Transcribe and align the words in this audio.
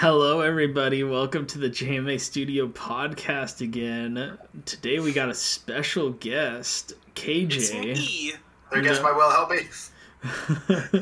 Hello, 0.00 0.40
everybody. 0.40 1.04
Welcome 1.04 1.44
to 1.48 1.58
the 1.58 1.68
JMA 1.68 2.18
Studio 2.20 2.66
podcast 2.68 3.60
again. 3.60 4.38
Today 4.64 4.98
we 4.98 5.12
got 5.12 5.28
a 5.28 5.34
special 5.34 6.12
guest, 6.12 6.94
It's 7.16 7.20
KJ. 7.20 7.82
me. 7.82 8.32
I 8.72 8.80
guess 8.80 9.02
my 9.02 9.12
will 9.12 9.30
help 9.30 9.50
me. 9.50 9.60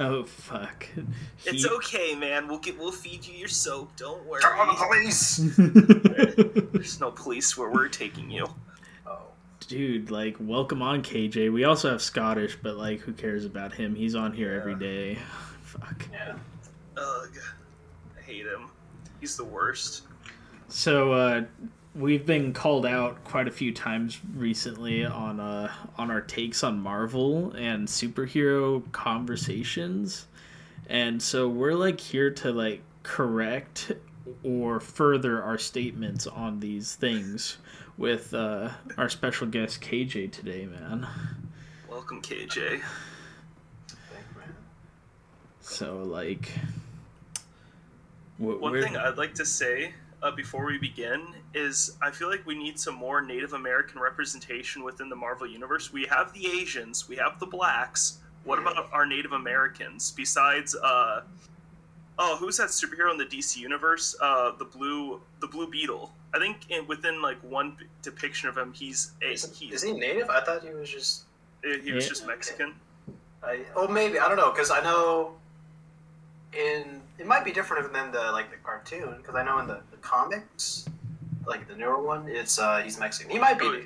oh 0.00 0.24
fuck! 0.24 0.86
It's 1.44 1.62
He- 1.62 1.68
okay, 1.68 2.14
man. 2.16 2.48
We'll 2.48 2.58
get 2.58 2.76
we'll 2.76 2.90
feed 2.90 3.24
you 3.24 3.34
your 3.34 3.46
soap. 3.48 3.94
Don't 3.96 4.24
worry. 4.26 4.42
Turn 4.42 4.58
on 4.58 4.66
the 4.66 4.74
police. 4.74 5.36
There's 6.72 6.98
no 7.00 7.12
police 7.12 7.56
where 7.56 7.70
we're 7.70 7.88
taking 7.88 8.30
you. 8.32 8.46
Oh, 9.06 9.18
Dude, 9.68 10.10
like, 10.10 10.36
welcome 10.40 10.82
on, 10.82 11.02
KJ. 11.02 11.52
We 11.52 11.62
also 11.64 11.90
have 11.90 12.02
Scottish, 12.02 12.58
but 12.62 12.76
like, 12.76 13.00
who 13.00 13.12
cares 13.12 13.44
about 13.44 13.72
him? 13.74 13.94
He's 13.94 14.14
on 14.16 14.32
here 14.32 14.54
every 14.54 14.72
Yeah. 14.72 14.78
day. 14.78 15.18
Fuck. 15.62 16.08
yeah. 16.12 16.34
Ugh. 16.96 17.28
I 18.34 18.38
hate 18.38 18.46
him. 18.46 18.68
He's 19.20 19.36
the 19.36 19.44
worst. 19.44 20.02
So 20.68 21.12
uh, 21.12 21.44
we've 21.94 22.26
been 22.26 22.52
called 22.52 22.84
out 22.84 23.22
quite 23.22 23.46
a 23.46 23.50
few 23.50 23.72
times 23.72 24.20
recently 24.34 25.04
on 25.04 25.38
uh, 25.38 25.72
on 25.96 26.10
our 26.10 26.20
takes 26.20 26.64
on 26.64 26.80
Marvel 26.80 27.52
and 27.52 27.86
superhero 27.86 28.90
conversations, 28.90 30.26
and 30.88 31.22
so 31.22 31.48
we're 31.48 31.74
like 31.74 32.00
here 32.00 32.30
to 32.30 32.50
like 32.50 32.82
correct 33.04 33.92
or 34.42 34.80
further 34.80 35.40
our 35.40 35.58
statements 35.58 36.26
on 36.26 36.58
these 36.58 36.96
things 36.96 37.58
with 37.96 38.34
uh, 38.34 38.70
our 38.98 39.08
special 39.08 39.46
guest 39.46 39.80
KJ 39.80 40.32
today, 40.32 40.66
man. 40.66 41.06
Welcome, 41.88 42.20
KJ. 42.20 42.80
Thank 43.86 44.36
man. 44.36 44.54
So 45.60 46.02
like, 46.02 46.50
wh- 48.38 48.60
One 48.60 48.72
where- 48.72 48.82
thing 48.82 48.96
I'd 48.96 49.16
like 49.18 49.34
to 49.34 49.44
say 49.46 49.94
uh, 50.22 50.30
before 50.30 50.64
we 50.66 50.78
begin 50.78 51.26
is 51.54 51.96
I 52.02 52.10
feel 52.10 52.28
like 52.30 52.46
we 52.46 52.54
need 52.56 52.78
some 52.78 52.94
more 52.94 53.20
Native 53.20 53.52
American 53.52 54.00
representation 54.00 54.82
within 54.82 55.08
the 55.08 55.16
Marvel 55.16 55.46
universe. 55.46 55.92
We 55.92 56.06
have 56.06 56.32
the 56.32 56.46
Asians, 56.46 57.08
we 57.08 57.16
have 57.16 57.38
the 57.38 57.46
blacks. 57.46 58.18
What 58.44 58.58
about 58.58 58.88
our 58.92 59.06
Native 59.06 59.32
Americans? 59.32 60.10
Besides, 60.14 60.74
uh, 60.76 61.22
oh, 62.18 62.36
who's 62.36 62.56
that 62.58 62.68
superhero 62.68 63.10
in 63.10 63.16
the 63.18 63.24
DC 63.24 63.56
universe? 63.56 64.14
Uh, 64.20 64.52
the 64.58 64.64
blue, 64.66 65.20
the 65.40 65.46
Blue 65.46 65.66
Beetle. 65.66 66.12
I 66.34 66.38
think 66.38 66.68
in, 66.70 66.86
within 66.86 67.22
like 67.22 67.38
one 67.42 67.76
depiction 68.02 68.48
of 68.50 68.58
him, 68.58 68.72
he's 68.74 69.12
a 69.22 69.32
Is, 69.32 69.56
he, 69.58 69.66
is 69.66 69.82
he 69.82 69.92
native? 69.92 70.28
I 70.28 70.40
thought 70.42 70.62
he 70.62 70.70
was 70.74 70.90
just. 70.90 71.22
he 71.62 71.92
was 71.92 72.04
Yeah. 72.04 72.08
just 72.10 72.26
Mexican. 72.26 72.74
I, 73.42 73.60
oh, 73.76 73.88
maybe 73.88 74.18
I 74.18 74.26
don't 74.28 74.36
know 74.36 74.50
because 74.50 74.70
I 74.70 74.80
know. 74.82 75.34
In 76.52 77.00
it 77.18 77.26
might 77.26 77.44
be 77.44 77.52
different 77.52 77.92
than 77.92 78.10
the 78.12 78.32
like 78.32 78.50
the 78.50 78.56
cartoon 78.58 79.14
because 79.18 79.34
I 79.34 79.44
know 79.44 79.58
in 79.58 79.66
the, 79.66 79.80
the 79.90 79.96
comics, 79.98 80.86
like 81.46 81.68
the 81.68 81.76
newer 81.76 82.02
one, 82.02 82.28
it's 82.28 82.58
uh 82.58 82.82
he's 82.82 82.98
Mexican. 82.98 83.30
He 83.30 83.38
might 83.38 83.58
be. 83.58 83.66
Oh, 83.66 83.80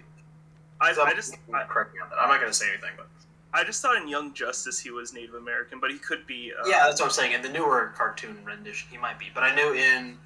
I, 0.81 0.91
I 0.91 1.15
just 1.15 1.35
I, 1.53 1.65
correct 1.65 1.95
me 1.95 2.01
on 2.01 2.09
that. 2.11 2.17
I'm 2.21 2.29
not 2.29 2.41
gonna 2.41 2.53
say 2.53 2.69
anything, 2.71 2.93
but 2.97 3.09
I 3.53 3.65
just 3.65 3.83
thought 3.83 4.01
in 4.01 4.09
Young 4.09 4.33
Justice 4.33 4.79
he 4.79 4.91
was 4.91 5.13
Native 5.13 5.35
American, 5.35 5.81
but 5.81 5.91
he 5.91 5.99
could 5.99 6.27
be. 6.27 6.53
Uh, 6.53 6.67
yeah, 6.69 6.85
that's 6.87 7.01
what 7.01 7.07
I'm 7.07 7.13
saying. 7.13 7.33
In 7.33 7.43
the 7.43 7.49
newer 7.49 7.93
cartoon 7.97 8.39
rendition, 8.45 8.89
he 8.91 8.97
might 8.99 9.19
be. 9.19 9.27
But 9.35 9.43
I 9.43 9.55
knew 9.55 9.73
in 9.75 10.17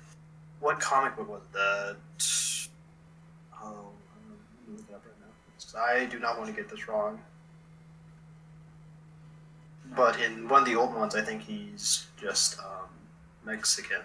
what 0.60 0.78
comic 0.80 1.16
book 1.16 1.28
was 1.28 1.40
the 1.52 1.96
oh, 3.62 3.66
I'm 3.66 4.72
looking 4.76 4.86
it 4.88 4.94
up 4.94 5.02
right 5.04 5.14
now. 5.20 5.32
'Cause 5.58 5.74
I 5.74 6.04
do 6.06 6.18
not 6.18 6.38
want 6.38 6.50
to 6.50 6.56
get 6.56 6.68
this 6.70 6.86
wrong. 6.88 7.20
But 9.96 10.20
in 10.20 10.48
one 10.48 10.62
of 10.62 10.68
the 10.68 10.74
old 10.76 10.94
ones, 10.94 11.14
I 11.14 11.22
think 11.22 11.42
he's 11.42 12.06
just 12.22 12.58
um, 12.60 12.88
Mexican. 13.44 14.02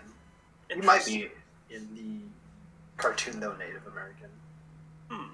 He 0.74 0.82
might 0.82 1.06
be 1.06 1.30
in 1.70 1.88
the 1.96 3.02
cartoon 3.02 3.40
though 3.40 3.56
Native 3.56 3.86
American. 3.88 4.30
Hmm. 5.10 5.34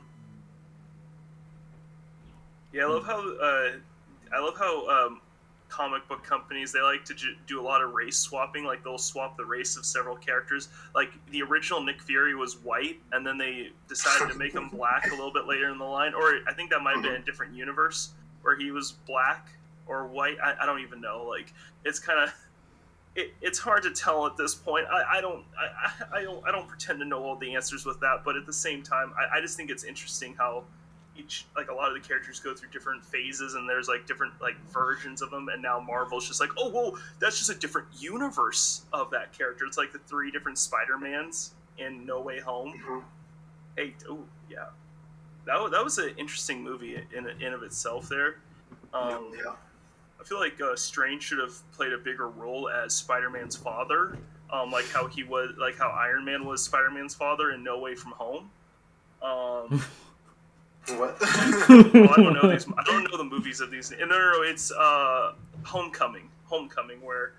Yeah, 2.73 2.83
I 2.83 2.87
love 2.87 3.05
how 3.05 3.37
uh, 3.37 3.71
I 4.35 4.39
love 4.39 4.57
how 4.57 4.87
um, 4.87 5.21
comic 5.69 6.07
book 6.07 6.23
companies 6.23 6.71
they 6.71 6.81
like 6.81 7.03
to 7.05 7.15
ju- 7.15 7.35
do 7.47 7.59
a 7.59 7.63
lot 7.63 7.81
of 7.81 7.93
race 7.93 8.17
swapping. 8.17 8.65
Like 8.65 8.83
they'll 8.83 8.97
swap 8.97 9.37
the 9.37 9.45
race 9.45 9.77
of 9.77 9.85
several 9.85 10.15
characters. 10.15 10.67
Like 10.93 11.11
the 11.31 11.41
original 11.41 11.81
Nick 11.81 12.01
Fury 12.01 12.35
was 12.35 12.57
white, 12.57 12.99
and 13.11 13.25
then 13.25 13.37
they 13.37 13.69
decided 13.87 14.31
to 14.31 14.37
make 14.37 14.53
him 14.53 14.69
black 14.73 15.07
a 15.07 15.15
little 15.15 15.33
bit 15.33 15.47
later 15.47 15.69
in 15.69 15.77
the 15.77 15.85
line. 15.85 16.13
Or 16.13 16.39
I 16.47 16.53
think 16.53 16.69
that 16.69 16.81
might 16.81 16.95
have 16.95 17.03
been 17.03 17.15
a 17.15 17.25
different 17.25 17.55
universe 17.55 18.09
where 18.41 18.55
he 18.55 18.71
was 18.71 18.91
black 19.07 19.49
or 19.87 20.05
white. 20.05 20.37
I, 20.43 20.55
I 20.61 20.65
don't 20.65 20.81
even 20.81 21.01
know. 21.01 21.25
Like 21.27 21.53
it's 21.85 21.99
kind 21.99 22.19
of. 22.19 22.33
It, 23.15 23.33
it's 23.41 23.59
hard 23.59 23.83
to 23.83 23.91
tell 23.91 24.25
at 24.25 24.37
this 24.37 24.55
point. 24.55 24.85
I, 24.91 25.17
I 25.17 25.21
don't 25.21 25.43
I, 25.57 26.19
I, 26.19 26.23
don't 26.23 26.45
I 26.47 26.51
don't 26.51 26.67
pretend 26.67 26.99
to 26.99 27.05
know 27.05 27.23
all 27.23 27.35
the 27.35 27.53
answers 27.55 27.85
with 27.85 27.99
that, 27.99 28.23
but 28.25 28.35
at 28.35 28.45
the 28.45 28.53
same 28.53 28.81
time, 28.81 29.13
I, 29.17 29.37
I 29.37 29.41
just 29.41 29.55
think 29.55 29.69
it's 29.69 29.83
interesting 29.83 30.33
how 30.35 30.63
each 31.15 31.45
like 31.55 31.69
a 31.69 31.73
lot 31.73 31.89
of 31.89 31.93
the 31.93 31.99
characters 32.07 32.39
go 32.39 32.55
through 32.55 32.69
different 32.69 33.05
phases 33.05 33.53
and 33.53 33.69
there's 33.69 33.87
like 33.87 34.07
different 34.07 34.33
like 34.41 34.55
versions 34.71 35.21
of 35.21 35.29
them 35.29 35.47
and 35.49 35.61
now 35.61 35.79
marvel's 35.79 36.27
just 36.27 36.39
like 36.39 36.49
oh 36.57 36.69
whoa 36.69 36.97
that's 37.19 37.37
just 37.37 37.51
a 37.51 37.53
different 37.53 37.87
universe 37.95 38.81
of 38.93 39.11
that 39.11 39.31
character 39.31 39.63
it's 39.67 39.77
like 39.77 39.91
the 39.91 39.99
three 39.99 40.31
different 40.31 40.57
spider-mans 40.57 41.51
in 41.77 42.03
no 42.03 42.19
way 42.19 42.39
home 42.39 42.73
Mhm. 42.83 43.03
hey 43.77 43.93
oh 44.09 44.23
yeah 44.49 44.65
that, 45.45 45.69
that 45.69 45.83
was 45.83 45.99
an 45.99 46.15
interesting 46.17 46.63
movie 46.63 46.99
in 47.15 47.29
in 47.39 47.53
of 47.53 47.61
itself 47.61 48.09
there 48.09 48.37
um, 48.91 49.31
yeah. 49.37 49.53
I 50.23 50.25
feel 50.25 50.39
like 50.39 50.61
uh, 50.61 50.75
Strange 50.77 51.21
should 51.21 51.39
have 51.39 51.53
played 51.73 51.91
a 51.91 51.97
bigger 51.97 52.29
role 52.29 52.69
as 52.69 52.95
Spider-Man's 52.95 53.57
father, 53.57 54.17
um, 54.49 54.71
like 54.71 54.89
how 54.89 55.07
he 55.07 55.23
was, 55.23 55.53
like 55.59 55.77
how 55.77 55.89
Iron 55.89 56.23
Man 56.23 56.45
was 56.45 56.63
Spider-Man's 56.63 57.13
father 57.13 57.51
in 57.51 57.61
No 57.61 57.79
Way 57.79 57.95
From 57.95 58.13
Home. 58.13 58.49
Um, 59.21 59.83
What? 60.97 61.17
well, 61.21 61.29
I 61.29 62.13
don't 62.17 62.33
know 62.33 62.51
these. 62.51 62.67
I 62.77 62.83
don't 62.83 63.09
know 63.09 63.17
the 63.17 63.23
movies 63.23 63.61
of 63.61 63.71
these. 63.71 63.91
No, 63.91 64.05
no, 64.05 64.31
no. 64.33 64.41
It's 64.41 64.69
uh, 64.69 65.31
Homecoming. 65.63 66.29
Homecoming, 66.43 67.01
where 67.01 67.35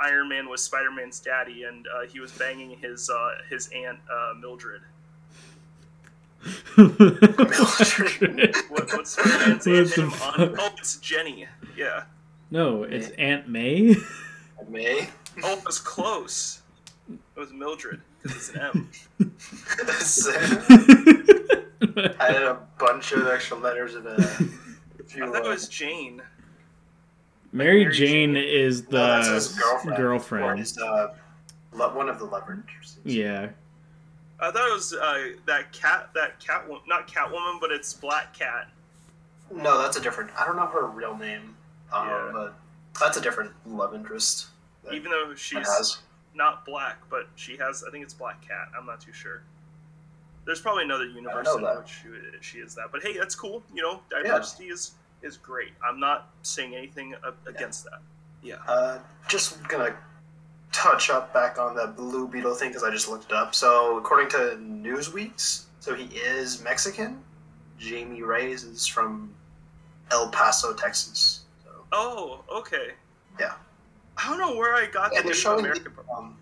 Iron 0.00 0.30
Man 0.30 0.48
was 0.48 0.62
Spider-Man's 0.62 1.20
daddy, 1.20 1.64
and 1.64 1.86
uh, 1.94 2.06
he 2.06 2.20
was 2.20 2.32
banging 2.32 2.70
his 2.78 3.10
uh, 3.10 3.32
his 3.50 3.68
aunt 3.74 3.98
uh, 4.10 4.32
Mildred. 4.40 4.80
What, 6.76 7.10
what's 8.92 9.10
Spider-Man's 9.10 9.66
aunt 9.66 9.98
name? 9.98 10.12
On, 10.22 10.54
oh, 10.58 10.74
it's 10.78 10.96
Jenny. 10.96 11.46
Yeah. 11.76 12.04
No, 12.50 12.84
it's 12.84 13.10
Aunt 13.10 13.48
May. 13.48 13.96
May. 14.68 15.08
Oh, 15.44 15.52
it 15.52 15.66
was 15.66 15.78
close. 15.78 16.62
It 17.10 17.38
was 17.38 17.52
Mildred 17.52 18.00
because 18.22 18.48
it's 18.48 18.56
an 18.56 18.62
M. 18.62 18.90
I 22.18 22.32
had 22.32 22.42
a 22.42 22.58
bunch 22.78 23.12
of 23.12 23.26
extra 23.26 23.58
letters 23.58 23.96
in 23.96 24.06
a 24.06 24.22
few. 25.04 25.24
I 25.24 25.26
thought 25.26 25.42
it 25.42 25.46
uh, 25.46 25.50
was 25.50 25.68
Jane. 25.68 26.22
Mary 27.52 27.82
Mary 27.82 27.94
Jane 27.94 28.32
Jane. 28.34 28.42
is 28.42 28.86
the 28.86 28.96
no, 28.96 29.06
that's 29.06 29.28
his 29.28 29.58
girlfriend. 29.58 29.98
Or 29.98 30.02
girlfriend. 30.02 30.58
his, 30.58 30.78
uh, 30.78 31.14
one 31.72 32.08
of 32.08 32.18
the 32.18 32.24
love. 32.24 32.44
Yeah. 33.04 33.50
I 34.40 34.50
thought 34.50 34.68
it 34.68 34.74
was 34.74 34.94
uh, 34.94 35.28
that 35.46 35.72
cat. 35.72 36.10
That 36.14 36.40
cat. 36.40 36.64
Not 36.86 37.08
Catwoman, 37.08 37.60
but 37.60 37.72
it's 37.72 37.94
Black 37.94 38.36
Cat. 38.36 38.68
No, 39.52 39.80
that's 39.80 39.96
a 39.96 40.00
different. 40.00 40.30
I 40.38 40.44
don't 40.44 40.56
know 40.56 40.66
her 40.66 40.86
real 40.86 41.16
name, 41.16 41.55
um, 42.02 42.08
Yeah. 42.08 42.30
but 42.32 42.54
that's 43.00 43.16
a 43.16 43.20
different 43.20 43.52
love 43.66 43.94
interest. 43.94 44.46
Even 44.92 45.10
though 45.10 45.30
it 45.32 45.38
she's 45.38 45.66
has. 45.66 45.98
not 46.34 46.64
black, 46.64 46.98
but 47.10 47.28
she 47.34 47.56
has. 47.56 47.82
I 47.86 47.90
think 47.90 48.04
it's 48.04 48.14
Black 48.14 48.40
Cat. 48.46 48.68
I'm 48.78 48.86
not 48.86 49.00
too 49.00 49.12
sure. 49.12 49.42
There's 50.44 50.60
probably 50.60 50.84
another 50.84 51.06
universe 51.06 51.48
in 51.56 51.62
that. 51.62 51.78
which 51.78 51.88
she, 51.88 52.08
she 52.40 52.58
is 52.58 52.74
that. 52.76 52.92
But 52.92 53.02
hey, 53.02 53.16
that's 53.18 53.34
cool. 53.34 53.64
You 53.74 53.82
know, 53.82 54.00
diversity 54.10 54.66
is 54.66 54.92
is 55.22 55.36
great. 55.36 55.72
I'm 55.84 55.98
not 55.98 56.28
saying 56.42 56.74
anything 56.76 57.14
a- 57.24 57.48
against 57.50 57.84
that. 57.84 58.00
Yeah. 58.42 58.56
Uh, 58.68 58.98
just 59.26 59.60
gonna 59.66 59.96
touch 60.70 61.10
up 61.10 61.32
back 61.34 61.58
on 61.58 61.74
the 61.74 61.88
Blue 61.88 62.28
Beetle 62.28 62.54
thing 62.54 62.68
because 62.68 62.84
I 62.84 62.90
just 62.90 63.08
looked 63.08 63.24
it 63.24 63.32
up. 63.36 63.54
So 63.56 63.96
according 63.98 64.28
to 64.30 64.56
Newsweek's, 64.60 65.66
so 65.80 65.94
he 65.94 66.04
is 66.16 66.62
Mexican. 66.62 67.24
Jamie 67.78 68.22
Reyes 68.22 68.62
is 68.62 68.86
from 68.86 69.34
El 70.12 70.28
Paso, 70.28 70.74
Texas. 70.74 71.35
Oh, 71.98 72.44
okay. 72.52 72.90
Yeah. 73.40 73.54
I 74.18 74.28
don't 74.28 74.38
know 74.38 74.54
where 74.54 74.74
I 74.74 74.86
got 74.86 75.12
Yeah, 75.14 75.20
the 75.22 75.28
they're 75.28 75.34
showing 75.34 75.60
American. 75.60 75.94
the, 75.96 76.12
um, 76.12 76.36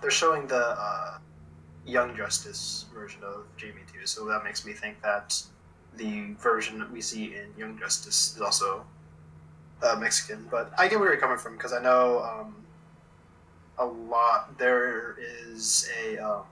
they're 0.00 0.10
showing 0.10 0.46
the 0.46 0.68
uh, 0.70 1.18
Young 1.84 2.16
Justice 2.16 2.86
version 2.94 3.22
of 3.22 3.44
Jamie 3.58 3.82
too, 3.92 4.06
so 4.06 4.24
that 4.26 4.42
makes 4.42 4.64
me 4.64 4.72
think 4.72 5.02
that 5.02 5.40
the 5.96 6.32
version 6.38 6.78
that 6.78 6.90
we 6.90 7.02
see 7.02 7.34
in 7.34 7.52
Young 7.58 7.78
Justice 7.78 8.34
is 8.36 8.40
also 8.40 8.86
uh, 9.82 9.96
Mexican. 9.96 10.48
But 10.50 10.72
I 10.78 10.88
get 10.88 10.98
where 10.98 11.10
you're 11.10 11.20
coming 11.20 11.36
from 11.38 11.56
because 11.56 11.74
I 11.74 11.82
know 11.82 12.22
um, 12.22 12.54
a 13.78 13.84
lot. 13.84 14.56
There 14.56 15.16
is 15.20 15.90
a 16.06 16.16
um, 16.18 16.42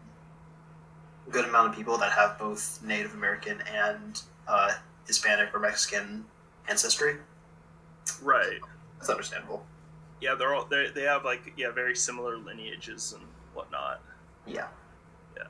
good 1.30 1.46
amount 1.46 1.70
of 1.70 1.74
people 1.76 1.96
that 1.96 2.12
have 2.12 2.38
both 2.38 2.82
Native 2.84 3.14
American 3.14 3.62
and 3.72 4.20
uh, 4.46 4.72
Hispanic 5.06 5.54
or 5.54 5.60
Mexican 5.60 6.26
ancestry. 6.68 7.16
Right. 8.22 8.60
That's 8.98 9.10
understandable. 9.10 9.64
Yeah, 10.20 10.34
they're 10.34 10.54
all 10.54 10.64
they 10.64 10.88
they 10.94 11.02
have 11.02 11.24
like 11.24 11.52
yeah 11.56 11.70
very 11.70 11.94
similar 11.94 12.36
lineages 12.36 13.12
and 13.12 13.24
whatnot. 13.54 14.00
Yeah. 14.46 14.66
Yeah. 15.36 15.44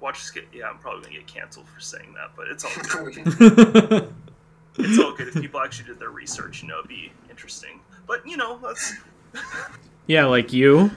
Watch 0.00 0.16
us 0.16 0.30
get 0.30 0.46
yeah 0.52 0.68
I'm 0.68 0.78
probably 0.78 1.02
gonna 1.02 1.14
get 1.14 1.26
canceled 1.26 1.68
for 1.68 1.80
saying 1.80 2.14
that, 2.14 2.30
but 2.36 2.48
it's 2.48 2.64
all 2.64 2.70
good. 2.82 3.16
it's 4.78 4.98
all 4.98 5.12
good 5.12 5.28
if 5.28 5.34
people 5.34 5.60
actually 5.60 5.86
did 5.88 5.98
their 5.98 6.10
research. 6.10 6.62
You 6.62 6.68
know, 6.68 6.78
it'd 6.78 6.88
be 6.88 7.12
interesting. 7.28 7.80
But 8.06 8.26
you 8.26 8.36
know, 8.36 8.58
that's 8.58 8.94
yeah, 10.08 10.24
like 10.24 10.52
you, 10.52 10.90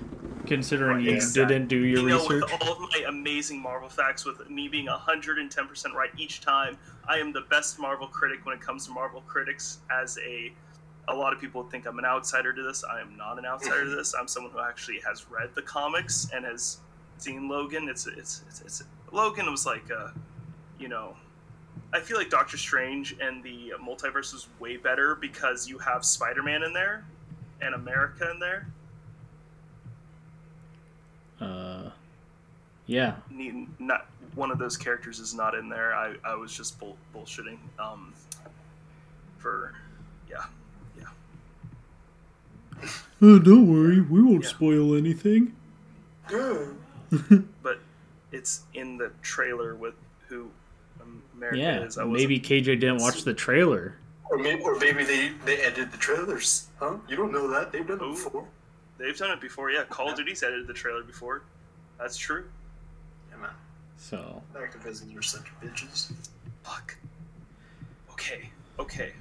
considering 0.48 1.02
you 1.06 1.12
Exactly. 1.12 1.54
didn't 1.54 1.68
do 1.68 1.78
your 1.78 2.00
you 2.02 2.10
know 2.10 2.18
research. 2.28 2.52
with 2.52 2.62
all 2.64 2.84
of 2.84 2.90
my 2.92 3.04
amazing 3.08 3.62
Marvel 3.62 3.90
facts, 3.90 4.26
with 4.26 4.50
me 4.50 4.68
being 4.68 4.88
hundred 4.88 5.38
and 5.38 5.52
ten 5.52 5.68
percent 5.68 5.94
right 5.94 6.10
each 6.18 6.42
time, 6.42 6.78
I 7.08 7.18
am 7.20 7.32
the 7.32 7.42
best 7.42 7.78
Marvel 7.78 8.08
critic 8.08 8.44
when 8.46 8.56
it 8.56 8.62
comes 8.62 8.88
to 8.88 8.92
Marvel 8.92 9.22
critics. 9.28 9.78
As 9.92 10.18
a 10.18 10.52
a 11.08 11.14
lot 11.14 11.34
of 11.34 11.40
people 11.40 11.64
think 11.64 11.86
I'm 11.86 12.00
an 12.00 12.06
outsider 12.06 12.54
to 12.54 12.62
this. 12.64 12.84
I 12.84 13.02
am 13.02 13.18
not 13.18 13.38
an 13.38 13.46
outsider 13.46 13.84
to 13.84 13.90
this. 13.90 14.14
I'm 14.14 14.28
someone 14.28 14.52
who 14.52 14.60
actually 14.60 15.00
has 15.06 15.30
read 15.30 15.50
the 15.56 15.62
comics 15.62 16.30
and 16.34 16.46
has 16.46 16.78
seen 17.18 17.48
Logan. 17.50 17.90
It's 17.90 18.08
it's 18.08 18.44
it's, 18.48 18.62
it's 18.62 18.84
Logan 19.12 19.50
was 19.52 19.66
like 19.66 19.90
uh 19.92 20.10
you 20.80 20.88
know 20.88 21.16
I 21.94 22.00
feel 22.00 22.18
like 22.18 22.30
Doctor 22.30 22.58
Strange 22.58 23.16
and 23.22 23.44
the 23.44 23.74
multiverse 23.82 24.34
was 24.34 24.48
way 24.60 24.78
better 24.78 25.16
because 25.16 25.68
you 25.68 25.78
have 25.78 26.04
Spider-Man 26.04 26.64
in 26.64 26.74
there 26.74 27.06
and 27.62 27.76
America 27.76 28.32
in 28.32 28.40
there. 28.40 28.68
Uh, 31.40 31.90
yeah, 32.88 33.16
Ne- 33.30 33.68
Not 33.78 34.08
one 34.36 34.50
of 34.50 34.58
those 34.58 34.76
characters 34.76 35.20
is 35.20 35.36
not 35.36 35.54
in 35.54 35.70
there. 35.70 35.94
I, 35.94 36.16
I 36.26 36.36
was 36.36 36.56
just 36.56 36.80
bull, 36.80 36.98
bullshitting. 37.16 37.58
Um, 37.78 38.14
for 39.38 39.74
yeah, 40.30 40.46
oh, 43.22 43.40
don't 43.40 43.68
worry, 43.72 44.02
we 44.02 44.22
won't 44.22 44.44
Yeah. 44.44 44.50
spoil 44.50 44.96
anything. 44.96 45.56
Good. 46.28 46.76
but 47.62 47.80
it's 48.32 48.64
in 48.74 48.98
the 48.98 49.12
trailer 49.22 49.76
with 49.76 49.94
who 50.28 50.50
America 51.36 51.58
Yeah, 51.60 51.84
is. 51.84 51.98
I 51.98 52.06
maybe 52.06 52.40
KJ 52.40 52.80
didn't 52.80 53.00
watch 53.02 53.24
the 53.24 53.34
trailer. 53.34 53.96
Or 54.30 54.38
maybe, 54.38 54.62
or 54.64 54.78
maybe 54.80 55.04
they 55.04 55.30
they 55.46 55.58
edited 55.58 55.92
the 55.92 55.98
trailers. 55.98 56.68
Huh? 56.80 56.96
You 57.08 57.16
don't 57.16 57.32
know 57.32 57.48
that 57.50 57.72
they've 57.72 57.86
done 57.86 57.98
it 57.98 58.10
before. 58.16 58.48
they've 58.98 59.18
done 59.18 59.32
it 59.32 59.42
before. 59.42 59.70
Yeah, 59.70 59.84
Call 59.84 60.10
of 60.10 60.16
Duty's 60.16 60.42
edited 60.42 60.66
the 60.66 60.74
trailer 60.74 61.04
before. 61.04 61.44
That's 62.00 62.18
true. 62.18 62.46
Yeah, 63.30 63.38
man. 63.38 63.52
So 63.98 64.42
Activision 64.56 65.16
are 65.18 65.22
such 65.22 65.46
bitches. 65.62 66.12
Fuck. 66.64 66.96
Okay. 68.12 68.50
Okay. 68.80 69.12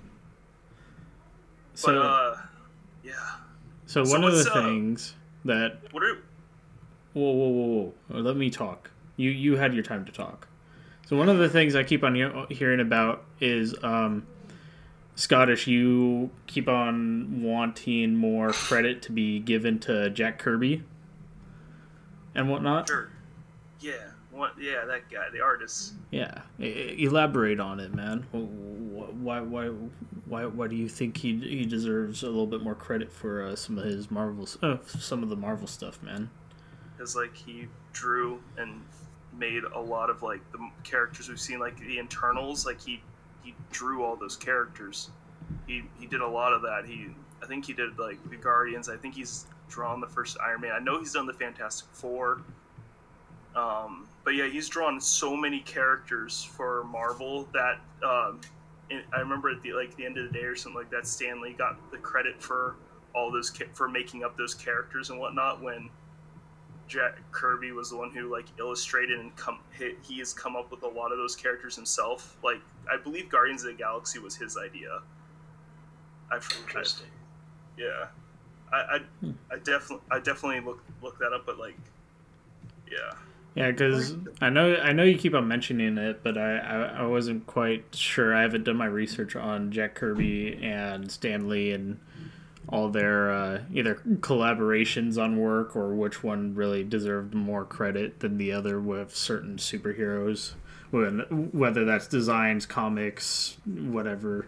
so 1.75 1.93
but 1.93 1.98
uh, 1.98 2.37
yeah. 3.04 3.12
so 3.87 4.04
so 4.04 4.10
one 4.10 4.25
of 4.25 4.32
the 4.32 4.50
up? 4.50 4.64
things 4.64 5.14
that 5.44 5.78
What 5.93 6.02
are 6.02 6.19
whoa 7.12 7.31
whoa 7.32 7.49
whoa 7.49 7.94
whoa 8.08 8.20
let 8.20 8.37
me 8.37 8.50
talk. 8.50 8.90
You 9.16 9.31
you 9.31 9.56
had 9.56 9.75
your 9.75 9.82
time 9.82 10.04
to 10.04 10.12
talk. 10.12 10.49
So 11.06 11.16
one 11.16 11.28
of 11.28 11.38
the 11.38 11.49
things 11.49 11.75
I 11.75 11.82
keep 11.82 12.04
on 12.04 12.46
hearing 12.49 12.81
about 12.81 13.25
is 13.40 13.75
um, 13.82 14.26
Scottish. 15.14 15.66
You 15.66 16.31
keep 16.46 16.69
on 16.69 17.43
wanting 17.43 18.14
more 18.16 18.52
credit 18.52 19.02
to 19.02 19.12
be 19.12 19.38
given 19.40 19.78
to 19.81 20.08
Jack 20.10 20.38
Kirby 20.38 20.84
and 22.34 22.48
whatnot. 22.48 22.88
sure? 22.88 23.10
Yeah. 23.81 24.12
What? 24.32 24.52
Yeah, 24.58 24.84
that 24.87 25.11
guy, 25.11 25.29
the 25.32 25.40
artist. 25.40 25.93
Yeah, 26.11 26.40
elaborate 26.58 27.61
on 27.61 27.79
it, 27.81 27.94
man. 27.94 28.23
Wh- 28.32 29.14
Why, 29.23 29.40
why, 29.40 29.67
why, 30.26 30.46
why 30.46 30.67
do 30.69 30.75
you 30.76 30.88
think 30.88 31.17
he 31.19 31.37
he 31.38 31.64
deserves 31.67 32.23
a 32.23 32.26
little 32.26 32.46
bit 32.46 32.62
more 32.62 32.75
credit 32.75 33.12
for 33.12 33.44
uh, 33.44 33.55
some 33.56 33.76
of 33.79 33.84
his 33.84 34.11
Marvel, 34.11 34.49
uh, 34.62 34.79
some 34.87 35.23
of 35.23 35.29
the 35.29 35.37
Marvel 35.37 35.67
stuff, 35.67 36.02
man? 36.02 36.31
because 36.96 37.17
like 37.17 37.34
he 37.37 37.67
drew 37.93 38.40
and 38.58 38.81
made 39.38 39.64
a 39.75 39.81
lot 39.81 40.08
of 40.11 40.23
like 40.23 40.40
the 40.52 40.70
characters 40.84 41.29
we've 41.29 41.40
seen 41.40 41.58
like 41.58 41.76
the 41.81 41.99
internals 41.99 42.64
like 42.67 42.79
he 42.81 43.02
he 43.43 43.55
drew 43.73 44.05
all 44.05 44.14
those 44.14 44.37
characters 44.37 45.11
he 45.67 45.82
he 45.99 46.06
did 46.06 46.20
a 46.20 46.26
lot 46.29 46.52
of 46.52 46.61
that 46.62 46.84
he 46.87 47.06
i 47.43 47.46
think 47.46 47.64
he 47.64 47.73
did 47.73 47.99
like 47.99 48.19
the 48.31 48.37
guardians 48.37 48.90
i 48.90 48.96
think 48.96 49.14
he's 49.14 49.46
drawn 49.70 50.00
the 50.02 50.06
first 50.06 50.37
iron 50.38 50.61
man 50.61 50.73
i 50.73 50.79
know 50.79 50.99
he's 51.00 51.14
done 51.14 51.26
the 51.26 51.32
fantastic 51.32 51.88
four 51.93 52.43
um 53.56 54.06
but 54.24 54.34
yeah 54.34 54.48
he's 54.48 54.69
drawn 54.69 55.00
so 55.00 55.36
many 55.36 55.60
characters 55.60 56.42
for 56.42 56.84
marvel 56.84 57.48
that 57.52 57.78
um 58.02 58.40
i 59.14 59.19
remember 59.20 59.50
at 59.50 59.60
the 59.62 59.72
like 59.72 59.94
the 59.96 60.04
end 60.04 60.19
of 60.19 60.30
the 60.30 60.38
day 60.38 60.44
or 60.44 60.54
something 60.54 60.78
like 60.78 60.90
that 60.90 61.06
Stan 61.06 61.40
Lee 61.40 61.52
got 61.52 61.78
the 61.90 61.98
credit 61.98 62.42
for 62.42 62.76
all 63.14 63.30
those 63.30 63.50
for 63.72 63.88
making 63.88 64.22
up 64.24 64.36
those 64.36 64.54
characters 64.54 65.10
and 65.10 65.19
whatnot 65.19 65.62
when 65.62 65.88
Jack 66.88 67.19
Kirby 67.30 67.72
was 67.72 67.88
the 67.90 67.96
one 67.96 68.10
who 68.10 68.30
like 68.30 68.44
illustrated 68.58 69.19
and 69.19 69.34
come 69.36 69.60
he, 69.78 69.94
he 70.02 70.19
has 70.19 70.34
come 70.34 70.56
up 70.56 70.70
with 70.70 70.82
a 70.82 70.88
lot 70.88 71.10
of 71.10 71.16
those 71.16 71.34
characters 71.34 71.74
himself. 71.74 72.36
Like 72.44 72.60
I 72.90 72.98
believe 72.98 73.30
Guardians 73.30 73.62
of 73.64 73.69
the 73.70 73.78
Galaxy 73.78 74.19
was 74.19 74.36
his 74.36 74.58
idea. 74.58 75.00
I've 76.30 76.46
I, 76.52 76.60
Interesting. 76.66 77.06
yeah, 77.78 78.08
I 78.72 78.76
I, 78.76 78.98
Hmm. 79.20 79.30
I 79.50 79.56
definitely 79.56 80.04
I 80.10 80.19
definitely 80.19 80.60
look 80.60 80.82
look 81.00 81.19
that 81.19 81.32
up, 81.32 81.46
but 81.46 81.58
like 81.58 81.78
yeah 82.90 83.14
Yeah, 83.54 83.70
because 83.70 84.14
I 84.40 84.49
know 84.49 84.76
I 84.76 84.93
know 84.93 85.02
you 85.02 85.19
keep 85.19 85.34
on 85.34 85.46
mentioning 85.46 85.99
it, 85.99 86.22
but 86.22 86.38
I, 86.38 86.56
I 86.56 86.76
I 87.00 87.06
wasn't 87.06 87.46
quite 87.46 87.84
sure. 87.94 88.34
I 88.34 88.40
haven't 88.43 88.64
done 88.64 88.76
my 88.76 88.87
research 88.87 89.37
on 89.37 89.70
Jack 89.70 89.94
Kirby 89.94 90.58
and 90.62 91.10
Stan 91.12 91.49
Lee 91.50 91.72
and 91.72 92.00
all 92.69 92.88
their 92.88 93.31
uh, 93.31 93.62
either 93.75 93.96
collaborations 94.20 95.22
on 95.22 95.37
work 95.37 95.76
or 95.76 95.94
which 95.94 96.22
one 96.22 96.54
really 96.54 96.82
deserved 96.82 97.34
more 97.34 97.64
credit 97.66 98.20
than 98.20 98.38
the 98.38 98.52
other 98.52 98.81
with 98.81 99.14
certain 99.14 99.56
superheroes. 99.56 100.52
When 100.90 101.50
whether 101.52 101.84
that's 101.84 102.06
designs, 102.06 102.64
comics, 102.64 103.58
whatever 103.66 104.46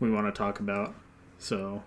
we 0.00 0.10
want 0.10 0.26
to 0.26 0.32
talk 0.32 0.58
about. 0.60 0.94
So 1.38 1.82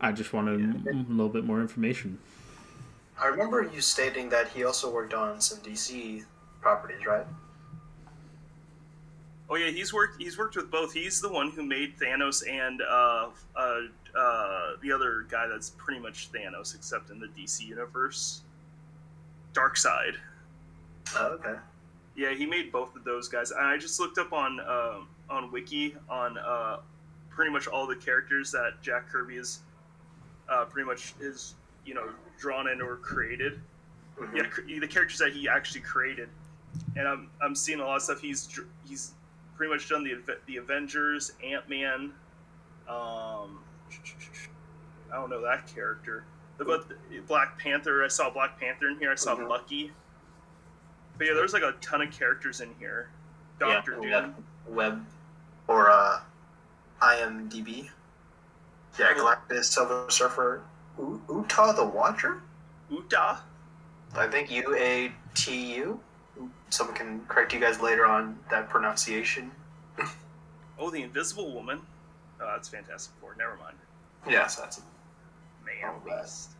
I 0.00 0.12
just 0.12 0.32
wanted 0.32 0.60
Yeah. 0.84 0.92
a 0.92 1.10
little 1.10 1.28
bit 1.28 1.44
more 1.44 1.60
information. 1.60 2.18
I 3.20 3.26
remember 3.26 3.62
you 3.62 3.80
stating 3.80 4.28
that 4.30 4.48
he 4.48 4.64
also 4.64 4.90
worked 4.92 5.14
on 5.14 5.40
some 5.40 5.58
DC 5.58 6.24
properties, 6.60 7.04
right? 7.06 7.26
Oh 9.50 9.56
yeah, 9.56 9.70
he's 9.70 9.92
worked. 9.92 10.20
He's 10.20 10.38
worked 10.38 10.56
with 10.56 10.70
both. 10.70 10.92
He's 10.92 11.20
the 11.20 11.30
one 11.30 11.50
who 11.50 11.62
made 11.62 11.98
Thanos 11.98 12.42
and 12.48 12.80
uh, 12.80 13.28
uh, 13.54 13.80
uh, 14.18 14.70
the 14.82 14.90
other 14.90 15.26
guy 15.28 15.46
that's 15.46 15.70
pretty 15.70 16.00
much 16.00 16.32
Thanos, 16.32 16.74
except 16.74 17.10
in 17.10 17.20
the 17.20 17.26
DC 17.28 17.66
universe. 17.66 18.40
Darkseid. 19.52 20.14
Oh, 21.16 21.38
okay. 21.38 21.58
Yeah, 22.16 22.32
he 22.32 22.46
made 22.46 22.72
both 22.72 22.96
of 22.96 23.04
those 23.04 23.28
guys. 23.28 23.50
And 23.50 23.66
I 23.66 23.76
just 23.76 24.00
looked 24.00 24.18
up 24.18 24.32
on 24.32 24.60
um 24.60 25.08
on 25.28 25.52
Wiki 25.52 25.96
on 26.08 26.38
uh, 26.38 26.78
pretty 27.28 27.50
much 27.50 27.66
all 27.66 27.86
the 27.86 27.96
characters 27.96 28.50
that 28.52 28.80
Jack 28.80 29.08
Kirby 29.08 29.36
is 29.36 29.60
uh, 30.48 30.64
pretty 30.64 30.86
much 30.86 31.14
is 31.20 31.54
you 31.84 31.94
know 31.94 32.08
drawn 32.38 32.68
in 32.68 32.80
or 32.80 32.96
created. 32.96 33.60
Mhm. 34.18 34.36
Yeah, 34.68 34.78
the 34.80 34.86
characters 34.86 35.18
that 35.18 35.32
he 35.32 35.48
actually 35.48 35.80
created, 35.80 36.28
and 36.96 37.08
I'm 37.08 37.30
I'm 37.40 37.54
seeing 37.54 37.80
a 37.80 37.84
lot 37.84 37.96
of 37.96 38.02
stuff. 38.02 38.20
He's 38.20 38.48
he's 38.84 39.12
pretty 39.56 39.72
much 39.72 39.88
done 39.88 40.04
the 40.04 40.18
the 40.46 40.56
Avengers, 40.58 41.32
Ant 41.44 41.68
Man. 41.68 42.12
Um, 42.88 43.60
I 45.10 45.14
don't 45.16 45.30
know 45.30 45.40
that 45.42 45.66
character, 45.72 46.24
but 46.58 46.86
Black 47.26 47.58
Panther. 47.58 48.04
I 48.04 48.08
saw 48.08 48.30
Black 48.30 48.58
Panther 48.58 48.88
in 48.88 48.98
here. 48.98 49.10
I 49.12 49.14
saw 49.14 49.34
Mhm. 49.36 49.48
Bucky. 49.48 49.92
But 51.18 51.26
yeah, 51.26 51.34
there's 51.34 51.52
like 51.52 51.62
a 51.62 51.72
ton 51.80 52.02
of 52.02 52.10
characters 52.10 52.60
in 52.60 52.74
here. 52.78 53.10
Doctor 53.58 53.98
yeah, 54.02 54.20
Doom. 54.22 54.44
Web 54.66 55.06
or 55.68 55.90
uh, 55.90 56.20
IMDb. 57.00 57.90
Yeah, 58.98 59.12
Galactus, 59.14 59.64
Silver 59.64 60.10
Surfer, 60.10 60.62
U- 60.98 61.22
Utah 61.28 61.72
the 61.72 61.84
Watcher. 61.84 62.40
Uta. 62.90 63.38
I 64.14 64.26
think 64.26 64.50
U 64.50 64.76
A 64.76 65.10
T 65.34 65.76
U. 65.76 66.00
Someone 66.70 66.96
can 66.96 67.24
correct 67.28 67.52
you 67.52 67.60
guys 67.60 67.80
later 67.80 68.06
on 68.06 68.38
that 68.50 68.68
pronunciation. 68.68 69.50
Oh, 70.78 70.90
the 70.90 71.02
Invisible 71.02 71.52
Woman. 71.52 71.80
Oh, 72.40 72.46
that's 72.46 72.68
Fantastic 72.68 73.12
Four. 73.20 73.34
Never 73.38 73.56
mind. 73.56 73.76
Yes, 74.28 74.56
that's 74.56 74.78
a 74.78 74.82
Man 75.64 75.90
Oh. 75.94 76.00
Beast. 76.04 76.50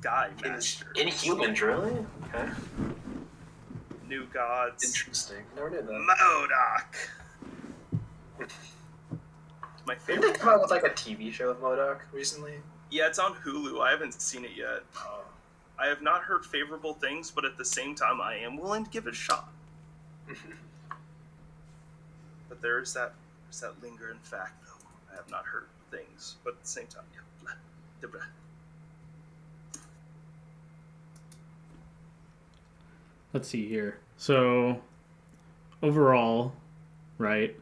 Guy 0.00 0.30
In, 0.44 0.52
Master. 0.52 0.86
Inhumans, 0.96 1.60
really? 1.60 2.04
Okay, 2.34 2.48
New 4.08 4.26
Gods. 4.26 4.84
interesting. 4.84 5.44
Never 5.54 5.70
knew 5.70 5.82
that. 5.82 6.88
MODOK. 8.40 8.48
My 9.86 9.96
Didn't 10.06 10.22
they 10.22 10.32
come 10.32 10.50
out 10.50 10.60
with 10.62 10.70
like 10.70 10.84
a 10.84 10.90
TV 10.90 11.32
show 11.32 11.48
with 11.48 11.60
MODOK 11.60 12.00
recently? 12.12 12.54
Yeah, 12.90 13.08
it's 13.08 13.18
on 13.18 13.34
Hulu. 13.34 13.80
I 13.80 13.90
haven't 13.90 14.20
seen 14.20 14.44
it 14.44 14.52
yet. 14.56 14.82
Oh. 14.96 15.24
I 15.78 15.86
have 15.86 16.02
not 16.02 16.22
heard 16.22 16.44
favorable 16.44 16.94
things, 16.94 17.30
but 17.30 17.44
at 17.44 17.58
the 17.58 17.64
same 17.64 17.94
time, 17.94 18.20
I 18.20 18.36
am 18.36 18.56
willing 18.56 18.84
to 18.84 18.90
give 18.90 19.06
it 19.06 19.12
a 19.12 19.16
shot. 19.16 19.48
But 22.52 22.60
there 22.60 22.78
is 22.80 22.92
that, 22.92 23.14
there's 23.46 23.60
that 23.60 23.82
lingering 23.82 24.18
fact, 24.24 24.62
though. 24.62 24.86
I 25.10 25.16
have 25.16 25.30
not 25.30 25.46
heard 25.46 25.68
things, 25.90 26.36
but 26.44 26.50
at 26.52 26.60
the 26.60 26.68
same 26.68 26.86
time, 26.86 27.04
yeah. 27.14 27.20
Blah, 27.40 27.52
blah, 28.02 28.10
blah. 28.10 29.80
Let's 33.32 33.48
see 33.48 33.66
here. 33.66 34.00
So, 34.18 34.82
overall, 35.82 36.52
right? 37.16 37.56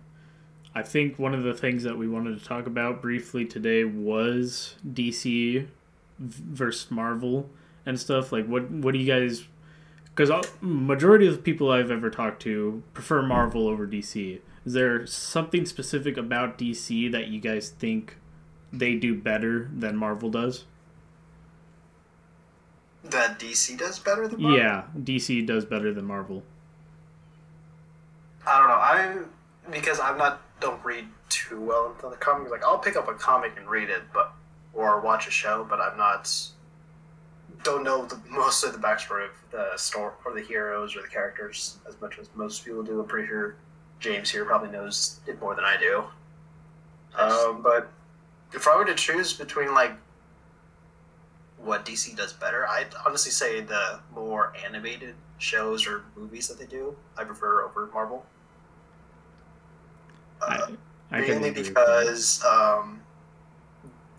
I 0.75 0.83
think 0.83 1.19
one 1.19 1.35
of 1.35 1.43
the 1.43 1.55
things 1.55 1.83
that 1.83 1.99
we 1.99 2.07
wanted 2.07 2.39
to 2.39 2.45
talk 2.45 2.67
about 2.67 3.03
briefly 3.03 3.45
today 3.45 3.85
was 3.85 4.77
DC 4.87 5.67
versus 6.19 6.91
Marvel 6.91 7.51
and 7.85 7.99
stuff. 7.99 8.31
Like, 8.31 8.47
what 8.47 8.71
what 8.71 8.93
do 8.93 8.99
you 9.01 9.07
guys? 9.07 9.47
Because 10.15 10.31
majority 10.61 11.27
of 11.27 11.35
the 11.37 11.43
people 11.43 11.71
I've 11.71 11.91
ever 11.91 12.11
talked 12.11 12.43
to 12.43 12.83
prefer 12.95 13.23
Marvel 13.23 13.69
over 13.69 13.87
DC. 13.87 14.41
Is 14.67 14.75
there 14.75 15.07
something 15.07 15.65
specific 15.65 16.17
about 16.17 16.59
DC 16.59 17.11
that 17.13 17.29
you 17.29 17.41
guys 17.41 17.71
think 17.71 18.17
they 18.73 18.95
do 18.95 19.15
better 19.15 19.71
than 19.75 19.97
Marvel 19.97 20.31
does? 20.31 20.65
That 23.03 23.39
DC 23.39 23.79
does 23.79 23.99
better 23.99 24.29
than 24.29 24.43
Marvel? 24.43 24.59
Yeah, 24.59 24.85
DC 24.97 25.47
does 25.47 25.65
better 25.65 25.93
than 25.93 26.05
Marvel. 26.05 26.43
I 28.47 28.59
don't 28.59 28.69
know. 28.69 28.75
I 28.75 29.71
because 29.71 30.01
I'm 30.01 30.19
not 30.19 30.43
don't 30.61 30.85
read 30.85 31.07
too 31.29 31.61
well 31.61 31.93
into 31.93 32.09
the 32.09 32.17
comics. 32.17 32.51
Like 32.51 32.65
I'll 32.65 32.79
pick 32.79 32.97
up 32.97 33.09
a 33.09 33.15
comic 33.15 33.55
and 33.57 33.69
read 33.69 33.91
it, 33.91 34.03
but 34.13 34.33
or 34.73 35.01
watch 35.01 35.27
a 35.27 35.31
show, 35.31 35.67
but 35.69 35.81
I'm 35.81 35.97
not 35.97 36.31
don't 37.63 37.83
know 37.83 38.07
the, 38.07 38.19
most 38.29 38.65
of 38.65 38.73
the 38.73 38.79
backstory 38.79 39.27
of 39.27 39.33
the 39.51 39.77
story 39.77 40.13
or 40.25 40.35
the 40.35 40.41
heroes 40.41 40.97
or 40.97 41.03
the 41.03 41.09
characters 41.09 41.79
as 41.87 42.01
much 42.01 42.19
as 42.19 42.29
most 42.35 42.65
people 42.65 42.83
do. 42.83 43.01
I'm 43.01 43.07
pretty 43.07 43.29
sure 43.29 43.57
James 43.99 44.31
here 44.31 44.45
probably 44.45 44.71
knows 44.71 45.21
it 45.27 45.41
more 45.41 45.55
than 45.55 45.65
I 45.65 45.77
do. 45.77 46.05
Um, 47.19 47.63
but 47.63 47.91
if 48.55 48.67
I 48.67 48.77
were 48.77 48.85
to 48.85 48.95
choose 48.95 49.33
between 49.33 49.75
like 49.75 49.93
what 51.59 51.85
DC 51.85 52.17
does 52.17 52.33
better, 52.33 52.67
I'd 52.67 52.95
honestly 53.05 53.33
say 53.33 53.61
the 53.61 54.01
more 54.15 54.53
animated 54.65 55.15
shows 55.39 55.87
or 55.87 56.05
movies 56.17 56.49
that 56.49 56.59
they 56.59 56.67
do, 56.67 56.97
I 57.19 57.25
prefer 57.25 57.65
over 57.65 57.91
Marvel. 57.93 58.25
Uh, 60.43 60.69
I, 61.11 61.19
I 61.19 61.21
mainly 61.21 61.49
agree 61.49 61.63
with 61.63 61.75
that. 61.75 62.01
because 62.01 62.45
um, 62.45 63.01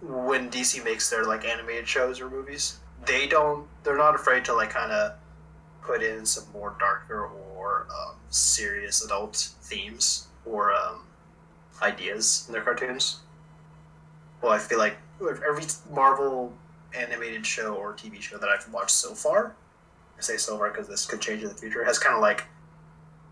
when 0.01 0.49
DC 0.49 0.83
makes 0.83 1.09
their 1.09 1.23
like 1.25 1.45
animated 1.45 1.87
shows 1.87 2.19
or 2.19 2.29
movies, 2.29 2.79
they 3.05 3.27
don't 3.27 3.67
they're 3.83 3.97
not 3.97 4.15
afraid 4.15 4.45
to 4.45 4.53
like 4.53 4.69
kind 4.69 4.91
of 4.91 5.13
put 5.81 6.03
in 6.03 6.25
some 6.25 6.45
more 6.53 6.75
darker 6.79 7.25
or 7.25 7.87
um, 7.89 8.15
serious 8.29 9.03
adult 9.03 9.35
themes 9.61 10.27
or 10.45 10.73
um, 10.73 11.03
ideas 11.81 12.45
in 12.47 12.53
their 12.53 12.61
cartoons. 12.61 13.19
Well, 14.41 14.51
I 14.51 14.59
feel 14.59 14.79
like 14.79 14.97
every 15.21 15.65
Marvel 15.91 16.53
animated 16.97 17.45
show 17.45 17.75
or 17.75 17.93
TV 17.93 18.19
show 18.21 18.37
that 18.37 18.49
I've 18.49 18.71
watched 18.73 18.91
so 18.91 19.13
far, 19.13 19.55
I 20.17 20.21
say 20.21 20.37
so 20.37 20.57
far 20.57 20.69
because 20.71 20.87
this 20.87 21.05
could 21.05 21.21
change 21.21 21.43
in 21.43 21.49
the 21.49 21.55
future, 21.55 21.83
has 21.83 21.99
kind 21.99 22.15
of 22.15 22.21
like 22.21 22.45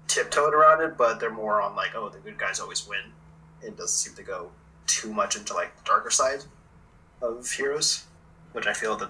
tiptoed 0.09 0.53
around 0.53 0.81
it, 0.81 0.97
but 0.97 1.19
they're 1.21 1.31
more 1.31 1.61
on 1.61 1.75
like, 1.75 1.91
oh, 1.95 2.09
the 2.09 2.17
good 2.19 2.37
guys 2.37 2.59
always 2.59 2.85
win. 2.85 3.13
It 3.61 3.77
doesn't 3.77 3.87
seem 3.89 4.15
to 4.15 4.23
go 4.23 4.51
too 4.87 5.13
much 5.13 5.37
into 5.37 5.53
like 5.53 5.77
the 5.77 5.83
darker 5.85 6.09
side 6.09 6.43
of 7.21 7.49
heroes, 7.49 8.05
which 8.51 8.67
I 8.67 8.73
feel 8.73 8.97
the 8.97 9.09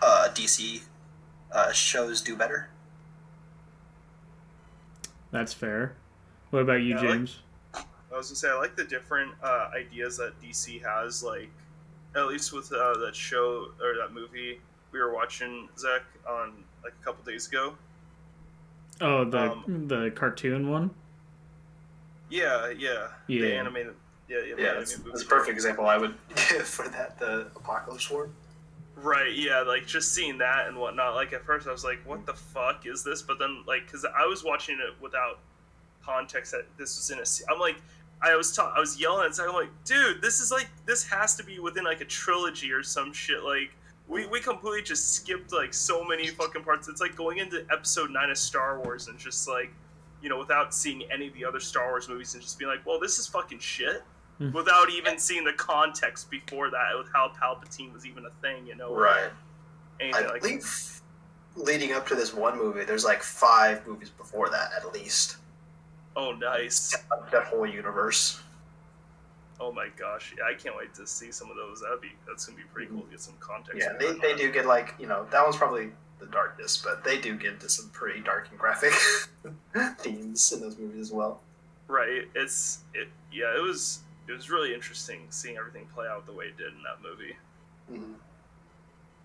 uh, 0.00 0.28
DC 0.32 0.82
uh, 1.52 1.72
shows 1.72 2.22
do 2.22 2.36
better. 2.36 2.70
That's 5.30 5.52
fair. 5.52 5.96
What 6.50 6.62
about 6.62 6.80
you, 6.82 6.94
Yeah, 6.94 6.98
I 6.98 7.00
like- 7.02 7.10
James? 7.10 7.38
I 7.74 8.16
was 8.18 8.28
gonna 8.28 8.36
say 8.36 8.48
I 8.48 8.54
like 8.54 8.76
the 8.76 8.84
different 8.84 9.32
uh, 9.42 9.68
ideas 9.76 10.16
that 10.16 10.40
DC 10.40 10.80
has, 10.82 11.22
like 11.22 11.50
at 12.14 12.26
least 12.28 12.52
with 12.52 12.72
uh, 12.72 12.96
that 12.98 13.14
show 13.14 13.68
or 13.82 13.94
that 13.98 14.12
movie 14.14 14.58
we 14.92 15.00
were 15.00 15.12
watching 15.12 15.68
Zach 15.76 16.02
on 16.26 16.54
like 16.82 16.94
a 16.98 17.04
couple 17.04 17.22
days 17.30 17.46
ago. 17.48 17.74
Oh, 19.00 19.24
the 19.24 19.52
Um, 19.52 19.88
the 19.88 20.10
cartoon 20.14 20.68
one. 20.70 20.90
Yeah, 22.28 22.68
yeah, 22.70 23.08
the 23.26 23.34
Yeah. 23.34 23.46
animated. 23.48 23.94
Yeah, 24.28 24.38
yeah, 24.40 24.54
Yeah, 24.58 24.74
that's, 24.74 24.96
that's 24.96 25.22
a 25.22 25.26
perfect 25.26 25.50
example 25.54 25.86
I 25.86 25.96
would 25.98 26.14
give 26.34 26.66
for 26.66 26.88
that. 26.88 27.18
The 27.18 27.46
Apokolips 27.54 28.10
War. 28.10 28.28
Right, 28.96 29.32
yeah, 29.34 29.60
like 29.60 29.86
just 29.86 30.12
seeing 30.14 30.38
that 30.38 30.66
and 30.66 30.76
whatnot. 30.78 31.14
Like 31.14 31.32
at 31.32 31.44
first, 31.44 31.68
I 31.68 31.72
was 31.72 31.84
like, 31.84 31.98
"What 32.06 32.24
the 32.26 32.32
fuck 32.34 32.86
is 32.86 33.04
this?" 33.04 33.20
But 33.22 33.38
then, 33.38 33.62
like, 33.66 33.84
because 33.86 34.04
I 34.06 34.26
was 34.26 34.42
watching 34.42 34.78
it 34.80 35.00
without 35.00 35.38
context 36.02 36.52
that 36.52 36.64
this 36.78 36.96
was 36.96 37.10
in 37.10 37.18
a. 37.20 37.26
se- 37.26 37.44
I'm 37.52 37.60
like, 37.60 37.76
I 38.22 38.34
was 38.34 38.56
ta- 38.56 38.72
I 38.74 38.80
was 38.80 38.98
yelling 38.98 39.26
at 39.26 39.34
Zach. 39.34 39.46
I'm 39.48 39.54
like, 39.54 39.68
"Dude, 39.84 40.22
this 40.22 40.40
is 40.40 40.50
like 40.50 40.68
this 40.86 41.04
has 41.08 41.36
to 41.36 41.44
be 41.44 41.58
within 41.60 41.84
like 41.84 42.00
a 42.00 42.06
trilogy 42.06 42.72
or 42.72 42.82
some 42.82 43.12
shit." 43.12 43.42
Like, 43.42 43.70
we 44.08 44.26
we 44.26 44.40
completely 44.40 44.82
just 44.82 45.12
skipped 45.14 45.52
like 45.52 45.74
so 45.74 46.04
many 46.04 46.28
fucking 46.28 46.62
parts. 46.62 46.88
It's 46.88 47.00
like 47.00 47.16
going 47.16 47.38
into 47.38 47.66
Episode 47.70 48.10
Nine 48.10 48.30
of 48.30 48.38
Star 48.38 48.80
Wars 48.80 49.08
and 49.08 49.18
just 49.18 49.48
like, 49.48 49.72
you 50.22 50.28
know, 50.28 50.38
without 50.38 50.74
seeing 50.74 51.02
any 51.12 51.28
of 51.28 51.34
the 51.34 51.44
other 51.44 51.60
Star 51.60 51.88
Wars 51.88 52.08
movies 52.08 52.34
and 52.34 52.42
just 52.42 52.58
being 52.58 52.70
like, 52.70 52.84
"Well, 52.86 53.00
this 53.00 53.18
is 53.18 53.26
fucking 53.26 53.58
shit." 53.58 54.02
Hmm. 54.38 54.52
Without 54.52 54.90
even 54.90 55.18
seeing 55.18 55.44
the 55.44 55.52
context 55.54 56.30
before 56.30 56.70
that, 56.70 56.90
with 56.96 57.08
how 57.12 57.32
Palpatine 57.40 57.92
was 57.92 58.04
even 58.06 58.26
a 58.26 58.30
thing, 58.42 58.66
you 58.66 58.74
know, 58.76 58.94
Right. 58.94 59.30
anything 59.98 60.26
I 60.26 60.28
like 60.28 60.42
believe 60.42 61.00
leading 61.56 61.92
up 61.92 62.06
to 62.08 62.14
this 62.14 62.34
one 62.34 62.58
movie, 62.58 62.84
there's 62.84 63.04
like 63.04 63.22
five 63.22 63.86
movies 63.86 64.10
before 64.10 64.50
that 64.50 64.72
at 64.76 64.92
least. 64.92 65.36
Oh, 66.14 66.32
nice. 66.32 66.94
That 67.32 67.44
whole 67.44 67.66
universe. 67.66 68.40
Oh 69.58 69.72
my 69.72 69.88
gosh. 69.98 70.34
Yeah, 70.36 70.44
I 70.44 70.54
can't 70.54 70.76
wait 70.76 70.92
to 70.94 71.06
see 71.06 71.32
some 71.32 71.50
of 71.50 71.56
those. 71.56 71.80
That'd 71.80 72.00
be 72.00 72.12
that's 72.26 72.46
gonna 72.46 72.58
be 72.58 72.64
pretty 72.72 72.88
cool 72.90 73.02
to 73.02 73.10
get 73.10 73.20
some 73.20 73.34
context. 73.40 73.80
Yeah, 73.80 73.96
they, 73.98 74.12
they 74.18 74.36
do 74.36 74.50
get 74.52 74.66
like 74.66 74.94
you 74.98 75.06
know 75.06 75.26
that 75.30 75.42
one's 75.42 75.56
probably 75.56 75.90
the 76.18 76.26
darkest, 76.26 76.82
but 76.84 77.04
they 77.04 77.18
do 77.20 77.36
get 77.36 77.54
into 77.54 77.68
some 77.68 77.88
pretty 77.90 78.20
dark 78.20 78.48
and 78.50 78.58
graphic 78.58 78.92
themes 79.98 80.52
in 80.52 80.60
those 80.60 80.78
movies 80.78 81.00
as 81.00 81.12
well. 81.12 81.40
Right. 81.88 82.28
It's 82.34 82.80
it. 82.94 83.08
Yeah, 83.32 83.56
it 83.56 83.62
was 83.62 84.00
it 84.28 84.32
was 84.32 84.50
really 84.50 84.74
interesting 84.74 85.20
seeing 85.30 85.56
everything 85.56 85.86
play 85.94 86.06
out 86.06 86.26
the 86.26 86.32
way 86.32 86.46
it 86.46 86.56
did 86.56 86.68
in 86.68 86.82
that 86.82 87.02
movie. 87.02 87.36
Mhm. 87.92 88.14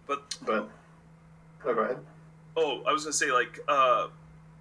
But 0.07 0.35
But 0.45 0.69
oh, 1.65 1.73
go 1.73 1.81
ahead. 1.81 1.97
oh, 2.57 2.83
I 2.87 2.91
was 2.91 3.03
gonna 3.03 3.13
say 3.13 3.31
like 3.31 3.59
uh, 3.67 4.07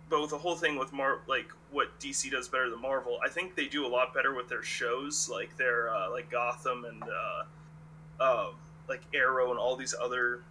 but 0.08 0.20
with 0.20 0.30
the 0.30 0.38
whole 0.38 0.56
thing 0.56 0.78
with 0.78 0.92
Mar 0.92 1.18
like 1.26 1.48
what 1.72 1.98
DC 2.00 2.30
does 2.30 2.48
better 2.48 2.68
than 2.70 2.80
Marvel, 2.80 3.18
I 3.24 3.28
think 3.28 3.54
they 3.54 3.66
do 3.66 3.86
a 3.86 3.88
lot 3.88 4.12
better 4.12 4.34
with 4.34 4.48
their 4.48 4.62
shows, 4.62 5.28
like 5.28 5.56
their 5.56 5.94
uh, 5.94 6.10
like 6.10 6.30
Gotham 6.30 6.84
and 6.84 7.02
uh, 7.02 8.22
uh, 8.22 8.50
like 8.88 9.02
Arrow 9.14 9.50
and 9.50 9.58
all 9.58 9.76
these 9.76 9.94
other 10.00 10.42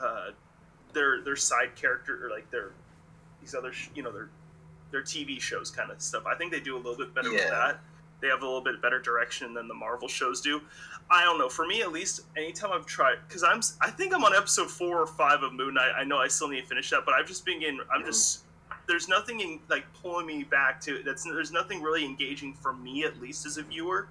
uh, 0.00 0.30
their 0.92 1.22
their 1.22 1.36
side 1.36 1.74
character 1.76 2.26
or 2.26 2.30
like 2.30 2.50
their 2.50 2.72
these 3.40 3.54
other 3.54 3.72
sh- 3.72 3.90
you 3.94 4.02
know 4.02 4.12
their 4.12 4.28
their 4.90 5.02
TV 5.02 5.40
shows 5.40 5.70
kind 5.70 5.90
of 5.90 6.00
stuff. 6.00 6.24
I 6.26 6.34
think 6.34 6.52
they 6.52 6.60
do 6.60 6.76
a 6.76 6.78
little 6.78 6.96
bit 6.96 7.14
better 7.14 7.30
with 7.30 7.48
that. 7.48 7.80
They 8.20 8.28
have 8.28 8.42
a 8.42 8.44
little 8.44 8.62
bit 8.62 8.82
better 8.82 8.98
direction 8.98 9.54
than 9.54 9.68
the 9.68 9.74
Marvel 9.74 10.08
shows 10.08 10.40
do. 10.40 10.60
I 11.10 11.24
don't 11.24 11.38
know. 11.38 11.48
For 11.48 11.66
me, 11.66 11.82
at 11.82 11.92
least, 11.92 12.22
anytime 12.36 12.72
I've 12.72 12.86
tried, 12.86 13.16
because 13.26 13.44
I'm, 13.44 13.60
I 13.80 13.90
think 13.90 14.12
I'm 14.14 14.24
on 14.24 14.34
episode 14.34 14.70
four 14.70 15.00
or 15.00 15.06
five 15.06 15.42
of 15.42 15.52
Moon 15.52 15.74
Knight. 15.74 15.92
I 15.96 16.04
know 16.04 16.18
I 16.18 16.28
still 16.28 16.48
need 16.48 16.62
to 16.62 16.66
finish 16.66 16.90
that, 16.90 17.02
but 17.04 17.14
I've 17.14 17.26
just 17.26 17.44
been 17.44 17.60
getting, 17.60 17.80
I'm 17.94 18.04
just, 18.04 18.40
there's 18.88 19.08
nothing 19.08 19.40
in 19.40 19.60
like 19.68 19.84
pulling 20.02 20.26
me 20.26 20.42
back 20.42 20.80
to. 20.80 21.02
That's 21.04 21.22
there's 21.22 21.52
nothing 21.52 21.82
really 21.82 22.04
engaging 22.04 22.54
for 22.54 22.72
me, 22.72 23.04
at 23.04 23.20
least 23.20 23.46
as 23.46 23.58
a 23.58 23.62
viewer. 23.62 24.08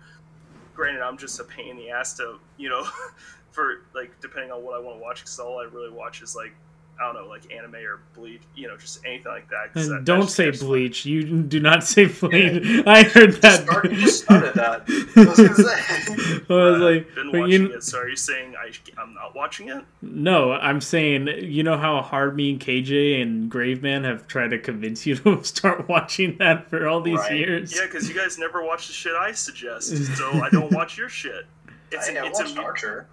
Granted, 0.76 1.02
I'm 1.02 1.18
just 1.18 1.40
a 1.40 1.44
pain 1.44 1.72
in 1.72 1.78
the 1.78 1.90
ass 1.90 2.14
to, 2.18 2.40
you 2.58 2.70
know, 2.70 2.88
for 3.52 3.82
like 3.94 4.12
depending 4.22 4.52
on 4.52 4.64
what 4.64 4.76
I 4.76 4.80
want 4.80 4.98
to 5.00 5.04
watch, 5.04 5.22
because 5.22 5.40
all 5.40 5.60
I 5.60 5.64
really 5.64 5.90
watch 5.90 6.22
is 6.22 6.36
like, 6.36 6.54
I 7.00 7.06
don't 7.06 7.16
know, 7.22 7.28
like 7.30 7.54
anime 7.54 7.76
or 7.76 8.00
Bleach, 8.16 8.42
you 8.56 8.68
know, 8.68 8.76
just 8.78 9.06
anything 9.06 9.32
like 9.32 9.48
that. 9.50 9.74
'cause 9.74 9.88
that- 9.90 10.04
Don't 10.04 10.20
that's- 10.22 10.34
say 10.34 10.46
that's 10.46 10.60
fun. 10.60 10.68
Bleach. 10.70 11.06
You 11.06 11.42
do 11.44 11.60
not 11.60 11.84
say 11.84 12.06
Bleach. 12.06 12.84
I 12.88 13.04
heard 13.04 13.34
that. 13.42 13.62
Start- 13.64 13.92
just 13.92 14.24
started 14.24 14.54
that. 14.56 14.82
I 15.16 15.26
was 15.26 15.38
gonna 15.38 15.56
say. 15.56 16.42
I 16.50 16.54
was 16.54 16.82
Uh, 16.82 16.86
like, 16.86 17.16
been 17.16 17.32
but 17.32 17.40
watching 17.42 17.62
you, 17.62 17.74
it. 17.74 17.84
So 17.84 18.00
are 18.00 18.10
you 18.10 18.16
saying 18.16 18.56
I, 18.56 18.72
I'm 19.00 19.14
not 19.14 19.36
watching 19.36 19.70
it? 19.70 19.84
no, 20.02 20.54
I'm 20.54 20.82
saying, 20.82 21.28
you 21.44 21.62
know 21.64 21.78
how 21.78 22.02
hard 22.02 22.36
me 22.36 22.52
and 22.52 22.60
KJ 22.60 23.22
and 23.22 23.52
Graveman 23.52 24.04
have 24.04 24.28
tried 24.28 24.50
to 24.52 24.58
convince 24.60 25.06
you 25.06 25.16
to 25.18 25.44
start 25.44 25.88
watching 25.88 26.38
that 26.38 26.70
for 26.70 26.88
all 26.88 27.02
these 27.02 27.20
Right. 27.20 27.34
years? 27.38 27.76
Yeah, 27.76 27.86
because 27.86 28.10
you 28.10 28.16
guys 28.16 28.38
never 28.40 28.64
watch 28.66 28.88
the 28.88 28.94
shit 28.94 29.14
I 29.14 29.32
suggest, 29.34 29.96
so 30.18 30.32
I 30.32 30.50
don't 30.50 30.72
watch 30.72 30.98
your 30.98 31.10
shit. 31.10 31.46
It's 31.92 32.08
I 32.10 32.14
an, 32.14 32.26
it's 32.26 32.40
a 32.40 32.44
watched 32.44 32.56
mu- 32.56 32.62
Archer. 32.64 33.08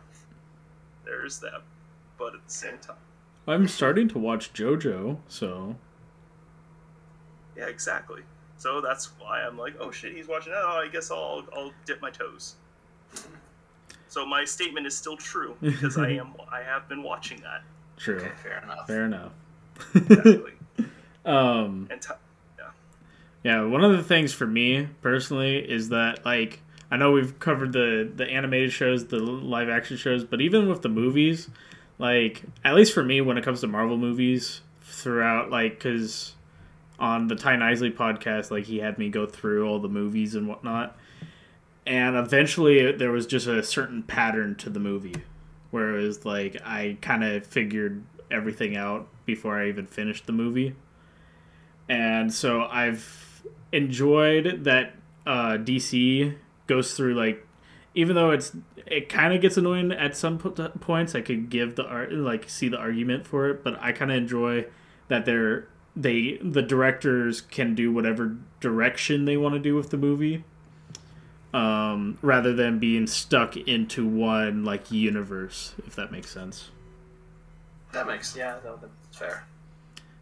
there's 1.04 1.38
that, 1.40 1.62
but 2.18 2.34
at 2.34 2.44
the 2.46 2.52
same 2.52 2.78
time, 2.78 2.96
I'm 3.46 3.68
starting 3.68 4.08
to 4.08 4.18
watch 4.18 4.52
JoJo, 4.52 5.18
so 5.28 5.76
yeah, 7.56 7.66
exactly. 7.66 8.22
So 8.56 8.80
that's 8.80 9.10
why 9.18 9.42
I'm 9.42 9.58
like, 9.58 9.74
oh 9.78 9.90
shit, 9.90 10.14
he's 10.14 10.26
watching 10.28 10.52
that. 10.52 10.62
Oh, 10.64 10.82
I 10.84 10.88
guess 10.88 11.10
I'll 11.10 11.44
I'll 11.54 11.72
dip 11.84 12.00
my 12.00 12.10
toes. 12.10 12.54
So 14.08 14.24
my 14.24 14.44
statement 14.44 14.86
is 14.86 14.96
still 14.96 15.16
true 15.16 15.56
because 15.60 15.98
I 15.98 16.10
am 16.10 16.34
I 16.50 16.62
have 16.62 16.88
been 16.88 17.02
watching 17.02 17.40
that 17.40 17.62
true. 17.96 18.16
Okay, 18.18 18.30
fair 18.42 18.62
enough. 18.62 18.86
Fair 18.86 19.04
enough. 19.04 19.32
exactly. 19.94 20.52
um, 21.24 21.88
and 21.90 22.00
t- 22.00 22.08
Yeah, 23.42 23.64
one 23.64 23.84
of 23.84 23.96
the 23.96 24.02
things 24.02 24.32
for 24.32 24.46
me 24.46 24.88
personally 25.02 25.58
is 25.58 25.90
that 25.90 26.24
like 26.24 26.60
I 26.90 26.96
know 26.96 27.10
we've 27.10 27.38
covered 27.38 27.72
the 27.72 28.10
the 28.14 28.24
animated 28.24 28.72
shows, 28.72 29.06
the 29.08 29.18
live 29.18 29.68
action 29.68 29.96
shows, 29.96 30.24
but 30.24 30.40
even 30.40 30.68
with 30.68 30.82
the 30.82 30.88
movies, 30.88 31.50
like 31.98 32.42
at 32.64 32.74
least 32.74 32.92
for 32.92 33.02
me, 33.02 33.20
when 33.20 33.38
it 33.38 33.44
comes 33.44 33.60
to 33.60 33.66
Marvel 33.66 33.96
movies, 33.96 34.60
throughout 34.82 35.50
like 35.50 35.74
because 35.74 36.34
on 36.98 37.28
the 37.28 37.34
Ty 37.34 37.56
Nisley 37.56 37.94
podcast, 37.94 38.50
like 38.50 38.64
he 38.64 38.78
had 38.78 38.98
me 38.98 39.08
go 39.08 39.26
through 39.26 39.66
all 39.66 39.78
the 39.78 39.88
movies 39.88 40.34
and 40.34 40.48
whatnot, 40.48 40.96
and 41.86 42.16
eventually 42.16 42.92
there 42.92 43.10
was 43.10 43.26
just 43.26 43.46
a 43.46 43.62
certain 43.62 44.02
pattern 44.02 44.54
to 44.56 44.70
the 44.70 44.80
movie, 44.80 45.22
where 45.70 45.98
it 45.98 46.02
was 46.02 46.24
like 46.24 46.56
I 46.64 46.98
kind 47.00 47.24
of 47.24 47.46
figured 47.46 48.02
everything 48.30 48.76
out 48.76 49.08
before 49.26 49.60
I 49.60 49.68
even 49.68 49.86
finished 49.86 50.26
the 50.26 50.32
movie, 50.32 50.74
and 51.88 52.32
so 52.32 52.62
I've 52.62 53.42
enjoyed 53.72 54.64
that 54.64 54.94
uh, 55.26 55.58
DC 55.58 56.34
goes 56.66 56.94
through 56.94 57.14
like 57.14 57.46
even 57.94 58.14
though 58.16 58.30
it's 58.30 58.56
it 58.86 59.08
kind 59.08 59.32
of 59.32 59.40
gets 59.40 59.56
annoying 59.56 59.92
at 59.92 60.16
some 60.16 60.38
points 60.38 61.14
i 61.14 61.20
could 61.20 61.48
give 61.48 61.76
the 61.76 61.84
art 61.84 62.12
like 62.12 62.48
see 62.48 62.68
the 62.68 62.76
argument 62.76 63.26
for 63.26 63.48
it 63.48 63.62
but 63.64 63.80
i 63.80 63.92
kind 63.92 64.10
of 64.10 64.16
enjoy 64.16 64.64
that 65.08 65.24
they're 65.24 65.68
they 65.96 66.38
the 66.42 66.62
directors 66.62 67.40
can 67.40 67.74
do 67.74 67.92
whatever 67.92 68.36
direction 68.60 69.24
they 69.24 69.36
want 69.36 69.54
to 69.54 69.60
do 69.60 69.74
with 69.74 69.90
the 69.90 69.96
movie 69.96 70.44
um, 71.52 72.18
rather 72.20 72.52
than 72.52 72.80
being 72.80 73.06
stuck 73.06 73.56
into 73.56 74.06
one 74.06 74.64
like 74.64 74.90
universe 74.90 75.72
if 75.86 75.94
that 75.94 76.10
makes 76.10 76.30
sense. 76.30 76.70
That 77.92 78.08
makes 78.08 78.36
yeah 78.36 78.56
no, 78.64 78.76
that's 78.76 79.16
fair. 79.16 79.46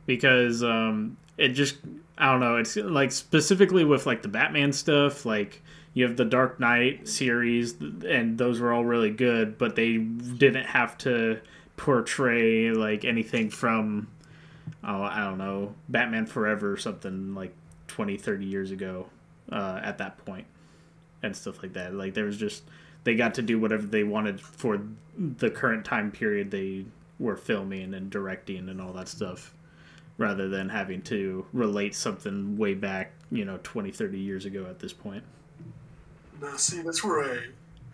Because 0.05 0.62
um, 0.62 1.17
it 1.38 1.49
just 1.49 1.79
i 2.19 2.31
don't 2.31 2.41
know 2.41 2.57
it's 2.57 2.76
like 2.76 3.11
specifically 3.11 3.85
with 3.85 4.05
like 4.05 4.21
the 4.21 4.29
batman 4.29 4.73
stuff 4.73 5.25
like 5.25 5.62
you 5.94 6.04
have 6.04 6.16
the 6.16 6.25
Dark 6.25 6.58
Knight 6.58 7.06
series, 7.06 7.75
and 7.80 8.38
those 8.38 8.61
were 8.61 8.72
all 8.72 8.84
really 8.84 9.11
good, 9.11 9.58
but 9.58 9.76
they 9.76 9.99
didn't 9.99 10.66
have 10.66 10.96
to 10.99 11.40
portray 11.76 12.70
like 12.70 13.04
anything 13.04 13.50
from, 13.50 14.08
oh, 14.82 15.02
I 15.02 15.20
don't 15.25 15.38
know, 15.38 15.75
Batman 15.88 16.26
Forever 16.26 16.72
or 16.72 16.76
something 16.76 17.34
like 17.34 17.54
20, 17.88 18.16
30 18.16 18.46
years 18.46 18.70
ago 18.70 19.06
uh, 19.50 19.80
at 19.82 19.99
that 19.99 20.25
point, 20.25 20.46
and 21.22 21.37
stuff 21.37 21.62
like 21.62 21.75
that. 21.75 21.94
Like 21.94 22.14
there 22.14 22.25
was 22.25 22.38
just 22.38 22.62
they 23.04 23.14
got 23.14 23.34
to 23.34 23.42
do 23.42 23.58
whatever 23.58 23.87
they 23.87 24.04
wanted 24.04 24.40
for 24.40 24.80
the 25.18 25.50
current 25.50 25.84
time 25.84 26.11
period 26.11 26.50
they 26.50 26.87
were 27.18 27.37
filming 27.37 27.94
and 27.94 28.11
directing 28.11 28.68
and 28.68 28.80
all 28.80 28.92
that 28.92 29.08
stuff 29.08 29.54
rather 30.18 30.49
than 30.49 30.68
having 30.68 31.02
to 31.02 31.46
relate 31.52 31.94
something 31.94 32.56
way 32.56 32.75
back 32.75 33.12
you 33.30 33.44
know 33.44 33.58
20 33.62 33.90
30 33.90 34.18
years 34.18 34.44
ago 34.44 34.66
at 34.66 34.78
this 34.78 34.92
point 34.92 35.22
now, 36.42 36.56
see, 36.56 36.82
that's 36.82 37.04
where 37.04 37.22
I, 37.25 37.38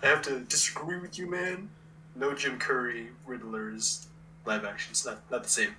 I 0.03 0.07
have 0.07 0.23
to 0.23 0.41
disagree 0.41 0.99
with 0.99 1.19
you, 1.19 1.31
man. 1.31 1.69
No 2.17 2.35
Jim 2.35 2.59
Carrey 2.59 3.09
Riddler's 3.27 4.09
live 4.47 4.65
action. 4.65 4.91
It's 4.93 5.05
not, 5.05 5.21
not 5.31 5.45
the 5.45 5.49
same. 5.49 5.75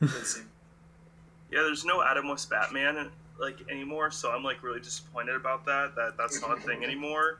Not 0.00 0.10
the 0.10 0.24
same. 0.24 0.48
yeah, 1.50 1.62
there's 1.62 1.84
no 1.84 2.02
Adam 2.02 2.28
West 2.28 2.50
Batman 2.50 3.10
like 3.40 3.56
anymore, 3.70 4.10
so 4.10 4.30
I'm 4.30 4.44
like 4.44 4.62
really 4.62 4.80
disappointed 4.80 5.34
about 5.34 5.64
that. 5.64 5.94
That 5.96 6.16
that's 6.18 6.40
not 6.40 6.58
a 6.58 6.60
thing 6.60 6.84
anymore. 6.84 7.38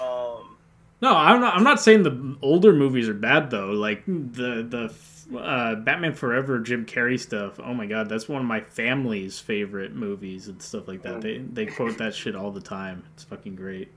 Um, 0.00 0.56
no, 1.02 1.16
I'm 1.16 1.40
not. 1.40 1.56
I'm 1.56 1.64
not 1.64 1.80
saying 1.80 2.04
the 2.04 2.36
older 2.40 2.72
movies 2.72 3.08
are 3.08 3.14
bad 3.14 3.50
though. 3.50 3.70
Like 3.70 4.06
the 4.06 4.62
the 4.62 5.38
uh, 5.38 5.74
Batman 5.76 6.14
Forever 6.14 6.60
Jim 6.60 6.86
Carrey 6.86 7.18
stuff. 7.18 7.58
Oh 7.58 7.74
my 7.74 7.86
god, 7.86 8.08
that's 8.08 8.28
one 8.28 8.40
of 8.40 8.46
my 8.46 8.60
family's 8.60 9.38
favorite 9.38 9.94
movies 9.94 10.48
and 10.48 10.62
stuff 10.62 10.88
like 10.88 11.02
that. 11.02 11.20
They 11.20 11.38
they 11.38 11.66
quote 11.66 11.98
that 11.98 12.14
shit 12.14 12.36
all 12.36 12.50
the 12.50 12.60
time. 12.60 13.04
It's 13.14 13.24
fucking 13.24 13.56
great. 13.56 13.90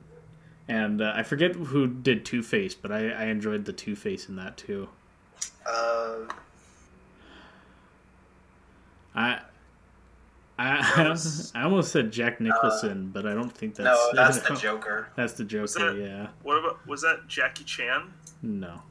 And 0.67 1.01
uh, 1.01 1.11
I 1.15 1.23
forget 1.23 1.55
who 1.55 1.87
did 1.87 2.25
Two 2.25 2.41
Face, 2.41 2.73
but 2.73 2.91
I, 2.91 3.09
I 3.09 3.25
enjoyed 3.25 3.65
the 3.65 3.73
Two 3.73 3.95
Face 3.95 4.29
in 4.29 4.35
that 4.37 4.57
too. 4.57 4.89
Uh, 5.65 6.15
I. 9.15 9.39
I, 10.57 11.15
I 11.55 11.63
almost 11.63 11.91
said 11.91 12.11
Jack 12.11 12.33
uh, 12.39 12.43
Nicholson, 12.43 13.07
uh, 13.07 13.13
but 13.13 13.25
I 13.25 13.33
don't 13.33 13.51
think 13.51 13.75
that's 13.75 13.85
no. 13.85 14.11
That's 14.13 14.39
the 14.47 14.55
Joker. 14.55 15.09
That's 15.15 15.33
the 15.33 15.43
Joker. 15.43 15.93
That, 15.93 16.01
yeah. 16.01 16.27
What 16.43 16.59
about 16.59 16.87
was 16.87 17.01
that 17.01 17.27
Jackie 17.27 17.63
Chan? 17.63 18.13
No. 18.41 18.81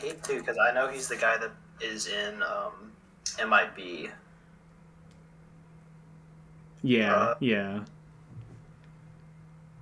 He 0.00 0.12
too, 0.22 0.38
because 0.40 0.58
I 0.58 0.72
know 0.72 0.88
he's 0.88 1.08
the 1.08 1.16
guy 1.16 1.38
that 1.38 1.50
is 1.80 2.06
in 2.06 2.42
um, 2.42 2.92
MIB. 3.38 4.10
Yeah, 6.82 7.14
uh, 7.14 7.34
yeah. 7.40 7.80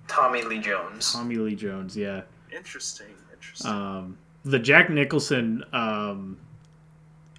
Tommy 0.09 0.43
Lee 0.43 0.59
Jones. 0.59 1.13
Tommy 1.13 1.37
Lee 1.37 1.55
Jones, 1.55 1.97
yeah. 1.97 2.23
Interesting. 2.55 3.15
Interesting. 3.33 3.71
Um, 3.71 4.19
the 4.45 4.59
Jack 4.59 4.91
Nicholson 4.91 5.65
um, 5.73 6.39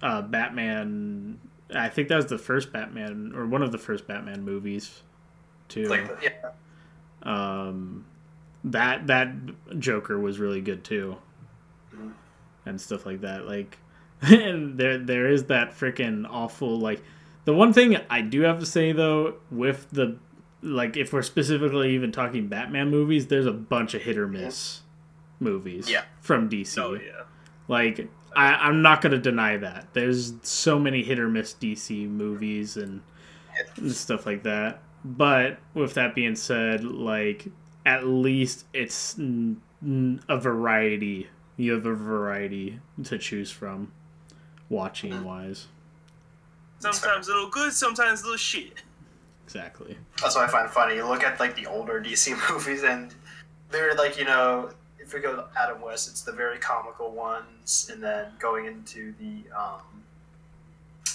uh, 0.02 0.22
Batman. 0.22 1.38
I 1.74 1.88
think 1.88 2.08
that 2.08 2.16
was 2.16 2.26
the 2.26 2.38
first 2.38 2.72
Batman 2.72 3.32
or 3.34 3.46
one 3.46 3.62
of 3.62 3.72
the 3.72 3.78
first 3.78 4.06
Batman 4.06 4.42
movies, 4.42 5.02
too. 5.68 5.88
Like, 5.88 6.08
yeah. 6.22 6.50
Um, 7.22 8.04
that 8.64 9.06
that 9.06 9.32
Joker 9.78 10.18
was 10.18 10.38
really 10.38 10.60
good 10.60 10.84
too, 10.84 11.16
mm-hmm. 11.94 12.10
and 12.66 12.80
stuff 12.80 13.06
like 13.06 13.20
that. 13.22 13.46
Like, 13.46 13.78
and 14.22 14.78
there 14.78 14.98
there 14.98 15.28
is 15.28 15.44
that 15.44 15.70
freaking 15.70 16.26
awful 16.28 16.78
like. 16.78 17.02
The 17.44 17.54
one 17.54 17.72
thing 17.72 17.96
I 18.10 18.20
do 18.20 18.42
have 18.42 18.60
to 18.60 18.66
say 18.66 18.92
though, 18.92 19.34
with 19.50 19.86
the 19.90 20.18
like 20.62 20.96
if 20.96 21.12
we're 21.12 21.22
specifically 21.22 21.94
even 21.94 22.12
talking 22.12 22.48
Batman 22.48 22.90
movies, 22.90 23.26
there's 23.26 23.46
a 23.46 23.52
bunch 23.52 23.94
of 23.94 24.02
hit 24.02 24.18
or 24.18 24.26
miss 24.26 24.82
movies 25.40 25.90
yeah. 25.90 26.02
from 26.20 26.48
DC. 26.48 26.78
Oh 26.78 26.94
yeah. 26.94 27.22
Like 27.68 28.08
I, 28.34 28.54
I'm 28.54 28.82
not 28.82 29.00
gonna 29.00 29.18
deny 29.18 29.56
that. 29.56 29.88
There's 29.92 30.34
so 30.42 30.78
many 30.78 31.02
hit 31.02 31.18
or 31.18 31.28
miss 31.28 31.54
DC 31.54 32.08
movies 32.08 32.76
and, 32.76 33.02
and 33.76 33.92
stuff 33.92 34.26
like 34.26 34.42
that. 34.44 34.82
But 35.04 35.58
with 35.74 35.94
that 35.94 36.14
being 36.14 36.36
said, 36.36 36.84
like 36.84 37.46
at 37.86 38.06
least 38.06 38.66
it's 38.72 39.16
a 39.18 40.36
variety. 40.36 41.28
You 41.56 41.72
have 41.72 41.86
a 41.86 41.94
variety 41.94 42.80
to 43.04 43.18
choose 43.18 43.50
from, 43.50 43.92
watching 44.68 45.24
wise. 45.24 45.66
Sometimes 46.78 47.26
a 47.26 47.32
little 47.32 47.50
good, 47.50 47.72
sometimes 47.72 48.20
a 48.20 48.24
little 48.24 48.36
shit. 48.36 48.82
Exactly. 49.48 49.96
That's 50.20 50.36
what 50.36 50.44
I 50.44 50.48
find 50.48 50.68
funny. 50.68 50.96
You 50.96 51.08
look 51.08 51.24
at 51.24 51.40
like 51.40 51.56
the 51.56 51.64
older 51.64 52.02
DC 52.02 52.36
movies, 52.50 52.82
and 52.82 53.14
they're 53.70 53.94
like 53.94 54.18
you 54.18 54.26
know, 54.26 54.68
if 54.98 55.14
we 55.14 55.20
go 55.20 55.34
to 55.36 55.46
Adam 55.58 55.80
West, 55.80 56.06
it's 56.06 56.20
the 56.20 56.32
very 56.32 56.58
comical 56.58 57.12
ones, 57.12 57.88
and 57.90 58.02
then 58.02 58.26
going 58.38 58.66
into 58.66 59.14
the 59.18 59.50
um, 59.58 59.80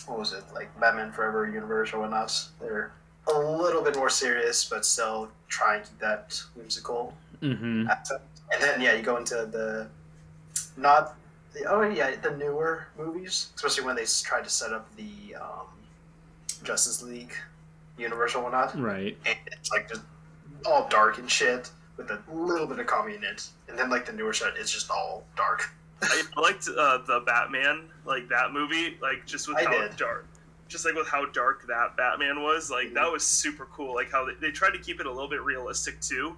what 0.08 0.17
was 0.17 0.34
it 0.34 0.43
like 0.52 0.67
Batman 0.80 1.12
Forever 1.12 1.46
universe 1.46 1.93
or 1.93 2.00
whatnot. 2.00 2.48
They're 2.60 2.91
a 3.28 3.38
little 3.38 3.84
bit 3.84 3.96
more 3.96 4.10
serious, 4.10 4.67
but 4.67 4.84
still 4.84 5.30
trying 5.48 5.82
and 5.82 5.89
keep 5.89 6.00
that 6.00 6.41
whimsical. 6.56 7.13
Mm-hmm. 7.39 7.88
And 7.88 8.62
then 8.62 8.82
yeah, 8.82 8.96
you 8.96 9.04
go 9.04 9.17
into 9.17 9.36
the 9.46 9.89
not 10.76 11.15
the 11.54 11.65
oh 11.65 11.84
yeah 11.84 12.15
the 12.15 12.32
newer 12.32 12.88
movies, 12.98 13.50
especially 13.56 13.86
when 13.86 13.96
they 13.96 14.06
tried 14.06 14.43
to 14.43 14.50
set 14.50 14.74
up 14.74 14.89
the 14.96 15.36
um, 15.36 15.67
Justice 16.63 17.04
League 17.04 17.36
Universal 17.97 18.43
whatnot. 18.43 18.79
Right. 18.79 19.17
And 19.25 19.38
it's 19.47 19.71
like 19.71 19.89
just 19.89 20.01
all 20.65 20.88
dark 20.89 21.17
and 21.17 21.29
shit 21.29 21.69
with 21.97 22.10
a 22.10 22.21
little 22.32 22.67
bit 22.67 22.79
of 22.79 22.88
comedy 22.88 23.15
in 23.15 23.23
it. 23.23 23.47
And 23.67 23.77
then 23.77 23.89
like 23.89 24.06
the 24.06 24.13
newer 24.13 24.34
shit 24.34 24.56
is 24.58 24.71
just 24.71 24.89
all 24.89 25.23
dark. 25.36 25.69
I 26.03 26.23
liked 26.38 26.67
uh, 26.67 26.99
the 27.08 27.23
Batman, 27.25 27.84
like 28.06 28.27
that 28.29 28.51
movie, 28.51 28.97
like 29.01 29.25
just 29.25 29.47
with 29.47 29.58
I 29.58 29.63
how 29.63 29.88
did. 29.88 29.95
dark, 29.95 30.25
just 30.67 30.86
like 30.86 30.95
with 30.95 31.08
how 31.08 31.25
dark 31.27 31.65
that 31.67 31.95
Batman 31.95 32.41
was. 32.41 32.69
Like 32.69 32.88
mm-hmm. 32.88 32.95
that 32.95 33.12
was 33.12 33.25
super 33.25 33.67
cool. 33.71 33.93
Like 33.93 34.12
how 34.12 34.25
they, 34.25 34.34
they, 34.41 34.51
tried 34.51 34.71
to 34.71 34.79
keep 34.79 34.99
it 34.99 35.06
a 35.06 35.12
little 35.12 35.29
bit 35.29 35.41
realistic 35.43 36.01
too. 36.01 36.36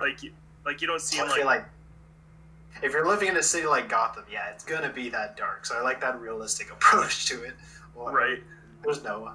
Like 0.00 0.20
like 0.64 0.80
you 0.80 0.86
don't 0.86 1.00
see 1.00 1.16
him 1.16 1.28
like, 1.28 1.44
like 1.44 1.64
if 2.82 2.92
you're 2.92 3.06
living 3.06 3.28
in 3.28 3.36
a 3.36 3.42
city 3.42 3.66
like 3.66 3.88
Gotham, 3.88 4.24
yeah, 4.30 4.50
it's 4.50 4.64
gonna 4.64 4.92
be 4.92 5.08
that 5.08 5.36
dark. 5.36 5.66
So 5.66 5.76
I 5.76 5.80
like 5.80 6.00
that 6.00 6.20
realistic 6.20 6.70
approach 6.72 7.26
to 7.26 7.42
it. 7.42 7.54
Well, 7.94 8.12
right. 8.12 8.42
There's 8.84 9.02
no. 9.02 9.32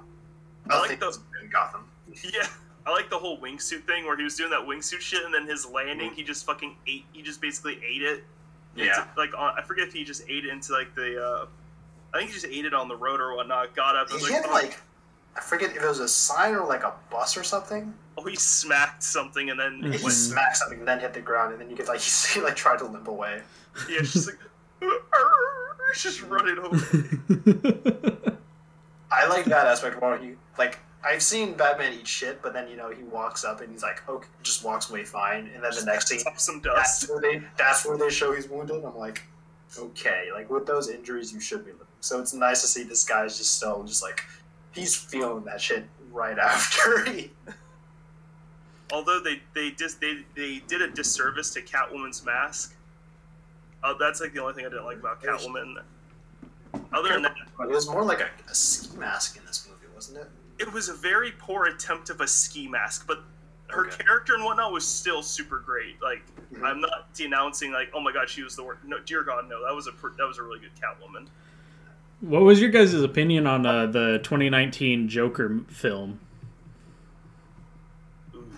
I 0.70 0.80
like 0.80 1.00
those 1.00 1.18
in 1.42 1.50
Gotham. 1.50 1.88
Yeah, 2.22 2.46
I 2.86 2.92
like 2.92 3.10
the 3.10 3.18
whole 3.18 3.40
wingsuit 3.40 3.84
thing 3.84 4.04
where 4.04 4.16
he 4.16 4.22
was 4.22 4.36
doing 4.36 4.50
that 4.50 4.60
wingsuit 4.60 5.00
shit, 5.00 5.24
and 5.24 5.34
then 5.34 5.46
his 5.48 5.66
landing, 5.66 6.12
he 6.12 6.22
just 6.22 6.46
fucking 6.46 6.76
ate. 6.86 7.04
He 7.12 7.22
just 7.22 7.40
basically 7.40 7.80
ate 7.84 8.02
it. 8.02 8.22
Yeah. 8.76 9.06
like 9.16 9.34
I 9.34 9.62
forget 9.62 9.88
if 9.88 9.94
he 9.94 10.04
just 10.04 10.22
ate 10.28 10.44
it 10.44 10.50
into 10.50 10.72
like 10.72 10.94
the. 10.94 11.20
uh 11.20 11.46
I 12.12 12.18
think 12.18 12.30
he 12.30 12.34
just 12.34 12.46
ate 12.46 12.64
it 12.64 12.74
on 12.74 12.86
the 12.86 12.94
road 12.94 13.20
or 13.20 13.34
whatnot. 13.34 13.74
Got 13.74 13.96
up. 13.96 14.08
He 14.10 14.22
like, 14.22 14.30
hit 14.30 14.46
like, 14.48 14.80
I 15.36 15.40
forget 15.40 15.70
if 15.70 15.82
it 15.82 15.88
was 15.88 15.98
a 15.98 16.06
sign 16.06 16.54
or 16.54 16.64
like 16.64 16.84
a 16.84 16.92
bus 17.10 17.36
or 17.36 17.42
something. 17.42 17.92
Oh, 18.16 18.24
he 18.24 18.36
smacked 18.36 19.02
something 19.02 19.50
and 19.50 19.58
then 19.58 19.82
he 19.82 19.88
went, 19.88 20.12
smacked 20.12 20.58
something 20.58 20.78
and 20.78 20.86
then 20.86 21.00
hit 21.00 21.12
the 21.12 21.20
ground 21.20 21.52
and 21.52 21.60
then 21.60 21.68
you 21.68 21.74
could 21.74 21.88
like 21.88 22.00
he 22.34 22.40
like 22.40 22.54
tried 22.54 22.78
to 22.78 22.84
limp 22.84 23.08
away. 23.08 23.42
Yeah, 23.88 23.98
it's 24.00 24.12
just 24.12 24.28
like. 24.28 24.38
just 25.94 26.22
running 26.22 26.58
away. 26.58 28.38
I 29.14 29.26
like 29.28 29.44
that 29.46 29.66
aspect 29.66 30.00
where 30.00 30.18
he 30.18 30.32
like 30.58 30.78
I've 31.04 31.22
seen 31.22 31.52
Batman 31.54 31.92
eat 31.92 32.08
shit, 32.08 32.40
but 32.40 32.54
then 32.54 32.68
you 32.68 32.76
know 32.76 32.90
he 32.90 33.02
walks 33.04 33.44
up 33.44 33.60
and 33.60 33.70
he's 33.70 33.82
like, 33.82 34.08
okay, 34.08 34.26
just 34.42 34.64
walks 34.64 34.88
away 34.90 35.04
fine, 35.04 35.50
and 35.54 35.62
then 35.62 35.72
the 35.74 35.84
next 35.84 36.08
scene, 36.08 36.20
Up 36.26 36.38
some 36.38 36.62
that's 36.62 37.08
where 37.08 37.20
they 37.20 37.42
that's 37.58 37.86
where 37.86 37.98
they 37.98 38.10
show 38.10 38.32
he's 38.32 38.48
wounded. 38.48 38.84
I'm 38.84 38.96
like, 38.96 39.22
okay, 39.78 40.28
like 40.32 40.48
with 40.48 40.66
those 40.66 40.88
injuries, 40.88 41.32
you 41.32 41.40
should 41.40 41.64
be 41.64 41.72
living. 41.72 41.86
So 42.00 42.20
it's 42.20 42.32
nice 42.32 42.62
to 42.62 42.66
see 42.66 42.84
this 42.84 43.04
guy's 43.04 43.36
just 43.36 43.56
still 43.56 43.84
just 43.84 44.02
like 44.02 44.24
he's 44.72 44.96
feeling 44.96 45.44
that 45.44 45.60
shit 45.60 45.84
right 46.10 46.38
after 46.38 47.04
he. 47.10 47.30
Although 48.92 49.20
they 49.20 49.42
they 49.54 49.70
dis, 49.70 49.94
they 49.94 50.24
they 50.34 50.62
did 50.66 50.80
a 50.80 50.88
disservice 50.90 51.52
to 51.54 51.60
Catwoman's 51.60 52.24
mask. 52.24 52.76
Uh, 53.82 53.92
that's 54.00 54.20
like 54.20 54.32
the 54.32 54.40
only 54.40 54.54
thing 54.54 54.64
I 54.64 54.70
didn't 54.70 54.86
like 54.86 54.98
about 54.98 55.22
Catwoman. 55.22 55.74
Other 56.92 57.12
than 57.14 57.22
that, 57.22 57.34
it 57.60 57.68
was 57.68 57.88
more 57.88 58.04
like 58.04 58.20
a, 58.20 58.28
a 58.50 58.54
ski 58.54 58.96
mask 58.96 59.36
in 59.36 59.44
this 59.46 59.66
movie, 59.68 59.86
wasn't 59.94 60.18
it? 60.18 60.28
it 60.60 60.72
was 60.72 60.88
a 60.88 60.94
very 60.94 61.32
poor 61.32 61.64
attempt 61.66 62.10
of 62.10 62.20
a 62.20 62.28
ski 62.28 62.68
mask, 62.68 63.06
but 63.08 63.22
her 63.68 63.86
Okay. 63.88 64.04
character 64.04 64.34
and 64.34 64.44
whatnot 64.44 64.72
was 64.72 64.86
still 64.86 65.20
super 65.22 65.58
great. 65.58 66.00
Like 66.00 66.22
Mhm. 66.52 66.62
I'm 66.64 66.80
not 66.80 67.12
denouncing 67.14 67.72
like, 67.72 67.90
oh 67.92 68.00
my 68.00 68.12
god, 68.12 68.28
she 68.28 68.42
was 68.44 68.54
the 68.54 68.62
worst. 68.62 68.84
No, 68.84 68.98
dear 69.00 69.24
God, 69.24 69.48
no, 69.48 69.64
that 69.66 69.74
was 69.74 69.88
a 69.88 69.92
pr- 69.92 70.10
that 70.16 70.26
was 70.28 70.38
a 70.38 70.42
really 70.44 70.60
good 70.60 70.70
Catwoman. 70.80 71.26
What 72.20 72.42
was 72.42 72.60
your 72.60 72.70
guys' 72.70 72.94
opinion 72.94 73.46
on 73.48 73.66
uh, 73.66 73.86
the 73.86 74.20
2019 74.22 75.08
Joker 75.08 75.60
film? 75.68 76.20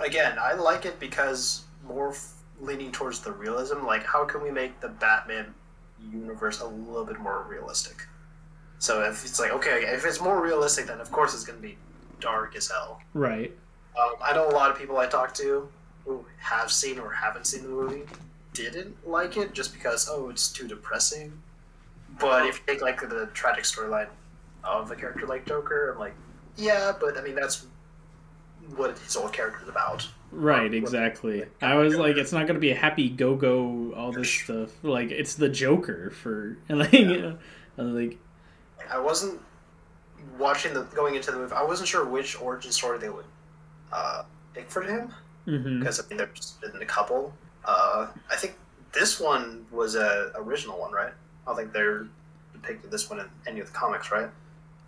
Again, 0.01 0.37
I 0.39 0.53
like 0.53 0.85
it 0.85 1.01
because 1.01 1.65
more 1.87 2.11
f- 2.11 2.35
leaning 2.61 2.93
towards 2.93 3.21
the 3.21 3.33
realism. 3.33 3.85
Like, 3.87 4.05
how 4.05 4.25
can 4.25 4.43
we 4.43 4.51
make 4.51 4.81
the 4.81 4.89
Batman 4.89 5.55
universe 6.13 6.61
a 6.61 6.67
little 6.67 7.05
bit 7.05 7.19
more 7.21 7.47
realistic? 7.49 8.07
So 8.79 9.03
if 9.03 9.25
it's 9.25 9.41
like, 9.41 9.53
okay, 9.53 9.85
if 9.87 10.05
it's 10.05 10.21
more 10.21 10.43
realistic, 10.43 10.87
then 10.87 11.01
of 11.01 11.11
course 11.11 11.35
it's 11.35 11.45
going 11.45 11.59
to 11.59 11.63
be 11.63 11.77
dark 12.21 12.57
as 12.57 12.69
hell. 12.69 13.01
Right. 13.15 13.53
Um, 13.99 14.15
I 14.23 14.35
know 14.35 14.49
a 14.49 14.53
lot 14.53 14.71
of 14.71 14.79
people 14.79 14.99
I 14.99 15.07
talk 15.07 15.33
to 15.35 15.69
who 16.05 16.25
have 16.39 16.71
seen 16.71 16.99
or 16.99 17.11
haven't 17.11 17.47
seen 17.47 17.63
the 17.63 17.69
movie 17.69 18.03
didn't 18.53 18.97
like 19.07 19.37
it 19.37 19.53
just 19.53 19.75
because 19.75 20.09
oh 20.11 20.31
it's 20.31 20.51
too 20.51 20.67
depressing. 20.67 21.33
But 22.19 22.47
if 22.47 22.59
you 22.61 22.75
take 22.75 22.83
like 22.83 23.01
the 23.01 23.29
tragic 23.35 23.65
storyline 23.65 24.09
of 24.65 24.91
a 24.91 24.97
character 24.97 25.27
like 25.27 25.47
Joker, 25.47 25.93
I'm 25.93 25.99
like, 25.99 26.15
yeah, 26.57 26.93
but 26.99 27.19
I 27.19 27.23
mean 27.23 27.35
that's 27.35 27.67
what 28.75 28.99
his 28.99 29.15
whole 29.15 29.29
character 29.29 29.63
is 29.63 29.69
about. 29.69 30.09
Right, 30.33 30.73
exactly. 30.75 31.45
I 31.63 31.75
was 31.77 31.95
like, 31.97 32.17
it's 32.17 32.33
not 32.33 32.47
gonna 32.47 32.59
be 32.59 32.71
a 32.71 32.77
happy 32.77 33.09
go 33.09 33.35
go, 33.37 33.93
all 33.97 34.13
this 34.13 34.31
stuff. 34.45 34.71
Like, 34.83 35.11
it's 35.11 35.35
the 35.35 35.49
Joker 35.49 36.11
for 36.11 36.57
like, 36.69 36.93
I 36.95 37.37
was 37.79 37.95
like, 37.95 38.19
I 38.91 38.99
wasn't 38.99 39.41
watching 40.39 40.75
the 40.75 40.83
going 40.95 41.15
into 41.15 41.31
the 41.31 41.39
movie. 41.39 41.55
I 41.55 41.63
wasn't 41.63 41.89
sure 41.89 42.05
which 42.05 42.41
origin 42.41 42.73
story 42.73 42.99
they 42.99 43.09
would 43.09 43.25
uh, 43.93 44.25
pick 44.55 44.71
for 44.71 44.83
him. 44.83 45.13
because 45.45 46.01
I 46.01 46.09
mean 46.09 46.19
there's 46.19 46.55
been 46.61 46.83
a 46.83 46.87
couple. 46.87 47.33
Uh, 47.65 48.09
I 48.31 48.37
think 48.37 48.57
this 48.93 49.19
one 49.21 49.67
was 49.71 49.95
a 49.95 50.33
original 50.37 50.79
one, 50.81 50.93
right? 50.93 51.13
I 51.47 51.51
don't 51.51 51.57
think 51.57 51.73
they're 51.73 52.07
depicted 52.53 52.91
this 52.91 53.09
one 53.09 53.21
in 53.21 53.27
any 53.47 53.61
of 53.61 53.67
the 53.69 53.73
comics, 53.73 54.11
right? 54.11 54.29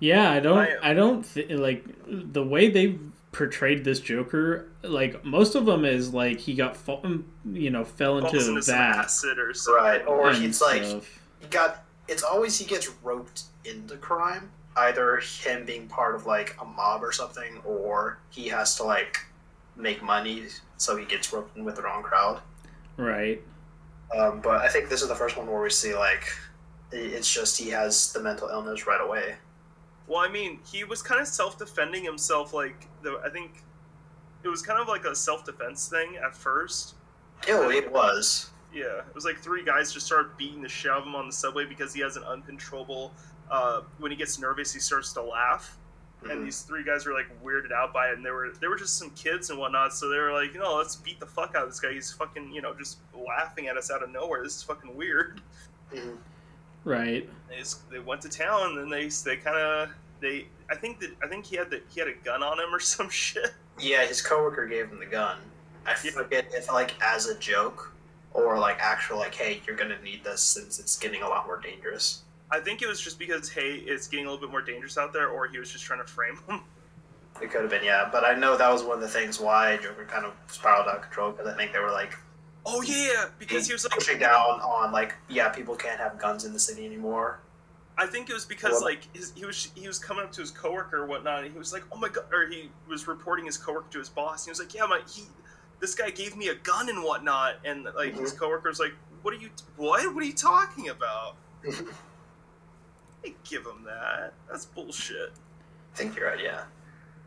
yeah, 0.00 0.30
I 0.30 0.38
don't, 0.40 0.58
I- 0.58 0.90
I 0.90 0.94
don't 0.94 1.22
th- 1.24 1.50
like 1.50 1.84
the 2.06 2.42
way 2.44 2.70
they 2.70 2.98
portrayed 3.32 3.84
this 3.84 4.00
Joker. 4.00 4.68
Like, 4.82 5.24
most 5.24 5.54
of 5.54 5.66
them 5.66 5.84
is 5.84 6.12
like 6.14 6.38
he 6.38 6.54
got, 6.54 6.76
fa- 6.76 7.20
you 7.52 7.70
know, 7.70 7.84
fell 7.84 8.20
Falls 8.20 8.32
into 8.34 8.48
into 8.48 8.62
some 8.62 8.74
that 8.74 8.96
acid 8.96 9.38
or 9.38 9.54
something. 9.54 9.84
Right. 9.84 10.06
Or 10.06 10.30
and 10.30 10.42
he's 10.42 10.60
like 10.60 10.84
stuff. 10.84 11.20
he 11.40 11.46
got. 11.48 11.84
It's 12.08 12.22
always 12.22 12.58
he 12.58 12.64
gets 12.64 12.88
roped 13.02 13.42
into 13.64 13.96
crime. 13.96 14.50
Either 14.76 15.16
him 15.18 15.64
being 15.64 15.88
part 15.88 16.14
of 16.14 16.24
like 16.26 16.56
a 16.60 16.64
mob 16.64 17.02
or 17.02 17.10
something, 17.12 17.58
or 17.64 18.18
he 18.30 18.48
has 18.48 18.76
to 18.76 18.84
like 18.84 19.18
make 19.76 20.02
money, 20.02 20.44
so 20.76 20.96
he 20.96 21.04
gets 21.04 21.32
roped 21.32 21.56
in 21.56 21.64
with 21.64 21.76
the 21.76 21.82
wrong 21.82 22.02
crowd. 22.02 22.40
right. 22.96 23.42
Um, 24.16 24.40
but 24.40 24.62
I 24.62 24.68
think 24.68 24.88
this 24.88 25.02
is 25.02 25.08
the 25.08 25.14
first 25.14 25.36
one 25.36 25.46
where 25.46 25.60
we 25.60 25.68
see 25.68 25.94
like 25.94 26.24
it's 26.92 27.30
just 27.32 27.58
he 27.58 27.68
has 27.70 28.10
the 28.12 28.20
mental 28.22 28.48
illness 28.48 28.86
right 28.86 29.00
away. 29.00 29.34
Well, 30.08 30.18
I 30.20 30.28
mean, 30.28 30.58
he 30.70 30.84
was 30.84 31.02
kind 31.02 31.20
of 31.20 31.28
self-defending 31.28 32.02
himself. 32.02 32.52
Like 32.54 32.86
the, 33.02 33.20
I 33.24 33.28
think 33.28 33.62
it 34.42 34.48
was 34.48 34.62
kind 34.62 34.80
of 34.80 34.88
like 34.88 35.04
a 35.04 35.14
self-defense 35.14 35.88
thing 35.88 36.16
at 36.16 36.34
first. 36.34 36.94
Oh, 37.48 37.70
it 37.70 37.90
was. 37.92 38.50
Yeah, 38.72 38.98
it 38.98 39.14
was 39.14 39.24
like 39.24 39.38
three 39.38 39.64
guys 39.64 39.92
just 39.92 40.06
started 40.06 40.36
beating 40.36 40.62
the 40.62 40.68
shit 40.68 40.90
out 40.90 40.98
of 40.98 41.06
him 41.06 41.14
on 41.14 41.26
the 41.26 41.32
subway 41.32 41.64
because 41.64 41.92
he 41.94 42.00
has 42.00 42.16
an 42.16 42.24
uncontrollable. 42.24 43.12
Uh, 43.50 43.82
when 43.98 44.10
he 44.10 44.16
gets 44.16 44.38
nervous, 44.38 44.72
he 44.74 44.80
starts 44.80 45.12
to 45.14 45.22
laugh, 45.22 45.76
Mhm. 46.22 46.30
and 46.32 46.46
these 46.46 46.62
three 46.62 46.84
guys 46.84 47.06
were 47.06 47.14
like 47.14 47.26
weirded 47.42 47.72
out 47.72 47.94
by 47.94 48.08
it, 48.08 48.16
and 48.16 48.24
they 48.26 48.30
were 48.30 48.50
they 48.60 48.66
were 48.68 48.76
just 48.76 48.98
some 48.98 49.08
kids 49.10 49.48
and 49.50 49.58
whatnot. 49.58 49.94
So 49.94 50.08
they 50.10 50.18
were 50.18 50.32
like, 50.32 50.52
you 50.52 50.60
know, 50.60 50.74
let's 50.76 50.96
beat 50.96 51.18
the 51.20 51.26
fuck 51.26 51.54
out 51.54 51.62
of 51.64 51.70
this 51.70 51.80
guy. 51.80 51.92
He's 51.92 52.12
fucking, 52.12 52.52
you 52.52 52.60
know, 52.60 52.74
just 52.74 52.98
laughing 53.14 53.68
at 53.68 53.76
us 53.78 53.90
out 53.90 54.02
of 54.02 54.10
nowhere. 54.10 54.42
This 54.42 54.56
is 54.56 54.62
fucking 54.62 54.94
weird. 54.94 55.40
Mhm. 55.94 56.18
Right. 56.84 57.28
They 57.48 57.56
just, 57.56 57.88
they 57.90 57.98
went 57.98 58.20
to 58.22 58.28
town, 58.28 58.68
and 58.70 58.78
then 58.78 58.88
they 58.88 59.08
they 59.08 59.36
kind 59.36 59.56
of 59.58 59.90
they. 60.20 60.46
I 60.70 60.74
think 60.76 61.00
that 61.00 61.10
I 61.22 61.28
think 61.28 61.46
he 61.46 61.56
had 61.56 61.70
the 61.70 61.80
he 61.88 62.00
had 62.00 62.08
a 62.08 62.14
gun 62.24 62.42
on 62.42 62.58
him 62.58 62.74
or 62.74 62.80
some 62.94 63.08
shit. 63.10 63.52
Yeah, 63.78 64.04
his 64.06 64.20
coworker 64.22 64.66
gave 64.66 64.88
him 64.88 64.98
the 64.98 65.06
gun. 65.06 65.38
I 65.86 65.90
Yeah. 66.04 66.10
forget 66.12 66.46
if 66.52 66.68
like 66.72 66.94
as 67.02 67.26
a 67.26 67.38
joke 67.38 67.92
or 68.34 68.58
like 68.58 68.78
actual 68.80 69.18
like, 69.18 69.34
hey, 69.34 69.60
you're 69.66 69.76
gonna 69.76 70.00
need 70.02 70.22
this 70.24 70.42
since 70.42 70.78
it's 70.78 70.98
getting 70.98 71.22
a 71.22 71.28
lot 71.28 71.46
more 71.46 71.58
dangerous. 71.60 72.22
I 72.50 72.60
think 72.60 72.80
it 72.82 72.88
was 72.88 73.00
just 73.00 73.18
because 73.18 73.48
hey, 73.48 73.74
it's 73.74 74.06
getting 74.08 74.26
a 74.26 74.30
little 74.30 74.46
bit 74.46 74.50
more 74.50 74.62
dangerous 74.62 74.96
out 74.98 75.12
there, 75.12 75.28
or 75.28 75.46
he 75.46 75.58
was 75.58 75.70
just 75.70 75.84
trying 75.84 76.00
to 76.00 76.06
frame 76.06 76.38
him. 76.48 76.60
It 77.40 77.50
could 77.52 77.60
have 77.62 77.70
been, 77.70 77.84
yeah. 77.84 78.08
But 78.10 78.24
I 78.24 78.34
know 78.34 78.56
that 78.56 78.70
was 78.72 78.82
one 78.82 78.96
of 78.96 79.00
the 79.00 79.08
things 79.08 79.38
why 79.38 79.76
Joker 79.76 80.04
kind 80.06 80.24
of 80.26 80.32
spiraled 80.48 80.88
out 80.88 80.96
of 80.96 81.02
control 81.02 81.30
because 81.32 81.46
I 81.46 81.56
think 81.56 81.72
they 81.72 81.78
were 81.78 81.92
like 81.92 82.16
Oh 82.66 82.82
yeah, 82.82 83.26
because 83.38 83.66
he 83.66 83.72
was 83.72 83.84
like 83.84 83.92
pushing 83.92 84.18
down 84.18 84.60
on 84.60 84.92
like, 84.92 85.14
yeah, 85.28 85.48
people 85.48 85.74
can't 85.76 85.98
have 85.98 86.18
guns 86.18 86.44
in 86.44 86.52
the 86.52 86.58
city 86.58 86.84
anymore. 86.84 87.40
I 87.96 88.06
think 88.06 88.28
it 88.30 88.34
was 88.34 88.44
because 88.44 88.72
Well- 88.72 88.84
like 88.84 89.08
his, 89.14 89.32
he 89.34 89.44
was 89.44 89.70
he 89.74 89.86
was 89.88 89.98
coming 89.98 90.24
up 90.24 90.32
to 90.32 90.40
his 90.40 90.50
coworker 90.50 90.98
or 91.02 91.06
whatnot, 91.06 91.44
and 91.44 91.52
he 91.52 91.58
was 91.58 91.72
like, 91.72 91.82
"Oh 91.90 91.96
my 91.96 92.08
god!" 92.08 92.24
Or 92.32 92.46
he 92.48 92.70
was 92.88 93.08
reporting 93.08 93.46
his 93.46 93.56
coworker 93.56 93.88
to 93.90 93.98
his 93.98 94.08
boss. 94.08 94.42
And 94.42 94.48
he 94.48 94.50
was 94.50 94.58
like, 94.60 94.74
"Yeah, 94.74 94.86
my 94.86 95.00
he, 95.12 95.24
this 95.80 95.94
guy 95.94 96.10
gave 96.10 96.36
me 96.36 96.48
a 96.48 96.54
gun 96.54 96.88
and 96.88 97.02
whatnot." 97.02 97.56
And 97.64 97.84
like 97.96 98.16
his 98.18 98.30
Mm-hmm. 98.32 98.38
coworker 98.38 98.68
was 98.68 98.78
like, 98.78 98.92
"What 99.22 99.34
are 99.34 99.38
you? 99.38 99.50
What? 99.76 100.14
What 100.14 100.22
are 100.22 100.26
you 100.26 100.32
talking 100.34 100.88
about?" 100.90 101.36
They 103.22 103.34
give 103.48 103.64
him 103.66 103.84
that. 103.84 104.32
That's 104.48 104.66
bullshit. 104.66 105.32
I 105.94 105.96
think 105.96 106.14
you're 106.16 106.28
right, 106.28 106.40
yeah. 106.40 106.62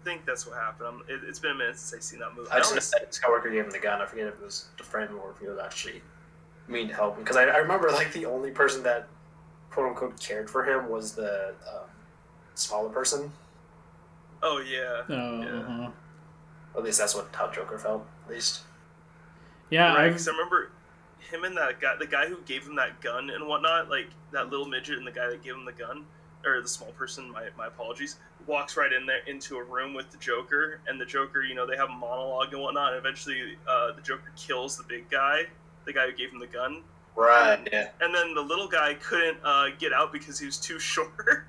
I 0.01 0.03
think 0.03 0.25
that's 0.25 0.47
what 0.47 0.55
happened. 0.57 0.87
I'm, 0.87 0.99
it, 1.07 1.21
it's 1.27 1.39
been 1.39 1.51
a 1.51 1.55
minute 1.55 1.77
since 1.77 1.93
I've 1.93 2.03
seen 2.03 2.19
that 2.19 2.35
movie. 2.35 2.49
I 2.51 2.57
just 2.57 2.71
only 2.71 2.81
know 2.81 2.89
that 2.99 3.07
his 3.07 3.19
coworker 3.19 3.49
gave 3.51 3.65
him 3.65 3.69
the 3.71 3.79
gun. 3.79 4.01
I 4.01 4.05
forget 4.05 4.27
if 4.27 4.33
it 4.35 4.43
was 4.43 4.65
a 4.79 4.83
friend 4.83 5.11
or 5.13 5.31
if 5.31 5.39
he 5.39 5.47
was 5.47 5.59
actually 5.59 6.01
mean 6.67 6.87
to 6.87 6.93
help 6.93 7.17
him. 7.17 7.23
Because 7.23 7.37
I, 7.37 7.43
I 7.43 7.57
remember 7.57 7.89
like 7.91 8.11
the 8.13 8.25
only 8.25 8.51
person 8.51 8.81
that 8.83 9.07
quote 9.69 9.87
unquote 9.89 10.19
cared 10.19 10.49
for 10.49 10.63
him 10.65 10.89
was 10.89 11.13
the 11.13 11.53
um, 11.71 11.85
smaller 12.55 12.89
person. 12.89 13.31
Oh 14.41 14.57
yeah. 14.59 15.01
Oh, 15.07 15.41
Yeah. 15.41 15.59
uh-huh. 15.59 15.89
At 16.77 16.83
least 16.83 16.97
that's 16.99 17.13
what 17.13 17.31
Top 17.31 17.53
Joker 17.53 17.77
felt. 17.77 18.05
At 18.25 18.31
least. 18.31 18.61
yeah. 19.69 19.93
Right, 19.93 20.05
I've 20.07 20.13
'cause 20.13 20.27
I 20.27 20.31
remember 20.31 20.71
him 21.19 21.43
and 21.43 21.55
that 21.57 21.79
guy, 21.79 21.95
the 21.99 22.07
guy 22.07 22.27
who 22.27 22.37
gave 22.45 22.65
him 22.65 22.75
that 22.77 23.01
gun 23.01 23.29
and 23.29 23.45
whatnot, 23.47 23.89
like 23.89 24.09
that 24.31 24.49
little 24.49 24.65
midget 24.65 24.97
and 24.97 25.05
the 25.05 25.11
guy 25.11 25.27
that 25.29 25.43
gave 25.43 25.53
him 25.53 25.65
the 25.65 25.71
gun, 25.73 26.05
or 26.43 26.59
the 26.61 26.67
small 26.67 26.91
person. 26.93 27.29
My, 27.31 27.49
my 27.57 27.67
apologies. 27.67 28.15
Walks 28.47 28.75
right 28.77 28.91
in 28.91 29.06
there 29.06 29.19
into 29.27 29.58
a 29.58 29.63
room 29.63 29.93
with 29.93 30.10
the 30.12 30.17
Joker, 30.17 30.80
and 30.88 30.99
the 30.99 31.06
Joker, 31.06 31.43
you 31.43 31.54
know, 31.56 31.65
they 31.67 31.75
have 31.77 31.89
a 31.89 31.93
monologue 31.93 32.54
and 32.54 32.62
whatnot. 32.62 32.93
And 32.93 32.99
eventually, 32.99 33.58
uh, 33.67 33.91
the 33.93 34.01
Joker 34.01 34.32
kills 34.36 34.77
the 34.77 34.84
big 34.84 35.10
guy, 35.10 35.43
the 35.86 35.93
guy 35.93 36.06
who 36.08 36.13
gave 36.15 36.32
him 36.32 36.39
the 36.39 36.47
gun, 36.47 36.84
Right. 37.15 37.67
Yeah. 37.71 37.89
and 37.99 38.15
then 38.15 38.34
the 38.34 38.41
little 38.41 38.67
guy 38.67 38.93
couldn't 38.95 39.38
uh, 39.43 39.67
get 39.77 39.91
out 39.93 40.12
because 40.13 40.39
he 40.39 40.45
was 40.45 40.58
too 40.58 40.80
short. 40.93 41.45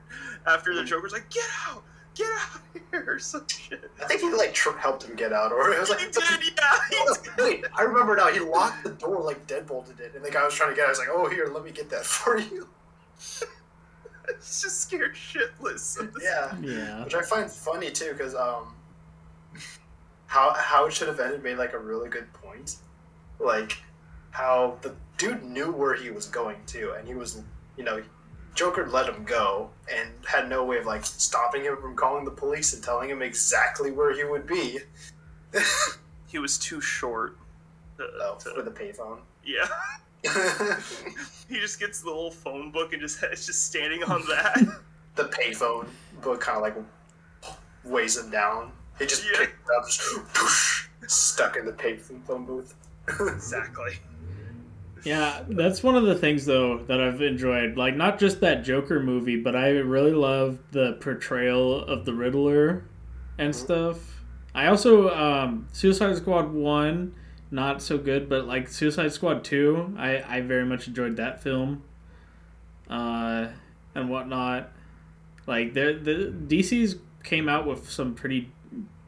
After 0.46 0.74
the 0.74 0.82
Mhm. 0.82 0.86
Joker's 0.86 1.12
like, 1.12 1.30
"Get 1.30 1.48
out, 1.68 1.82
get 2.16 2.26
out 2.32 2.56
of 2.56 2.80
here!" 2.90 3.04
or 3.14 3.18
some 3.20 3.46
shit. 3.48 3.90
I 4.02 4.06
think 4.06 4.20
he 4.22 4.30
like 4.32 4.52
tr- 4.54 4.76
helped 4.76 5.04
him 5.04 5.14
get 5.16 5.32
out, 5.32 5.52
or 5.52 5.70
it 5.72 5.78
was 5.80 5.88
like. 5.88 6.00
He 6.00 6.06
did, 6.06 6.14
yeah. 6.56 6.78
He 6.90 6.96
did. 7.24 7.36
Wait, 7.38 7.64
I 7.76 7.82
remember 7.82 8.16
now. 8.16 8.26
He 8.28 8.40
locked 8.40 8.82
the 8.84 8.90
door 8.90 9.20
like 9.22 9.46
deadbolted 9.46 10.00
it, 10.00 10.14
and 10.16 10.24
the 10.24 10.30
guy 10.30 10.44
was 10.44 10.54
trying 10.54 10.70
to 10.70 10.76
get. 10.76 10.82
out. 10.82 10.86
I 10.88 10.90
was 10.90 10.98
like, 10.98 11.08
"Oh, 11.10 11.28
here, 11.28 11.46
let 11.52 11.64
me 11.64 11.70
get 11.70 11.88
that 11.90 12.04
for 12.04 12.38
you." 12.38 12.68
He's 14.38 14.62
just 14.62 14.80
scared 14.80 15.14
shitless. 15.14 15.98
of 15.98 16.12
this 16.14 16.22
Yeah. 16.24 16.54
yeah. 16.60 17.04
which 17.04 17.14
I 17.14 17.22
find 17.22 17.50
funny 17.50 17.90
too, 17.90 18.12
because 18.12 18.34
um, 18.34 18.74
how 20.26 20.52
how 20.56 20.86
it 20.86 20.92
should 20.92 21.08
have 21.08 21.20
ended 21.20 21.42
made 21.42 21.56
like 21.58 21.72
a 21.72 21.78
really 21.78 22.08
good 22.08 22.32
point, 22.32 22.76
like 23.38 23.78
how 24.30 24.78
the 24.82 24.94
dude 25.18 25.42
knew 25.44 25.70
where 25.70 25.94
he 25.94 26.10
was 26.10 26.26
going 26.26 26.56
to, 26.66 26.92
and 26.92 27.06
he 27.06 27.14
was, 27.14 27.40
you 27.76 27.84
know, 27.84 28.02
Joker 28.54 28.88
let 28.88 29.08
him 29.08 29.24
go 29.24 29.70
and 29.94 30.10
had 30.26 30.48
no 30.48 30.64
way 30.64 30.78
of 30.78 30.86
like 30.86 31.04
stopping 31.04 31.62
him 31.64 31.76
from 31.80 31.96
calling 31.96 32.24
the 32.24 32.30
police 32.30 32.72
and 32.74 32.82
telling 32.82 33.08
him 33.10 33.22
exactly 33.22 33.90
where 33.90 34.14
he 34.14 34.24
would 34.24 34.46
be. 34.46 34.78
he 36.28 36.38
was 36.38 36.58
too 36.58 36.80
short. 36.80 37.36
To, 37.98 38.04
Oh, 38.22 38.36
to- 38.40 38.54
for 38.54 38.62
the 38.62 38.70
payphone. 38.70 39.18
yeah, 39.44 39.66
he 41.48 41.58
just 41.60 41.80
gets 41.80 42.00
the 42.00 42.06
little 42.06 42.30
phone 42.30 42.70
book 42.70 42.92
and 42.92 43.02
just 43.02 43.22
it's 43.22 43.46
just 43.46 43.66
standing 43.66 44.02
on 44.04 44.22
that. 44.28 44.80
the 45.16 45.24
payphone 45.24 45.86
book 46.22 46.40
kind 46.40 46.56
of 46.56 46.62
like 46.62 46.76
weighs 47.84 48.16
him 48.16 48.30
down. 48.30 48.72
He 48.98 49.06
just 49.06 49.24
Yeah. 49.24 49.38
picked 49.40 49.54
it 49.68 49.76
up, 49.76 49.86
just 49.86 50.00
poosh, 50.34 50.86
stuck 51.06 51.56
in 51.56 51.66
the 51.66 51.72
payphone 51.72 52.46
booth. 52.46 52.74
Exactly. 53.08 53.94
Yeah, 55.04 55.42
that's 55.48 55.82
one 55.82 55.96
of 55.96 56.04
the 56.04 56.14
things 56.14 56.46
though 56.46 56.78
that 56.84 57.00
I've 57.00 57.20
enjoyed. 57.20 57.76
Like 57.76 57.96
not 57.96 58.18
just 58.20 58.40
that 58.40 58.62
Joker 58.62 59.00
movie, 59.00 59.36
but 59.36 59.56
I 59.56 59.70
really 59.70 60.12
love 60.12 60.60
the 60.70 60.92
portrayal 61.00 61.80
of 61.84 62.04
the 62.04 62.14
Riddler 62.14 62.84
and 63.38 63.54
stuff. 63.54 64.22
I 64.54 64.66
also 64.68 65.10
um 65.12 65.66
Suicide 65.72 66.16
Squad 66.16 66.52
1 66.52 67.14
not 67.52 67.80
so 67.82 67.96
good, 67.98 68.28
but 68.28 68.46
like 68.46 68.66
Suicide 68.68 69.12
Squad 69.12 69.44
2, 69.44 69.94
I 69.98 70.22
I 70.26 70.40
very 70.40 70.64
much 70.64 70.88
enjoyed 70.88 71.16
that 71.16 71.40
film. 71.42 71.84
Uh 72.90 73.48
and 73.94 74.08
whatnot. 74.10 74.70
Like 75.46 75.74
the 75.74 75.92
the 76.02 76.32
DC's 76.56 76.96
came 77.22 77.48
out 77.48 77.66
with 77.66 77.88
some 77.90 78.14
pretty 78.14 78.50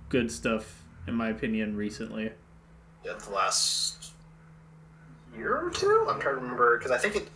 good 0.08 0.30
stuff 0.30 0.82
in 1.08 1.14
my 1.14 1.28
opinion 1.28 1.76
recently. 1.76 2.30
yeah, 3.04 3.14
the 3.14 3.30
last 3.30 4.12
year 5.36 5.56
or 5.56 5.70
two. 5.70 6.06
I'm 6.08 6.20
trying 6.20 6.36
to 6.36 6.40
remember 6.40 6.78
because 6.78 6.92
I 6.92 6.98
think 6.98 7.16
it 7.16 7.28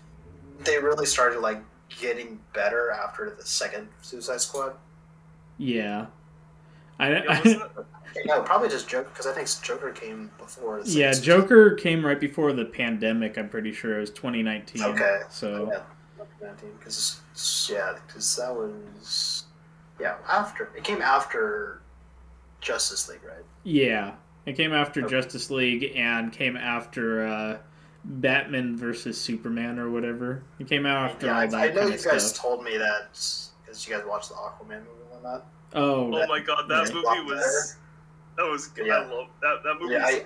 they 0.61 0.79
really 0.79 1.07
started 1.07 1.40
like 1.40 1.62
getting 2.01 2.38
better 2.53 2.90
after 2.90 3.31
the 3.31 3.44
second 3.47 3.88
Suicide 4.03 4.40
Squad. 4.40 4.75
Yeah. 5.57 6.07
I, 7.01 7.11
Yeah, 7.11 7.23
I 7.29 7.38
wasn't 7.38 7.62
it- 7.62 7.87
No, 8.27 8.42
probably 8.42 8.68
just 8.68 8.88
Joker 8.88 9.09
because 9.11 9.27
I 9.27 9.33
think 9.33 9.49
Joker 9.62 9.90
came 9.92 10.31
before. 10.38 10.83
The 10.83 10.90
Yeah, 10.90 11.12
second 11.12 11.25
Joker 11.25 11.75
came 11.75 12.05
right 12.05 12.18
before 12.18 12.53
the 12.53 12.64
pandemic. 12.64 13.38
I'm 13.38 13.49
pretty 13.49 13.73
sure 13.73 13.97
it 13.97 14.01
was 14.01 14.11
2019. 14.11 14.83
Okay. 14.83 15.21
So 15.31 15.71
Yeah, 16.40 16.51
because 16.79 17.21
yeah, 17.71 17.94
because 18.07 18.37
that 18.37 18.55
was 18.55 19.44
yeah 20.01 20.16
after 20.29 20.71
it 20.77 20.85
came 20.85 21.03
after 21.03 21.81
Justice 22.61 23.09
League, 23.09 23.23
right? 23.25 23.44
yeah, 23.64 24.14
it 24.47 24.55
came 24.57 24.73
after 24.73 25.05
Okay. 25.05 25.11
Justice 25.11 25.51
League 25.51 25.92
and 25.97 26.33
came 26.33 26.57
after 26.57 27.27
uh, 27.27 27.59
Batman 28.05 28.77
versus 28.77 29.21
Superman 29.21 29.79
or 29.79 29.90
whatever. 29.90 30.42
It 30.59 30.68
came 30.68 30.87
out 30.87 31.11
after 31.11 31.27
yeah, 31.27 31.35
all 31.35 31.38
I, 31.40 31.47
that 31.47 31.57
I 31.57 31.68
know 31.68 31.75
kind 31.81 31.88
you 31.90 31.94
of 31.97 32.05
guys 32.05 32.29
stuff. 32.31 32.42
told 32.42 32.64
me 32.64 32.77
that 32.79 33.11
because 33.12 33.87
you 33.87 33.94
guys 33.94 34.05
watched 34.07 34.29
the 34.31 34.35
Aquaman 34.37 34.81
movie 34.81 35.14
and 35.14 35.25
that. 35.25 35.42
oh, 35.75 36.14
Oh 36.14 36.27
my 36.27 36.40
god, 36.40 36.68
that 36.68 36.92
movie 36.94 37.21
was 37.25 37.77
that 38.38 38.44
was 38.51 38.68
good. 38.68 38.87
Yeah. 38.87 39.01
I 39.01 39.07
love 39.07 39.29
that 39.42 39.62
that 39.64 39.74
movie. 39.81 39.92
Yeah, 39.94 40.07
I, 40.07 40.24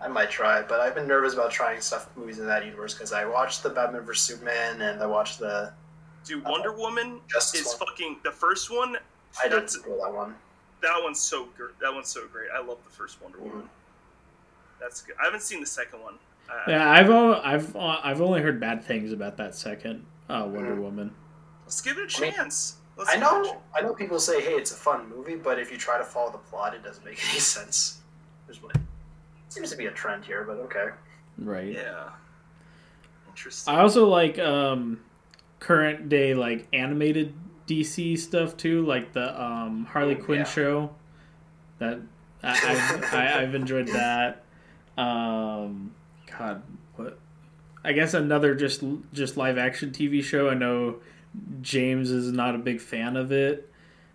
I 0.00 0.08
might 0.08 0.30
try, 0.30 0.62
but 0.62 0.80
I've 0.80 0.94
been 0.94 1.06
nervous 1.06 1.34
about 1.34 1.50
trying 1.50 1.80
stuff 1.80 2.08
movies 2.16 2.38
in 2.38 2.46
that 2.46 2.64
universe 2.64 2.94
because 2.94 3.12
I 3.12 3.24
watched 3.26 3.62
the 3.62 3.68
Batman 3.70 4.02
vs 4.02 4.22
Superman 4.22 4.80
and 4.80 5.02
I 5.02 5.06
watched 5.06 5.38
the 5.38 5.72
Dude, 6.24 6.42
Wonder 6.44 6.72
Woman 6.72 7.20
Justice 7.30 7.60
is 7.60 7.66
one. 7.78 7.88
fucking 7.88 8.16
the 8.24 8.30
first 8.30 8.70
one. 8.70 8.96
I 9.40 9.48
didn't 9.48 9.60
That's 9.60 9.76
feel 9.76 9.98
that 10.02 10.12
one. 10.14 10.34
that 10.82 10.98
one's 11.02 11.20
so 11.20 11.48
good. 11.58 11.70
That 11.82 11.92
one's 11.92 12.08
so 12.08 12.26
great. 12.32 12.48
I 12.54 12.58
love 12.64 12.78
the 12.84 12.90
first 12.90 13.20
Wonder 13.22 13.38
Woman. 13.40 13.68
That's 14.80 15.02
good. 15.02 15.16
I 15.20 15.24
haven't 15.24 15.42
seen 15.42 15.60
the 15.60 15.66
second 15.66 16.00
one. 16.00 16.14
Uh, 16.50 16.54
yeah. 16.68 16.90
I've 16.90 17.10
al- 17.10 17.40
I've 17.42 17.74
uh, 17.76 17.98
I've 18.02 18.20
only 18.20 18.40
heard 18.42 18.60
bad 18.60 18.84
things 18.84 19.12
about 19.12 19.36
that 19.38 19.54
second 19.54 20.04
uh, 20.28 20.46
Wonder 20.50 20.76
Mhm. 20.76 20.82
Woman. 20.82 21.14
Let's 21.64 21.80
give 21.80 21.96
it 21.98 22.12
a 22.14 22.18
I 22.18 22.20
mean, 22.20 22.32
chance. 22.32 22.76
Let's 22.96 23.10
I 23.10 23.14
give 23.14 23.22
it 23.22 23.26
know, 23.26 23.56
I 23.74 23.80
know. 23.80 23.94
People 23.94 24.18
say, 24.20 24.40
"Hey, 24.40 24.52
it's 24.54 24.70
a 24.70 24.76
fun 24.76 25.08
movie," 25.08 25.34
but 25.36 25.58
if 25.58 25.72
you 25.72 25.78
try 25.78 25.98
to 25.98 26.04
follow 26.04 26.30
the 26.30 26.38
plot, 26.38 26.74
it 26.74 26.82
doesn't 26.84 27.04
make 27.04 27.18
any 27.30 27.40
sense. 27.40 27.98
There's 28.46 28.62
what 28.62 28.76
seems 29.48 29.70
to 29.70 29.76
be 29.76 29.86
a 29.86 29.90
trend 29.90 30.24
here, 30.24 30.44
but 30.44 30.54
okay. 30.58 30.88
Right. 31.38 31.72
Yeah. 31.72 32.10
Interesting. 33.28 33.74
I 33.74 33.80
also 33.80 34.06
like 34.06 34.38
um, 34.38 35.00
current 35.58 36.08
day 36.08 36.34
like 36.34 36.68
animated 36.72 37.34
DC 37.66 38.18
stuff 38.18 38.56
too, 38.56 38.84
like 38.86 39.12
the 39.12 39.40
um, 39.42 39.86
Harley 39.86 40.16
Oh, 40.20 40.22
Quinn 40.24 40.38
yeah. 40.40 40.44
show. 40.44 40.90
That 41.78 42.00
I, 42.42 42.50
I've, 42.52 43.14
I, 43.14 43.38
I've 43.42 43.54
enjoyed 43.54 43.88
that. 43.88 44.44
Um, 44.96 45.92
God, 46.38 46.62
what? 46.96 47.18
I 47.82 47.92
guess 47.92 48.14
another 48.14 48.54
just 48.54 48.84
just 49.12 49.36
live 49.36 49.58
action 49.58 49.90
TV 49.90 50.22
show. 50.22 50.48
I 50.48 50.54
know 50.54 50.96
James 51.62 52.10
is 52.10 52.30
not 52.32 52.54
a 52.54 52.58
big 52.58 52.80
fan 52.80 53.16
of 53.16 53.32
it, 53.32 53.70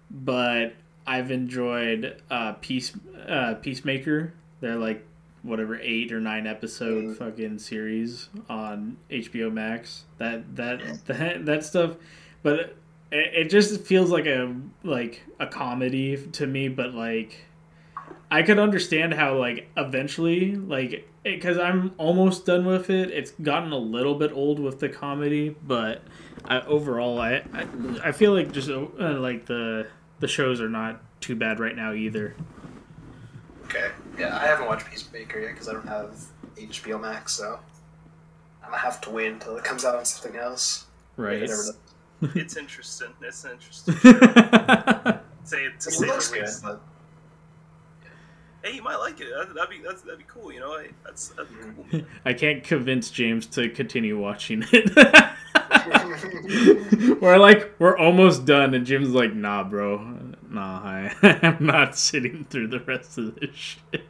but 0.10 0.74
I've 1.06 1.32
enjoyed 1.32 2.22
uh, 2.30 2.54
Peace 2.54 2.94
uh, 3.28 3.56
Peacemaker. 3.56 4.34
They're 4.62 4.76
like 4.78 5.06
whatever 5.42 5.80
eight 5.82 6.12
or 6.12 6.20
nine 6.20 6.46
episode 6.46 7.06
Mhm. 7.06 7.18
fucking 7.18 7.60
series 7.60 8.30
on 8.50 8.98
HBO 9.10 9.52
Max. 9.52 10.04
That 10.18 10.56
that 10.56 11.06
that, 11.06 11.46
that 11.46 11.64
stuff, 11.64 11.96
but 12.44 12.76
it, 13.12 13.34
it 13.34 13.50
just 13.50 13.82
feels 13.82 14.12
like 14.12 14.26
a 14.26 14.56
like 14.84 15.24
a 15.40 15.48
comedy 15.48 16.18
to 16.34 16.46
me. 16.48 16.68
But 16.68 16.94
like, 16.94 17.46
I 18.32 18.44
could 18.44 18.60
understand 18.60 19.14
how 19.16 19.38
like 19.38 19.68
eventually 19.76 20.56
like 20.56 21.08
because 21.24 21.58
I'm 21.58 21.94
almost 21.98 22.46
done 22.46 22.66
with 22.66 22.90
it. 22.90 23.10
It's 23.12 23.32
gotten 23.32 23.72
a 23.72 23.78
little 23.78 24.16
bit 24.16 24.32
old 24.32 24.60
with 24.60 24.80
the 24.80 24.90
comedy, 24.90 25.56
but 25.64 26.04
I, 26.46 26.62
overall, 26.62 27.20
I, 27.20 27.44
I 27.54 27.66
I 28.06 28.12
feel 28.12 28.34
like 28.34 28.52
just 28.52 28.70
uh, 28.70 28.88
like 29.20 29.46
the 29.48 29.88
the 30.20 30.28
shows 30.28 30.62
are 30.62 30.70
not 30.70 31.02
too 31.22 31.36
bad 31.36 31.60
right 31.60 31.76
now 31.76 31.94
either. 31.94 32.36
Okay. 33.66 33.90
Yeah, 34.18 34.36
I 34.38 34.46
haven't 34.48 34.68
watched 34.68 34.90
Peacemaker 34.90 35.40
yet 35.40 35.54
because 35.54 35.70
I 35.70 35.74
don't 35.74 35.88
have 35.88 36.16
HBO 36.56 37.00
Max, 37.02 37.34
so 37.34 37.60
I'm 38.64 38.70
gonna 38.70 38.82
have 38.82 39.02
to 39.02 39.10
wait 39.10 39.32
until 39.32 39.58
it 39.58 39.64
comes 39.64 39.86
out 39.86 39.96
on 39.96 40.06
something 40.06 40.40
else. 40.40 40.86
Right. 41.18 41.42
Whatever 41.42 41.64
the- 41.64 41.76
it's 42.40 42.58
interesting. 42.58 43.10
It's 43.22 43.46
interesting. 43.46 43.94
Say 45.44 45.66
it 45.66 45.80
to 45.80 45.90
It 45.90 45.94
say 45.94 46.06
looks 46.08 46.30
the 46.30 46.40
good, 46.40 46.50
but 46.62 46.82
Hey, 48.64 48.76
you 48.76 48.84
might 48.84 48.98
like 48.98 49.22
it. 49.22 49.30
That, 49.30 49.54
that'd 49.54 49.70
be 49.70 49.82
that's, 49.82 50.02
that'd 50.02 50.20
be 50.20 50.26
cool. 50.28 50.52
You 50.52 50.60
know, 50.60 50.74
I, 50.74 50.90
that's 51.06 51.30
that'd 51.30 51.50
be 51.50 51.56
cool. 52.00 52.08
can't 52.34 52.64
convince 52.64 53.10
James 53.10 53.46
to 53.48 53.70
continue 53.70 54.20
watching 54.20 54.66
it. 54.72 54.92
we're 57.22 57.38
like 57.38 57.74
we're 57.80 57.98
almost 57.98 58.46
done, 58.46 58.74
and 58.74 58.86
Jim's 58.86 59.10
like, 59.10 59.34
"Nah, 59.34 59.64
bro, 59.64 59.98
nah, 60.50 60.80
I, 60.84 61.16
I'm 61.42 61.66
not 61.66 61.98
sitting 61.98 62.46
through 62.50 62.68
the 62.68 62.80
rest 62.82 63.18
of 63.18 63.40
this 63.40 63.56
shit." 63.56 64.06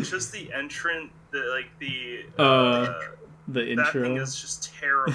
Just 0.00 0.30
the 0.30 0.52
entrant, 0.52 1.10
the 1.32 1.38
like 1.38 1.70
the 1.80 2.26
Uh, 2.38 2.94
the 3.48 3.60
that 3.60 3.68
intro. 3.70 4.02
thing 4.02 4.16
is 4.16 4.40
just 4.40 4.72
terrible. 4.80 5.14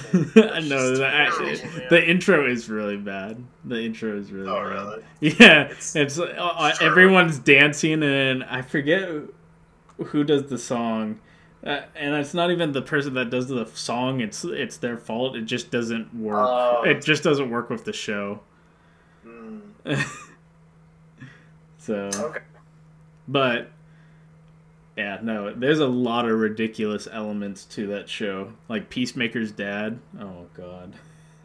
I 0.54 0.60
know 0.60 0.96
that 0.96 1.12
actually, 1.14 1.62
man. 1.62 1.86
the 1.90 2.02
intro 2.08 2.46
is 2.50 2.68
really 2.70 2.96
bad. 2.96 3.42
The 3.64 3.82
intro 3.82 4.16
is 4.16 4.32
really 4.32 4.48
oh 4.48 4.54
bad. 4.54 4.70
really? 4.70 5.04
Yeah, 5.40 5.62
It's- 5.64 5.94
it's, 5.96 6.18
uh, 6.18 6.24
uh, 6.38 6.72
everyone's 6.80 7.38
dancing, 7.38 8.02
and 8.02 8.42
I 8.44 8.62
forget 8.62 9.08
who 10.06 10.24
does 10.24 10.44
the 10.48 10.58
song, 10.58 11.20
uh, 11.64 11.82
and 11.94 12.14
it's 12.14 12.32
not 12.34 12.50
even 12.50 12.72
the 12.72 12.82
person 12.82 13.14
that 13.14 13.28
does 13.30 13.48
the 13.48 13.66
song. 13.74 14.20
It's 14.20 14.44
it's 14.44 14.78
their 14.78 14.96
fault. 14.96 15.36
It 15.36 15.42
just 15.42 15.70
doesn't 15.70 16.14
work. 16.14 16.38
Oh. 16.48 16.82
It 16.84 17.04
just 17.04 17.22
doesn't 17.22 17.50
work 17.50 17.68
with 17.70 17.84
the 17.84 17.92
show. 17.92 18.40
Mm, 19.26 19.60
so, 21.78 22.10
okay. 22.14 22.40
but 23.28 23.71
yeah, 24.96 25.18
no, 25.22 25.52
there's 25.54 25.80
a 25.80 25.86
lot 25.86 26.28
of 26.28 26.38
ridiculous 26.38 27.08
elements 27.10 27.64
to 27.66 27.86
that 27.88 28.08
show. 28.08 28.52
Like 28.68 28.90
Peacemaker's 28.90 29.52
dad. 29.52 29.98
Oh 30.20 30.46
God. 30.54 30.94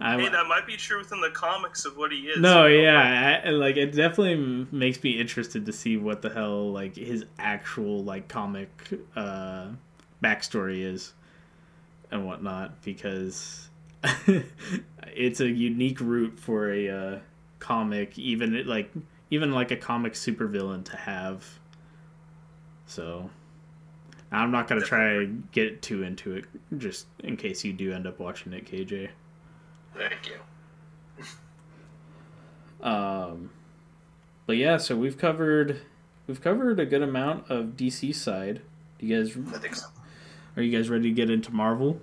I'm, 0.00 0.18
Hey, 0.18 0.28
that 0.28 0.46
might 0.48 0.66
be 0.66 0.76
true 0.76 0.98
within 0.98 1.20
the 1.20 1.30
comics 1.30 1.84
of 1.84 1.96
what 1.96 2.10
he 2.10 2.18
is. 2.22 2.40
No, 2.40 2.66
you 2.66 2.78
know, 2.78 2.82
yeah, 2.84 3.42
I, 3.44 3.50
like 3.50 3.76
it 3.76 3.94
definitely 3.94 4.66
makes 4.72 5.02
me 5.02 5.20
interested 5.20 5.66
to 5.66 5.72
see 5.72 5.96
what 5.96 6.22
the 6.22 6.30
hell 6.30 6.72
like 6.72 6.96
his 6.96 7.24
actual 7.38 8.02
like 8.02 8.26
comic 8.26 8.68
uh, 9.14 9.68
backstory 10.22 10.82
is 10.82 11.12
and 12.10 12.26
whatnot 12.26 12.82
because 12.82 13.68
it's 15.06 15.40
a 15.40 15.48
unique 15.48 16.00
route 16.00 16.38
for 16.38 16.72
a 16.72 16.88
uh, 16.88 17.18
comic, 17.58 18.18
even 18.18 18.66
like 18.66 18.90
even 19.30 19.52
like 19.52 19.70
a 19.70 19.76
comic 19.76 20.14
supervillain 20.14 20.84
to 20.86 20.96
have. 20.96 21.59
So 22.90 23.30
I'm 24.32 24.50
not 24.50 24.66
gonna 24.66 24.80
try 24.80 25.12
and 25.12 25.48
get 25.52 25.80
too 25.80 26.02
into 26.02 26.34
it, 26.34 26.44
just 26.76 27.06
in 27.20 27.36
case 27.36 27.64
you 27.64 27.72
do 27.72 27.92
end 27.92 28.04
up 28.04 28.18
watching 28.18 28.52
it, 28.52 28.68
KJ. 28.68 29.10
Thank 29.94 30.28
you. 30.28 31.24
Um, 32.84 33.50
but 34.46 34.56
yeah, 34.56 34.76
so 34.76 34.96
we've 34.96 35.16
covered 35.16 35.82
we've 36.26 36.40
covered 36.40 36.80
a 36.80 36.86
good 36.86 37.02
amount 37.02 37.48
of 37.48 37.76
DC 37.76 38.12
side. 38.12 38.60
Do 38.98 39.06
you 39.06 39.22
guys 39.22 39.36
I 39.54 39.58
think 39.58 39.76
so. 39.76 39.86
are 40.56 40.62
you 40.62 40.76
guys 40.76 40.90
ready 40.90 41.10
to 41.10 41.14
get 41.14 41.30
into 41.30 41.52
Marvel? 41.52 42.00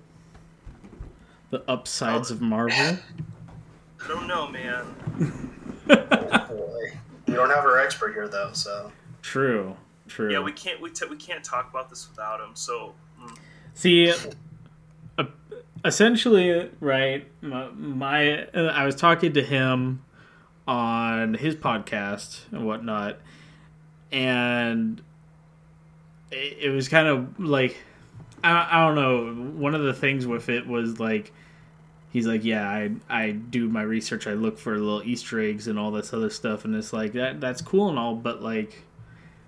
The 1.49 1.69
upsides 1.69 2.31
of 2.31 2.39
Marvel. 2.39 2.77
I 2.77 4.07
don't 4.07 4.27
know, 4.27 4.47
man. 4.47 5.43
Oh, 5.89 6.47
boy. 6.49 6.97
We 7.27 7.33
don't 7.33 7.49
have 7.49 7.63
our 7.63 7.79
expert 7.79 8.13
here 8.13 8.27
though, 8.29 8.51
so 8.53 8.91
true, 9.21 9.75
true. 10.07 10.31
Yeah, 10.31 10.39
we 10.39 10.51
can't 10.51 10.81
we, 10.81 10.89
t- 10.89 11.05
we 11.09 11.17
can't 11.17 11.43
talk 11.43 11.69
about 11.69 11.89
this 11.89 12.09
without 12.09 12.39
him. 12.41 12.55
So 12.55 12.95
mm. 13.21 13.37
See, 13.73 14.11
essentially, 15.85 16.69
right? 16.79 17.27
My, 17.41 17.69
my 17.69 18.47
I 18.53 18.85
was 18.85 18.95
talking 18.95 19.33
to 19.33 19.43
him 19.43 20.03
on 20.67 21.35
his 21.35 21.55
podcast 21.55 22.41
and 22.51 22.65
whatnot, 22.65 23.19
and 24.11 25.01
it, 26.31 26.57
it 26.59 26.69
was 26.71 26.89
kind 26.89 27.07
of 27.07 27.39
like 27.39 27.77
I, 28.43 28.67
I 28.71 28.87
don't 28.87 28.95
know. 28.95 29.51
One 29.59 29.75
of 29.75 29.83
the 29.83 29.93
things 29.93 30.25
with 30.25 30.49
it 30.49 30.65
was 30.65 30.99
like 30.99 31.31
he's 32.09 32.25
like, 32.25 32.43
yeah, 32.43 32.67
I 32.67 32.91
I 33.07 33.31
do 33.31 33.69
my 33.69 33.83
research. 33.83 34.25
I 34.25 34.33
look 34.33 34.57
for 34.57 34.75
little 34.77 35.03
Easter 35.03 35.39
eggs 35.39 35.67
and 35.67 35.77
all 35.77 35.91
this 35.91 36.13
other 36.13 36.31
stuff, 36.31 36.65
and 36.65 36.75
it's 36.75 36.93
like 36.93 37.13
that 37.13 37.39
that's 37.39 37.61
cool 37.61 37.89
and 37.89 37.99
all, 37.99 38.15
but 38.15 38.41
like. 38.41 38.83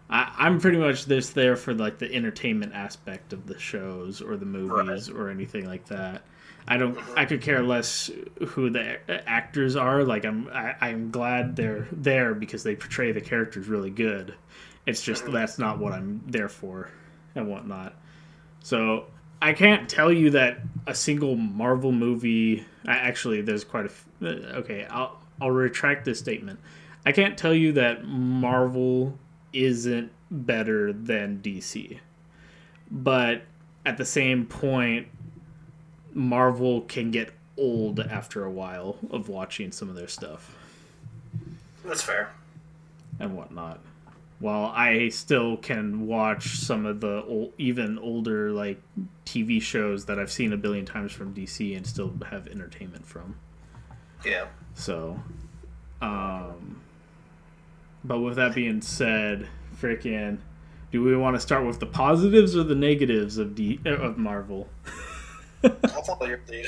I, 0.10 0.34
I'm 0.38 0.60
pretty 0.60 0.78
much 0.78 1.08
just 1.08 1.36
there 1.36 1.56
for 1.56 1.74
like 1.74 2.00
the 2.00 2.14
entertainment 2.14 2.74
aspect 2.74 3.34
of 3.34 3.46
the 3.46 3.60
shows 3.60 4.22
or 4.22 4.38
the 4.38 4.46
movies 4.46 5.12
right. 5.12 5.20
or 5.20 5.30
anything 5.30 5.68
like 5.68 5.86
that. 5.88 6.24
I 6.68 6.78
don't. 6.78 6.98
I 7.16 7.26
could 7.26 7.42
care 7.42 7.64
less 7.64 8.12
who 8.48 8.70
the 8.70 9.00
actors 9.28 9.76
are. 9.76 10.04
Like 10.04 10.26
I'm. 10.26 10.48
I, 10.50 10.76
I'm 10.82 11.10
glad 11.10 11.56
they're 11.56 11.88
there 11.92 12.34
because 12.34 12.64
they 12.64 12.76
portray 12.76 13.12
the 13.12 13.22
characters 13.22 13.68
really 13.68 13.90
good. 13.90 14.36
It's 14.86 15.02
just 15.02 15.24
mm-hmm. 15.24 15.34
that's 15.34 15.58
not 15.58 15.80
what 15.80 15.94
I'm 15.94 16.22
there 16.28 16.50
for, 16.50 16.90
and 17.36 17.50
whatnot. 17.50 17.96
So 18.62 19.06
I 19.42 19.54
can't 19.54 19.90
tell 19.90 20.12
you 20.12 20.32
that 20.32 20.60
a 20.86 20.94
single 20.94 21.36
Marvel 21.36 21.92
movie. 21.92 22.66
Actually, 22.88 23.42
there's 23.42 23.64
quite 23.64 23.86
a. 23.86 23.92
Uh, 24.22 24.60
okay, 24.60 24.86
I'll 24.92 25.20
I'll 25.42 25.52
retract 25.52 26.06
this 26.06 26.20
statement. 26.20 26.60
I 27.06 27.14
can't 27.14 27.38
tell 27.38 27.54
you 27.54 27.74
that 27.74 28.06
Marvel 28.06 29.18
isn't 29.54 30.12
better 30.32 30.94
than 30.94 31.40
DC, 31.42 32.00
but 32.90 33.44
at 33.86 33.98
the 33.98 34.06
same 34.06 34.46
point, 34.46 35.08
Marvel 36.14 36.82
can 36.82 37.12
get 37.12 37.32
old 37.58 38.00
after 38.00 38.44
a 38.44 38.52
while 38.52 38.98
of 39.12 39.30
watching 39.30 39.72
some 39.72 39.90
of 39.90 39.96
their 39.96 40.08
stuff. 40.08 40.56
That's 41.84 42.02
fair. 42.02 42.30
And 43.20 43.36
whatnot 43.36 43.80
while 44.40 44.72
I 44.74 45.10
still 45.10 45.58
can 45.58 46.08
watch 46.08 46.60
some 46.60 46.86
of 46.86 47.02
the 47.02 47.24
old, 47.26 47.54
even 47.58 48.00
older 48.00 48.52
like 48.52 48.82
TV 49.26 49.62
shows 49.62 50.06
that 50.06 50.18
I've 50.18 50.32
seen 50.32 50.54
a 50.54 50.58
billion 50.58 50.86
times 50.86 51.12
from 51.12 51.34
DC 51.34 51.76
and 51.76 51.86
still 51.86 52.14
have 52.30 52.48
entertainment 52.48 53.06
from. 53.06 53.36
Yeah. 54.26 54.48
So, 54.76 55.20
um, 56.02 56.82
but 58.04 58.20
with 58.20 58.36
that 58.36 58.56
being 58.56 58.82
said, 58.82 59.48
freaking, 59.80 60.40
do 60.92 61.04
we 61.04 61.16
want 61.16 61.36
to 61.36 61.40
start 61.40 61.66
with 61.66 61.80
the 61.80 61.86
positives 61.86 62.56
or 62.56 62.64
the 62.64 62.76
negatives 62.76 63.38
of 63.38 63.56
D 63.56 63.80
of 63.86 64.18
Marvel? 64.18 64.68
I'll 65.64 66.04
follow 66.04 66.26
your 66.26 66.40
lead. 66.48 66.66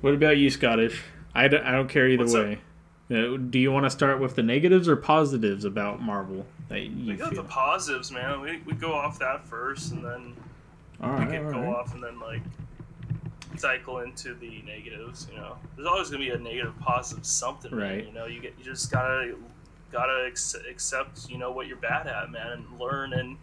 What 0.00 0.14
about 0.14 0.36
you, 0.36 0.50
Scottish? 0.50 1.02
I 1.34 1.48
don't, 1.48 1.64
I 1.64 1.72
don't 1.72 1.88
care 1.88 2.08
either 2.08 2.24
What's 2.24 2.34
way. 2.34 2.52
Up? 2.54 2.58
Uh, 3.08 3.36
do 3.36 3.58
you 3.58 3.70
want 3.70 3.84
to 3.84 3.90
start 3.90 4.20
with 4.20 4.34
the 4.34 4.42
negatives 4.42 4.88
or 4.88 4.96
positives 4.96 5.64
about 5.64 6.02
Marvel 6.02 6.44
that 6.68 6.80
you 6.80 7.12
we 7.12 7.16
got 7.16 7.30
feel? 7.30 7.42
the 7.42 7.48
positives, 7.48 8.10
man. 8.10 8.40
We, 8.40 8.62
we 8.66 8.72
go 8.72 8.92
off 8.92 9.18
that 9.20 9.46
first, 9.46 9.92
and 9.92 10.04
then 10.04 10.34
all 11.00 11.10
right, 11.10 11.26
we 11.26 11.32
can 11.32 11.50
go 11.50 11.60
right. 11.60 11.76
off 11.76 11.94
and 11.94 12.02
then 12.02 12.18
like 12.18 12.42
cycle 13.58 14.00
into 14.00 14.34
the 14.34 14.62
negatives. 14.62 15.26
You 15.30 15.38
know, 15.38 15.56
there's 15.74 15.86
always 15.86 16.08
gonna 16.08 16.24
be 16.24 16.30
a 16.30 16.38
negative, 16.38 16.78
positive 16.80 17.26
something. 17.26 17.74
Right. 17.74 17.98
Man, 17.98 18.06
you 18.06 18.12
know, 18.12 18.26
you 18.26 18.40
get 18.40 18.54
you 18.58 18.64
just 18.64 18.90
gotta 18.90 19.34
gotta 19.92 20.26
ex- 20.26 20.56
accept 20.68 21.28
you 21.30 21.38
know 21.38 21.52
what 21.52 21.66
you're 21.66 21.76
bad 21.76 22.06
at, 22.06 22.30
man, 22.30 22.52
and 22.52 22.80
learn 22.80 23.12
and 23.12 23.36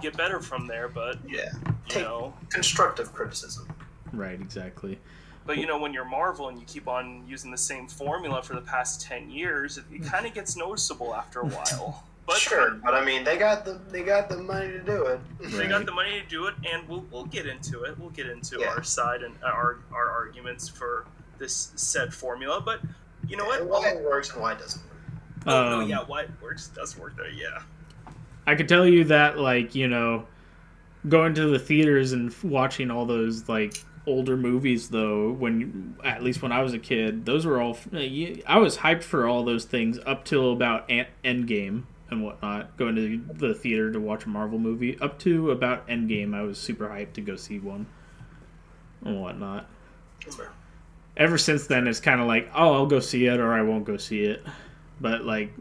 get 0.00 0.16
better 0.16 0.40
from 0.40 0.66
there. 0.66 0.88
But 0.88 1.18
yeah, 1.26 1.52
you 1.64 1.74
Take 1.88 2.02
know, 2.04 2.34
constructive 2.50 3.12
criticism. 3.12 3.68
Right. 4.12 4.40
Exactly. 4.40 4.98
But 5.46 5.58
you 5.58 5.66
know, 5.66 5.78
when 5.78 5.92
you're 5.92 6.06
Marvel 6.06 6.48
and 6.48 6.58
you 6.58 6.64
keep 6.66 6.88
on 6.88 7.24
using 7.28 7.50
the 7.50 7.58
same 7.58 7.86
formula 7.86 8.42
for 8.42 8.54
the 8.54 8.62
past 8.62 9.02
ten 9.02 9.30
years, 9.30 9.78
it, 9.78 9.84
it 9.92 9.98
hmm. 9.98 10.04
kind 10.04 10.26
of 10.26 10.34
gets 10.34 10.56
noticeable 10.56 11.14
after 11.14 11.40
a 11.40 11.46
while. 11.46 12.04
But 12.26 12.36
sure, 12.36 12.80
but 12.82 12.94
I 12.94 13.04
mean, 13.04 13.22
they 13.22 13.36
got 13.36 13.66
the 13.66 13.78
they 13.90 14.02
got 14.02 14.30
the 14.30 14.38
money 14.38 14.68
to 14.68 14.78
do 14.80 15.04
it. 15.06 15.20
They 15.40 15.68
got 15.68 15.84
the 15.84 15.92
money 15.92 16.20
to 16.20 16.26
do 16.26 16.46
it, 16.46 16.54
and 16.70 16.88
we'll 16.88 17.04
we'll 17.10 17.26
get 17.26 17.46
into 17.46 17.82
it. 17.82 17.98
We'll 17.98 18.10
get 18.10 18.26
into 18.26 18.60
yeah. 18.60 18.68
our 18.68 18.82
side 18.82 19.22
and 19.22 19.34
our 19.44 19.80
our 19.92 20.10
arguments 20.10 20.66
for 20.68 21.06
this 21.38 21.72
said 21.76 22.14
formula. 22.14 22.62
But 22.64 22.80
you 23.28 23.36
know 23.36 23.44
yeah, 23.52 23.60
what? 23.60 23.82
Why 23.82 23.88
it 23.90 24.02
works 24.02 24.32
and 24.32 24.40
why 24.40 24.52
it 24.52 24.58
doesn't. 24.58 24.82
Work. 24.82 24.92
Oh 25.46 25.64
um, 25.64 25.80
no, 25.80 25.86
yeah, 25.86 25.98
why 26.06 26.22
it 26.22 26.30
works 26.40 26.68
does 26.68 26.98
work 26.98 27.14
there, 27.16 27.30
yeah. 27.30 27.62
I 28.46 28.54
could 28.54 28.68
tell 28.68 28.86
you 28.86 29.04
that, 29.04 29.38
like 29.38 29.74
you 29.74 29.88
know, 29.88 30.26
going 31.08 31.34
to 31.34 31.48
the 31.48 31.58
theaters 31.58 32.12
and 32.12 32.34
watching 32.42 32.90
all 32.90 33.04
those 33.04 33.48
like 33.50 33.76
older 34.06 34.36
movies 34.36 34.90
though 34.90 35.32
when 35.32 35.96
at 36.04 36.22
least 36.22 36.42
when 36.42 36.52
i 36.52 36.60
was 36.60 36.74
a 36.74 36.78
kid 36.78 37.24
those 37.24 37.46
were 37.46 37.58
all 37.58 37.74
i 38.46 38.58
was 38.58 38.76
hyped 38.76 39.02
for 39.02 39.26
all 39.26 39.42
those 39.42 39.64
things 39.64 39.98
up 40.04 40.26
till 40.26 40.52
about 40.52 40.86
endgame 41.24 41.84
and 42.14 42.24
whatnot 42.24 42.76
going 42.76 42.96
to 42.96 43.20
the 43.34 43.54
theater 43.54 43.92
to 43.92 44.00
watch 44.00 44.24
a 44.24 44.28
marvel 44.28 44.58
movie. 44.58 44.98
Up 45.00 45.18
to 45.20 45.50
about 45.50 45.86
endgame 45.88 46.34
i 46.34 46.42
was 46.42 46.58
super 46.58 46.88
hyped 46.88 47.14
to 47.14 47.20
go 47.20 47.36
see 47.36 47.58
one 47.58 47.86
and 49.04 49.20
whatnot. 49.20 49.68
Ever 51.16 51.38
since 51.38 51.66
then 51.66 51.86
it's 51.86 52.00
kind 52.00 52.20
of 52.20 52.26
like 52.26 52.48
oh 52.54 52.72
i'll 52.74 52.86
go 52.86 53.00
see 53.00 53.26
it 53.26 53.38
or 53.38 53.52
i 53.52 53.62
won't 53.62 53.84
go 53.84 53.96
see 53.96 54.24
it. 54.24 54.42
But 55.00 55.24
like 55.24 55.52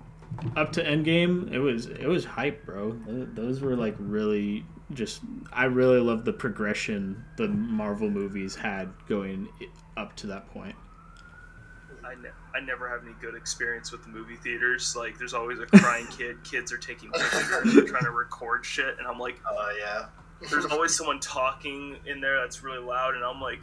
up 0.55 0.71
to 0.73 0.83
endgame 0.83 1.51
it 1.51 1.59
was 1.59 1.87
it 1.87 2.07
was 2.07 2.25
hype 2.25 2.65
bro. 2.65 2.97
Those 3.33 3.61
were 3.61 3.75
like 3.75 3.95
really 3.99 4.65
just 4.93 5.21
I 5.51 5.65
really 5.65 5.99
love 5.99 6.25
the 6.25 6.33
progression 6.33 7.23
the 7.37 7.47
Marvel 7.47 8.09
movies 8.09 8.55
had 8.55 8.89
going 9.07 9.47
up 9.97 10.15
to 10.17 10.27
that 10.27 10.47
point. 10.51 10.75
I, 12.13 12.21
ne- 12.21 12.29
I 12.55 12.59
never 12.59 12.89
have 12.89 13.03
any 13.03 13.15
good 13.21 13.35
experience 13.35 13.91
with 13.91 14.03
the 14.03 14.09
movie 14.09 14.35
theaters. 14.35 14.95
Like, 14.95 15.17
there's 15.17 15.33
always 15.33 15.59
a 15.59 15.65
crying 15.65 16.07
kid. 16.17 16.43
Kids 16.43 16.71
are 16.71 16.77
taking 16.77 17.11
pictures. 17.11 17.73
They're 17.73 17.85
trying 17.85 18.03
to 18.05 18.11
record 18.11 18.65
shit, 18.65 18.97
and 18.99 19.07
I'm 19.07 19.19
like, 19.19 19.39
oh 19.49 19.55
uh, 19.55 19.69
yeah. 19.79 20.05
there's 20.49 20.65
always 20.65 20.95
someone 20.97 21.19
talking 21.19 21.97
in 22.05 22.21
there 22.21 22.39
that's 22.41 22.63
really 22.63 22.83
loud, 22.83 23.15
and 23.15 23.23
I'm 23.23 23.41
like, 23.41 23.59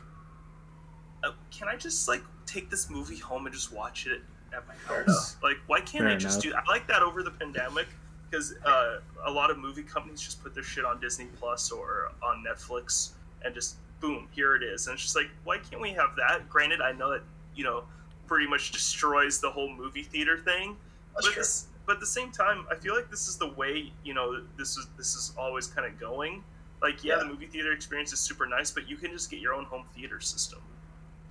uh, 1.24 1.32
can 1.50 1.68
I 1.68 1.76
just 1.76 2.08
like 2.08 2.22
take 2.46 2.70
this 2.70 2.90
movie 2.90 3.18
home 3.18 3.46
and 3.46 3.54
just 3.54 3.72
watch 3.72 4.06
it 4.06 4.22
at 4.54 4.64
my 4.66 4.74
house? 4.86 5.36
Like, 5.42 5.56
why 5.66 5.80
can't 5.80 6.04
Fair 6.04 6.08
I 6.08 6.16
just 6.16 6.44
enough. 6.44 6.64
do? 6.64 6.72
I 6.72 6.72
like 6.72 6.86
that 6.88 7.02
over 7.02 7.22
the 7.22 7.30
pandemic 7.30 7.86
because 8.30 8.54
uh, 8.64 9.00
a 9.26 9.30
lot 9.30 9.50
of 9.50 9.58
movie 9.58 9.82
companies 9.82 10.20
just 10.20 10.42
put 10.42 10.54
their 10.54 10.62
shit 10.62 10.84
on 10.84 11.00
Disney 11.00 11.26
Plus 11.38 11.70
or 11.70 12.12
on 12.22 12.44
Netflix 12.48 13.10
and 13.44 13.54
just 13.54 13.76
boom, 14.00 14.28
here 14.32 14.56
it 14.56 14.62
is. 14.62 14.86
And 14.86 14.94
it's 14.94 15.02
just 15.02 15.16
like, 15.16 15.28
why 15.44 15.58
can't 15.58 15.80
we 15.80 15.90
have 15.90 16.16
that? 16.16 16.48
Granted, 16.48 16.80
I 16.80 16.92
know 16.92 17.10
that 17.10 17.22
you 17.54 17.64
know 17.64 17.84
pretty 18.30 18.46
much 18.46 18.70
destroys 18.70 19.40
the 19.40 19.50
whole 19.50 19.68
movie 19.68 20.04
theater 20.04 20.38
thing, 20.38 20.76
That's 21.14 21.26
but. 21.26 21.34
This, 21.34 21.66
but 21.84 21.94
at 21.94 22.00
the 22.00 22.06
same 22.06 22.30
time, 22.30 22.64
I 22.70 22.76
feel 22.76 22.94
like 22.94 23.10
this 23.10 23.26
is 23.26 23.36
the 23.36 23.48
way 23.48 23.92
you 24.04 24.14
know 24.14 24.40
this 24.56 24.76
is 24.76 24.86
this 24.96 25.16
is 25.16 25.34
always 25.36 25.66
kind 25.66 25.84
of 25.84 25.98
going. 25.98 26.44
Like, 26.80 27.02
yeah, 27.02 27.14
yeah, 27.14 27.18
the 27.18 27.24
movie 27.26 27.46
theater 27.46 27.72
experience 27.72 28.12
is 28.12 28.20
super 28.20 28.46
nice, 28.46 28.70
but 28.70 28.88
you 28.88 28.96
can 28.96 29.10
just 29.10 29.30
get 29.30 29.40
your 29.40 29.52
own 29.52 29.64
home 29.64 29.84
theater 29.94 30.20
system. 30.20 30.60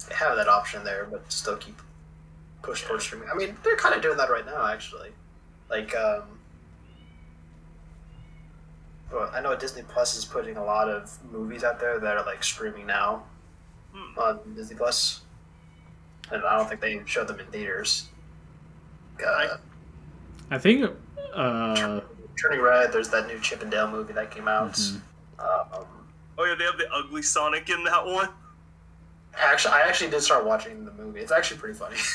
They 0.07 0.13
have 0.13 0.35
that 0.35 0.49
option 0.49 0.83
there, 0.83 1.07
but 1.09 1.31
still 1.31 1.55
keep 1.55 1.81
push 2.61 2.83
towards 2.83 3.05
streaming. 3.05 3.29
I 3.33 3.35
mean, 3.35 3.55
they're 3.63 3.77
kind 3.77 3.95
of 3.95 4.01
doing 4.01 4.17
that 4.17 4.29
right 4.29 4.45
now, 4.45 4.67
actually. 4.67 5.09
Like, 5.69 5.95
um, 5.95 6.23
well, 9.11 9.31
I 9.33 9.39
know 9.39 9.55
Disney 9.55 9.83
Plus 9.83 10.17
is 10.17 10.25
putting 10.25 10.57
a 10.57 10.63
lot 10.63 10.89
of 10.89 11.17
movies 11.31 11.63
out 11.63 11.79
there 11.79 11.97
that 11.99 12.17
are 12.17 12.25
like 12.25 12.43
streaming 12.43 12.85
now 12.85 13.23
hmm. 13.93 14.19
on 14.19 14.39
Disney 14.53 14.75
Plus, 14.75 15.21
and 16.31 16.43
I 16.43 16.57
don't 16.57 16.67
think 16.67 16.81
they 16.81 17.01
showed 17.05 17.27
them 17.27 17.39
in 17.39 17.45
theaters. 17.47 18.09
Uh, 19.25 19.57
I 20.51 20.57
think. 20.57 20.91
Uh... 21.33 22.01
Turning 22.41 22.61
Red. 22.61 22.91
There's 22.91 23.09
that 23.09 23.27
new 23.27 23.39
Chip 23.39 23.61
'n 23.61 23.69
Dale 23.69 23.89
movie 23.89 24.13
that 24.13 24.31
came 24.31 24.47
out. 24.47 24.73
Mm-hmm. 24.73 25.39
Um, 25.39 25.85
oh 26.37 26.45
yeah, 26.45 26.55
they 26.57 26.63
have 26.63 26.77
the 26.77 26.89
ugly 26.93 27.21
Sonic 27.21 27.69
in 27.69 27.83
that 27.83 28.05
one. 28.05 28.29
Actually, 29.37 29.75
I 29.75 29.81
actually 29.81 30.09
did 30.09 30.21
start 30.21 30.45
watching 30.45 30.85
the 30.85 30.91
movie. 30.91 31.19
It's 31.19 31.31
actually 31.31 31.59
pretty 31.59 31.77
funny. 31.77 31.97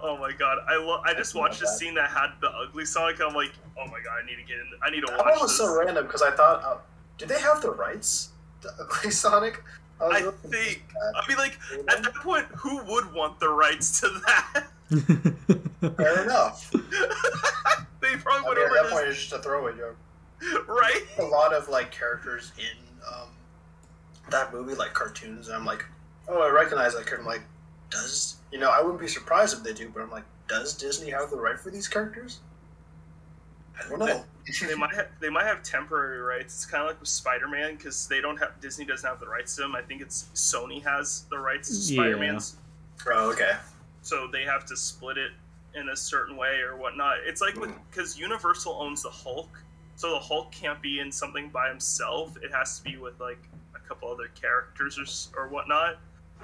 Oh 0.00 0.18
my 0.18 0.32
god, 0.32 0.58
I 0.68 0.76
lo- 0.76 1.00
I 1.02 1.14
just 1.14 1.34
watched 1.34 1.62
a 1.62 1.66
scene 1.66 1.94
that 1.94 2.10
had 2.10 2.32
the 2.42 2.50
ugly 2.50 2.84
Sonic. 2.84 3.20
I'm 3.22 3.32
like, 3.32 3.52
oh 3.78 3.86
my 3.86 4.00
god, 4.04 4.18
I 4.22 4.26
need 4.26 4.36
to 4.36 4.42
get 4.42 4.58
in. 4.58 4.70
I 4.82 4.90
need 4.90 5.00
to 5.00 5.10
watch. 5.10 5.24
That 5.24 5.40
was 5.40 5.56
so 5.56 5.74
random 5.78 6.04
because 6.04 6.20
I 6.20 6.30
thought, 6.30 6.62
uh, 6.62 6.76
do 7.16 7.24
they 7.24 7.40
have 7.40 7.62
the 7.62 7.70
rights 7.70 8.28
to 8.60 8.68
ugly 8.78 9.10
Sonic? 9.22 9.62
I, 10.00 10.06
I 10.06 10.48
think. 10.48 10.84
I 11.14 11.28
mean, 11.28 11.38
like 11.38 11.58
at 11.88 12.02
that 12.02 12.14
point, 12.14 12.46
who 12.46 12.82
would 12.84 13.12
want 13.12 13.38
the 13.40 13.48
rights 13.48 14.00
to 14.00 14.08
that? 14.26 14.66
Fair 15.96 16.24
enough. 16.24 16.70
they 18.00 18.16
probably 18.16 18.48
would. 18.48 18.58
I 18.58 18.68
mean, 18.68 18.78
at 18.78 18.82
that 18.82 18.92
point, 18.92 19.08
it's 19.08 19.20
just 19.20 19.32
a 19.32 19.38
throwaway 19.38 19.72
joke. 19.76 19.96
Right. 20.66 21.02
A 21.18 21.22
lot 21.22 21.54
of 21.54 21.68
like 21.68 21.90
characters 21.90 22.52
in 22.58 22.76
um, 23.08 23.28
that 24.30 24.52
movie, 24.52 24.74
like 24.74 24.92
cartoons, 24.92 25.48
and 25.48 25.56
I'm 25.56 25.64
like, 25.64 25.84
oh, 26.28 26.42
I 26.42 26.50
recognize 26.50 26.94
that 26.94 27.06
character. 27.06 27.20
I'm 27.20 27.26
like, 27.26 27.42
does 27.90 28.36
you 28.52 28.58
know? 28.58 28.70
I 28.70 28.80
wouldn't 28.80 29.00
be 29.00 29.08
surprised 29.08 29.56
if 29.56 29.62
they 29.62 29.72
do, 29.72 29.90
but 29.92 30.02
I'm 30.02 30.10
like, 30.10 30.24
does 30.48 30.74
Disney 30.74 31.10
have 31.10 31.30
the 31.30 31.36
right 31.36 31.58
for 31.58 31.70
these 31.70 31.88
characters? 31.88 32.40
I 33.78 33.88
don't 33.88 33.98
know. 33.98 34.24
They 34.66 34.74
might 34.74 34.94
have, 34.94 35.08
they 35.20 35.30
might 35.30 35.46
have 35.46 35.62
temporary 35.62 36.20
rights. 36.20 36.54
It's 36.54 36.66
kind 36.66 36.82
of 36.82 36.88
like 36.88 37.00
with 37.00 37.08
Spider 37.08 37.48
Man 37.48 37.76
because 37.76 38.06
they 38.08 38.20
don't 38.20 38.36
have 38.38 38.60
Disney 38.60 38.84
doesn't 38.84 39.08
have 39.08 39.20
the 39.20 39.26
rights 39.28 39.54
to 39.56 39.62
them. 39.62 39.74
I 39.74 39.82
think 39.82 40.02
it's 40.02 40.26
Sony 40.34 40.82
has 40.82 41.24
the 41.30 41.38
rights 41.38 41.68
to 41.68 41.94
Yeah. 41.94 42.00
Spider 42.02 42.16
Man's, 42.18 42.56
Oh, 43.06 43.30
okay. 43.32 43.56
so 44.02 44.28
they 44.30 44.42
have 44.44 44.64
to 44.66 44.76
split 44.76 45.16
it 45.18 45.32
in 45.74 45.88
a 45.88 45.96
certain 45.96 46.36
way 46.36 46.60
or 46.60 46.76
whatnot. 46.76 47.18
It's 47.24 47.40
like 47.40 47.54
with 47.56 47.70
because 47.90 48.18
Universal 48.18 48.72
owns 48.80 49.02
the 49.02 49.10
Hulk, 49.10 49.48
so 49.96 50.10
the 50.10 50.18
Hulk 50.20 50.52
can't 50.52 50.80
be 50.82 51.00
in 51.00 51.10
something 51.10 51.48
by 51.48 51.68
himself. 51.68 52.36
It 52.42 52.52
has 52.52 52.78
to 52.78 52.84
be 52.84 52.96
with 52.96 53.18
like 53.20 53.42
a 53.74 53.78
couple 53.80 54.10
other 54.10 54.28
characters 54.40 54.98
or 54.98 55.40
or 55.42 55.48
whatnot. 55.48 55.96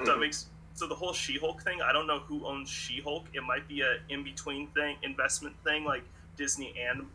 So 0.05 0.13
it 0.13 0.17
Mhm. 0.17 0.21
makes 0.21 0.47
so 0.73 0.87
the 0.87 0.95
whole 0.95 1.13
She-Hulk 1.13 1.63
thing. 1.63 1.83
I 1.83 1.93
don't 1.93 2.07
know 2.07 2.21
who 2.21 2.47
owns 2.47 2.71
She-Hulk. 2.71 3.27
It 3.35 3.43
might 3.43 3.69
be 3.69 3.83
a 3.83 3.99
in-between 4.09 4.69
thing, 4.69 4.97
investment 5.03 5.55
thing, 5.63 5.85
like 5.85 6.05
Disney 6.37 6.73
and 6.81 7.07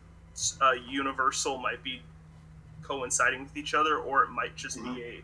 uh, 0.60 0.72
Universal 0.88 1.58
might 1.58 1.82
be 1.82 2.00
coinciding 2.82 3.42
with 3.42 3.56
each 3.56 3.74
other, 3.74 3.98
or 3.98 4.24
it 4.24 4.30
might 4.30 4.54
just 4.56 4.82
be 4.82 5.02
a 5.02 5.22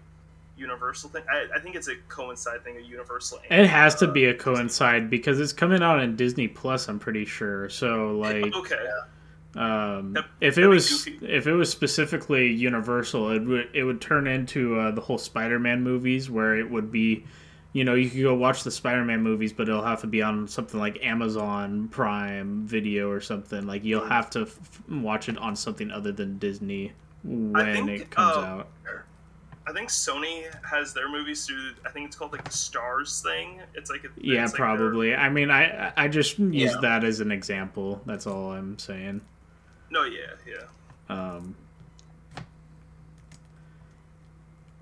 Universal 0.56 1.10
thing. 1.10 1.22
I, 1.30 1.46
I 1.56 1.60
think 1.60 1.76
it's 1.76 1.88
a 1.88 1.96
coincide 2.08 2.62
thing, 2.64 2.76
a 2.76 2.80
Universal. 2.80 3.40
And, 3.50 3.62
It 3.62 3.68
has 3.68 3.94
to 3.96 4.08
uh, 4.08 4.12
be 4.12 4.26
a 4.26 4.34
coincide 4.34 5.08
because 5.08 5.40
it's 5.40 5.52
coming 5.52 5.82
out 5.82 5.98
on 5.98 6.16
Disney 6.16 6.48
Plus. 6.48 6.88
I'm 6.88 6.98
pretty 6.98 7.24
sure. 7.24 7.68
So 7.68 8.16
like, 8.18 8.54
Okay. 8.54 8.76
um, 9.56 10.14
Yep, 10.14 10.24
if 10.40 10.58
it 10.58 10.66
was 10.66 11.06
if 11.22 11.46
it 11.46 11.52
was 11.52 11.70
specifically 11.70 12.50
Universal, 12.52 13.30
it 13.32 13.40
would 13.44 13.68
it 13.72 13.84
would 13.84 14.00
turn 14.00 14.26
into 14.26 14.78
uh, 14.78 14.90
the 14.90 15.00
whole 15.00 15.18
Spider-Man 15.18 15.82
movies 15.82 16.30
where 16.30 16.56
it 16.58 16.68
would 16.70 16.90
be, 16.92 17.24
you 17.74 17.84
know, 17.84 17.94
you 17.94 18.10
could 18.10 18.22
go 18.22 18.34
watch 18.34 18.64
the 18.64 18.70
Spider-Man 18.70 19.22
movies, 19.22 19.52
but 19.52 19.68
it'll 19.68 19.82
have 19.82 20.00
to 20.02 20.06
be 20.06 20.20
on 20.22 20.46
something 20.46 20.78
like 20.78 21.02
Amazon 21.04 21.88
Prime 21.88 22.66
Video 22.66 23.08
or 23.10 23.20
something. 23.20 23.66
Like 23.66 23.82
you'll 23.84 24.04
have 24.06 24.28
to 24.30 24.42
f- 24.42 24.82
watch 24.90 25.28
it 25.30 25.38
on 25.38 25.56
something 25.56 25.90
other 25.90 26.12
than 26.12 26.38
Disney 26.38 26.92
when 27.22 27.86
think, 27.86 27.88
it 28.02 28.10
comes 28.10 28.36
uh, 28.36 28.40
out. 28.40 28.68
I 29.66 29.72
think 29.72 29.88
Sony 29.90 30.44
has 30.68 30.92
their 30.92 31.08
movies 31.08 31.46
through. 31.46 31.70
I 31.86 31.90
think 31.90 32.08
it's 32.08 32.16
called 32.16 32.32
like 32.32 32.44
the 32.44 32.50
Stars 32.50 33.22
thing. 33.22 33.60
It's 33.74 33.90
like 33.90 34.04
a, 34.04 34.08
Yeah, 34.20 34.42
it's 34.42 34.52
like 34.52 34.58
their- 34.58 34.66
probably. 34.76 35.14
I 35.14 35.28
mean, 35.30 35.50
I 35.50 35.92
I 35.96 36.08
just 36.08 36.38
use 36.38 36.72
Yeah. 36.72 36.78
that 36.82 37.04
as 37.04 37.20
an 37.20 37.30
example. 37.32 38.02
That's 38.04 38.26
all 38.26 38.52
I'm 38.52 38.78
saying. 38.78 39.20
no, 39.90 40.04
yeah, 40.04 40.34
yeah. 40.46 40.64
Um, 41.08 41.54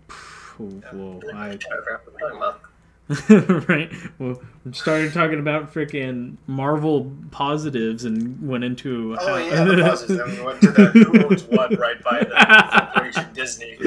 whoa, 0.58 1.20
I 1.34 1.50
I, 1.50 1.58
forgot 3.14 3.48
what 3.48 3.48
we're 3.48 3.64
talking 3.64 3.64
about. 3.64 3.68
right. 3.68 3.92
Well, 4.18 4.42
we 4.64 4.72
started 4.72 5.12
talking 5.12 5.38
about 5.38 5.72
freaking 5.72 6.36
Marvel 6.46 7.10
positives 7.30 8.04
and 8.04 8.46
went 8.46 8.64
into. 8.64 9.16
Oh 9.20 9.36
yeah, 9.36 9.64
the 9.64 9.82
pauses. 9.82 10.16
Then 10.16 10.36
we 10.36 10.42
went 10.42 10.60
to 10.62 10.70
the 10.70 10.84
who 10.86 11.24
owns 11.24 11.44
what 11.44 11.76
right 11.78 12.02
by 12.02 12.20
the 12.20 12.90
Corporation 12.94 13.32
Disney. 13.32 13.76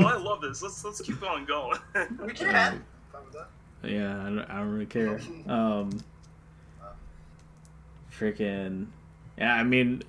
Oh, 0.00 0.04
I 0.04 0.16
love 0.16 0.40
this. 0.40 0.62
Let's 0.62 0.84
let's 0.84 1.00
keep 1.00 1.22
on 1.22 1.44
going. 1.44 1.78
we 2.24 2.32
can. 2.32 2.84
Fine 3.12 3.22
with 3.24 3.34
that. 3.34 3.48
yeah, 3.88 4.20
I 4.20 4.24
don't, 4.24 4.38
I 4.40 4.56
don't 4.58 4.72
really 4.72 4.86
care. 4.86 5.20
Um, 5.46 5.98
freaking, 8.16 8.86
yeah. 9.36 9.54
I 9.54 9.62
mean, 9.64 10.02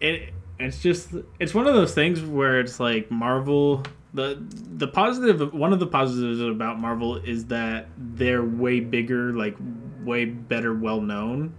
it. 0.00 0.30
It's 0.58 0.80
just 0.80 1.10
it's 1.40 1.52
one 1.52 1.66
of 1.66 1.74
those 1.74 1.94
things 1.94 2.22
where 2.22 2.60
it's 2.60 2.78
like 2.78 3.10
Marvel. 3.10 3.82
The 4.14 4.38
the 4.76 4.86
positive 4.86 5.52
one 5.52 5.72
of 5.72 5.80
the 5.80 5.86
positives 5.86 6.40
about 6.40 6.80
Marvel 6.80 7.16
is 7.16 7.46
that 7.46 7.88
they're 7.98 8.44
way 8.44 8.80
bigger, 8.80 9.32
like 9.32 9.56
way 10.04 10.24
better, 10.24 10.72
well 10.72 11.00
known. 11.00 11.54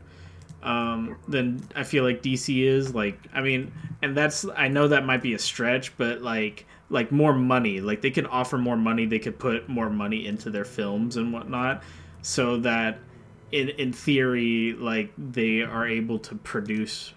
Um, 0.64 1.18
than 1.28 1.62
I 1.76 1.84
feel 1.84 2.04
like 2.04 2.24
DC 2.24 2.64
is. 2.64 2.96
Like, 2.96 3.20
I 3.34 3.42
mean, 3.42 3.72
and 4.02 4.18
that's 4.18 4.46
I 4.56 4.68
know 4.70 4.88
that 4.88 5.06
might 5.06 5.22
be 5.22 5.34
a 5.34 5.40
stretch, 5.40 5.96
but 5.98 6.22
like 6.22 6.66
like 6.90 7.12
more 7.12 7.34
money. 7.34 7.82
Like 7.82 8.02
they 8.02 8.12
could 8.12 8.26
offer 8.28 8.58
more 8.58 8.78
money. 8.78 9.06
They 9.06 9.20
could 9.20 9.38
put 9.38 9.68
more 9.68 9.90
money 9.90 10.26
into 10.26 10.50
their 10.50 10.66
films 10.66 11.18
and 11.18 11.34
whatnot, 11.34 11.84
so 12.22 12.58
that 12.58 13.00
in 13.52 13.70
in 13.70 13.94
theory, 13.94 14.74
like 14.74 15.12
they 15.18 15.62
are 15.62 15.88
able 15.88 16.20
to 16.20 16.36
produce 16.36 17.14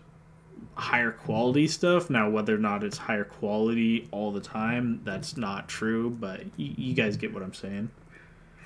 higher 0.74 1.10
quality 1.10 1.66
stuff. 1.68 2.08
Now, 2.10 2.28
whether 2.30 2.54
or 2.54 2.58
not 2.58 2.84
it's 2.84 2.98
higher 2.98 3.24
quality 3.24 4.08
all 4.10 4.30
the 4.32 4.40
time, 4.40 5.00
that's 5.04 5.36
not 5.36 5.68
true. 5.68 6.10
But 6.10 6.40
y- 6.58 6.74
you 6.76 6.94
guys 6.94 7.16
get 7.16 7.32
what 7.34 7.42
I'm 7.42 7.54
saying 7.54 7.90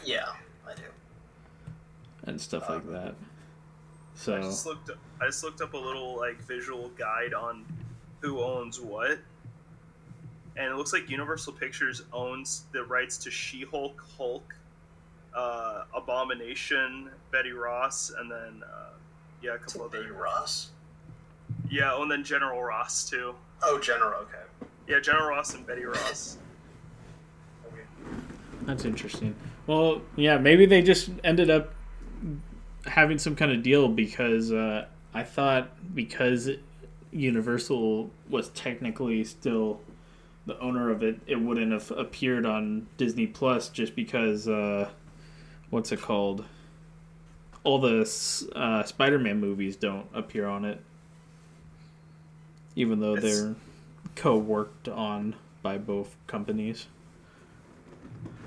Yeah, 0.05 0.27
I 0.69 0.75
do. 0.75 0.83
and 2.25 2.41
stuff 2.41 2.69
like 2.69 2.87
that. 2.91 3.15
I 3.15 4.15
So 4.15 4.43
just 4.43 4.67
looked. 4.67 4.91
I 5.21 5.27
just 5.27 5.43
looked 5.45 5.61
up 5.61 5.73
a 5.75 5.79
little 5.79 6.17
like 6.17 6.41
visual 6.43 6.91
guide 6.91 7.33
on 7.35 7.65
who 8.21 8.41
owns 8.43 8.79
what, 8.81 9.19
and 10.57 10.67
it 10.67 10.77
looks 10.77 10.93
like 10.93 11.09
Universal 11.09 11.55
Pictures 11.55 12.03
owns 12.13 12.65
the 12.73 12.85
rights 12.85 13.17
to 13.19 13.31
She-Hulk, 13.31 14.05
Hulk, 14.17 14.55
uh, 15.35 15.85
Abomination, 15.95 17.09
Betty 17.31 17.53
Ross, 17.53 18.11
and 18.17 18.31
then 18.31 18.63
uh, 18.65 18.91
yeah, 19.41 19.55
a 19.55 19.59
couple 19.59 19.87
it 19.87 19.93
Betty 19.93 20.05
other. 20.05 20.13
Ross? 20.15 20.72
Yeah, 21.73 21.95
oh, 21.95 22.03
and 22.03 22.11
then 22.11 22.23
General 22.23 22.63
Ross 22.63 23.09
too. 23.09 23.35
Oh, 23.63 23.81
General. 23.81 24.21
Okay. 24.21 24.69
Yeah, 24.87 25.01
General 25.01 25.29
Ross 25.29 25.55
and 25.55 25.67
Betty 25.67 25.87
Ross. 25.87 26.37
okay. 27.67 27.83
That's 28.67 28.85
interesting. 28.85 29.35
Well, 29.67 30.03
yeah, 30.15 30.37
maybe 30.37 30.67
they 30.67 30.83
just 30.83 31.09
ended 31.25 31.49
up 31.49 31.73
having 32.85 33.17
some 33.17 33.35
kind 33.35 33.51
of 33.51 33.63
deal 33.63 33.89
because 33.89 34.53
uh, 34.53 34.85
I 35.15 35.23
thought 35.23 35.95
because 35.95 36.51
Universal 37.11 38.11
was 38.29 38.51
technically 38.51 39.25
still 39.25 39.81
the 40.45 40.59
owner 40.61 40.91
of 40.91 41.03
it, 41.03 41.21
it 41.27 41.41
wouldn't 41.41 41.73
have 41.73 41.91
appeared 41.93 42.45
on 42.45 42.87
Disney 42.99 43.27
Plus 43.27 43.71
just 43.71 43.97
because 43.97 44.47
uh, 44.47 44.91
what's 45.71 45.91
it 45.91 46.03
called? 46.03 46.45
All 47.65 47.79
the 47.79 48.01
uh, 48.55 48.83
Spider-Man 48.83 49.41
movies 49.41 49.77
don't 49.77 50.07
appear 50.13 50.47
on 50.47 50.67
it, 50.67 50.79
even 52.77 53.01
though 53.01 53.17
It's- 53.17 53.41
they're 53.41 53.55
co-worked 54.17 54.89
on 54.89 55.35
by 55.63 55.79
both 55.79 56.17
companies. 56.27 56.87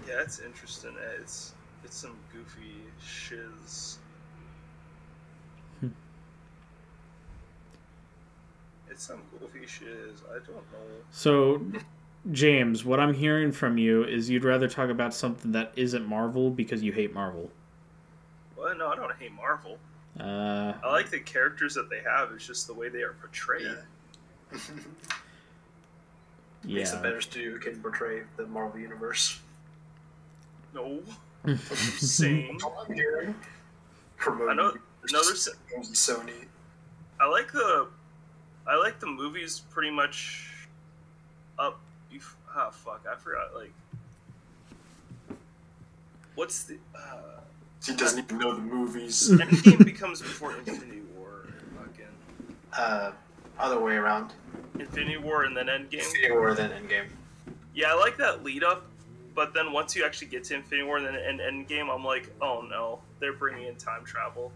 Yeah, 0.07 0.21
it's 0.21 0.39
interesting. 0.39 0.95
eh? 0.97 1.21
It's 1.21 1.53
it's 1.83 1.95
some 1.95 2.15
goofy 2.33 2.81
shiz. 2.99 3.97
Hmm. 5.79 5.87
it's 8.89 9.03
some 9.03 9.21
goofy 9.39 9.65
shiz. 9.65 10.21
I 10.29 10.33
don't 10.35 10.49
know. 10.55 11.03
So, 11.11 11.61
James, 12.31 12.83
what 12.85 12.99
I'm 12.99 13.13
hearing 13.13 13.51
from 13.51 13.77
you 13.77 14.03
is 14.03 14.29
you'd 14.29 14.43
rather 14.43 14.67
talk 14.67 14.89
about 14.89 15.13
something 15.13 15.51
that 15.53 15.71
isn't 15.75 16.05
Marvel 16.05 16.49
because 16.49 16.81
you 16.83 16.91
hate 16.91 17.13
Marvel. 17.13 17.51
Well, 18.57 18.75
no, 18.75 18.87
I 18.87 18.95
don't 18.95 19.15
hate 19.17 19.31
Marvel. 19.33 19.77
Uh, 20.19 20.73
I 20.83 20.91
like 20.91 21.09
the 21.09 21.19
characters 21.19 21.73
that 21.75 21.89
they 21.89 21.99
have. 22.01 22.31
It's 22.31 22.47
just 22.47 22.67
the 22.67 22.73
way 22.73 22.89
they 22.89 23.01
are 23.01 23.13
portrayed. 23.13 23.63
Yeah. 23.65 23.75
Makes 26.63 26.93
a 26.93 26.95
yeah. 26.95 27.01
better 27.01 27.21
studio 27.21 27.59
can 27.59 27.79
portray 27.81 28.21
the 28.37 28.47
Marvel 28.47 28.79
universe. 28.79 29.39
No, 30.73 30.99
I'm 31.45 31.57
saying. 31.57 32.59
I'm 32.63 32.93
hearing. 32.93 33.35
Promoting 34.17 34.49
I 34.49 34.53
know. 34.55 34.71
No, 35.11 35.23
there's. 35.23 35.47
games 35.71 35.87
and 35.87 35.95
Sony. 35.95 36.47
I 37.19 37.27
like 37.27 37.51
the. 37.51 37.87
I 38.67 38.75
like 38.77 38.99
the 38.99 39.05
movies 39.07 39.61
pretty 39.69 39.91
much. 39.91 40.51
Up. 41.59 41.79
Bef- 42.11 42.35
ah, 42.55 42.71
fuck! 42.71 43.05
I 43.09 43.15
forgot. 43.15 43.53
Like. 43.53 43.73
What's 46.33 46.63
the? 46.63 46.77
Uh, 46.95 47.41
He 47.85 47.95
doesn't 47.95 48.23
even 48.23 48.39
know 48.39 48.55
the 48.55 48.61
movies. 48.61 49.29
Endgame 49.29 49.85
becomes 49.85 50.21
before 50.21 50.55
Infinity 50.57 51.01
War. 51.15 51.45
Fucking 51.77 52.05
uh, 52.73 53.11
other 53.59 53.79
way 53.79 53.95
around. 53.95 54.33
Infinity 54.79 55.17
War 55.17 55.43
and 55.43 55.55
then 55.55 55.67
Endgame. 55.67 55.93
Infinity 55.93 56.31
War 56.31 56.49
and 56.49 56.57
then 56.57 56.71
Endgame. 56.71 57.05
Yeah, 57.73 57.91
I 57.91 57.93
like 57.95 58.17
that 58.17 58.43
lead 58.43 58.63
up, 58.63 58.85
but 59.33 59.53
then 59.53 59.71
once 59.71 59.95
you 59.95 60.05
actually 60.05 60.27
get 60.27 60.43
to 60.45 60.55
Infinity 60.55 60.85
War 60.87 60.97
and 60.97 61.05
then 61.05 61.15
and 61.15 61.39
Endgame, 61.67 61.93
I'm 61.93 62.03
like, 62.03 62.29
oh 62.41 62.61
no, 62.61 62.99
they're 63.19 63.33
bringing 63.33 63.67
in 63.67 63.75
time 63.75 64.03
travel. 64.05 64.51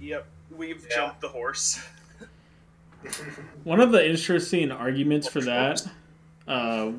yep, 0.00 0.26
we've 0.56 0.86
Yeah. 0.90 0.96
jumped 0.96 1.20
the 1.20 1.28
horse. 1.28 1.78
One 3.64 3.80
of 3.80 3.92
the 3.92 4.08
interesting 4.08 4.72
arguments 4.72 5.28
for 5.28 5.40
that, 5.42 5.82
uh, 6.48 6.90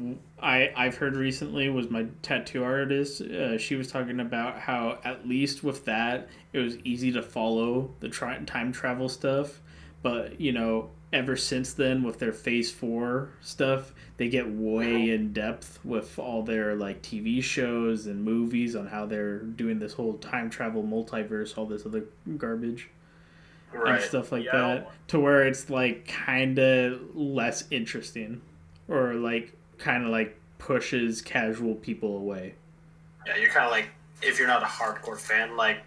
I 0.41 0.71
I've 0.75 0.95
heard 0.95 1.15
recently 1.15 1.69
was 1.69 1.89
my 1.89 2.05
tattoo 2.21 2.63
artist. 2.63 3.21
Uh, 3.21 3.57
she 3.57 3.75
was 3.75 3.91
talking 3.91 4.19
about 4.19 4.59
how 4.59 4.99
at 5.03 5.27
least 5.27 5.63
with 5.63 5.85
that 5.85 6.29
it 6.53 6.59
was 6.59 6.77
easy 6.79 7.11
to 7.13 7.21
follow 7.21 7.91
the 7.99 8.09
tri- 8.09 8.37
time 8.45 8.71
travel 8.71 9.09
stuff, 9.09 9.59
but 10.01 10.39
you 10.39 10.51
know 10.51 10.89
ever 11.13 11.37
since 11.37 11.73
then 11.73 12.03
with 12.03 12.19
their 12.19 12.33
Phase 12.33 12.71
Four 12.71 13.29
stuff, 13.41 13.93
they 14.17 14.27
get 14.29 14.49
way 14.49 15.11
in 15.11 15.31
depth 15.33 15.79
with 15.83 16.17
all 16.19 16.43
their 16.43 16.75
like 16.75 17.01
TV 17.01 17.41
shows 17.41 18.07
and 18.07 18.23
movies 18.23 18.75
on 18.75 18.87
how 18.87 19.05
they're 19.05 19.39
doing 19.39 19.79
this 19.79 19.93
whole 19.93 20.15
time 20.15 20.49
travel 20.49 20.83
multiverse, 20.83 21.57
all 21.57 21.65
this 21.65 21.85
other 21.85 22.05
garbage. 22.37 22.89
right. 23.73 23.95
and 23.95 24.03
stuff 24.03 24.31
like 24.31 24.45
yeah, 24.45 24.51
that, 24.51 24.91
to 25.07 25.19
where 25.19 25.45
it's 25.45 25.69
like 25.69 26.07
kind 26.07 26.59
of 26.59 27.15
less 27.15 27.65
interesting, 27.71 28.41
or 28.87 29.13
like 29.13 29.53
kind 29.77 30.03
of 30.03 30.09
like 30.09 30.37
pushes 30.57 31.21
casual 31.21 31.75
people 31.75 32.17
away. 32.17 32.55
Yeah, 33.25 33.37
you're 33.37 33.51
kind 33.51 33.65
of 33.65 33.71
like 33.71 33.89
if 34.21 34.39
you're 34.39 34.47
not 34.47 34.63
a 34.63 34.65
hardcore 34.65 35.19
fan, 35.19 35.55
like 35.55 35.79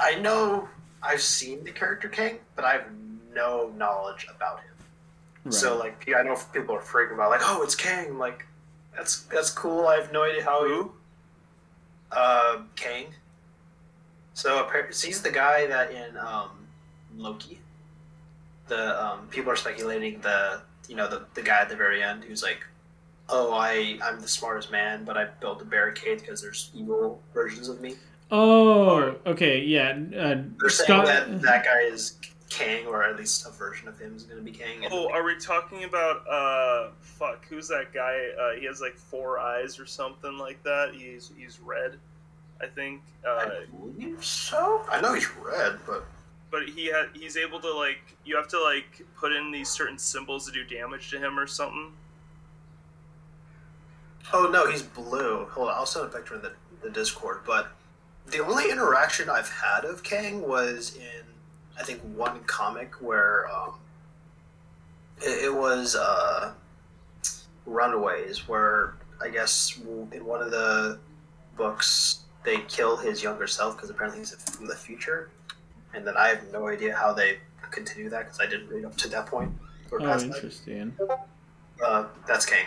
I 0.00 0.16
know 0.16 0.68
I've 1.02 1.20
seen 1.20 1.64
the 1.64 1.72
character 1.72 2.08
Kang, 2.08 2.38
but 2.54 2.64
I 2.64 2.72
have 2.72 2.86
no 3.34 3.72
knowledge 3.76 4.26
about 4.34 4.60
him. 4.60 4.70
Right. 5.44 5.54
So 5.54 5.78
like, 5.78 6.08
I 6.16 6.22
know 6.22 6.38
people 6.52 6.74
are 6.76 6.80
freaking 6.80 7.14
about 7.14 7.30
like, 7.30 7.40
oh, 7.42 7.62
it's 7.62 7.74
Kang. 7.74 8.18
Like, 8.18 8.46
that's 8.96 9.22
that's 9.24 9.50
cool. 9.50 9.86
I 9.86 9.96
have 9.96 10.12
no 10.12 10.24
idea 10.24 10.44
how 10.44 10.66
who. 10.66 10.92
Uh, 12.10 12.62
Kang. 12.76 13.06
So 14.34 14.68
he's 14.88 15.22
the 15.22 15.30
guy 15.30 15.66
that 15.66 15.90
in 15.90 16.16
um, 16.16 16.50
Loki. 17.16 17.58
The 18.68 19.04
um, 19.04 19.26
people 19.28 19.50
are 19.50 19.56
speculating 19.56 20.20
the 20.20 20.62
you 20.88 20.96
know 20.96 21.08
the 21.08 21.24
the 21.34 21.42
guy 21.42 21.60
at 21.60 21.68
the 21.68 21.76
very 21.76 22.02
end 22.02 22.24
who's 22.24 22.42
like, 22.42 22.64
oh, 23.28 23.52
I 23.52 23.98
I'm 24.02 24.20
the 24.20 24.28
smartest 24.28 24.70
man, 24.70 25.04
but 25.04 25.16
I 25.16 25.24
built 25.40 25.60
a 25.60 25.64
barricade 25.64 26.20
because 26.20 26.40
there's 26.40 26.70
evil 26.74 27.20
versions 27.34 27.68
of 27.68 27.80
me. 27.80 27.96
Oh, 28.34 29.14
okay, 29.26 29.60
yeah. 29.60 29.90
Uh, 29.90 30.42
They're 30.58 30.70
Scott... 30.70 31.06
saying 31.06 31.32
that 31.32 31.42
that 31.42 31.64
guy 31.66 31.82
is 31.82 32.18
Kang, 32.48 32.86
or 32.86 33.04
at 33.04 33.16
least 33.16 33.46
a 33.46 33.50
version 33.50 33.88
of 33.88 33.98
him 33.98 34.16
is 34.16 34.22
going 34.22 34.38
to 34.38 34.44
be 34.44 34.56
Kang. 34.56 34.88
Oh, 34.90 35.10
are 35.10 35.22
we 35.22 35.36
talking 35.36 35.84
about 35.84 36.26
uh, 36.26 36.92
fuck? 37.00 37.44
Who's 37.46 37.68
that 37.68 37.92
guy? 37.92 38.18
Uh, 38.40 38.58
he 38.58 38.64
has 38.64 38.80
like 38.80 38.96
four 38.96 39.38
eyes 39.38 39.78
or 39.78 39.84
something 39.84 40.38
like 40.38 40.62
that. 40.62 40.92
He's 40.94 41.30
he's 41.36 41.60
red, 41.60 41.98
I 42.58 42.66
think. 42.66 43.02
Uh, 43.22 43.48
I 43.50 43.64
believe 43.78 44.24
so. 44.24 44.82
I 44.90 45.02
know 45.02 45.12
he's 45.12 45.28
red, 45.36 45.78
but 45.86 46.04
but 46.50 46.68
he 46.68 46.86
had 46.86 47.10
he's 47.12 47.36
able 47.36 47.60
to 47.60 47.70
like 47.70 48.16
you 48.24 48.34
have 48.36 48.48
to 48.48 48.62
like 48.62 49.02
put 49.14 49.32
in 49.32 49.50
these 49.50 49.68
certain 49.68 49.98
symbols 49.98 50.46
to 50.46 50.52
do 50.52 50.64
damage 50.64 51.10
to 51.10 51.18
him 51.18 51.38
or 51.38 51.46
something. 51.46 51.92
Oh 54.32 54.48
no, 54.50 54.70
he's 54.70 54.82
blue. 54.82 55.44
Hold 55.50 55.68
on, 55.68 55.74
I'll 55.74 55.84
send 55.84 56.06
a 56.06 56.08
picture 56.08 56.36
in 56.36 56.42
the, 56.42 56.52
the 56.82 56.88
Discord, 56.88 57.40
but 57.46 57.72
the 58.30 58.44
only 58.44 58.70
interaction 58.70 59.28
I've 59.28 59.50
had 59.50 59.84
of 59.84 60.02
Kang 60.02 60.46
was 60.46 60.96
in 60.96 61.22
I 61.78 61.82
think 61.82 62.00
one 62.14 62.40
comic 62.44 62.94
where 63.00 63.48
um, 63.50 63.74
it, 65.20 65.46
it, 65.46 65.54
was 65.54 65.96
uh, 65.96 66.52
Runaways, 67.66 68.46
where 68.48 68.94
I 69.20 69.28
guess 69.28 69.80
in 70.12 70.24
one 70.24 70.42
of 70.42 70.50
the 70.50 70.98
books 71.56 72.20
they 72.44 72.58
kill 72.68 72.96
his 72.96 73.22
younger 73.22 73.46
self 73.46 73.76
because 73.76 73.90
apparently 73.90 74.20
he's 74.20 74.32
from 74.32 74.66
the 74.66 74.74
future, 74.74 75.30
and 75.94 76.06
then 76.06 76.16
I 76.16 76.28
have 76.28 76.52
no 76.52 76.68
idea 76.68 76.94
how 76.94 77.12
they 77.12 77.38
continue 77.70 78.10
that 78.10 78.24
because 78.24 78.40
I 78.40 78.46
didn't 78.46 78.68
read 78.68 78.84
up 78.84 78.96
to 78.98 79.08
that 79.08 79.26
point. 79.26 79.50
oh, 79.92 80.20
interesting. 80.20 80.96
Uh, 81.84 82.06
that's 82.26 82.46
Kang, 82.46 82.66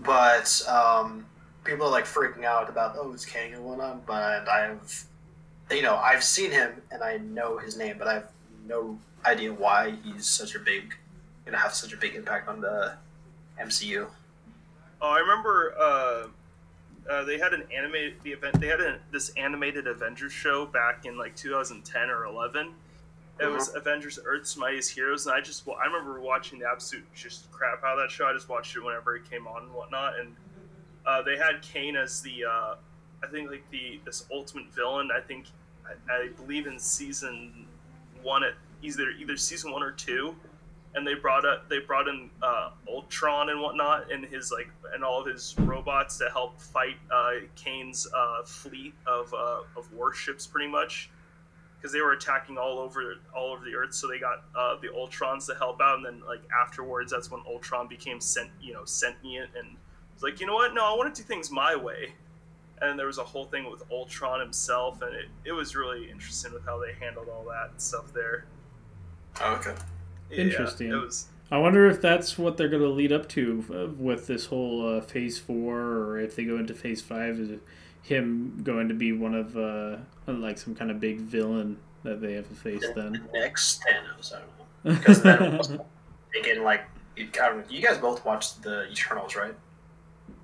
but 0.00 0.62
um, 0.68 1.26
people 1.64 1.86
are 1.86 1.90
like 1.90 2.04
freaking 2.04 2.44
out 2.44 2.68
about 2.68 2.96
oh 2.98 3.12
it's 3.12 3.24
Kang 3.24 3.54
and 3.54 3.64
whatnot, 3.64 4.06
but 4.06 4.48
I 4.48 4.66
have 4.66 5.04
you 5.70 5.82
know 5.82 5.96
I've 5.96 6.24
seen 6.24 6.50
him 6.50 6.82
and 6.90 7.02
I 7.02 7.18
know 7.18 7.58
his 7.58 7.76
name, 7.76 7.96
but 7.98 8.08
I 8.08 8.14
have 8.14 8.30
no 8.66 8.98
idea 9.24 9.52
why 9.52 9.94
he's 10.04 10.26
such 10.26 10.54
a 10.54 10.58
big 10.58 10.94
gonna 11.44 11.58
have 11.58 11.74
such 11.74 11.92
a 11.92 11.96
big 11.96 12.14
impact 12.14 12.48
on 12.48 12.60
the 12.60 12.94
MCU. 13.60 14.06
Oh, 15.02 15.10
I 15.10 15.18
remember 15.18 15.74
uh, 15.78 16.26
uh, 17.10 17.24
they 17.24 17.38
had 17.38 17.52
an 17.52 17.64
animated 17.74 18.14
the 18.22 18.32
event. 18.32 18.60
They 18.60 18.68
had 18.68 18.80
a, 18.80 18.98
this 19.10 19.30
animated 19.30 19.86
Avengers 19.86 20.32
show 20.32 20.66
back 20.66 21.06
in 21.06 21.16
like 21.16 21.34
2010 21.36 22.10
or 22.10 22.24
11. 22.24 22.72
It 23.40 23.46
was 23.46 23.70
uh-huh. 23.70 23.80
Avengers: 23.80 24.18
Earth's 24.24 24.56
Mightiest 24.56 24.90
Heroes, 24.90 25.26
and 25.26 25.34
I 25.34 25.40
just 25.40 25.66
I 25.66 25.86
remember 25.86 26.20
watching 26.20 26.58
the 26.58 26.68
absolute 26.68 27.04
just 27.14 27.50
crap 27.50 27.82
out 27.82 27.98
of 27.98 28.04
that 28.04 28.10
show. 28.10 28.26
I 28.26 28.34
just 28.34 28.48
watched 28.48 28.76
it 28.76 28.84
whenever 28.84 29.16
it 29.16 29.28
came 29.30 29.46
on 29.46 29.62
and 29.62 29.72
whatnot, 29.72 30.18
and 30.20 30.36
uh, 31.06 31.22
they 31.22 31.36
had 31.36 31.62
Kang 31.62 31.96
as 31.96 32.22
the 32.22 32.44
uh, 32.44 32.74
I 33.22 33.26
think 33.30 33.50
like 33.50 33.68
the 33.70 34.00
this 34.04 34.26
ultimate 34.32 34.72
villain. 34.72 35.10
I 35.16 35.20
think 35.20 35.46
I, 35.86 36.12
I 36.12 36.28
believe 36.28 36.66
in 36.66 36.78
season 36.78 37.66
one 38.22 38.44
at 38.44 38.54
either 38.82 39.10
either 39.10 39.36
season 39.36 39.72
one 39.72 39.82
or 39.82 39.92
two, 39.92 40.34
and 40.94 41.06
they 41.06 41.14
brought 41.14 41.44
up 41.44 41.68
they 41.68 41.78
brought 41.78 42.08
in 42.08 42.30
uh, 42.42 42.70
Ultron 42.88 43.50
and 43.50 43.60
whatnot 43.60 44.12
and 44.12 44.24
his 44.24 44.52
like 44.52 44.70
and 44.94 45.04
all 45.04 45.20
of 45.20 45.26
his 45.26 45.54
robots 45.58 46.18
to 46.18 46.28
help 46.30 46.60
fight 46.60 46.96
uh, 47.10 47.32
Kang's 47.56 48.06
uh, 48.14 48.42
fleet 48.44 48.94
of 49.06 49.32
uh, 49.34 49.60
of 49.76 49.92
warships 49.92 50.46
pretty 50.46 50.70
much 50.70 51.10
because 51.76 51.92
they 51.92 52.00
were 52.00 52.12
attacking 52.12 52.58
all 52.58 52.78
over 52.78 53.14
all 53.34 53.52
over 53.52 53.64
the 53.64 53.74
earth. 53.74 53.94
So 53.94 54.06
they 54.08 54.18
got 54.18 54.44
uh, 54.56 54.76
the 54.80 54.88
Ultrons 54.88 55.46
to 55.46 55.54
help 55.54 55.80
out, 55.80 55.96
and 55.96 56.06
then 56.06 56.22
like 56.26 56.42
afterwards, 56.62 57.12
that's 57.12 57.30
when 57.30 57.40
Ultron 57.46 57.88
became 57.88 58.20
sent 58.20 58.50
you 58.60 58.72
know 58.72 58.84
sentient 58.84 59.50
and 59.58 59.76
was 60.20 60.30
like, 60.30 60.40
you 60.40 60.46
know 60.46 60.54
what? 60.54 60.74
No, 60.74 60.84
I 60.84 60.96
want 60.96 61.14
to 61.14 61.22
do 61.22 61.26
things 61.26 61.50
my 61.50 61.74
way. 61.74 62.12
And 62.82 62.98
there 62.98 63.06
was 63.06 63.18
a 63.18 63.24
whole 63.24 63.44
thing 63.44 63.70
with 63.70 63.82
Ultron 63.90 64.40
himself, 64.40 65.02
and 65.02 65.14
it, 65.14 65.26
it 65.44 65.52
was 65.52 65.76
really 65.76 66.10
interesting 66.10 66.52
with 66.52 66.64
how 66.64 66.78
they 66.78 66.94
handled 66.94 67.28
all 67.28 67.44
that 67.44 67.80
stuff 67.80 68.12
there. 68.14 68.46
Oh, 69.40 69.54
okay. 69.54 69.74
Interesting. 70.30 70.88
Yeah, 70.88 70.96
it 70.96 71.04
was. 71.04 71.26
I 71.50 71.58
wonder 71.58 71.86
if 71.90 72.00
that's 72.00 72.38
what 72.38 72.56
they're 72.56 72.68
going 72.68 72.82
to 72.82 72.88
lead 72.88 73.12
up 73.12 73.28
to 73.30 73.64
uh, 73.70 74.02
with 74.02 74.26
this 74.26 74.46
whole 74.46 74.96
uh, 74.96 75.00
phase 75.02 75.38
four, 75.38 75.78
or 75.78 76.20
if 76.20 76.36
they 76.36 76.44
go 76.44 76.56
into 76.56 76.74
phase 76.74 77.02
five, 77.02 77.38
is 77.38 77.58
him 78.02 78.60
going 78.62 78.88
to 78.88 78.94
be 78.94 79.12
one 79.12 79.34
of 79.34 79.56
uh, 79.56 79.96
like 80.26 80.56
some 80.56 80.74
kind 80.74 80.90
of 80.90 81.00
big 81.00 81.18
villain 81.18 81.76
that 82.02 82.20
they 82.20 82.34
have 82.34 82.48
to 82.48 82.54
face 82.54 82.80
the, 82.80 82.92
then? 82.94 83.28
The 83.32 83.40
next 83.40 83.82
Thanos, 83.82 84.34
I 84.34 84.38
don't 84.38 84.48
know. 84.48 84.56
Because 84.98 85.22
then 85.22 85.60
again, 86.40 86.64
like 86.64 86.84
you, 87.14 87.28
you 87.68 87.82
guys 87.82 87.98
both 87.98 88.24
watched 88.24 88.62
the 88.62 88.88
Eternals, 88.90 89.36
right? 89.36 89.54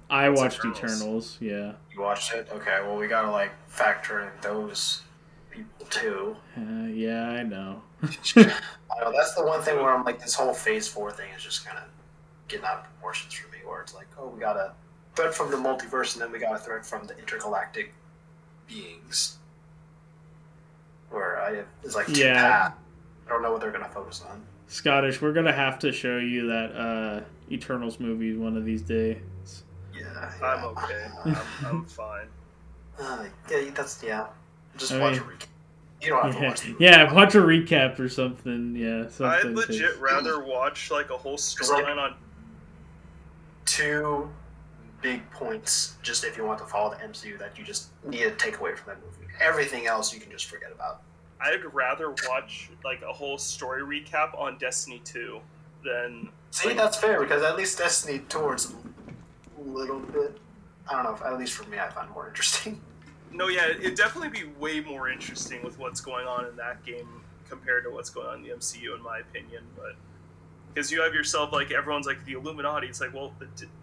I 0.09 0.29
watched 0.29 0.59
Eternals. 0.65 0.77
Eternals. 1.01 1.39
Yeah. 1.41 1.73
You 1.93 2.01
watched 2.01 2.33
it? 2.33 2.49
Okay. 2.53 2.79
Well, 2.83 2.97
we 2.97 3.09
gotta 3.09 3.31
like 3.31 3.53
factor 3.69 4.21
in 4.21 4.31
those 4.41 5.03
people 5.51 5.87
too. 5.87 6.37
Uh, 6.57 6.87
yeah, 6.87 7.31
I 7.31 7.43
know. 7.43 7.83
I 8.03 9.01
know 9.01 9.13
that's 9.13 9.35
the 9.35 9.45
one 9.45 9.63
thing 9.63 9.77
where 9.77 9.93
I'm 9.93 10.05
like, 10.05 10.21
this 10.21 10.35
whole 10.35 10.53
Phase 10.53 10.87
Four 10.87 11.11
thing 11.13 11.31
is 11.37 11.43
just 11.43 11.67
kind 11.67 11.79
of 11.79 11.85
getting 12.49 12.67
out 12.67 12.79
of 12.79 12.85
proportions 12.85 13.35
for 13.35 13.51
me. 13.51 13.59
Where 13.65 13.81
it's 13.81 13.95
like, 13.95 14.07
oh, 14.19 14.29
we 14.29 14.41
got 14.41 14.57
a 14.57 14.73
threat 15.15 15.35
from 15.35 15.51
the 15.51 15.57
multiverse, 15.57 16.15
and 16.15 16.23
then 16.23 16.31
we 16.31 16.39
got 16.39 16.55
a 16.55 16.59
threat 16.59 16.87
from 16.87 17.07
the 17.07 17.19
intergalactic 17.19 17.93
beings. 18.69 19.39
Where 21.11 21.41
I 21.41 21.63
it's 21.83 21.95
like 21.95 22.09
yeah. 22.09 22.73
I 23.27 23.29
don't 23.29 23.43
know 23.43 23.51
what 23.51 23.61
they're 23.61 23.73
gonna 23.73 23.89
focus 23.89 24.23
on. 24.29 24.45
Scottish, 24.69 25.21
we're 25.21 25.33
gonna 25.33 25.53
have 25.53 25.79
to 25.81 25.93
show 25.93 26.19
you 26.19 26.47
that 26.49 26.77
uh, 26.77 27.21
Eternals 27.51 27.99
movie 27.99 28.37
one 28.37 28.57
of 28.57 28.65
these 28.65 28.83
days. 28.83 29.19
Yeah, 30.17 30.33
yeah. 30.41 30.47
I'm 30.47 30.65
okay. 30.65 31.07
I'm, 31.25 31.37
I'm 31.67 31.85
fine. 31.87 32.27
Uh, 32.99 33.25
yeah, 33.51 33.71
that's 33.75 34.03
yeah. 34.03 34.27
Just 34.77 34.93
I 34.93 35.01
watch 35.01 35.13
mean, 35.13 35.21
a 35.21 35.25
recap. 35.25 35.47
You 36.03 36.09
don't 36.09 36.25
have 36.25 36.35
yeah. 36.35 36.41
to 36.41 36.47
watch. 36.47 36.61
The 36.63 36.77
yeah, 36.79 37.13
watch 37.13 37.35
a 37.35 37.39
recap 37.39 37.99
or 37.99 38.09
something. 38.09 38.77
Yeah, 38.77 39.09
something 39.09 39.51
I'd 39.51 39.55
legit 39.55 39.99
rather 39.99 40.45
watch 40.45 40.91
like 40.91 41.11
a 41.11 41.17
whole 41.17 41.37
storyline 41.37 41.99
on 41.99 42.15
two 43.65 44.29
big 45.03 45.29
points. 45.31 45.97
Just 46.03 46.25
if 46.25 46.37
you 46.37 46.45
want 46.45 46.59
to 46.59 46.67
follow 46.67 46.91
the 46.91 46.97
MCU, 46.97 47.39
that 47.39 47.59
you 47.59 47.65
just 47.65 47.89
need 48.05 48.23
to 48.23 48.31
take 48.33 48.59
away 48.59 48.75
from 48.75 48.95
that 48.95 49.05
movie. 49.05 49.33
Everything 49.41 49.87
else 49.87 50.13
you 50.13 50.21
can 50.21 50.31
just 50.31 50.47
forget 50.47 50.73
about. 50.73 51.03
I'd 51.41 51.63
rather 51.75 52.11
watch 52.29 52.71
like 52.85 53.03
a 53.03 53.13
whole 53.13 53.39
story 53.39 53.83
recap 53.83 54.39
on 54.39 54.59
Destiny 54.59 55.01
Two 55.05 55.41
than. 55.85 56.31
See, 56.51 56.69
like, 56.69 56.77
that's 56.77 56.97
fair 56.97 57.21
because 57.21 57.43
at 57.43 57.57
least 57.57 57.79
Destiny 57.79 58.21
towards 58.21 58.73
a 58.73 58.75
little 59.67 60.01
bit. 60.01 60.39
I 60.89 60.95
don't 60.95 61.05
know. 61.05 61.15
If, 61.15 61.23
At 61.23 61.39
least 61.39 61.55
for 61.55 61.69
me, 61.69 61.79
I 61.79 61.89
find 61.91 62.11
more 62.11 62.29
interesting. 62.29 62.81
No, 63.33 63.49
yeah, 63.49 63.69
it'd 63.69 63.97
definitely 63.97 64.29
be 64.31 64.49
way 64.59 64.81
more 64.81 65.11
interesting 65.11 65.63
with 65.63 65.79
what's 65.81 66.01
going 66.01 66.27
on 66.29 66.47
in 66.47 66.57
that 66.57 66.87
game 66.87 67.09
compared 67.49 67.85
to 67.85 67.91
what's 67.91 68.09
going 68.09 68.29
on 68.29 68.37
in 68.37 68.43
the 68.45 68.51
MCU, 68.51 68.95
in 68.97 69.03
my 69.03 69.19
opinion. 69.19 69.65
But 69.77 69.97
because 70.73 70.93
you 70.93 71.03
have 71.03 71.13
yourself 71.13 71.53
like 71.53 71.71
everyone's 71.71 72.07
like 72.07 72.25
the 72.25 72.33
Illuminati, 72.35 72.87
it's 72.87 73.01
like 73.01 73.13
well 73.13 73.35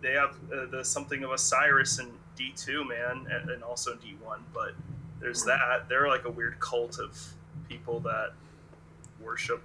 they 0.02 0.14
have 0.14 0.36
uh, 0.52 0.66
the 0.72 0.84
something 0.84 1.24
of 1.24 1.32
a 1.32 1.38
Cyrus 1.38 2.00
in 2.00 2.10
D 2.36 2.54
two 2.56 2.86
man, 2.86 3.28
and, 3.30 3.50
and 3.50 3.64
also 3.64 3.96
D 3.96 4.16
one. 4.24 4.44
But 4.54 4.76
there's 5.20 5.44
that. 5.44 5.88
They're 5.90 6.08
like 6.08 6.26
a 6.26 6.32
weird 6.32 6.60
cult 6.60 6.98
of 6.98 7.22
people 7.68 8.00
that 8.00 8.32
worship 9.22 9.62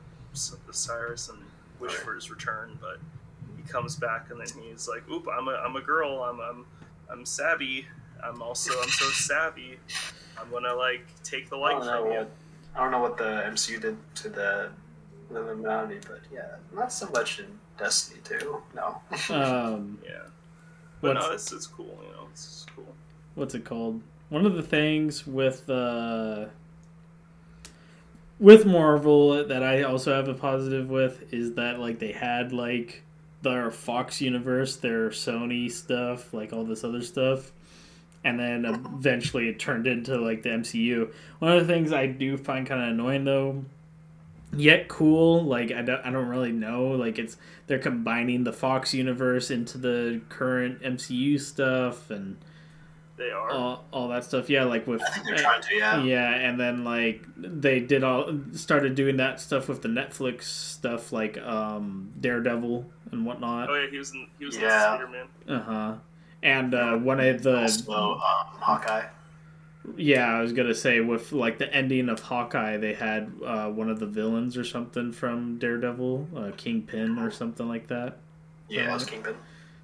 the 0.66 0.74
Cyrus 0.74 1.28
and 1.28 1.38
wish 1.80 1.92
for 1.92 2.14
his 2.14 2.30
return. 2.30 2.78
But 2.80 2.98
comes 3.68 3.96
back 3.96 4.30
and 4.30 4.40
then 4.40 4.48
he's 4.62 4.88
like, 4.88 5.08
"Oop, 5.10 5.26
I'm 5.32 5.48
a 5.48 5.52
I'm 5.52 5.76
a 5.76 5.80
girl. 5.80 6.22
I'm 6.22 6.40
I'm 6.40 6.66
I'm 7.10 7.24
savvy." 7.24 7.86
I'm 8.22 8.42
also 8.42 8.72
I'm 8.80 8.88
so 8.88 9.06
savvy. 9.10 9.78
I'm 10.40 10.50
gonna 10.50 10.74
like 10.74 11.06
take 11.22 11.48
the 11.48 11.56
light 11.56 11.82
from 11.82 12.10
you. 12.10 12.18
What, 12.18 12.30
I 12.74 12.82
don't 12.82 12.90
know 12.90 13.00
what 13.00 13.16
the 13.16 13.44
MCU 13.46 13.80
did 13.80 13.96
to 14.16 14.28
the 14.28 14.70
Illuminati, 15.30 15.98
but 16.06 16.20
yeah, 16.32 16.56
not 16.74 16.92
so 16.92 17.08
much 17.10 17.40
in 17.40 17.46
Destiny 17.78 18.20
2. 18.24 18.62
No. 18.74 19.00
um, 19.34 19.98
yeah. 20.04 20.22
But 21.00 21.14
no, 21.14 21.30
it's, 21.32 21.52
it's 21.52 21.66
cool. 21.66 21.98
You 22.02 22.12
know, 22.16 22.28
it's 22.32 22.66
cool. 22.74 22.94
What's 23.34 23.54
it 23.54 23.64
called? 23.64 24.02
One 24.30 24.46
of 24.46 24.54
the 24.54 24.62
things 24.62 25.26
with 25.26 25.68
uh, 25.70 26.46
with 28.38 28.66
Marvel 28.66 29.44
that 29.44 29.62
I 29.62 29.82
also 29.82 30.14
have 30.14 30.28
a 30.28 30.34
positive 30.34 30.90
with 30.90 31.32
is 31.32 31.54
that 31.54 31.78
like 31.78 31.98
they 31.98 32.12
had 32.12 32.52
like 32.52 33.02
their 33.42 33.70
Fox 33.70 34.20
universe, 34.20 34.76
their 34.76 35.10
Sony 35.10 35.70
stuff, 35.70 36.32
like 36.34 36.52
all 36.52 36.64
this 36.64 36.84
other 36.84 37.02
stuff, 37.02 37.52
and 38.24 38.38
then 38.38 38.64
eventually 38.64 39.48
it 39.48 39.58
turned 39.58 39.86
into 39.86 40.16
like 40.18 40.42
the 40.42 40.50
MCU. 40.50 41.12
One 41.38 41.52
of 41.52 41.66
the 41.66 41.72
things 41.72 41.92
I 41.92 42.06
do 42.06 42.36
find 42.36 42.66
kind 42.66 42.82
of 42.82 42.88
annoying 42.88 43.24
though, 43.24 43.64
yet 44.52 44.88
cool, 44.88 45.44
like 45.44 45.70
I 45.72 45.82
don't, 45.82 46.04
I 46.04 46.10
don't 46.10 46.28
really 46.28 46.52
know, 46.52 46.88
like 46.88 47.18
it's 47.18 47.36
they're 47.66 47.78
combining 47.78 48.44
the 48.44 48.52
Fox 48.52 48.92
universe 48.92 49.50
into 49.50 49.78
the 49.78 50.20
current 50.28 50.82
MCU 50.82 51.40
stuff 51.40 52.10
and 52.10 52.38
They 53.18 53.30
are. 53.30 53.50
all, 53.50 53.84
all 53.92 54.08
that 54.08 54.22
stuff. 54.24 54.48
Yeah, 54.48 54.64
like 54.64 54.86
with 54.86 55.02
they're 55.26 55.36
trying 55.36 55.60
to, 55.60 55.74
yeah. 55.74 56.02
yeah, 56.04 56.30
and 56.34 56.58
then 56.58 56.84
like 56.84 57.22
they 57.36 57.80
did 57.80 58.04
all 58.04 58.32
started 58.52 58.94
doing 58.94 59.16
that 59.16 59.40
stuff 59.40 59.68
with 59.68 59.82
the 59.82 59.88
Netflix 59.88 60.44
stuff, 60.44 61.12
like 61.12 61.36
um, 61.38 62.12
Daredevil 62.20 62.86
and 63.10 63.26
whatnot. 63.26 63.68
oh 63.70 63.74
yeah, 63.74 63.90
he 63.90 63.98
was 63.98 64.12
in 64.14 64.28
he 64.38 64.44
was 64.44 64.56
Yeah. 64.56 64.94
in 64.94 64.98
Spider 65.00 65.08
Man. 65.08 65.26
Uh 65.48 65.62
huh. 65.62 65.94
And 66.42 66.72
uh, 66.74 66.96
one 66.96 67.18
of 67.18 67.42
the 67.42 67.62
Also, 67.62 67.92
um, 67.92 68.20
Hawkeye. 68.20 69.06
yeah, 69.96 70.32
I 70.36 70.40
was 70.40 70.52
gonna 70.52 70.74
say 70.74 71.00
with 71.00 71.32
like 71.32 71.58
the 71.58 71.72
ending 71.74 72.08
of 72.08 72.20
Hawkeye, 72.20 72.76
they 72.76 72.94
had 72.94 73.32
uh, 73.44 73.68
one 73.70 73.90
of 73.90 73.98
the 73.98 74.06
villains 74.06 74.56
or 74.56 74.62
something 74.62 75.10
from 75.12 75.58
Daredevil, 75.58 76.28
uh, 76.36 76.50
Kingpin 76.56 77.18
or 77.18 77.30
something 77.32 77.66
like 77.66 77.88
that. 77.88 78.18
Yeah, 78.68 78.90
it 78.90 78.92
was 78.94 79.04
Kingpin. 79.06 79.34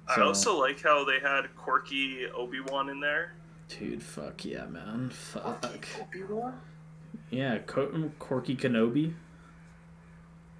I 0.07 0.21
also 0.21 0.59
like 0.59 0.81
how 0.81 1.03
they 1.03 1.19
had 1.19 1.55
quirky 1.55 2.25
Obi 2.35 2.59
Wan 2.59 2.89
in 2.89 2.99
there. 2.99 3.33
Dude, 3.67 4.03
fuck 4.03 4.45
yeah, 4.45 4.65
man, 4.65 5.09
fuck 5.09 5.65
Obi-Wan? 5.99 6.53
yeah, 7.31 7.57
Co- 7.59 8.11
Corky 8.19 8.55
Kenobi. 8.55 9.13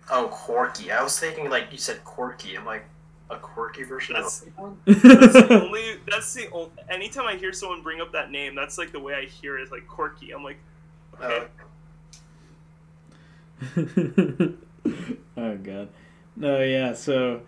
Oh, 0.09 0.27
quirky. 0.31 0.91
I 0.91 1.03
was 1.03 1.17
thinking 1.19 1.49
like 1.49 1.71
you 1.71 1.77
said 1.77 2.03
quirky. 2.03 2.55
I'm 2.57 2.65
like 2.65 2.85
a 3.29 3.37
quirky 3.37 3.83
version 3.83 4.13
That's- 4.15 4.41
of 4.41 4.47
Obi-Wan. 4.59 4.77
That's 4.85 5.33
the 5.33 5.63
only. 5.63 5.99
That's 6.09 6.33
the 6.33 6.49
only. 6.51 6.71
Anytime 6.89 7.27
I 7.27 7.35
hear 7.35 7.53
someone 7.53 7.83
bring 7.83 8.01
up 8.01 8.11
that 8.13 8.31
name, 8.31 8.55
that's 8.55 8.77
like 8.79 8.91
the 8.91 8.99
way 8.99 9.13
I 9.13 9.25
hear 9.25 9.57
it. 9.59 9.63
Is 9.63 9.71
like 9.71 9.87
quirky. 9.87 10.31
I'm 10.31 10.43
like, 10.43 10.57
okay. 11.21 11.45
Uh, 11.45 11.45
oh 15.37 15.55
god 15.57 15.87
no 16.35 16.61
yeah 16.61 16.93
so 16.93 17.41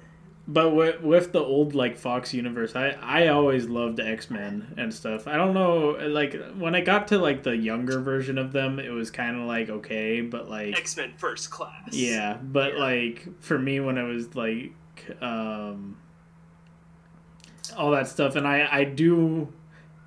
but 0.50 0.70
with, 0.74 1.02
with 1.02 1.32
the 1.34 1.40
old 1.40 1.76
like 1.76 1.98
fox 1.98 2.34
universe 2.34 2.76
i 2.76 2.92
i 3.02 3.28
always 3.28 3.68
loved 3.68 4.00
x-men 4.00 4.74
and 4.78 4.94
stuff 4.94 5.28
i 5.28 5.36
don't 5.36 5.54
know 5.54 5.90
like 6.08 6.36
when 6.58 6.74
i 6.74 6.80
got 6.82 7.10
to 7.10 7.18
like 7.18 7.44
the 7.44 7.56
younger 7.56 8.00
version 8.00 8.38
of 8.38 8.54
them 8.54 8.80
it 8.80 8.90
was 8.90 9.12
kind 9.12 9.36
of 9.40 9.46
like 9.46 9.70
okay 9.70 10.22
but 10.22 10.50
like 10.50 10.78
X 10.78 10.96
Men 10.96 11.14
First 11.18 11.52
Class. 11.52 11.90
yeah 11.92 12.38
but 12.42 12.74
Yeah. 12.76 12.80
like 12.80 13.28
for 13.42 13.60
me 13.60 13.80
when 13.82 13.98
I 13.98 14.04
was 14.04 14.36
like 14.36 14.72
um 15.22 15.98
all 17.76 17.92
that 17.92 18.08
stuff 18.08 18.36
and 18.38 18.48
i 18.48 18.68
i 18.72 18.84
do 18.86 19.52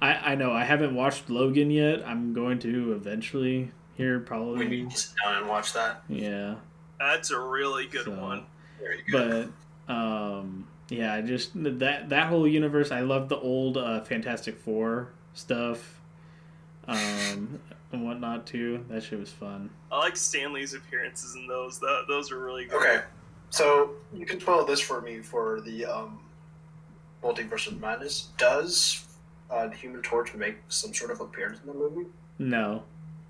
i 0.01 0.33
i 0.33 0.35
know 0.35 0.51
i 0.51 0.65
haven't 0.65 0.95
watched 0.95 1.29
logan 1.29 1.71
yet 1.71 2.03
i'm 2.07 2.33
going 2.33 2.59
to 2.59 2.93
eventually 2.95 3.71
here 3.95 4.19
we 4.19 4.25
probably 4.25 4.67
need 4.67 4.91
to 4.91 4.97
sit 4.97 5.11
down 5.23 5.37
and 5.37 5.47
watch 5.49 5.75
that. 5.75 6.03
yeah 6.09 6.55
That's 6.99 7.31
a 7.31 7.39
really 7.39 7.87
good 7.87 8.07
So- 8.07 8.13
one. 8.13 8.47
Very 8.79 9.03
good. 9.11 9.53
but 9.53 9.70
um 9.91 10.67
yeah 10.89 11.15
i 11.15 11.21
just 11.21 11.51
that 11.55 12.09
that 12.09 12.27
whole 12.29 12.47
universe 12.47 12.91
i 12.91 13.01
love 13.01 13.29
the 13.29 13.39
old 13.39 13.77
uh 13.77 14.01
fantastic 14.03 14.59
four 14.59 15.09
stuff 15.35 16.01
um 16.87 17.61
and 17.93 18.05
whatnot 18.05 18.47
too 18.47 18.85
that 18.89 19.03
shit 19.03 19.19
was 19.19 19.31
fun 19.31 19.69
I 19.93 19.99
like 19.99 20.17
Stan 20.17 20.53
Lee's 20.53 20.75
appearances 20.75 21.35
in 21.35 21.49
those. 21.49 21.81
That 21.81 22.05
those 22.07 22.31
are 22.31 22.39
really 22.39 22.65
good. 22.67 22.77
Okay, 22.81 23.05
so 23.51 23.91
you 24.15 24.25
can 24.25 24.41
spoil 24.41 24.65
this 24.65 24.81
for 24.81 25.01
me 25.01 25.19
for 25.19 25.61
the 25.63 25.85
um, 25.85 26.21
Multiverse 27.25 27.67
of 27.67 27.81
Madness. 27.81 28.29
Does 28.39 29.05
uh, 29.51 29.67
the 29.67 29.75
Human 29.75 30.01
Torch 30.03 30.33
make 30.35 30.59
some 30.69 30.95
sort 30.95 31.11
of 31.11 31.21
appearance 31.21 31.59
in 31.61 31.67
the 31.67 31.75
movie? 31.75 32.07
no 32.39 32.85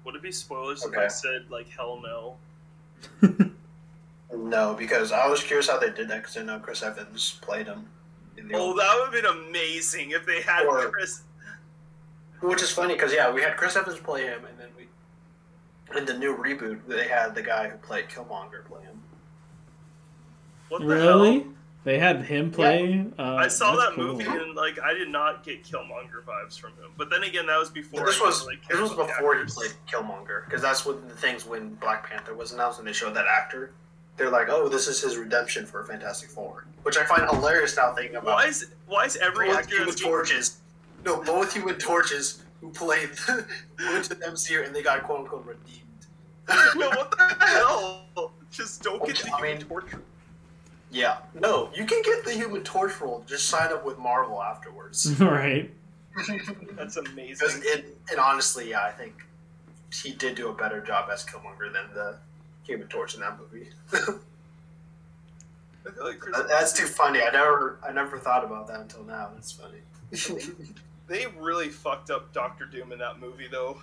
Would 0.04 0.14
it 0.14 0.22
be 0.22 0.30
spoilers 0.30 0.84
if 0.84 0.96
I 0.96 1.08
said 1.08 1.46
like 1.50 1.68
hell 1.70 2.00
no? 2.02 2.36
No, 4.33 4.74
because 4.74 5.12
I 5.12 5.26
was 5.28 5.43
curious 5.43 5.68
how 5.68 5.78
they 5.78 5.91
did 5.91 6.09
that 6.09 6.18
because 6.22 6.37
I 6.37 6.43
know 6.43 6.59
Chris 6.61 6.83
Evans 6.83 7.39
played 7.43 7.66
him. 7.66 7.87
In 8.37 8.49
the 8.49 8.55
Oh, 8.55 8.61
old- 8.61 8.78
that 8.78 8.95
would 8.97 9.12
have 9.14 9.22
been 9.24 9.49
amazing 9.49 10.12
if 10.12 10.24
they 10.24 10.41
had 10.43 10.66
Or- 10.66 10.89
Chris. 10.91 11.22
Which 12.41 12.62
is 12.62 12.70
funny 12.70 12.95
because 12.95 13.12
yeah, 13.12 13.31
we 13.31 13.43
had 13.43 13.57
Chris 13.57 13.76
Evans 13.76 13.99
play 13.99 14.22
him, 14.24 14.45
and 14.47 14.59
then 14.59 14.68
we 14.76 14.89
in 15.99 16.07
the 16.07 16.16
new 16.16 16.35
reboot 16.37 16.81
they 16.87 17.07
had 17.07 17.35
the 17.35 17.43
guy 17.43 17.68
who 17.68 17.76
played 17.78 18.09
Killmonger 18.09 18.64
play 18.64 18.83
him. 18.83 19.03
What 20.68 20.81
the 20.81 20.87
really 20.87 21.41
hell? 21.41 21.53
they 21.85 21.99
had 21.99 22.22
him 22.22 22.51
play 22.51 23.05
uh, 23.18 23.35
I 23.35 23.49
saw 23.49 23.74
that 23.76 23.93
cool. 23.95 24.14
movie 24.14 24.24
and 24.24 24.55
like 24.55 24.78
I 24.81 24.95
did 24.95 25.09
not 25.09 25.43
get 25.45 25.64
Killmonger 25.64 26.22
vibes 26.24 26.59
from 26.59 26.70
him. 26.74 26.93
But 26.97 27.11
then 27.11 27.24
again, 27.24 27.47
that 27.49 27.59
was 27.59 27.68
before. 27.70 28.07
this 28.07 28.18
I 28.20 28.24
was 28.24 28.41
really 28.47 28.59
this 28.70 28.81
was 28.81 28.93
about 28.93 29.09
the 29.09 29.12
before 29.14 29.37
he 29.37 29.45
played 29.45 29.72
Killmonger 29.91 30.47
because 30.47 30.62
that's 30.62 30.87
what 30.87 31.07
the 31.09 31.14
things 31.16 31.45
when 31.45 31.74
Black 31.74 32.09
Panther 32.09 32.35
was 32.35 32.53
announced 32.53 32.78
and 32.78 32.89
they 32.89 32.93
showed 32.95 33.12
that 33.14 33.26
actor. 33.26 33.72
They're 34.16 34.30
like, 34.30 34.48
oh, 34.50 34.68
this 34.68 34.86
is 34.86 35.00
his 35.02 35.16
redemption 35.16 35.64
for 35.66 35.82
Fantastic 35.84 36.28
Four, 36.30 36.66
which 36.82 36.98
I 36.98 37.04
find 37.04 37.22
hilarious 37.30 37.76
now 37.76 37.92
thinking 37.94 38.16
about. 38.16 38.34
Why 38.36 38.46
is 38.46 38.66
why 38.86 39.04
is 39.04 39.16
every 39.16 39.48
both 39.48 39.58
actor 39.58 39.76
Human 39.76 39.94
being- 39.94 40.06
Torches, 40.08 40.58
no, 41.04 41.22
both 41.22 41.52
Human 41.54 41.76
Torches 41.76 42.42
who 42.61 42.70
played 42.70 43.11
went 43.78 44.04
to 44.04 44.14
the 44.14 44.16
MCU 44.26 44.66
and 44.66 44.74
they 44.74 44.82
got 44.82 45.02
quote 45.04 45.20
unquote 45.20 45.46
redeemed. 45.46 45.80
no, 46.76 46.88
what 46.90 47.11
the 47.16 47.36
hell? 47.46 48.32
Just 48.50 48.82
don't 48.82 49.02
get 49.06 49.16
the 49.16 49.32
I 49.32 49.36
human 49.38 49.58
mean- 49.58 49.66
torture. 49.66 50.02
Yeah, 50.92 51.18
no, 51.40 51.70
you 51.72 51.84
can 51.86 52.02
get 52.02 52.24
the 52.24 52.32
Human 52.32 52.64
Torch 52.64 53.00
role. 53.00 53.22
Just 53.24 53.46
sign 53.46 53.72
up 53.72 53.84
with 53.84 53.96
Marvel 53.96 54.42
afterwards. 54.42 55.14
right 55.20 55.70
That's 56.76 56.96
amazing. 56.96 57.61
it, 57.62 57.96
and 58.11 58.18
honestly, 58.18 58.70
yeah, 58.70 58.82
I 58.84 58.90
think 58.90 59.14
he 59.92 60.11
did 60.11 60.34
do 60.34 60.48
a 60.48 60.52
better 60.52 60.80
job 60.80 61.08
as 61.12 61.24
Killmonger 61.24 61.72
than 61.72 61.94
the 61.94 62.16
Human 62.70 62.86
Torch 62.86 63.14
in 63.14 63.20
that 63.20 63.36
movie. 63.38 63.68
I 63.92 65.90
feel 65.92 66.04
like 66.04 66.20
Chris, 66.20 66.36
That- 66.36 66.48
That's 66.48 66.72
too 66.72 66.86
funny. 66.86 67.20
I 67.20 67.30
never, 67.30 67.78
I 67.86 67.90
never 67.92 68.16
thought 68.18 68.44
about 68.44 68.68
that 68.68 68.80
until 68.80 69.02
now. 69.04 69.30
That's 69.34 69.50
funny. 69.52 69.78
they 71.08 71.26
really 71.38 71.68
fucked 71.68 72.10
up 72.10 72.32
Doctor 72.32 72.64
Doom 72.66 72.92
in 72.92 72.98
that 73.00 73.18
movie 73.20 73.48
though. 73.50 73.78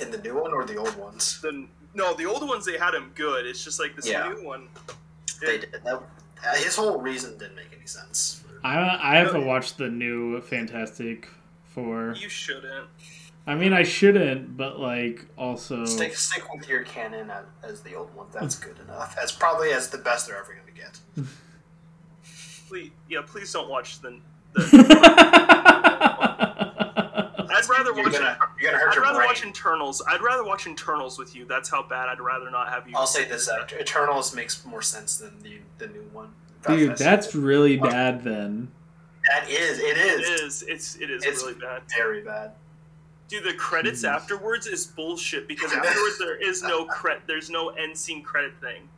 in 0.00 0.10
the 0.10 0.18
new 0.18 0.40
one 0.40 0.52
or 0.52 0.64
the 0.64 0.76
old 0.76 0.96
ones? 0.96 1.40
The 1.42 1.66
no, 1.94 2.14
the 2.14 2.24
old 2.24 2.46
ones 2.48 2.64
they 2.64 2.78
had 2.78 2.94
him 2.94 3.10
good. 3.14 3.44
It's 3.46 3.62
just 3.64 3.78
like 3.80 3.96
this 3.96 4.08
Yeah. 4.08 4.28
new 4.28 4.44
one. 4.46 4.68
They 5.42 5.58
did. 5.58 5.72
That, 5.84 5.94
uh, 5.94 6.54
his 6.56 6.76
whole 6.76 7.00
reason 7.00 7.36
didn't 7.36 7.56
make 7.56 7.70
any 7.76 7.86
sense. 7.86 8.42
i 8.64 8.78
i 9.02 9.16
haven't 9.16 9.44
watched 9.46 9.76
the 9.76 9.88
new 9.88 10.40
fantastic 10.40 11.28
four 11.64 12.14
You 12.18 12.28
shouldn't. 12.30 12.88
I 13.50 13.54
mean 13.56 13.72
i 13.72 13.82
shouldn't 13.82 14.56
but 14.56 14.78
like 14.78 15.26
also 15.36 15.84
Stick, 15.84 16.14
stick 16.14 16.44
with 16.54 16.68
your 16.68 16.84
canon 16.84 17.30
as, 17.30 17.44
as 17.62 17.80
the 17.82 17.94
old 17.94 18.14
one. 18.14 18.28
That's 18.32 18.54
good 18.66 18.78
enough. 18.78 19.14
That's 19.16 19.32
probably 19.32 19.72
as 19.72 19.88
the 19.90 19.98
best 19.98 20.28
they're 20.28 20.38
ever 20.38 20.54
going 20.54 20.66
to 20.66 20.72
get. 20.72 21.00
Please, 22.68 22.90
yeah, 23.08 23.22
please 23.26 23.52
don't 23.52 23.68
watch 23.68 24.00
the. 24.00 24.20
the 24.54 24.60
I'd 27.52 27.68
rather 27.68 27.92
You're 27.94 28.04
watch. 28.04 28.12
gonna, 28.12 28.38
you're 28.60 28.70
gonna 28.70 28.82
hurt 28.82 28.90
I'd 28.90 28.94
your 28.94 29.02
rather 29.04 29.18
brain. 29.18 29.28
watch 29.28 29.44
Eternals. 29.44 30.02
I'd 30.08 30.22
rather 30.22 30.44
watch 30.44 30.66
Eternals 30.66 31.18
with 31.18 31.34
you. 31.34 31.44
That's 31.46 31.68
how 31.68 31.82
bad 31.82 32.08
I'd 32.08 32.20
rather 32.20 32.50
not 32.50 32.68
have 32.68 32.88
you. 32.88 32.94
I'll 32.96 33.06
say 33.06 33.24
this: 33.26 33.48
uh, 33.48 33.66
Eternals 33.78 34.34
makes 34.34 34.64
more 34.64 34.82
sense 34.82 35.16
than 35.18 35.42
the 35.42 35.58
the 35.78 35.88
new 35.88 36.08
one. 36.12 36.32
dude 36.66 36.96
that's 36.96 37.34
really 37.34 37.76
bad 37.76 38.22
then 38.22 38.70
that 39.30 39.48
is 39.50 39.78
it 39.78 39.96
It 39.96 39.98
is 39.98 40.40
is. 40.40 40.62
It's. 40.62 40.94
It 40.96 41.10
is 41.10 41.22
It's- 41.24 41.42
really 41.42 41.54
bad. 41.58 41.82
very 41.96 42.22
bad. 42.22 42.52
Dude, 43.30 43.44
the 43.44 43.54
credits 43.54 44.02
Mhm. 44.02 44.12
afterwards 44.12 44.66
is 44.66 44.86
bullshit 44.86 45.46
because 45.48 45.72
afterwards 45.72 46.18
there 46.18 46.34
is 46.36 46.62
no 46.62 46.84
cre- 46.84 47.22
There's 47.26 47.48
no 47.48 47.68
end 47.70 47.96
scene 47.96 48.22
credit 48.22 48.52
thing. 48.60 48.88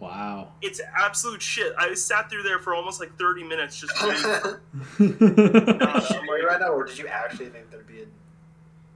wow 0.00 0.48
It's 0.62 0.80
absolute 0.98 1.42
shit. 1.42 1.74
I 1.78 1.92
sat 1.94 2.28
through 2.30 2.42
there 2.42 2.58
for 2.58 2.74
almost 2.74 2.98
like 3.00 3.16
30 3.18 3.44
minutes 3.44 3.78
just. 3.78 3.92
Are 4.02 4.08
waiting. 4.08 5.16
you 5.20 6.46
right 6.48 6.58
now, 6.60 6.68
or 6.72 6.84
did 6.84 6.98
you 6.98 7.06
actually 7.06 7.50
think 7.50 7.70
there'd 7.70 7.86
be 7.86 8.02
a? 8.02 8.06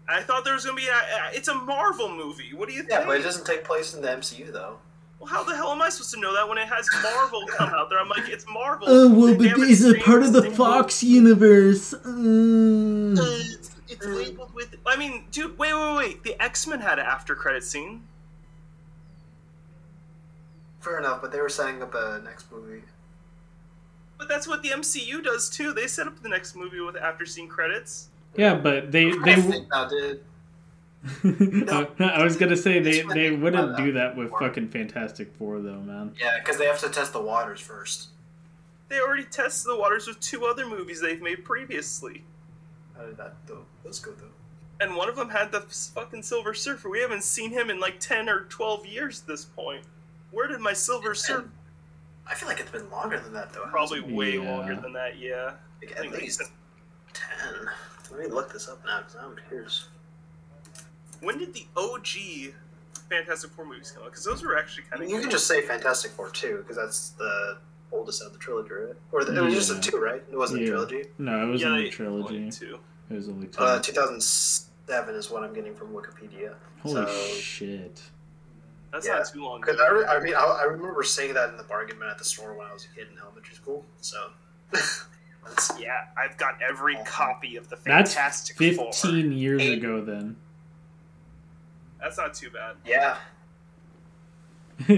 I 0.09 0.23
thought 0.23 0.45
there 0.45 0.55
was 0.55 0.65
gonna 0.65 0.77
be. 0.77 0.87
A, 0.89 0.93
a- 0.95 1.31
it's 1.35 1.49
a 1.49 1.55
Marvel 1.55 2.09
movie. 2.09 2.55
What 2.55 2.69
do 2.69 2.75
you 2.75 2.81
think? 2.81 2.93
Yeah, 2.93 3.05
but 3.05 3.21
it 3.21 3.23
doesn't 3.23 3.45
take 3.45 3.65
place 3.65 3.93
in 3.95 4.01
the 4.03 4.09
MCU 4.09 4.51
though. 4.53 4.79
Well, 5.19 5.29
how 5.29 5.43
the 5.45 5.55
hell 5.57 5.73
am 5.73 5.81
I 5.83 5.89
supposed 5.89 6.13
to 6.15 6.21
know 6.21 6.33
that 6.35 6.49
when 6.49 6.59
it 6.59 6.69
has 6.69 6.87
Marvel 7.03 7.47
come 7.49 7.71
out 7.75 7.89
there? 7.91 7.99
I'm 7.99 8.09
like, 8.09 8.29
it's 8.29 8.47
Marvel. 8.49 8.87
Oh 8.89 9.09
well, 9.09 9.35
but 9.35 9.47
haven't 9.47 9.69
it's 9.71 10.05
part 10.05 10.23
of 10.23 10.33
the 10.33 10.51
Fox 10.53 11.03
universe. 11.03 11.93
Mm. 12.05 13.66
It's, 13.97 14.07
it's 14.07 14.17
labeled 14.29 14.55
with. 14.55 14.75
I 14.87 14.97
mean, 14.97 15.25
dude, 15.31 15.59
wait, 15.59 15.75
wait, 15.75 15.97
wait. 15.97 16.23
The 16.23 16.41
X 16.43 16.67
Men 16.67 16.81
had 16.81 16.99
an 16.99 17.07
after 17.07 17.35
credit 17.35 17.65
scene. 17.65 18.03
Fair 20.81 20.99
enough, 20.99 21.21
but 21.21 21.33
they 21.33 21.41
were 21.41 21.49
setting 21.49 21.83
up 21.83 21.95
a 21.95 22.21
next 22.25 22.51
movie. 22.53 22.83
But 24.19 24.29
that's 24.29 24.47
what 24.47 24.63
the 24.63 24.71
MCU 24.71 25.23
does 25.23 25.51
too. 25.51 25.73
They 25.73 25.87
set 25.87 26.07
up 26.07 26.23
the 26.23 26.29
next 26.29 26.57
movie 26.57 26.81
with 26.81 26.97
after 26.97 27.27
scene 27.27 27.49
credits. 27.49 28.09
Yeah, 28.37 28.55
but 28.55 28.93
they 28.93 29.11
I 29.11 29.19
they 29.25 29.35
think 29.43 29.69
that 29.71 29.91
did. 29.91 30.21
I, 31.71 31.89
I 32.05 32.25
was 32.25 32.37
gonna 32.37 32.57
say 32.57 32.81
they, 32.81 33.03
they 33.03 33.15
they 33.15 33.31
wouldn't 33.31 33.77
do 33.77 33.93
that 33.93 34.17
with 34.17 34.31
more. 34.31 34.41
fucking 34.41 34.69
Fantastic 34.69 35.33
Four 35.35 35.61
though, 35.61 35.81
man. 35.81 36.15
Yeah, 36.21 36.39
because 36.39 36.59
they 36.59 36.67
have 36.67 36.81
to 36.81 36.89
test 36.89 37.13
the 37.13 37.21
waters 37.21 37.61
first. 37.61 38.09
They 38.89 39.01
already 39.01 39.25
tested 39.25 39.71
the 39.71 39.77
waters 39.77 40.07
with 40.07 40.21
two 40.21 40.45
other 40.47 40.67
movies 40.67 41.01
they've 41.01 41.21
made 41.21 41.45
previously. 41.45 42.25
How 42.97 43.05
did 43.05 43.17
that 43.17 43.35
though? 43.47 43.65
Let's 43.87 43.99
go 44.01 44.11
though. 44.13 44.27
And 44.85 44.95
one 44.95 45.09
of 45.09 45.17
them 45.17 45.31
had 45.31 45.53
the 45.53 45.61
fucking 45.63 46.23
Silver 46.23 46.53
Surfer. 46.53 46.91
We 46.91 47.01
haven't 47.01 47.23
seen 47.25 47.51
him 47.51 47.71
in 47.71 47.81
like 47.81 47.99
10 47.99 48.29
or 48.29 48.41
12 48.51 48.85
years 48.85 49.23
at 49.23 49.27
this 49.27 49.45
point. 49.47 49.83
Where 50.33 50.47
did 50.49 50.61
my 50.61 50.75
Silver 50.75 51.15
Surfer? 51.15 51.49
I 52.29 52.35
feel 52.35 52.49
like 52.49 52.61
it's 52.61 52.71
been 52.71 52.91
longer 52.91 53.19
than 53.21 53.33
that 53.33 53.53
though. 53.55 53.63
Probably 53.71 54.01
way 54.01 54.35
Yeah. 54.35 54.51
longer 54.57 54.75
uh, 54.75 54.81
than 54.81 54.93
that, 54.93 55.19
yeah. 55.19 55.53
Like, 55.81 55.97
at 55.97 56.11
least 56.13 56.41
it's- 56.43 56.53
ten. 57.15 57.71
Let 58.11 58.21
me 58.21 58.27
look 58.27 58.53
this 58.53 58.69
up 58.69 58.85
now 58.85 58.99
because 58.99 59.15
I'm 59.17 59.35
curious. 59.49 59.87
When 61.21 61.39
did 61.39 61.55
the 61.55 61.67
OG 61.77 62.53
Fantastic 63.09 63.51
Four 63.53 63.65
movies 63.65 63.93
come 63.93 64.03
out? 64.03 64.11
Because 64.11 64.25
those 64.25 64.43
were 64.45 64.59
actually 64.59 64.85
kind 64.91 65.03
of 65.03 65.09
you 65.09 65.21
can 65.21 65.31
just 65.31 65.47
say 65.47 65.63
Fantastic 65.63 66.11
Four 66.11 66.29
two 66.31 66.59
because 66.59 66.77
that's 66.77 67.11
the 67.11 67.57
oldest 67.93 68.23
of 68.23 68.33
the 68.33 68.39
trilogy, 68.39 68.75
right? 68.75 68.95
Or 69.13 69.25
the, 69.25 69.35
it 69.37 69.43
was 69.43 69.55
just 69.55 69.71
a 69.71 69.81
two, 69.81 69.97
right? 69.99 70.23
It 70.31 70.37
wasn't 70.37 70.61
Yeah. 70.63 70.67
a 70.67 70.71
trilogy. 70.73 71.05
No, 71.19 71.47
it 71.49 71.51
was 71.51 71.63
yeah, 71.63 71.69
in 71.69 71.75
they- 71.77 71.83
the 71.85 71.91
trilogy. 71.91 72.37
only 72.37 72.51
two. 72.51 72.79
It 73.11 73.15
was 73.15 73.29
only 73.29 73.47
two. 73.49 73.59
Uh, 73.63 73.81
2007 73.81 75.15
is 75.15 75.31
what 75.31 75.43
I'm 75.45 75.55
getting 75.55 75.75
from 75.75 75.89
Wikipedia. 75.89 76.55
Holy 76.83 76.95
so, 76.95 77.07
shit! 77.39 78.01
That's 78.93 79.07
Yeah. 79.07 79.15
not 79.17 79.27
too 79.33 79.45
long 79.45 79.63
ago. 79.63 79.77
I, 79.81 79.91
re- 79.91 80.05
I 80.07 80.21
mean, 80.21 80.35
I, 80.35 80.41
I 80.41 80.63
remember 80.65 81.03
saying 81.03 81.35
that 81.35 81.51
in 81.51 81.57
the 81.57 81.63
bargain 81.65 81.99
bin 81.99 82.09
at 82.09 82.19
the 82.19 82.25
store 82.25 82.55
when 82.57 82.67
I 82.67 82.73
was 82.73 82.85
a 82.85 82.95
kid 82.97 83.09
in 83.13 83.19
elementary 83.19 83.55
school. 83.55 83.85
So, 84.01 84.31
that's, 84.73 85.73
Yeah, 85.79 86.07
I've 86.17 86.37
got 86.37 86.61
every 86.63 86.97
copy 87.05 87.57
of 87.57 87.69
the 87.69 87.77
That's 87.85 88.15
Fantastic 88.15 88.57
Four. 88.77 88.93
Fifteen 88.93 89.33
years 89.33 89.63
Eight. 89.63 89.79
ago, 89.79 90.01
then. 90.05 90.37
That's 92.01 92.17
not 92.19 92.35
too 92.35 92.51
bad. 92.51 92.77
yeah. 92.85 93.17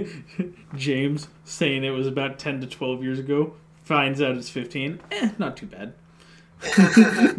James 0.76 1.28
saying 1.44 1.84
it 1.84 1.90
was 1.90 2.06
about 2.06 2.38
ten 2.38 2.60
to 2.60 2.66
twelve 2.66 3.02
years 3.02 3.18
ago. 3.18 3.54
Finds 3.84 4.20
out 4.20 4.36
it's 4.36 4.50
fifteen. 4.50 5.00
Eh, 5.10 5.30
not 5.38 5.56
too 5.56 5.66
bad. 5.66 5.94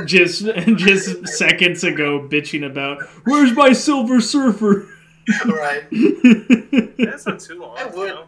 Just 0.05 0.45
just 0.75 1.27
seconds 1.27 1.83
ago, 1.83 2.19
bitching 2.27 2.65
about 2.65 3.01
where's 3.25 3.53
my 3.55 3.73
Silver 3.73 4.21
Surfer. 4.21 4.87
right. 5.45 5.83
That's 6.97 7.25
not 7.25 7.39
too 7.39 7.59
long. 7.59 7.77
I 7.77 7.89
you 7.89 7.97
would- 7.97 8.07
know? 8.09 8.23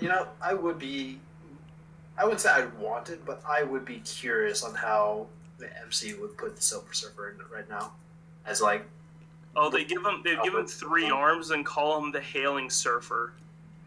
You 0.00 0.08
know, 0.08 0.28
I 0.40 0.54
would 0.54 0.78
be. 0.78 1.18
I 2.16 2.24
would 2.24 2.38
say 2.40 2.50
I'd 2.50 2.72
want 2.78 3.10
it, 3.10 3.24
but 3.24 3.42
I 3.48 3.62
would 3.64 3.84
be 3.84 4.00
curious 4.04 4.62
on 4.62 4.74
how 4.74 5.26
the 5.58 5.68
MC 5.82 6.14
would 6.14 6.36
put 6.36 6.54
the 6.56 6.62
Silver 6.62 6.92
Surfer 6.92 7.30
in 7.30 7.40
it 7.40 7.46
right 7.52 7.68
now. 7.68 7.92
As 8.46 8.60
like, 8.62 8.84
Oh, 9.56 9.70
they 9.70 9.84
give 9.84 10.04
him 10.04 10.20
they 10.24 10.36
give 10.44 10.54
him 10.54 10.60
oh. 10.64 10.66
three 10.66 11.10
arms 11.10 11.50
and 11.50 11.66
call 11.66 12.00
him 12.02 12.12
the 12.12 12.20
Hailing 12.20 12.70
Surfer. 12.70 13.32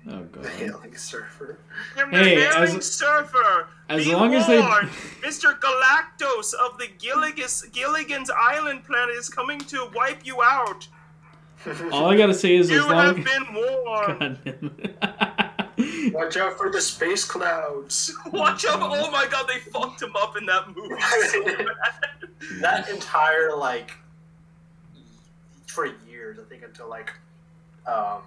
Oh 0.09 0.23
god. 0.23 0.31
the 0.43 0.49
hailing 0.49 0.95
surfer. 0.97 1.59
I'm 1.97 2.11
the 2.11 2.17
Hey, 2.17 2.35
Hailing 2.41 2.77
as- 2.77 2.91
Surfer. 2.91 3.67
as 3.89 4.05
Be 4.05 4.13
long 4.13 4.33
as 4.33 4.47
they- 4.47 4.61
Mr. 4.61 5.59
Galactus 5.59 6.53
of 6.53 6.77
the 6.79 6.87
Gilligas 6.99 7.71
Gilligan's 7.71 8.29
Island 8.31 8.83
planet 8.85 9.15
is 9.15 9.29
coming 9.29 9.59
to 9.59 9.89
wipe 9.93 10.25
you 10.25 10.41
out. 10.41 10.87
All 11.91 12.09
I 12.09 12.17
gotta 12.17 12.33
say 12.33 12.55
is 12.55 12.69
You 12.71 12.79
as 12.79 12.85
long 12.87 13.15
have 13.15 13.25
been 13.25 13.53
warned. 13.53 14.19
God 14.19 14.39
damn 14.43 14.75
it. 14.79 16.13
Watch 16.13 16.37
out 16.37 16.57
for 16.57 16.69
the 16.71 16.81
space 16.81 17.23
clouds. 17.23 18.11
Watch 18.31 18.65
out! 18.65 18.79
Oh 18.81 19.09
my 19.11 19.25
god, 19.29 19.47
they 19.47 19.59
fucked 19.59 20.01
him 20.01 20.15
up 20.15 20.35
in 20.37 20.45
that 20.47 20.67
movie. 20.75 20.99
so 21.29 21.43
bad. 21.45 21.67
that 22.61 22.89
entire 22.89 23.55
like 23.55 23.91
for 25.67 25.85
years, 26.09 26.37
I 26.39 26.43
think 26.49 26.63
until 26.63 26.89
like 26.89 27.11
um 27.87 28.21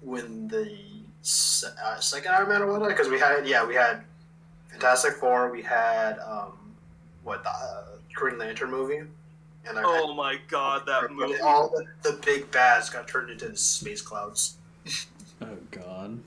when 0.00 0.48
the 0.48 0.76
uh, 1.84 1.98
second 2.00 2.32
Iron 2.32 2.48
Man 2.48 2.62
or 2.62 2.66
whatnot, 2.72 2.88
because 2.90 3.08
we 3.08 3.18
had 3.18 3.46
yeah 3.46 3.66
we 3.66 3.74
had 3.74 4.02
Fantastic 4.70 5.14
Four, 5.14 5.50
we 5.50 5.62
had 5.62 6.18
um 6.20 6.52
what 7.24 7.42
the 7.42 7.50
uh, 7.50 7.84
Green 8.14 8.38
Lantern 8.38 8.70
movie, 8.70 8.98
and 8.98 9.78
I 9.78 9.82
oh 9.84 10.14
my 10.14 10.38
god, 10.48 10.86
that 10.86 11.10
movie. 11.10 11.40
all 11.40 11.68
the, 11.68 11.84
the 12.10 12.18
big 12.24 12.50
bads 12.50 12.90
got 12.90 13.08
turned 13.08 13.30
into 13.30 13.54
space 13.56 14.02
clouds. 14.02 14.56
oh 15.42 15.56
god. 15.70 16.20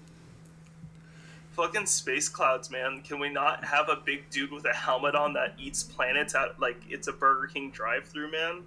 Fucking 1.51 1.86
space 1.86 2.30
clouds, 2.30 2.72
man. 2.72 3.01
Can 3.03 3.19
we 3.19 3.28
not 3.30 3.63
have 3.65 3.89
a 3.89 3.97
big 3.97 4.30
dude 4.30 4.51
with 4.51 4.65
a 4.65 4.74
helmet 4.74 5.15
on 5.15 5.34
that 5.34 5.53
eats 5.59 5.84
planets 5.84 6.34
out 6.34 6.57
like 6.61 6.82
it's 6.89 7.07
a 7.09 7.11
Burger 7.11 7.47
King 7.47 7.72
drive-through, 7.72 8.32
man? 8.32 8.63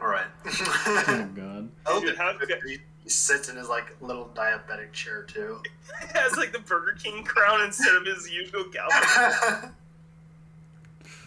All 0.00 0.06
right. 0.06 0.26
Oh 0.46 1.28
god. 1.34 1.68
Oh, 1.86 2.00
You 2.00 2.14
have- 2.14 2.16
he 3.08 3.12
he 3.12 3.14
sits 3.14 3.48
in 3.48 3.56
his 3.56 3.68
like 3.68 3.96
little 4.02 4.30
diabetic 4.34 4.92
chair 4.92 5.22
too. 5.22 5.62
It 6.02 6.10
has 6.14 6.36
like 6.36 6.52
the 6.52 6.58
Burger 6.58 6.92
King 7.02 7.24
crown 7.24 7.62
instead 7.62 7.94
of 7.96 8.04
his 8.04 8.30
usual 8.30 8.64
gal. 8.72 8.88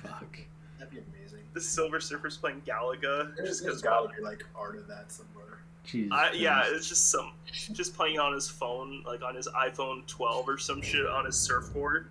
That'd 0.04 0.92
be 0.92 1.00
amazing. 1.00 1.40
The 1.54 1.62
Silver 1.62 2.00
Surfer's 2.00 2.38
playing 2.38 2.62
Galaga. 2.66 3.36
There's, 3.36 3.50
Just 3.50 3.64
there's 3.64 3.82
because 3.82 3.82
gotta 3.82 4.10
be 4.16 4.22
like 4.24 4.46
art 4.56 4.78
of 4.78 4.88
that 4.88 5.12
somewhere. 5.12 5.60
Jesus. 5.84 6.12
I, 6.14 6.32
yeah, 6.34 6.64
it's 6.68 6.88
just 6.88 7.10
some, 7.10 7.32
just 7.74 7.96
playing 7.96 8.20
on 8.20 8.34
his 8.34 8.48
phone, 8.48 9.04
like 9.06 9.24
on 9.24 9.34
his 9.36 9.48
iPhone 9.48 10.06
12 10.06 10.48
or 10.48 10.58
some 10.60 10.82
shit 10.82 11.06
on 11.08 11.26
his 11.26 11.36
surfboard. 11.36 12.08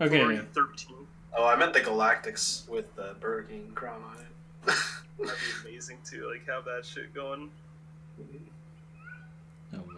Or 0.00 0.06
Okay. 0.08 0.40
13. 0.52 0.96
Oh, 1.38 1.46
I 1.46 1.54
meant 1.56 1.72
the 1.72 1.80
Galactus 1.80 2.68
with 2.68 2.94
the 2.96 3.14
Burger 3.20 3.44
King 3.44 3.70
crown 3.74 4.02
on 4.02 4.16
it. 4.20 4.26
That'd 5.18 5.34
be 5.64 5.70
amazing 5.70 5.98
too. 6.04 6.28
Like 6.30 6.44
have 6.48 6.64
that 6.64 6.84
shit 6.84 7.14
going. 7.14 7.48
Oh 8.20 8.24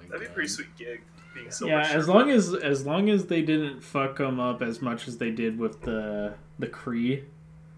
my 0.09 0.12
That'd 0.12 0.28
be 0.28 0.32
a 0.32 0.34
pretty 0.34 0.48
sweet 0.48 0.74
gig. 0.76 1.02
Being 1.34 1.50
Silver 1.50 1.74
Yeah, 1.74 1.88
as 1.88 2.09
long 2.09 2.30
as 2.30 2.55
as 2.55 2.86
long 2.86 3.11
as 3.11 3.26
they 3.26 3.42
didn't 3.42 3.82
fuck 3.82 4.18
them 4.18 4.38
up 4.38 4.62
as 4.62 4.80
much 4.80 5.09
as 5.09 5.18
they 5.18 5.30
did 5.30 5.59
with 5.59 5.80
the 5.82 6.34
the 6.59 6.68
Kree 6.68 7.24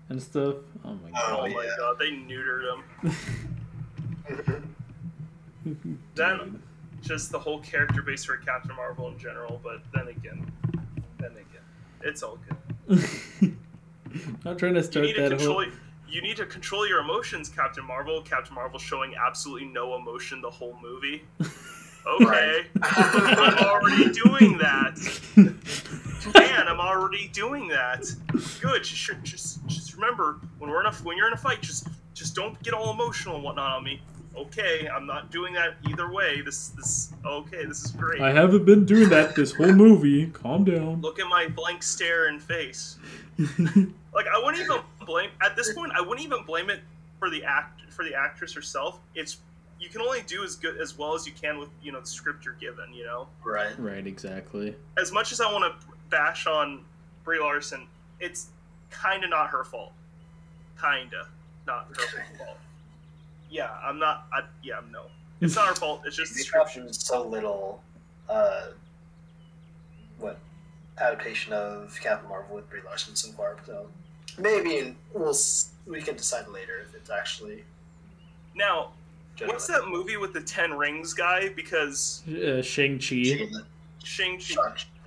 and 0.09 0.23
stuff. 0.23 0.57
Oh 0.85 0.95
my 0.95 1.09
oh 1.09 1.13
god! 1.13 1.39
Oh, 1.39 1.55
my 1.55 1.65
yeah. 1.65 1.71
god, 1.79 1.99
they 1.99 2.11
neutered 2.11 2.75
him. 2.75 3.17
god. 4.45 4.63
Then 6.15 6.63
just 7.03 7.31
the 7.31 7.39
whole 7.39 7.59
character 7.61 8.03
base 8.03 8.25
for 8.25 8.37
Captain 8.37 8.75
Marvel 8.75 9.09
in 9.09 9.19
general, 9.19 9.61
but 9.63 9.83
then 9.95 10.09
again, 10.09 10.51
then 11.19 11.33
again, 11.33 11.63
it's 12.03 12.23
all 12.23 12.39
good. 12.89 13.57
Not 14.45 14.59
trying 14.59 14.75
to 14.75 14.83
start 14.83 15.07
need 15.07 15.15
to 15.17 15.29
that 15.29 15.41
whole. 15.41 15.65
You 16.09 16.23
need 16.23 16.37
to 16.37 16.47
control 16.47 16.87
your 16.87 17.01
emotions, 17.01 17.49
Captain 17.49 17.85
Marvel. 17.85 18.23
Captain 18.23 18.55
Marvel 18.55 18.79
showing 18.79 19.15
absolutely 19.17 19.67
no 19.69 19.97
emotion 19.97 20.41
the 20.41 20.51
whole 20.51 20.79
movie. 20.81 21.25
Okay, 22.07 22.67
I'm 22.83 23.59
already 23.59 24.11
doing 24.11 24.59
that. 24.59 24.97
Man, 26.35 26.69
I'm 26.69 26.81
already 26.81 27.29
doing 27.29 27.69
that. 27.69 28.05
Good. 28.61 28.85
Just, 28.85 29.11
just, 29.23 29.67
just 29.67 29.95
remember 29.95 30.41
when 30.59 30.71
we're 30.71 30.81
in 30.81 30.87
a 30.87 30.93
when 30.93 31.17
you're 31.17 31.27
in 31.27 31.33
a 31.33 31.39
fight, 31.39 31.61
just, 31.63 31.89
just 32.15 32.35
don't 32.35 32.61
get 32.63 32.75
all 32.75 32.93
emotional 32.93 33.35
and 33.37 33.45
whatnot 33.45 33.73
on 33.73 33.85
me. 33.85 34.01
Okay, 34.37 34.87
I'm 34.87 35.07
not 35.07 35.31
doing 35.31 35.55
that 35.55 35.77
either 35.89 36.13
way. 36.13 36.43
This, 36.43 36.69
this, 36.69 37.13
okay, 37.25 37.65
this 37.65 37.85
is 37.87 37.91
great. 37.93 38.21
I 38.21 38.33
haven't 38.33 38.67
been 38.67 38.85
doing 38.85 39.09
that 39.09 39.35
this 39.35 39.53
whole 39.53 39.73
movie. 39.73 40.27
Calm 40.27 40.65
down. 40.65 41.01
Look 41.01 41.19
at 41.19 41.27
my 41.29 41.49
blank 41.49 41.83
stare 41.83 42.27
and 42.29 42.43
face. 42.43 42.99
Like 44.17 44.27
I 44.35 44.39
wouldn't 44.39 44.65
even 44.65 44.79
blame 45.05 45.29
at 45.43 45.57
this 45.57 45.75
point. 45.75 45.93
I 45.95 46.01
wouldn't 46.01 46.27
even 46.27 46.43
blame 46.45 46.71
it 46.71 46.81
for 47.19 47.29
the 47.29 47.45
act 47.45 47.83
for 47.91 48.03
the 48.03 48.15
actress 48.15 48.55
herself. 48.55 48.99
It's 49.15 49.37
you 49.79 49.89
can 49.89 50.01
only 50.01 50.23
do 50.23 50.43
as 50.43 50.57
good 50.57 50.81
as 50.81 50.97
well 50.97 51.15
as 51.15 51.27
you 51.27 51.33
can 51.33 51.59
with 51.59 51.69
you 51.83 51.93
know 51.93 52.01
the 52.01 52.07
script 52.07 52.45
you're 52.45 52.55
given. 52.55 52.93
You 52.93 53.05
know, 53.05 53.29
right. 53.45 53.79
right, 53.79 54.07
exactly. 54.07 54.75
as 55.01 55.13
much 55.13 55.33
as 55.33 55.41
I 55.41 55.53
want 55.53 55.65
to 55.65 55.87
bash 56.11 56.47
on 56.47 56.85
Brie 57.25 57.41
Larson, 57.41 57.87
it's 58.21 58.49
kind 58.91 59.25
of 59.25 59.31
not 59.31 59.49
her 59.51 59.65
fault. 59.65 59.93
Kinda 60.81 61.27
not 61.67 61.89
her 61.89 62.25
fault. 62.39 62.59
Yeah, 63.51 63.71
I'm 63.83 63.99
not. 63.99 64.27
I, 64.33 64.43
yeah, 64.63 64.81
no, 64.91 65.03
it's 65.41 65.57
not 65.57 65.69
her 65.69 65.75
fault. 65.75 66.03
It's 66.07 66.17
just 66.17 66.33
the 66.33 66.39
They've 66.39 66.47
script. 66.47 66.75
gotten 66.75 66.93
so 66.93 67.27
little, 67.27 67.83
uh, 68.29 68.69
what 70.19 70.39
adaptation 70.99 71.53
of 71.53 71.99
Captain 72.03 72.29
Marvel 72.29 72.57
with 72.57 72.69
Brie 72.71 72.81
Larson 72.85 73.15
so 73.15 73.31
far. 73.33 73.57
So 73.67 73.87
maybe 74.39 74.97
we'll 75.13 75.37
we 75.87 76.01
can 76.01 76.17
decide 76.17 76.49
later 76.49 76.85
if 76.89 76.95
it's 76.95 77.11
actually. 77.11 77.65
Now, 78.55 78.93
what's 79.45 79.67
that 79.67 79.87
movie 79.89 80.17
with 80.17 80.33
the 80.33 80.41
Ten 80.41 80.73
Rings 80.77 81.13
guy? 81.15 81.49
Because 81.51 82.23
Uh, 82.29 82.63
Shang 82.63 82.99
Chi. 82.99 83.49
Shang 84.03 84.39
Chi. 84.39 84.55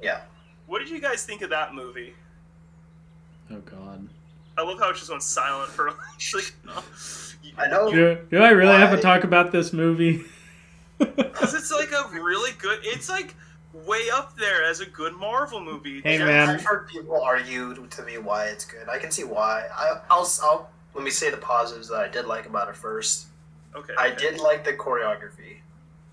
Yeah. 0.01 0.21
What 0.67 0.79
did 0.79 0.89
you 0.89 0.99
guys 0.99 1.25
think 1.25 1.41
of 1.41 1.49
that 1.49 1.73
movie? 1.73 2.13
Oh 3.51 3.57
God. 3.59 4.07
I 4.57 4.61
love 4.61 4.77
how 4.79 4.89
it 4.89 4.95
just 4.97 5.09
went 5.09 5.23
silent 5.23 5.71
for 5.71 5.91
like. 6.33 6.53
I 7.57 7.67
know. 7.67 7.91
Do, 7.91 8.17
do 8.29 8.37
I 8.39 8.49
really 8.49 8.75
have 8.77 8.91
to 8.95 9.01
talk 9.01 9.23
about 9.23 9.51
this 9.51 9.73
movie? 9.73 10.23
Because 10.99 11.53
it's 11.53 11.71
like 11.71 11.93
a 11.93 12.09
really 12.19 12.51
good. 12.57 12.79
It's 12.83 13.07
like 13.07 13.33
way 13.85 14.09
up 14.13 14.37
there 14.37 14.65
as 14.65 14.81
a 14.81 14.85
good 14.85 15.13
Marvel 15.15 15.61
movie. 15.61 16.01
Hey, 16.01 16.17
Yeah, 16.19 16.25
man. 16.25 16.49
I've 16.49 16.61
heard 16.65 16.89
people 16.89 17.21
argue 17.21 17.73
to 17.87 18.03
me 18.03 18.17
why 18.17 18.47
it's 18.47 18.65
good. 18.65 18.89
I 18.89 18.97
can 18.97 19.09
see 19.09 19.23
why. 19.23 19.63
I, 19.73 20.01
I'll, 20.09 20.29
I'll 20.43 20.69
let 20.93 21.05
me 21.05 21.09
say 21.09 21.31
the 21.31 21.37
positives 21.37 21.87
that 21.87 22.01
I 22.01 22.09
did 22.09 22.25
like 22.25 22.47
about 22.47 22.67
it 22.67 22.75
first. 22.75 23.27
Okay. 23.75 23.93
I 23.97 24.07
okay. 24.09 24.17
did 24.17 24.39
like 24.39 24.63
the 24.63 24.73
choreography 24.73 25.57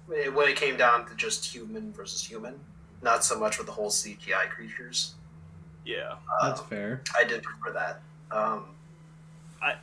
when 0.07 0.49
it 0.49 0.57
came 0.57 0.77
down 0.77 1.07
to 1.09 1.15
just 1.17 1.45
human 1.45 1.93
versus 1.93 2.23
human, 2.23 2.55
not 3.03 3.25
so 3.25 3.39
much 3.39 3.59
with 3.59 3.67
the 3.67 3.73
whole 3.73 3.91
CGI 3.91 4.49
creatures. 4.49 5.15
Yeah. 5.85 6.15
Uh, 6.41 6.49
That's 6.49 6.61
fair. 6.63 7.03
I 7.17 7.25
did 7.25 7.43
prefer 7.43 7.73
that. 7.73 8.01
Um, 8.37 8.65
I- 9.63 9.77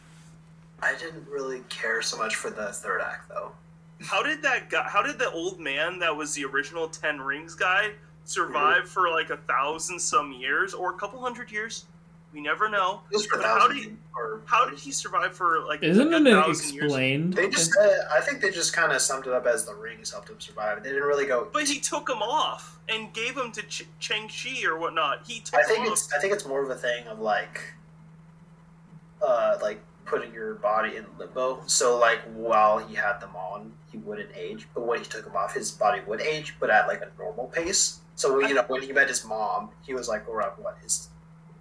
I 0.81 0.95
didn't 0.95 1.27
really 1.29 1.61
care 1.69 2.01
so 2.01 2.17
much 2.17 2.35
for 2.35 2.49
the 2.49 2.67
third 2.73 3.01
act 3.01 3.29
though. 3.29 3.53
How 4.01 4.21
did 4.21 4.41
that 4.41 4.69
guy? 4.69 4.83
How 4.87 5.01
did 5.01 5.17
the 5.17 5.31
old 5.31 5.59
man 5.59 5.99
that 5.99 6.15
was 6.15 6.33
the 6.33 6.43
original 6.43 6.89
Ten 6.89 7.21
Rings 7.21 7.55
guy 7.55 7.91
survive 8.25 8.89
for 8.89 9.09
like 9.09 9.29
a 9.29 9.37
thousand 9.37 9.99
some 9.99 10.33
years 10.33 10.73
or 10.73 10.91
a 10.91 10.97
couple 10.97 11.21
hundred 11.21 11.51
years? 11.51 11.85
We 12.33 12.41
never 12.41 12.67
know. 12.67 13.01
It 13.11 13.15
was 13.17 13.25
for 13.27 13.37
But 13.37 13.45
how 13.45 13.67
did 13.67 13.77
he- 13.77 13.97
How 14.45 14.67
did 14.69 14.79
he 14.79 14.91
survive 14.91 15.35
for 15.35 15.59
like 15.67 15.83
Isn't 15.83 16.13
a 16.13 16.17
it 16.17 16.23
thousand 16.23 16.73
years? 16.73 16.91
They 17.35 17.47
just, 17.47 17.71
uh, 17.79 17.87
I 18.11 18.21
think 18.21 18.41
they 18.41 18.49
just 18.49 18.73
kind 18.73 18.91
of 18.91 19.01
summed 19.01 19.27
it 19.27 19.33
up 19.33 19.45
as 19.45 19.65
the 19.65 19.73
rings 19.75 20.11
helped 20.11 20.29
him 20.29 20.39
survive. 20.39 20.83
They 20.83 20.89
didn't 20.89 21.03
really 21.07 21.25
go. 21.27 21.47
But 21.53 21.67
he 21.67 21.79
took 21.79 22.07
them 22.07 22.21
off 22.21 22.79
and 22.89 23.13
gave 23.13 23.35
them 23.35 23.51
to 23.53 23.61
Ch- 23.63 23.87
Shang 23.99 24.27
Chi 24.29 24.65
or 24.65 24.77
whatnot. 24.79 25.21
He 25.25 25.39
took 25.41 25.59
I 25.59 25.63
think 25.63 25.85
him 25.85 25.93
it's, 25.93 26.11
I 26.13 26.19
think 26.19 26.33
it's 26.33 26.45
more 26.45 26.63
of 26.63 26.69
a 26.69 26.75
thing 26.75 27.07
of 27.07 27.19
like, 27.19 27.61
uh, 29.21 29.57
like 29.61 29.81
putting 30.05 30.33
your 30.33 30.55
body 30.55 30.97
in 30.97 31.05
limbo. 31.17 31.61
So 31.67 31.97
like 31.99 32.19
while 32.33 32.79
he 32.79 32.95
had 32.95 33.19
them 33.19 33.35
on, 33.35 33.71
he 33.91 33.97
wouldn't 33.99 34.29
age, 34.35 34.67
but 34.73 34.85
when 34.85 34.99
he 34.99 35.05
took 35.05 35.23
them 35.23 35.35
off, 35.35 35.53
his 35.53 35.71
body 35.71 36.01
would 36.07 36.21
age, 36.21 36.55
but 36.59 36.69
at 36.69 36.87
like 36.87 37.01
a 37.01 37.09
normal 37.17 37.47
pace. 37.47 37.99
So 38.15 38.39
you 38.39 38.53
know 38.53 38.63
when 38.67 38.81
he 38.81 38.91
met 38.91 39.07
his 39.07 39.23
mom, 39.25 39.69
he 39.85 39.93
was 39.93 40.07
like 40.07 40.27
around 40.27 40.53
what 40.57 40.77
his 40.83 41.09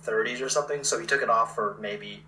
thirties 0.02 0.40
or 0.40 0.48
something. 0.48 0.84
So 0.84 0.98
he 0.98 1.06
took 1.06 1.22
it 1.22 1.30
off 1.30 1.54
for 1.54 1.76
maybe 1.80 2.22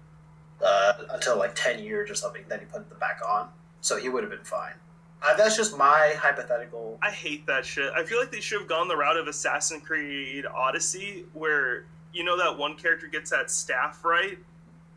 uh, 0.65 0.93
until 1.11 1.39
like 1.39 1.55
ten 1.55 1.83
years 1.83 2.11
or 2.11 2.15
something. 2.15 2.43
Then 2.49 2.61
he 2.61 2.67
put 2.67 2.83
it 2.83 3.01
back 3.01 3.21
on, 3.27 3.49
so 3.81 3.97
he 3.99 4.09
would 4.09 4.23
have 4.23 4.31
been 4.31 4.45
fine. 4.45 4.73
Uh, 5.27 5.35
that's 5.37 5.57
just 5.57 5.77
my 5.79 6.13
hypothetical. 6.19 6.99
I 7.03 7.11
hate 7.11 7.47
that 7.47 7.65
shit. 7.65 7.91
I 7.95 8.05
feel 8.05 8.19
like 8.19 8.31
they 8.31 8.41
should 8.41 8.61
have 8.61 8.69
gone 8.69 8.89
the 8.89 8.97
route 8.97 9.17
of 9.17 9.27
Assassin's 9.27 9.83
Creed 9.83 10.45
Odyssey, 10.47 11.25
where 11.33 11.85
you 12.13 12.25
know 12.25 12.37
that 12.37 12.57
one 12.59 12.77
character 12.77 13.07
gets 13.07 13.31
that 13.31 13.51
staff 13.51 14.05
right, 14.05 14.39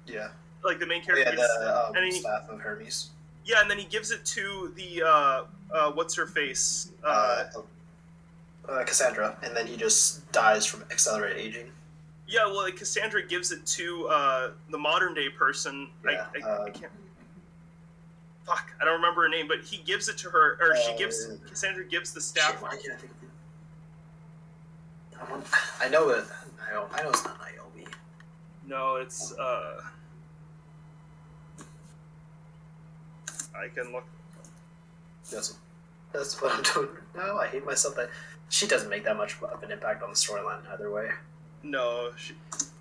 Yeah, 0.05 0.29
like 0.65 0.79
the 0.79 0.85
main 0.85 1.01
character. 1.01 1.29
yeah, 1.29 1.35
gets, 1.35 1.57
the 1.59 1.87
um, 1.87 1.95
and 1.95 2.05
he, 2.05 2.11
staff 2.19 2.49
of 2.49 2.59
Hermes. 2.59 3.09
yeah, 3.45 3.61
and 3.61 3.71
then 3.71 3.77
he 3.77 3.85
gives 3.85 4.11
it 4.11 4.25
to 4.25 4.73
the 4.75 5.01
uh, 5.03 5.43
uh, 5.73 5.91
what's 5.93 6.13
her 6.15 6.27
face. 6.27 6.91
Uh, 7.03 7.45
uh, 7.55 7.61
uh, 8.69 8.83
Cassandra, 8.83 9.37
and 9.43 9.55
then 9.55 9.65
he 9.65 9.77
just 9.77 10.29
dies 10.33 10.65
from 10.65 10.83
accelerated 10.91 11.37
aging. 11.37 11.71
Yeah, 12.27 12.45
well, 12.45 12.63
like 12.63 12.75
Cassandra 12.75 13.25
gives 13.25 13.51
it 13.51 13.65
to 13.65 14.07
uh, 14.09 14.51
the 14.69 14.77
modern 14.77 15.13
day 15.13 15.29
person. 15.29 15.89
Yeah, 16.05 16.25
I, 16.35 16.47
I, 16.47 16.51
uh, 16.51 16.63
I 16.65 16.69
can't. 16.69 16.91
Fuck, 18.45 18.71
I 18.81 18.85
don't 18.85 18.95
remember 18.95 19.23
her 19.23 19.29
name, 19.29 19.47
but 19.47 19.61
he 19.61 19.77
gives 19.77 20.07
it 20.07 20.17
to 20.19 20.29
her, 20.29 20.57
or 20.61 20.75
she 20.77 20.93
Uh, 20.93 20.97
gives 20.97 21.27
Cassandra 21.49 21.83
gives 21.85 22.13
the 22.13 22.19
Shit, 22.21 22.29
staff. 22.29 22.61
why 22.61 22.69
can't 22.71 22.93
I 22.93 22.97
think 22.97 23.11
of 23.11 23.23
it? 25.41 25.47
I 25.81 25.85
I 25.85 25.89
know 25.89 26.09
it. 26.09 26.25
I 26.69 26.73
know, 26.73 26.87
I 26.93 27.03
know 27.03 27.09
it's 27.09 27.23
not 27.25 27.37
Naomi. 27.39 27.87
No, 28.65 28.95
it's 28.97 29.33
uh. 29.33 29.81
I 33.55 33.67
can 33.69 33.91
look. 33.91 34.05
That's 35.31 35.57
that's 36.13 36.41
what 36.41 36.53
I'm 36.53 36.63
doing 36.73 36.89
now. 37.15 37.37
I 37.37 37.47
hate 37.47 37.65
myself 37.65 37.95
that 37.95 38.09
she 38.49 38.67
doesn't 38.67 38.89
make 38.89 39.03
that 39.05 39.17
much 39.17 39.35
of 39.41 39.61
an 39.63 39.71
impact 39.71 40.03
on 40.03 40.09
the 40.09 40.15
storyline 40.15 40.59
either 40.71 40.89
way. 40.91 41.09
No, 41.71 42.11
she, 42.15 42.33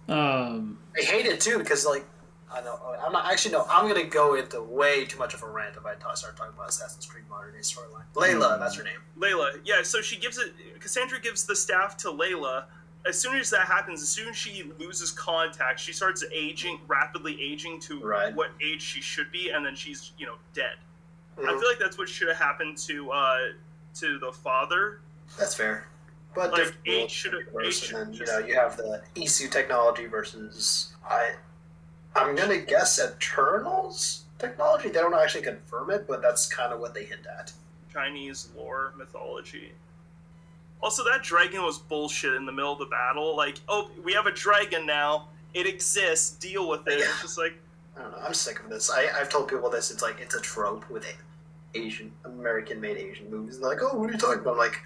Um, 0.09 0.78
I 0.97 1.03
hate 1.03 1.26
it 1.26 1.41
too 1.41 1.59
because 1.59 1.84
like 1.84 2.05
I 2.53 2.61
know 2.61 2.78
I'm 3.05 3.12
not 3.12 3.30
actually 3.30 3.53
no. 3.53 3.66
I'm 3.68 3.89
gonna 3.89 4.05
go 4.05 4.34
into 4.37 4.62
way 4.62 5.05
too 5.05 5.18
much 5.18 5.34
of 5.34 5.43
a 5.43 5.49
rant 5.49 5.76
if 5.76 5.84
I 5.84 5.95
ta- 5.97 6.14
start 6.14 6.37
talking 6.37 6.53
about 6.55 6.68
Assassin's 6.68 7.05
Creed 7.05 7.24
Modern 7.28 7.53
Day 7.53 7.59
storyline. 7.59 8.05
Layla, 8.14 8.53
Mm. 8.57 8.61
that's 8.61 8.76
her 8.76 8.84
name. 8.84 9.01
Layla. 9.18 9.61
Yeah, 9.64 9.82
so 9.82 10.01
she 10.01 10.16
gives 10.16 10.39
it. 10.39 10.55
Cassandra 10.80 11.18
gives 11.20 11.45
the 11.45 11.57
staff 11.57 11.97
to 11.99 12.09
Layla. 12.09 12.64
As 13.05 13.18
soon 13.20 13.37
as 13.37 13.51
that 13.51 13.66
happens, 13.66 14.01
as 14.03 14.09
soon 14.09 14.28
as 14.28 14.37
she 14.37 14.70
loses 14.78 15.11
contact, 15.12 15.78
she 15.80 15.93
starts 15.93 16.24
aging, 16.32 16.80
rapidly 16.89 17.41
aging 17.41 17.78
to 17.80 18.01
Right. 18.01 18.34
what 18.34 18.51
age 18.61 18.82
she 18.82 19.01
should 19.01 19.30
be, 19.32 19.51
and 19.51 19.64
then 19.66 19.74
she's, 19.76 20.12
you 20.18 20.26
know, 20.26 20.37
dead. 20.55 20.76
I 21.39 21.43
Mhm. 21.43 21.61
feel 21.61 21.68
like 21.68 21.78
that's 21.78 21.99
what 21.99 22.09
should 22.09 22.28
have 22.28 22.37
happened 22.39 22.78
to 22.78 23.11
uh 23.11 23.49
to 23.99 24.18
the 24.20 24.32
father. 24.32 25.01
That's 25.39 25.55
fair. 25.55 25.89
But 26.37 26.53
Like, 26.53 26.76
age 26.84 27.11
should've- 27.11 27.49
and 27.55 27.72
then 27.72 28.12
you 28.12 28.26
know 28.26 28.39
you 28.39 28.55
have 28.55 28.76
the 28.76 29.03
ECU 29.16 29.49
technology 29.49 30.05
versus 30.07 30.93
I. 31.09 31.34
I'm 32.14 32.34
gonna 32.34 32.59
guess 32.59 32.99
Eternals 33.01 34.24
technology. 34.39 34.89
They 34.91 35.01
don't 35.01 35.14
actually 35.14 35.43
confirm 35.45 35.91
it, 35.91 36.07
but 36.07 36.20
that's 36.22 36.47
kind 36.47 36.72
of 36.72 36.80
what 36.80 36.93
they 36.95 37.05
hint 37.05 37.26
at. 37.26 37.53
Chinese 37.93 38.49
lore 38.55 38.93
mythology. 38.97 39.72
Also, 40.82 41.03
that 41.05 41.22
dragon 41.22 41.62
was 41.62 41.78
bullshit 41.78 42.34
in 42.34 42.45
the 42.45 42.53
middle 42.53 42.72
of 42.74 42.78
the 42.78 42.84
battle. 42.87 43.34
Like, 43.34 43.57
oh, 43.68 43.91
we 44.05 44.12
have 44.12 44.26
a 44.26 44.30
dragon 44.32 44.84
now. 44.84 45.28
It 45.55 45.66
exists. 45.66 46.30
Deal 46.37 46.68
with 46.68 46.87
it. 46.87 46.99
Yeah. 46.99 47.07
It's 47.07 47.22
just 47.22 47.39
like, 47.39 47.55
I 47.97 48.03
don't 48.03 48.12
know. 48.12 48.18
I'm 48.22 48.34
sick 48.34 48.61
of 48.61 48.68
this. 48.68 48.91
I, 48.91 49.09
I've 49.18 49.30
told 49.30 49.49
people 49.49 49.70
this. 49.70 49.91
It's 49.91 50.03
like 50.03 50.20
it's 50.20 50.34
a 50.34 50.41
trope 50.41 50.89
with 50.91 51.07
Asian 51.74 52.12
American-made 52.26 52.99
Asian 52.99 53.30
movies. 53.30 53.59
They're 53.59 53.70
like, 53.70 53.78
oh, 53.82 53.97
what 53.97 54.11
are 54.11 54.12
you 54.12 54.18
talking 54.18 54.41
about? 54.41 54.53
I'm 54.53 54.59
like, 54.59 54.78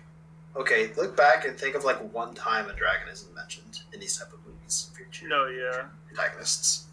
okay, 0.57 0.91
look 0.97 1.17
back 1.17 1.47
and 1.47 1.59
think 1.59 1.75
of 1.75 1.85
like 1.85 1.99
one 2.13 2.35
time 2.35 2.69
a 2.69 2.75
dragon 2.75 3.09
isn't 3.13 3.35
mentioned 3.35 3.81
in 3.93 4.01
these 4.01 4.17
type 4.17 4.33
of 4.33 4.39
movies. 4.47 4.91
If 4.93 5.21
you're 5.21 5.29
no, 5.31 5.47
yeah. 5.47 5.85
protagonists, 6.09 6.87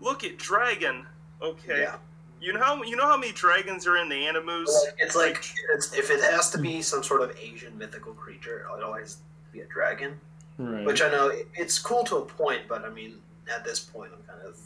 Look 0.00 0.24
at 0.24 0.38
dragon. 0.38 1.06
Okay. 1.42 1.82
yeah. 1.82 1.96
You 2.40 2.52
know 2.52 2.60
how 2.60 2.82
you 2.82 2.94
know 2.94 3.06
how 3.06 3.16
many 3.16 3.32
dragons 3.32 3.86
are 3.86 3.96
in 3.96 4.08
the 4.08 4.26
Animus? 4.26 4.70
It's 4.98 5.16
like 5.16 5.44
it's, 5.74 5.92
if 5.92 6.10
it 6.10 6.20
has 6.20 6.50
to 6.50 6.58
be 6.58 6.82
some 6.82 7.02
sort 7.02 7.20
of 7.20 7.36
Asian 7.36 7.76
mythical 7.76 8.12
creature, 8.12 8.64
it 8.76 8.82
always 8.82 9.18
be 9.52 9.60
a 9.60 9.66
dragon. 9.66 10.20
right. 10.56 10.84
Which 10.84 11.02
I 11.02 11.10
know 11.10 11.32
it's 11.54 11.80
cool 11.80 12.04
to 12.04 12.16
a 12.18 12.24
point, 12.24 12.62
but 12.68 12.84
I 12.84 12.90
mean, 12.90 13.16
at 13.52 13.64
this 13.64 13.80
point, 13.80 14.12
I'm 14.16 14.22
kind 14.22 14.46
of 14.46 14.56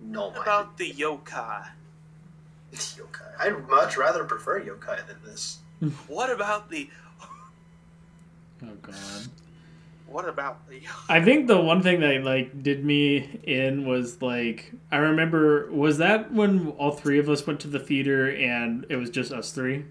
no. 0.00 0.28
What 0.28 0.40
about 0.40 0.78
the 0.78 0.90
yokai? 0.90 1.66
yokai. 2.72 3.40
I'd 3.40 3.68
much 3.68 3.98
rather 3.98 4.24
prefer 4.24 4.62
yokai 4.62 5.06
than 5.06 5.16
this. 5.24 5.58
What 6.08 6.30
about 6.30 6.70
the 6.70 6.88
oh 8.64 8.68
god. 8.82 8.94
what 10.06 10.28
about 10.28 10.68
the 10.68 10.80
I 11.08 11.20
think 11.22 11.46
the 11.46 11.60
one 11.60 11.82
thing 11.82 12.00
that 12.00 12.22
like 12.22 12.62
did 12.62 12.84
me 12.84 13.40
in 13.44 13.86
was 13.86 14.22
like 14.22 14.72
I 14.90 14.96
remember 14.98 15.70
was 15.70 15.98
that 15.98 16.32
when 16.32 16.68
all 16.78 16.92
three 16.92 17.18
of 17.18 17.28
us 17.28 17.46
went 17.46 17.60
to 17.60 17.68
the 17.68 17.78
theater 17.80 18.30
and 18.30 18.86
it 18.88 18.96
was 18.96 19.10
just 19.10 19.32
us 19.32 19.52
three. 19.52 19.84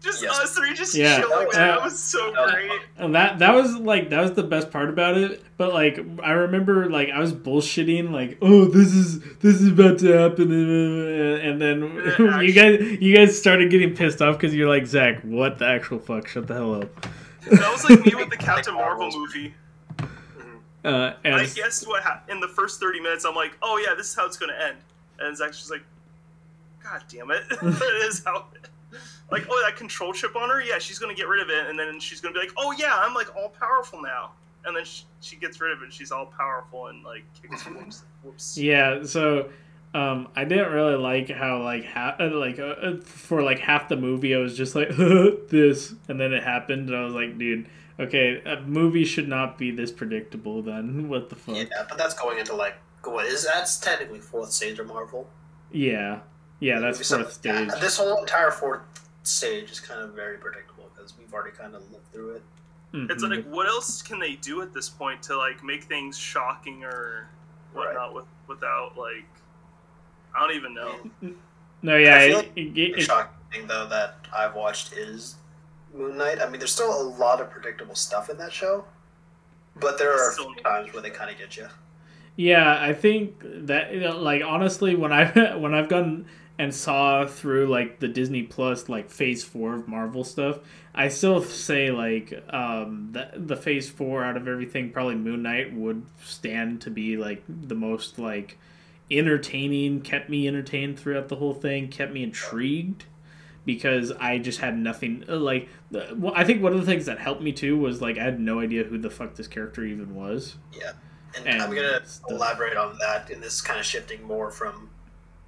just 0.00 0.22
Yes. 0.22 0.38
us 0.40 0.54
three 0.56 0.74
just 0.74 0.94
Yeah. 0.94 1.20
chilling? 1.20 1.46
Uh, 1.48 1.50
that 1.52 1.82
was 1.82 1.98
so 1.98 2.32
great. 2.32 2.80
And 2.98 3.14
that 3.14 3.38
that 3.38 3.54
was 3.54 3.76
like 3.76 4.10
that 4.10 4.20
was 4.20 4.32
the 4.32 4.42
best 4.42 4.70
part 4.70 4.88
about 4.88 5.16
it. 5.16 5.42
But 5.56 5.72
like 5.72 5.98
I 6.24 6.32
remember 6.32 6.90
like 6.90 7.10
I 7.10 7.20
was 7.20 7.32
bullshitting 7.32 8.10
like 8.10 8.38
oh 8.42 8.64
this 8.64 8.92
is 8.92 9.20
this 9.38 9.60
is 9.60 9.68
about 9.68 9.98
to 10.00 10.08
happen 10.12 10.50
and 10.52 11.62
then 11.62 12.02
Yeah, 12.18 12.40
you 12.40 12.52
guys 12.52 13.00
you 13.00 13.14
guys 13.16 13.38
started 13.38 13.70
getting 13.70 13.94
pissed 13.94 14.20
off 14.20 14.36
because 14.38 14.54
you're 14.54 14.68
like 14.68 14.86
Zach 14.86 15.22
what 15.22 15.58
the 15.58 15.66
actual 15.66 15.98
fuck 16.00 16.26
shut 16.26 16.48
the 16.48 16.54
hell 16.54 16.74
up. 16.82 17.06
That 17.50 17.72
was 17.72 17.88
like 17.88 18.04
me 18.04 18.14
with 18.14 18.30
the 18.30 18.36
Captain 18.38 18.74
Marvel 18.74 19.10
movie. 19.10 19.54
Uh, 20.84 21.14
and 21.24 21.36
I 21.36 21.46
guessed 21.46 21.86
what 21.86 22.02
hap 22.02 22.28
in 22.28 22.40
the 22.40 22.48
first 22.48 22.80
thirty 22.80 23.00
minutes. 23.00 23.24
I'm 23.24 23.34
like, 23.34 23.56
oh 23.62 23.78
yeah, 23.78 23.94
this 23.94 24.08
is 24.08 24.14
how 24.14 24.26
it's 24.26 24.36
gonna 24.36 24.56
end, 24.60 24.78
and 25.20 25.36
Zach's 25.36 25.58
just 25.58 25.70
like, 25.70 25.82
God 26.82 27.02
damn 27.08 27.30
it, 27.30 27.48
that 27.50 28.00
is 28.04 28.22
how. 28.24 28.46
Like, 29.30 29.46
oh, 29.48 29.62
that 29.66 29.78
control 29.78 30.12
chip 30.12 30.36
on 30.36 30.50
her, 30.50 30.60
yeah, 30.60 30.78
she's 30.78 30.98
gonna 30.98 31.14
get 31.14 31.26
rid 31.26 31.40
of 31.40 31.48
it, 31.48 31.70
and 31.70 31.78
then 31.78 31.98
she's 31.98 32.20
gonna 32.20 32.34
be 32.34 32.40
like, 32.40 32.52
oh 32.58 32.72
yeah, 32.72 32.94
I'm 32.98 33.14
like 33.14 33.34
all 33.34 33.48
powerful 33.48 34.02
now, 34.02 34.32
and 34.66 34.76
then 34.76 34.84
she, 34.84 35.04
she 35.22 35.36
gets 35.36 35.58
rid 35.58 35.72
of 35.72 35.82
it, 35.82 35.90
she's 35.90 36.12
all 36.12 36.26
powerful 36.26 36.88
and 36.88 37.02
like 37.02 37.24
kicks 37.40 37.64
whoops, 37.64 38.02
whoops. 38.22 38.58
Yeah, 38.58 39.02
so 39.04 39.48
um, 39.94 40.28
I 40.34 40.44
didn't 40.44 40.72
really 40.72 40.94
like 40.96 41.28
how 41.30 41.62
like 41.62 41.84
ha- 41.84 42.16
uh, 42.18 42.30
like 42.30 42.58
uh, 42.58 42.62
uh, 42.62 43.00
for 43.02 43.42
like 43.42 43.58
half 43.58 43.88
the 43.88 43.96
movie 43.96 44.34
I 44.34 44.38
was 44.38 44.56
just 44.56 44.74
like 44.74 44.88
this, 44.96 45.94
and 46.08 46.18
then 46.20 46.32
it 46.32 46.42
happened, 46.42 46.88
and 46.88 46.96
I 46.96 47.04
was 47.04 47.14
like, 47.14 47.36
dude, 47.38 47.68
okay, 48.00 48.40
a 48.44 48.60
movie 48.62 49.04
should 49.04 49.28
not 49.28 49.58
be 49.58 49.70
this 49.70 49.92
predictable. 49.92 50.62
Then 50.62 51.08
what 51.10 51.28
the 51.30 51.36
fuck? 51.36 51.56
Yeah, 51.56 51.64
but 51.88 51.98
that's 51.98 52.14
going 52.14 52.38
into 52.38 52.54
like 52.54 52.74
what 53.04 53.26
is 53.26 53.44
that's 53.52 53.78
technically 53.78 54.20
fourth 54.20 54.52
stage 54.52 54.78
of 54.78 54.86
Marvel. 54.86 55.28
Yeah, 55.72 56.20
yeah, 56.60 56.78
that's 56.80 57.06
So, 57.06 57.18
fourth 57.18 57.32
stage. 57.34 57.68
yeah, 57.68 57.74
this 57.80 57.96
whole 57.98 58.18
entire 58.18 58.50
fourth 58.50 58.82
stage 59.24 59.70
is 59.70 59.80
kind 59.80 60.00
of 60.00 60.14
very 60.14 60.38
predictable 60.38 60.84
because 60.94 61.16
we've 61.18 61.32
already 61.32 61.56
kind 61.56 61.74
of 61.74 61.82
lived 61.92 62.10
through 62.12 62.36
it. 62.36 62.42
It's 62.94 63.24
Mhm. 63.24 63.36
like, 63.36 63.44
what 63.46 63.66
else 63.66 64.02
can 64.02 64.18
they 64.18 64.34
do 64.34 64.60
at 64.60 64.74
this 64.74 64.88
point 64.90 65.22
to 65.24 65.36
like 65.36 65.64
make 65.64 65.84
things 65.84 66.16
shocking 66.18 66.84
or 66.84 67.26
whatnot 67.72 68.12
with 68.14 68.26
without 68.48 68.98
like, 68.98 69.24
I 70.34 70.40
don't 70.46 70.56
even 70.56 70.74
know. 70.74 70.94
no, 71.82 71.96
yeah, 71.96 72.16
I 72.16 72.28
feel 72.28 72.38
it, 72.40 72.46
like 72.46 72.56
it, 72.56 72.74
The 72.74 72.92
it- 72.94 73.02
shocking 73.02 73.32
thing 73.52 73.66
though 73.66 73.86
that 73.88 74.16
I've 74.34 74.54
watched 74.54 74.92
is 74.94 75.36
Moon 75.94 76.16
Knight. 76.16 76.40
I 76.40 76.48
mean, 76.48 76.58
there's 76.58 76.72
still 76.72 76.90
a 77.00 77.02
lot 77.02 77.40
of 77.40 77.50
predictable 77.50 77.94
stuff 77.94 78.30
in 78.30 78.38
that 78.38 78.52
show, 78.52 78.84
but 79.76 79.98
there 79.98 80.10
are 80.12 80.30
a 80.30 80.32
Still- 80.32 80.54
times 80.54 80.92
where 80.92 81.02
they 81.02 81.10
kind 81.10 81.30
of 81.30 81.38
get 81.38 81.56
you. 81.56 81.66
Yeah, 82.36 82.78
I 82.80 82.94
think 82.94 83.42
that 83.42 83.92
you 83.92 84.00
know, 84.00 84.16
like 84.18 84.42
honestly, 84.42 84.94
when 84.94 85.12
I 85.12 85.54
when 85.56 85.74
I've 85.74 85.88
gone 85.90 86.26
and 86.58 86.74
saw 86.74 87.26
through 87.26 87.66
like 87.66 87.98
the 88.00 88.08
Disney 88.08 88.42
Plus 88.42 88.88
like 88.88 89.10
Phase 89.10 89.44
Four 89.44 89.74
of 89.74 89.86
Marvel 89.88 90.24
stuff, 90.24 90.60
I 90.94 91.08
still 91.08 91.42
say 91.42 91.90
like 91.90 92.42
um, 92.48 93.10
the 93.12 93.28
the 93.36 93.56
Phase 93.56 93.90
Four 93.90 94.24
out 94.24 94.38
of 94.38 94.48
everything, 94.48 94.90
probably 94.92 95.14
Moon 95.16 95.42
Knight 95.42 95.74
would 95.74 96.06
stand 96.24 96.80
to 96.82 96.90
be 96.90 97.18
like 97.18 97.42
the 97.46 97.74
most 97.74 98.18
like 98.18 98.58
entertaining, 99.10 100.00
kept 100.00 100.28
me 100.28 100.48
entertained 100.48 100.98
throughout 100.98 101.28
the 101.28 101.36
whole 101.36 101.54
thing, 101.54 101.88
kept 101.88 102.12
me 102.12 102.22
intrigued 102.22 103.04
because 103.64 104.12
I 104.12 104.38
just 104.38 104.60
had 104.60 104.76
nothing 104.76 105.24
uh, 105.28 105.36
like. 105.36 105.68
Well, 105.90 106.32
I 106.34 106.44
think 106.44 106.62
one 106.62 106.72
of 106.72 106.80
the 106.80 106.86
things 106.86 107.06
that 107.06 107.18
helped 107.18 107.42
me 107.42 107.52
too 107.52 107.76
was 107.76 108.00
like 108.00 108.18
I 108.18 108.24
had 108.24 108.40
no 108.40 108.60
idea 108.60 108.84
who 108.84 108.98
the 108.98 109.10
fuck 109.10 109.34
this 109.34 109.46
character 109.46 109.84
even 109.84 110.14
was. 110.14 110.56
Yeah, 110.72 110.92
and, 111.36 111.46
And 111.46 111.62
I'm 111.62 111.74
gonna 111.74 112.02
elaborate 112.28 112.76
on 112.76 112.98
that, 112.98 113.30
and 113.30 113.42
this 113.42 113.60
kind 113.60 113.78
of 113.78 113.86
shifting 113.86 114.22
more 114.22 114.50
from. 114.50 114.90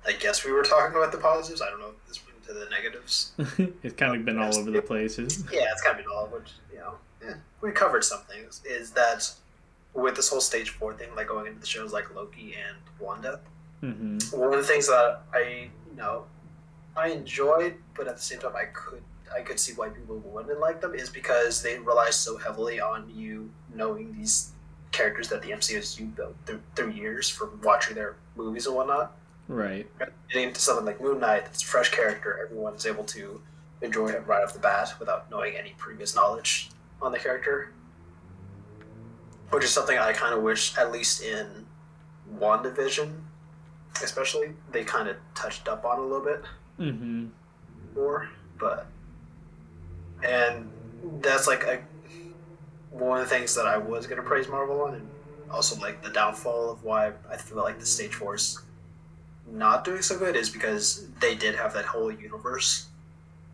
I 0.07 0.13
guess 0.13 0.45
we 0.45 0.53
were 0.53 0.63
talking 0.63 0.97
about 0.97 1.13
the 1.13 1.19
positives. 1.19 1.63
I 1.63 1.71
don't 1.71 1.81
know 1.81 1.93
this 2.07 2.21
went 2.27 2.45
to 2.45 2.53
the 2.53 2.69
negatives. 2.71 3.33
it's 3.83 3.95
kind 3.95 4.15
of 4.15 4.25
been 4.25 4.39
all 4.39 4.55
over 4.55 4.71
the 4.71 4.83
place. 4.83 5.19
Yeah, 5.19 5.25
it's 5.73 5.83
kind 5.83 5.99
of 5.99 6.05
been 6.05 6.13
all, 6.15 6.27
which 6.27 6.53
you 6.71 6.79
know, 6.79 6.95
yeah, 7.25 7.35
we 7.63 7.73
covered 7.73 8.05
some 8.05 8.21
things. 8.31 8.61
Is 8.67 8.91
that 8.93 9.31
with 9.95 10.17
this 10.17 10.29
whole 10.29 10.41
stage 10.41 10.71
four 10.71 10.93
thing, 10.95 11.09
like 11.17 11.29
going 11.29 11.47
into 11.47 11.61
the 11.61 11.67
shows 11.67 11.93
like 11.93 12.15
Loki 12.15 12.55
and 12.55 12.77
Wanda, 13.01 13.41
hmm 13.81 14.19
one 14.33 14.53
of 14.53 14.61
the 14.61 14.67
things 14.67 14.87
that 14.89 15.23
I 15.33 15.71
you 15.91 15.97
know 15.97 16.25
I 16.97 17.09
enjoyed, 17.09 17.77
but 17.95 18.07
at 18.09 18.17
the 18.17 18.23
same 18.23 18.41
time 18.41 18.57
I 18.57 18.67
could 18.67 19.03
I 19.35 19.41
could 19.41 19.59
see 19.59 19.73
why 19.73 19.89
people 19.89 20.19
wouldn't 20.19 20.61
like 20.61 20.81
them 20.81 20.95
is 20.95 21.09
because 21.11 21.63
they 21.63 21.79
rely 21.79 22.11
so 22.11 22.37
heavily 22.37 22.81
on 22.81 23.11
you 23.15 23.51
knowing 23.75 24.13
these 24.13 24.53
characters 24.93 25.29
that 25.29 25.43
the 25.43 25.51
MCU 25.51 26.15
built 26.15 26.35
through, 26.47 26.61
through 26.77 26.91
years 26.91 27.29
from 27.29 27.61
watching 27.63 27.97
their 27.97 28.15
movies 28.37 28.67
and 28.67 28.77
whatnot. 28.77 29.17
Right. 29.49 29.87
Getting 30.29 30.49
into 30.49 30.61
something 30.61 30.87
like 30.87 31.01
Moon 31.01 31.19
Knight, 31.19 31.47
that's 31.47 31.63
a 31.63 31.67
fresh 31.67 31.91
character, 31.91 32.39
everyone's 32.45 32.87
able 32.87 33.05
to 33.05 33.41
enjoy 33.83 34.09
it 34.09 34.25
right 34.27 34.43
off 34.45 34.53
the 34.53 34.61
bat 34.61 34.95
without 35.01 35.29
knowing 35.31 35.57
any 35.57 35.75
previous 35.77 36.15
knowledge 36.15 36.71
on 37.03 37.11
the 37.13 37.19
character. 37.19 37.73
Which 39.55 39.63
is 39.63 39.71
something 39.71 39.97
I 39.97 40.13
kind 40.13 40.35
of 40.35 40.43
wish, 40.43 40.77
at 40.77 40.91
least 40.91 41.23
in 41.23 41.47
WandaVision, 42.41 43.21
especially, 44.03 44.55
they 44.73 44.83
kind 44.83 45.09
of 45.09 45.17
touched 45.37 45.69
up 45.69 45.85
on 45.85 46.01
a 46.01 46.03
little 46.03 46.25
bit 46.25 46.43
hmm 46.77 47.27
more. 47.95 48.29
But, 48.59 48.89
and 50.25 50.69
that's 51.21 51.47
like 51.47 51.63
a, 51.63 51.85
one 52.91 53.21
of 53.21 53.29
the 53.29 53.33
things 53.33 53.55
that 53.55 53.65
I 53.65 53.79
was 53.79 54.09
going 54.09 54.21
to 54.21 54.27
praise 54.27 54.49
Marvel 54.49 54.83
on, 54.83 54.95
and 54.95 55.09
also 55.49 55.81
like 55.81 56.03
the 56.03 56.11
downfall 56.11 56.71
of 56.71 56.83
why 56.83 57.13
I 57.31 57.37
feel 57.37 57.59
like 57.59 57.79
the 57.79 57.87
Stage 57.87 58.15
Force 58.15 58.61
not 59.49 59.85
doing 59.85 60.03
so 60.03 60.19
good 60.19 60.35
is 60.35 60.51
because 60.51 61.07
they 61.21 61.37
did 61.37 61.55
have 61.55 61.73
that 61.75 61.85
whole 61.85 62.11
universe 62.11 62.89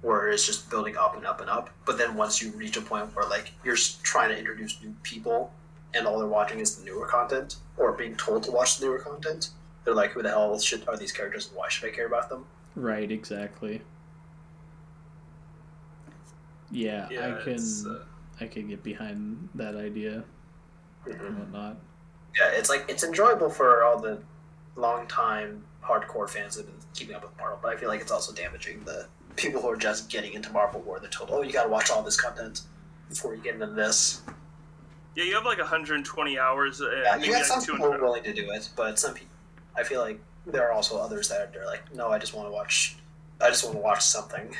where 0.00 0.30
it's 0.30 0.46
just 0.46 0.70
building 0.70 0.96
up 0.96 1.14
and 1.14 1.26
up 1.26 1.42
and 1.42 1.50
up. 1.50 1.68
But 1.84 1.98
then 1.98 2.14
once 2.14 2.40
you 2.40 2.52
reach 2.52 2.78
a 2.78 2.80
point 2.80 3.14
where 3.14 3.28
like 3.28 3.52
you're 3.62 3.76
trying 4.02 4.30
to 4.30 4.38
introduce 4.38 4.80
new 4.82 4.94
people 5.02 5.52
and 5.94 6.06
all 6.06 6.18
they're 6.18 6.28
watching 6.28 6.60
is 6.60 6.76
the 6.76 6.84
newer 6.84 7.06
content 7.06 7.56
or 7.76 7.92
being 7.92 8.14
told 8.16 8.42
to 8.44 8.50
watch 8.50 8.78
the 8.78 8.86
newer 8.86 8.98
content, 8.98 9.50
they're 9.84 9.94
like, 9.94 10.12
who 10.12 10.22
the 10.22 10.28
hell 10.28 10.58
should 10.58 10.86
are 10.88 10.96
these 10.96 11.12
characters 11.12 11.48
and 11.48 11.56
why 11.56 11.68
should 11.68 11.88
I 11.88 11.92
care 11.94 12.06
about 12.06 12.28
them? 12.28 12.44
Right. 12.76 13.10
Exactly. 13.10 13.82
Yeah, 16.70 17.08
Yeah, 17.10 17.36
I 17.40 17.42
can. 17.42 17.56
uh, 17.88 18.04
I 18.40 18.46
can 18.46 18.68
get 18.68 18.82
behind 18.82 19.48
that 19.56 19.74
idea 19.74 20.22
and 21.06 21.38
whatnot. 21.38 21.76
Yeah, 22.38 22.50
it's 22.52 22.70
like 22.70 22.84
it's 22.88 23.02
enjoyable 23.02 23.50
for 23.50 23.82
all 23.82 23.98
the 24.00 24.22
long 24.76 25.06
time 25.08 25.64
hardcore 25.84 26.28
fans 26.28 26.54
that 26.56 26.66
have 26.66 26.74
been 26.78 26.86
keeping 26.94 27.16
up 27.16 27.22
with 27.22 27.36
Marvel, 27.36 27.58
but 27.60 27.74
I 27.74 27.76
feel 27.76 27.88
like 27.88 28.00
it's 28.00 28.12
also 28.12 28.32
damaging 28.32 28.84
the 28.84 29.08
people 29.36 29.60
who 29.60 29.68
are 29.68 29.76
just 29.76 30.08
getting 30.10 30.34
into 30.34 30.50
Marvel 30.52 30.80
where 30.82 31.00
they're 31.00 31.10
told, 31.10 31.30
Oh, 31.32 31.42
you 31.42 31.52
gotta 31.52 31.68
watch 31.68 31.90
all 31.90 32.02
this 32.02 32.20
content 32.20 32.62
before 33.08 33.34
you 33.34 33.42
get 33.42 33.54
into 33.54 33.66
this. 33.66 34.22
Yeah, 35.16 35.24
you 35.24 35.34
have 35.34 35.44
like 35.44 35.58
120 35.58 36.38
hours. 36.38 36.80
Uh, 36.80 36.90
Yeah, 37.04 37.16
you 37.16 37.26
got 37.32 37.38
like 37.38 37.44
some 37.44 37.60
people 37.60 37.76
200. 37.78 38.00
willing 38.02 38.22
to 38.24 38.32
do 38.32 38.50
it, 38.52 38.68
but 38.76 38.98
some 38.98 39.14
people 39.14 39.28
I 39.76 39.82
feel 39.82 40.00
like 40.00 40.20
there 40.46 40.66
are 40.68 40.72
also 40.72 40.98
others 40.98 41.28
that 41.28 41.54
are 41.56 41.66
like, 41.66 41.92
No, 41.94 42.10
I 42.10 42.18
just 42.18 42.34
wanna 42.34 42.50
watch 42.50 42.96
I 43.40 43.48
just 43.48 43.64
wanna 43.66 43.80
watch 43.80 44.02
something. 44.02 44.54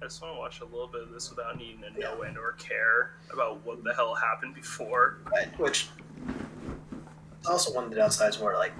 I 0.00 0.04
just 0.04 0.22
want 0.22 0.32
to 0.34 0.38
watch 0.38 0.60
a 0.60 0.64
little 0.64 0.86
bit 0.86 1.02
of 1.02 1.10
this 1.10 1.28
without 1.28 1.58
needing 1.58 1.82
to 1.82 1.90
know 1.98 2.22
and 2.22 2.38
or 2.38 2.52
care 2.52 3.14
about 3.32 3.66
what 3.66 3.82
the 3.82 3.92
hell 3.92 4.14
happened 4.14 4.54
before. 4.54 5.18
Right, 5.24 5.48
which 5.58 5.88
is 7.40 7.46
also 7.48 7.72
one 7.72 7.82
of 7.84 7.90
the 7.90 7.96
downsides 7.96 8.38
where 8.40 8.54
like 8.56 8.72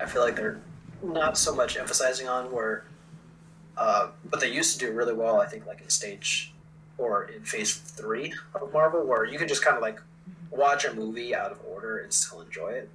I 0.00 0.06
feel 0.06 0.22
like 0.22 0.36
they're 0.36 0.60
not 1.02 1.36
so 1.36 1.54
much 1.56 1.76
emphasizing 1.76 2.28
on 2.28 2.52
where 2.52 2.84
uh, 3.76 4.08
but 4.30 4.38
they 4.40 4.52
used 4.52 4.78
to 4.78 4.86
do 4.86 4.92
really 4.92 5.12
well 5.14 5.40
I 5.40 5.46
think 5.46 5.66
like 5.66 5.80
in 5.80 5.88
stage 5.88 6.52
or 7.00 7.24
in 7.24 7.42
phase 7.42 7.74
three 7.74 8.32
of 8.54 8.72
Marvel 8.72 9.04
where 9.06 9.24
you 9.24 9.38
can 9.38 9.48
just 9.48 9.64
kind 9.64 9.76
of 9.76 9.82
like 9.82 9.98
watch 10.50 10.84
a 10.84 10.92
movie 10.92 11.34
out 11.34 11.50
of 11.50 11.58
order 11.66 11.98
and 11.98 12.12
still 12.12 12.40
enjoy 12.42 12.68
it 12.68 12.88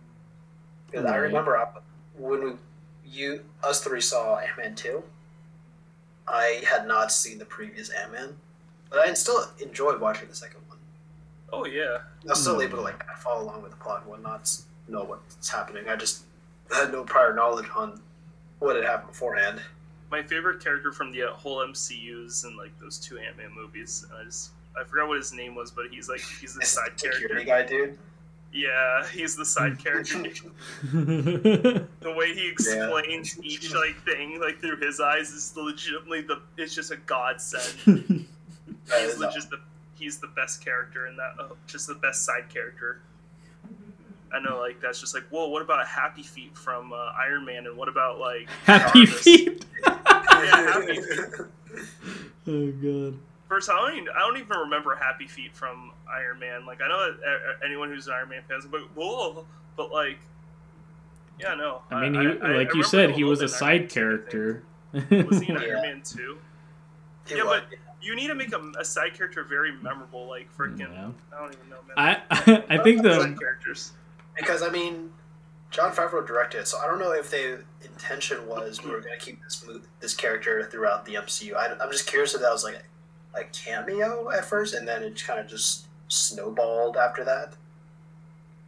because 0.91 1.06
I 1.06 1.16
remember 1.16 1.58
uh, 1.58 1.66
when 2.18 2.43
we 2.43 2.51
you 3.08 3.41
us 3.64 3.82
three 3.84 4.01
saw 4.01 4.38
Ant-Man 4.38 4.76
2 4.76 5.01
I 6.28 6.64
had 6.68 6.88
not 6.88 7.12
seen 7.12 7.38
the 7.39 7.45
previous 7.45 7.89
Ant-Man 7.89 8.36
but 8.89 8.99
I 8.99 9.14
still 9.14 9.45
enjoyed 9.62 9.99
watching 9.99 10.28
the 10.28 10.36
second 10.36 10.62
one 10.68 10.78
Oh 11.53 11.66
yeah, 11.66 11.99
I 12.24 12.30
was 12.30 12.41
still 12.41 12.56
Hmm. 12.56 12.62
able 12.62 12.78
to 12.78 12.84
like 12.84 13.03
follow 13.18 13.43
along 13.43 13.62
with 13.64 13.72
the 13.72 13.78
plot 13.78 14.01
and 14.01 14.10
whatnot, 14.10 14.51
know 14.88 15.03
what's 15.03 15.49
happening. 15.49 15.88
I 15.88 15.95
just 15.95 16.24
had 16.76 16.91
no 16.91 17.03
prior 17.03 17.34
knowledge 17.34 17.68
on 17.76 18.01
what 18.60 18.76
had 18.76 18.84
happened 18.84 19.10
beforehand. 19.12 19.62
My 20.16 20.24
favorite 20.24 20.63
character 20.63 20.93
from 20.93 21.11
the 21.11 21.24
uh, 21.24 21.34
whole 21.34 21.57
MCU's 21.57 22.45
and 22.45 22.55
like 22.55 22.72
those 22.80 22.97
two 22.97 23.18
Ant 23.18 23.38
Man 23.38 23.49
movies. 23.53 24.05
And 24.09 24.18
I 24.18 24.24
just 24.24 24.51
I 24.80 24.84
forgot 24.86 25.09
what 25.09 25.18
his 25.18 25.34
name 25.34 25.55
was, 25.55 25.72
but 25.72 25.88
he's 25.91 26.07
like 26.07 26.22
he's 26.39 26.53
the 26.53 26.59
This 26.61 26.70
side 26.70 26.91
security 26.97 27.45
character. 27.45 27.76
guy, 27.76 27.86
dude. 27.88 27.97
Yeah, 28.53 29.05
he's 29.07 29.36
the 29.36 29.45
side 29.45 29.78
character. 29.78 30.20
the 30.84 31.88
way 32.03 32.34
he 32.34 32.47
explains 32.47 33.38
each 33.43 33.74
like 33.74 34.01
thing 34.05 34.39
like 34.39 34.61
through 34.61 34.78
his 34.78 35.01
eyes 35.01 35.32
is 35.32 35.53
legitimately 35.57 36.22
the 36.22 36.39
it's 36.57 36.74
just 36.74 36.91
a 36.91 36.97
godsend. 36.97 37.63
He's 37.86 38.93
is, 38.93 39.18
the, 39.18 39.30
just 39.34 39.49
the 39.49 39.59
he's 39.95 40.20
the 40.20 40.28
best 40.28 40.63
character 40.63 41.07
in 41.07 41.18
that 41.18 41.34
uh, 41.38 41.47
just 41.68 41.88
the 41.88 41.95
best 41.95 42.24
side 42.24 42.47
character 42.47 42.99
i 44.34 44.39
know 44.39 44.59
like 44.59 44.80
that's 44.82 44.99
just 44.99 45.13
like 45.13 45.23
whoa 45.30 45.47
what 45.49 45.61
about 45.61 45.86
happy 45.88 46.23
feet 46.23 46.55
from 46.57 46.91
uh, 46.93 47.11
iron 47.17 47.45
man 47.45 47.65
and 47.67 47.78
what 47.78 47.88
about 47.88 48.19
like 48.19 48.49
Happy 48.65 49.05
Jarvis? 49.05 49.21
feet. 49.23 49.65
yeah 49.86 49.93
happy 50.71 51.01
feet 51.01 51.19
oh 52.47 52.71
god. 52.71 53.19
first 53.47 53.69
i 53.69 53.73
don't 53.76 53.93
even 53.97 54.09
i 54.15 54.19
don't 54.19 54.38
even 54.38 54.57
remember 54.57 54.95
happy 54.95 55.28
feet 55.28 55.55
from 55.55 55.91
iron 56.09 56.39
man 56.39 56.65
like 56.65 56.82
i 56.82 56.88
know 56.88 57.11
that 57.11 57.19
uh, 57.28 57.65
anyone 57.65 57.89
who's 57.89 58.07
an 58.07 58.13
iron 58.13 58.30
man 58.30 58.41
fan 58.47 58.57
is 58.59 58.65
like 58.65 58.82
whoa 58.95 59.45
but 59.78 59.91
like 59.91 60.17
yeah 61.39 61.53
no 61.55 61.82
I 61.91 62.07
mean, 62.09 62.13
he, 62.13 62.19
I 62.19 62.32
like 62.32 62.67
you 62.73 62.82
remember 62.82 62.84
said, 62.84 63.11
he 63.11 63.23
was 63.23 63.39
a 63.39 63.43
bit 63.43 63.51
in 63.51 63.57
side 63.57 63.82
Man 63.82 63.82
2, 63.82 63.84
I 63.84 63.84
think. 63.84 63.93
character. 63.93 64.63
was 65.28 65.39
he 65.41 65.49
in 65.49 65.55
Yeah. 65.55 65.61
iron 65.67 65.82
man 65.82 66.01
2 66.03 66.38
He 67.28 67.36
Yeah, 67.38 67.43
was. 67.43 67.61
you 68.01 68.15
need 68.15 68.28
to 68.28 68.36
make 68.36 68.53
a, 68.53 68.71
a 68.80 68.86
side 68.86 69.13
character 69.15 69.43
very 69.43 69.73
memorable 69.73 70.28
like 70.28 70.47
freaking 70.57 70.80
Yeah. 70.80 71.09
i 71.36 71.39
don't 71.41 71.53
even 71.53 71.69
know 71.69 71.78
man 71.88 71.97
I 71.97 72.63
I 72.69 72.78
think 72.84 73.03
side 73.03 73.05
the 73.05 73.38
characters 73.39 73.91
because 74.36 74.62
I 74.62 74.70
mean, 74.70 75.12
Jon 75.72 75.92
Favreau 75.92 76.26
directed, 76.26 76.62
it, 76.62 76.68
so 76.68 76.78
I 76.80 76.88
don't 76.88 77.00
know 77.00 77.12
if 77.12 77.32
the 77.32 77.64
intention 77.84 78.48
was 78.48 78.84
we 78.84 78.92
were 78.92 79.02
going 79.02 79.18
to 79.18 79.24
keep 79.24 79.42
this 79.44 79.66
mo- 79.68 79.82
this 80.00 80.14
character 80.14 80.64
throughout 80.64 81.06
the 81.06 81.16
MCU. 81.16 81.56
I, 81.56 81.68
am 81.68 81.92
just 81.92 82.08
curious 82.08 82.34
if 82.34 82.42
that 82.42 82.52
was 82.52 82.64
like 82.64 82.84
a, 83.36 83.42
a 83.42 83.44
cameo 83.46 84.32
at 84.32 84.46
first, 84.46 84.74
and 84.74 84.88
then 84.88 85.04
it 85.04 85.22
kind 85.22 85.40
of 85.40 85.48
just 85.48 85.86
snowballed 86.08 86.98
after 86.98 87.24
that. 87.26 87.56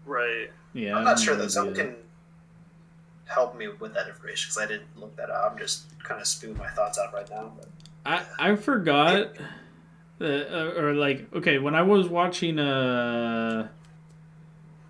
right 0.06 0.50
yeah. 0.74 0.96
I'm 0.96 1.04
not 1.04 1.20
sure 1.20 1.36
no 1.36 1.42
though. 1.42 1.48
Someone 1.48 1.76
can 1.76 1.96
help 3.26 3.58
me 3.58 3.68
with 3.68 3.94
that 3.94 4.08
information 4.08 4.50
because 4.50 4.64
I 4.64 4.68
didn't 4.68 4.88
look 4.96 5.16
that 5.18 5.30
up. 5.30 5.52
I'm 5.52 5.58
just 5.58 5.86
kind 6.04 6.22
of 6.22 6.28
spewing 6.28 6.58
my 6.58 6.70
thoughts 6.70 7.00
out 7.00 7.14
right 7.14 7.30
now. 7.30 7.52
But 7.58 7.68
I 8.06 8.52
I 8.52 8.56
forgot, 8.56 9.32
uh, 10.22 10.24
uh, 10.24 10.74
or 10.78 10.94
like 10.94 11.34
okay 11.34 11.58
when 11.58 11.76
I 11.76 11.82
was 11.82 12.08
watching 12.08 12.60
uh, 12.60 13.70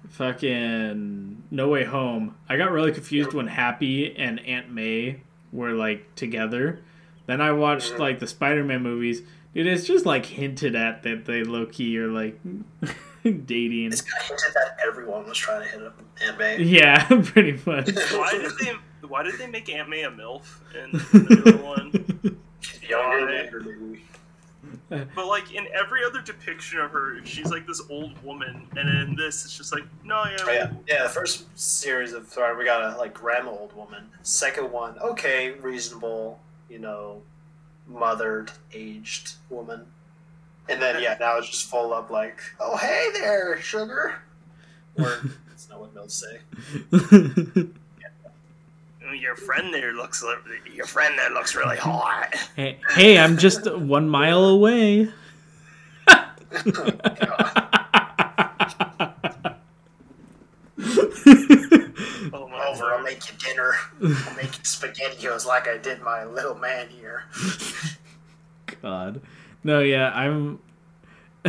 fucking 0.09 1.43
No 1.51 1.67
Way 1.69 1.83
Home, 1.83 2.35
I 2.49 2.57
got 2.57 2.71
really 2.71 2.91
confused 2.91 3.33
when 3.33 3.47
Happy 3.47 4.15
and 4.17 4.39
Aunt 4.45 4.71
May 4.71 5.21
were 5.51 5.71
like 5.71 6.15
together. 6.15 6.79
Then 7.25 7.41
I 7.41 7.51
watched 7.51 7.99
like 7.99 8.19
the 8.19 8.27
Spider-Man 8.27 8.81
movies. 8.81 9.21
Dude, 9.53 9.67
it's 9.67 9.85
just 9.85 10.05
like 10.05 10.25
hinted 10.25 10.75
at 10.75 11.03
that 11.03 11.25
they 11.25 11.43
low 11.43 11.65
key 11.65 11.97
are 11.97 12.07
like 12.07 12.39
dating. 13.23 13.87
it's 13.87 14.01
kind 14.01 14.21
of 14.21 14.27
hinted 14.27 14.53
that 14.53 14.77
everyone 14.85 15.25
was 15.27 15.37
trying 15.37 15.63
to 15.63 15.67
hit 15.67 15.83
up 15.83 15.99
Aunt 16.25 16.37
May. 16.37 16.61
Yeah, 16.63 17.05
pretty 17.23 17.53
much. 17.65 17.89
why 18.13 18.31
did 18.31 18.51
they 18.59 18.73
why 19.07 19.23
did 19.23 19.37
they 19.39 19.47
make 19.47 19.69
Aunt 19.69 19.89
May 19.89 20.03
a 20.03 20.11
MILF 20.11 20.43
in 20.75 20.91
the 20.91 21.51
newer 21.51 21.63
one? 21.63 21.91
Younger, 22.87 23.25
Why? 23.25 23.33
younger, 23.33 23.59
maybe. 23.61 24.03
But 25.15 25.27
like 25.27 25.53
in 25.53 25.67
every 25.73 26.03
other 26.05 26.21
depiction 26.21 26.79
of 26.79 26.91
her, 26.91 27.17
she's 27.25 27.51
like 27.51 27.67
this 27.67 27.81
old 27.89 28.21
woman, 28.23 28.67
and 28.75 28.89
in 28.89 29.15
this, 29.15 29.43
it's 29.43 29.57
just 29.57 29.73
like, 29.73 29.83
no, 30.03 30.23
yeah, 30.25 30.37
Oh, 30.45 30.51
yeah, 30.51 30.71
yeah. 30.87 31.03
The 31.03 31.09
first 31.09 31.45
series 31.59 32.13
of 32.13 32.27
sorry, 32.27 32.57
we 32.57 32.63
got 32.65 32.95
a 32.95 32.97
like 32.97 33.13
grandma 33.13 33.51
old 33.51 33.75
woman. 33.75 34.05
Second 34.23 34.71
one, 34.71 34.97
okay, 34.99 35.51
reasonable, 35.51 36.39
you 36.69 36.79
know, 36.79 37.21
mothered, 37.87 38.51
aged 38.73 39.33
woman. 39.49 39.85
And 40.69 40.81
then 40.81 41.01
yeah, 41.01 41.17
now 41.19 41.37
it's 41.37 41.49
just 41.49 41.69
full 41.69 41.93
up 41.93 42.09
like, 42.09 42.39
oh 42.59 42.77
hey 42.77 43.09
there, 43.13 43.59
sugar. 43.61 44.21
Or 44.97 45.21
that's 45.49 45.69
not 45.69 45.79
what 45.79 45.93
they'll 45.93 46.07
say. 46.09 46.39
your 49.27 49.35
friend 49.35 49.73
there 49.73 49.91
looks 49.91 50.23
your 50.73 50.85
friend 50.85 51.19
there 51.19 51.29
looks 51.31 51.53
really 51.53 51.75
hot. 51.75 52.33
hey, 52.55 52.79
hey, 52.91 53.19
I'm 53.19 53.37
just 53.37 53.69
one 53.69 54.07
mile 54.09 54.45
away. 54.45 55.09
Oh 62.33 62.47
my 62.49 62.67
Over, 62.67 62.93
I'll 62.93 63.03
make 63.03 63.29
you 63.29 63.37
dinner. 63.37 63.73
I'll 64.01 64.35
make 64.35 64.57
you 64.57 64.63
spaghettios 64.63 65.45
like 65.45 65.67
I 65.67 65.77
did 65.77 66.01
my 66.01 66.23
little 66.23 66.55
man 66.55 66.87
here. 66.89 67.23
God, 68.81 69.21
no, 69.63 69.79
yeah, 69.79 70.09
I'm. 70.09 70.59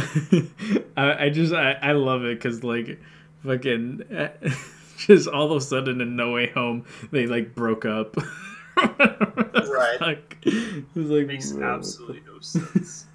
I, 0.97 1.25
I 1.25 1.31
just 1.31 1.53
I, 1.53 1.73
I 1.73 1.93
love 1.93 2.25
it 2.25 2.39
because 2.39 2.65
like 2.65 3.01
fucking 3.45 4.05
just 5.07 5.29
all 5.29 5.51
of 5.51 5.57
a 5.57 5.61
sudden 5.61 6.01
in 6.01 6.17
No 6.17 6.33
Way 6.33 6.49
Home 6.51 6.85
they 7.11 7.27
like 7.27 7.55
broke 7.55 7.85
up. 7.85 8.17
Right. 8.79 10.01
Like, 10.01 10.37
it 10.43 10.85
was 10.95 11.07
like 11.11 11.27
Makes 11.27 11.53
whoa. 11.53 11.63
absolutely 11.65 12.23
no 12.27 12.39
sense. 12.41 13.07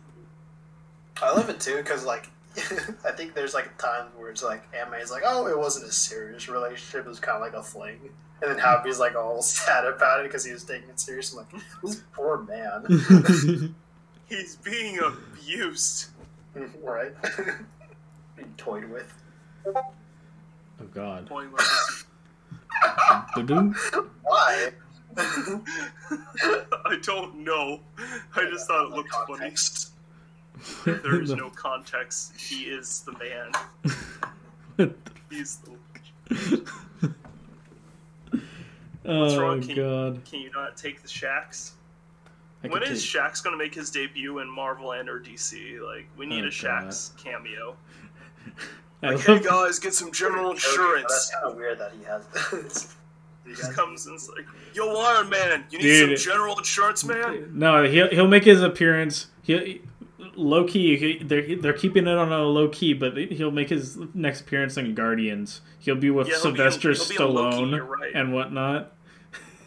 I 1.22 1.32
love 1.34 1.50
it 1.50 1.60
too 1.60 1.78
because 1.78 2.06
like 2.06 2.28
I 3.06 3.12
think 3.12 3.34
there's 3.34 3.54
like 3.54 3.78
times 3.78 4.10
where 4.18 4.30
it's 4.30 4.44
like 4.44 4.64
Aunt 4.78 4.92
May 4.92 5.00
is 5.00 5.10
like, 5.12 5.24
oh, 5.26 5.48
it 5.48 5.58
wasn't 5.58 5.86
a 5.88 5.92
serious 5.92 6.48
relationship; 6.50 7.06
it 7.06 7.10
was 7.10 7.20
kind 7.20 7.36
of 7.38 7.42
like 7.42 7.54
a 7.54 7.64
fling. 7.64 8.00
And 8.42 8.52
then 8.52 8.60
Happy's 8.60 9.00
like 9.00 9.16
all 9.16 9.42
sad 9.42 9.86
about 9.86 10.20
it 10.20 10.24
because 10.24 10.44
he 10.44 10.52
was 10.52 10.64
taking 10.64 10.90
it 10.90 11.00
serious. 11.00 11.32
I'm 11.34 11.40
like, 11.40 11.64
this 11.82 12.02
poor 12.14 12.40
man, 12.44 13.74
He's 14.28 14.56
being 14.58 15.00
abused. 15.00 16.08
right? 16.84 17.14
Being 18.36 18.54
toyed 18.58 18.86
with. 18.86 19.14
Oh 20.82 20.86
God. 20.94 21.28
Point. 21.28 21.52
Why? 24.24 24.70
I 25.18 26.98
don't 27.04 27.36
know. 27.44 27.80
I 28.36 28.46
just 28.50 28.68
thought 28.68 28.88
it 28.88 28.96
looked 28.96 29.14
funny. 29.28 29.54
There 31.04 31.22
is 31.22 31.32
no 31.36 31.50
context. 31.52 32.34
He 32.40 32.64
is 32.66 33.02
the 33.06 33.14
man. 34.78 34.96
He's 35.30 35.58
the. 35.58 36.66
oh 39.06 39.40
wrong, 39.40 39.62
King? 39.62 39.76
God. 39.76 40.26
Can 40.26 40.40
you 40.42 40.52
not 40.52 40.78
take 40.78 41.02
the 41.02 41.08
Shax? 41.08 41.72
I 42.64 42.68
When 42.70 42.82
take- 42.82 42.92
Shax 42.94 43.44
gonna 43.44 43.58
make 43.58 43.76
his 43.76 43.92
debut 43.92 44.40
in 44.40 44.50
Marvel 44.50 44.94
and 44.94 45.10
or 45.10 45.20
DC? 45.20 45.80
Like, 45.82 46.08
we 46.18 46.26
need 46.26 46.44
Oh, 46.44 46.48
a 46.48 46.52
Shax 46.52 47.12
cameo. 47.22 47.76
I 49.04 49.12
Like, 49.12 49.20
hey 49.26 49.40
guys, 49.40 49.80
get 49.80 49.94
some 49.94 50.12
general 50.12 50.52
insurance. 50.52 51.06
That's 51.10 51.32
kind 51.34 51.46
of 51.46 51.56
weird 51.58 51.80
that 51.80 51.92
he 51.98 52.04
has. 52.06 52.88
He 53.46 53.54
just 53.54 53.74
comes 53.74 54.06
and 54.06 54.16
it's 54.16 54.30
like, 54.30 54.46
Yo, 54.74 54.88
Iron 54.96 55.28
Man, 55.30 55.66
you 55.70 55.78
need 55.78 55.84
Dude. 55.84 56.18
some 56.18 56.32
general 56.34 56.58
insurance, 56.58 57.04
man? 57.04 57.50
No, 57.54 57.84
he'll 57.84 58.08
he'll 58.10 58.28
make 58.28 58.46
his 58.46 58.62
appearance. 58.64 59.28
He 59.42 59.82
low 60.36 60.64
key. 60.66 60.96
He, 60.96 61.22
they're 61.22 61.58
they're 61.58 61.74
keeping 61.74 62.08
it 62.08 62.18
on 62.18 62.32
a 62.32 62.42
low 62.44 62.70
key, 62.70 62.94
but 62.94 63.18
he'll 63.18 63.52
make 63.52 63.68
his 63.70 63.98
next 64.14 64.42
appearance 64.42 64.78
in 64.78 64.96
Guardians. 64.96 65.60
He'll 65.80 65.96
be 65.98 66.10
with 66.10 66.30
Yeah, 66.30 66.36
he'll 66.42 66.44
be 66.54 66.62
in- 66.62 66.72
Sylvester 66.72 66.94
he'll 66.94 67.10
be 67.10 67.16
in 67.16 67.36
Loki, 67.36 67.58
Stallone 67.58 67.72
you're 67.76 67.84
right. 67.86 68.12
and 68.16 68.34
whatnot. 68.34 68.94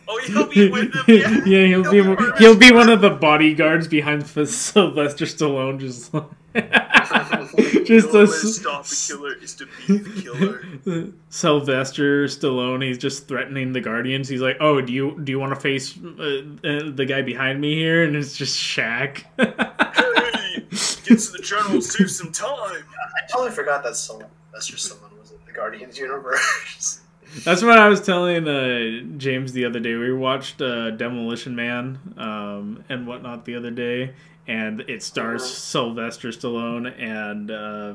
Oh, 0.09 0.21
he'll 0.25 0.47
be 0.47 0.71
with 0.71 0.93
them. 0.95 1.05
Yeah, 1.09 1.45
yeah, 1.45 1.67
he'll, 1.67 1.91
be 1.91 2.01
with 2.01 2.39
he'll 2.39 2.57
be 2.57 2.73
one 2.73 2.89
of 2.89 3.03
the 3.03 3.11
bodyguards 3.11 3.89
behind 3.89 4.27
Sylvester 4.49 5.27
Stallone, 5.27 5.79
just 5.81 6.15
like- 6.15 6.25
just 7.85 8.13
The 8.13 8.19
a 8.19 8.21
way 8.21 8.27
to 8.27 8.49
stop 8.49 8.87
the 8.87 9.05
killer 9.07 9.35
is 9.35 9.55
to 9.57 9.67
be 9.67 9.99
the 9.99 10.23
killer. 10.23 11.13
Sylvester 11.29 12.25
Stallone. 12.25 12.83
He's 12.83 12.99
just 12.99 13.29
threatening 13.29 13.73
the 13.73 13.81
Guardians. 13.81 14.29
He's 14.29 14.41
like, 14.41 14.57
"Oh, 14.61 14.81
do 14.81 14.93
you 14.93 15.21
do 15.23 15.33
you 15.33 15.39
want 15.39 15.55
to 15.55 15.61
face 15.61 15.97
uh, 15.97 16.43
uh, 16.65 16.91
the 16.95 17.05
guy 17.07 17.23
behind 17.23 17.61
me 17.61 17.75
here?" 17.75 18.05
And 18.05 18.17
it's 18.17 18.37
just 18.37 18.59
Shaq. 18.59 19.25
hey, 19.39 20.67
get 21.05 21.19
to 21.19 21.33
the 21.33 21.43
general, 21.43 21.81
save 21.83 22.11
some 22.11 22.33
time. 22.33 22.85
I 23.17 23.27
totally 23.31 23.51
forgot 23.51 23.85
that 23.85 23.97
Sylvester 23.97 24.77
Stallone 24.77 25.19
was 25.21 25.31
in 25.31 25.39
the 25.47 25.53
Guardians 25.53 25.99
universe. 25.99 27.01
That's 27.45 27.63
what 27.63 27.79
I 27.79 27.89
was 27.89 28.01
telling 28.01 28.49
uh, 28.49 29.03
James 29.19 29.53
the 29.53 29.65
other 29.65 29.81
day. 29.81 29.95
We 29.95 30.13
watched 30.13 30.63
uh, 30.63 30.91
Demolition 30.93 31.55
Man 31.57 31.99
um, 32.17 32.85
and 32.89 33.07
whatnot 33.07 33.45
the 33.45 33.57
other 33.57 33.71
day, 33.71 34.15
and 34.47 34.81
it 34.83 35.03
stars 35.03 35.43
Mhm. 35.43 35.47
Sylvester 35.55 36.29
Stallone 36.29 36.95
and 36.99 37.51
uh, 37.51 37.95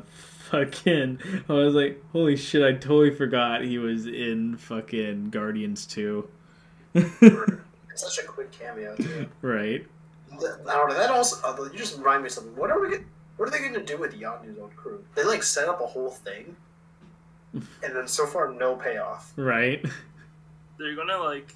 fucking. 0.49 1.19
I 1.49 1.53
was 1.53 1.73
like, 1.73 2.03
holy 2.11 2.36
shit! 2.36 2.61
I 2.63 2.73
totally 2.73 3.15
forgot 3.15 3.63
he 3.63 3.77
was 3.79 4.05
in 4.05 4.57
fucking 4.57 5.29
Guardians 5.32 5.86
too. 5.86 6.27
such 7.95 8.17
a 8.19 8.23
quick 8.27 8.51
cameo 8.51 8.95
too. 8.95 9.27
right. 9.41 9.86
Now 10.65 10.88
that 10.88 11.09
also, 11.09 11.38
uh, 11.45 11.63
you 11.71 11.77
just 11.77 11.97
remind 11.97 12.23
me 12.23 12.27
of 12.27 12.34
something. 12.34 12.55
What 12.55 12.69
are 12.69 12.79
we? 12.79 12.97
What 13.38 13.47
are 13.47 13.51
they 13.51 13.59
going 13.59 13.73
to 13.73 13.84
do 13.84 13.97
with 13.97 14.13
Yondu's 14.13 14.59
old 14.59 14.75
crew? 14.75 15.03
They 15.15 15.23
like 15.23 15.41
set 15.43 15.67
up 15.67 15.82
a 15.82 15.86
whole 15.88 16.09
thing, 16.11 16.55
and 17.54 17.95
then 17.95 18.08
so 18.08 18.26
far 18.26 18.52
no 18.52 18.76
payoff. 18.76 19.34
Right. 19.36 19.86
They're 20.78 20.95
gonna 20.95 21.18
like, 21.18 21.54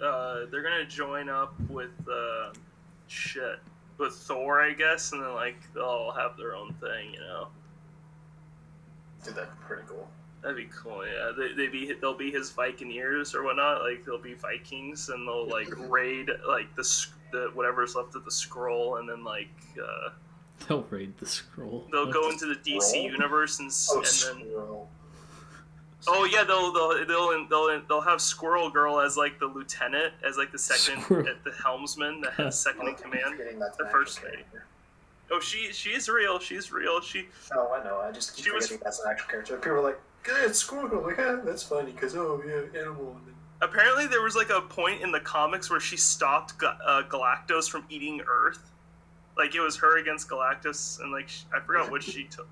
uh, 0.00 0.46
they're 0.50 0.62
gonna 0.62 0.86
join 0.86 1.28
up 1.28 1.54
with 1.68 1.90
uh, 2.08 2.52
shit 3.08 3.58
with 3.98 4.14
Thor, 4.14 4.60
I 4.60 4.72
guess, 4.72 5.12
and 5.12 5.22
then 5.22 5.34
like 5.34 5.56
they'll 5.72 5.84
all 5.84 6.12
have 6.12 6.36
their 6.36 6.54
own 6.54 6.72
thing, 6.74 7.12
you 7.12 7.20
know. 7.20 7.48
Dude, 9.24 9.34
that'd 9.34 9.50
be 9.50 9.56
pretty 9.66 9.82
cool. 9.88 10.08
That'd 10.42 10.56
be 10.56 10.68
cool. 10.74 11.04
Yeah, 11.06 11.32
they 11.36 11.54
they 11.54 11.68
be 11.68 11.94
they'll 12.00 12.16
be 12.16 12.30
his 12.30 12.50
Vikineers 12.50 13.34
or 13.34 13.42
whatnot. 13.42 13.82
Like 13.82 14.04
they'll 14.04 14.18
be 14.18 14.34
Vikings, 14.34 15.08
and 15.08 15.26
they'll 15.26 15.48
like 15.48 15.68
raid 15.88 16.28
like 16.46 16.74
the 16.76 17.06
the 17.32 17.50
whatever's 17.54 17.94
left 17.94 18.14
of 18.14 18.24
the 18.24 18.30
scroll, 18.30 18.96
and 18.96 19.08
then 19.08 19.24
like 19.24 19.48
uh, 19.82 20.10
They'll 20.68 20.82
raid 20.90 21.14
the 21.18 21.26
scroll. 21.26 21.86
they'll 21.92 22.12
go 22.12 22.30
into 22.30 22.46
the 22.46 22.54
DC 22.54 22.82
Scroll? 22.82 23.02
universe 23.04 23.58
and 23.58 23.70
Oh, 23.90 23.96
and 23.96 24.04
then 24.04 24.12
Squirrel. 24.50 24.88
oh 26.06 26.24
yeah 26.24 26.44
they'll 26.44 26.72
they'll 26.72 27.06
they'll 27.06 27.48
they'll 27.48 27.82
they'll 27.88 28.00
have 28.00 28.20
Squirrel 28.20 28.70
Girl 28.70 29.00
as 29.00 29.16
like 29.16 29.38
the 29.38 29.46
lieutenant 29.46 30.12
as 30.26 30.36
like 30.38 30.52
the 30.52 30.58
second 30.58 31.02
Squirrel. 31.02 31.28
at 31.28 31.42
the 31.44 31.52
helmsman 31.62 32.20
the 32.20 32.30
head 32.30 32.52
second 32.54 32.88
in 32.88 32.94
command. 32.94 33.38
the 33.78 33.88
first 33.90 34.22
lady. 34.24 34.44
Oh 35.30 35.40
she 35.40 35.72
she 35.72 35.90
is 35.90 36.08
real. 36.08 36.38
She's 36.38 36.70
real. 36.72 37.00
She 37.00 37.26
Oh, 37.54 37.72
I 37.74 37.82
know. 37.84 37.98
I 38.00 38.12
just 38.12 38.36
keep 38.36 38.44
She 38.44 38.50
was- 38.52 38.68
that's 38.68 39.00
an 39.00 39.06
actual 39.10 39.28
character. 39.28 39.56
People 39.56 39.72
are 39.72 39.80
like, 39.82 40.00
"Good, 40.22 40.50
it's 40.50 40.58
Squirrel." 40.58 40.98
I'm 40.98 41.04
like, 41.04 41.16
"Yeah, 41.18 41.40
that's 41.44 41.62
funny 41.62 41.92
because 41.92 42.14
oh 42.14 42.42
yeah, 42.46 42.80
animal." 42.80 43.16
Apparently 43.62 44.06
there 44.06 44.20
was 44.22 44.36
like 44.36 44.50
a 44.50 44.60
point 44.60 45.00
in 45.02 45.10
the 45.12 45.20
comics 45.20 45.70
where 45.70 45.80
she 45.80 45.96
stopped 45.96 46.58
Ga- 46.58 46.76
uh, 46.84 47.02
Galactus 47.04 47.68
from 47.70 47.84
eating 47.88 48.20
Earth. 48.28 48.70
Like 49.36 49.54
it 49.54 49.60
was 49.60 49.76
her 49.76 49.98
against 49.98 50.28
Galactus, 50.28 51.00
and 51.00 51.12
like 51.12 51.28
I 51.54 51.60
forgot 51.60 51.90
what 51.90 52.02
she 52.02 52.24
took, 52.24 52.48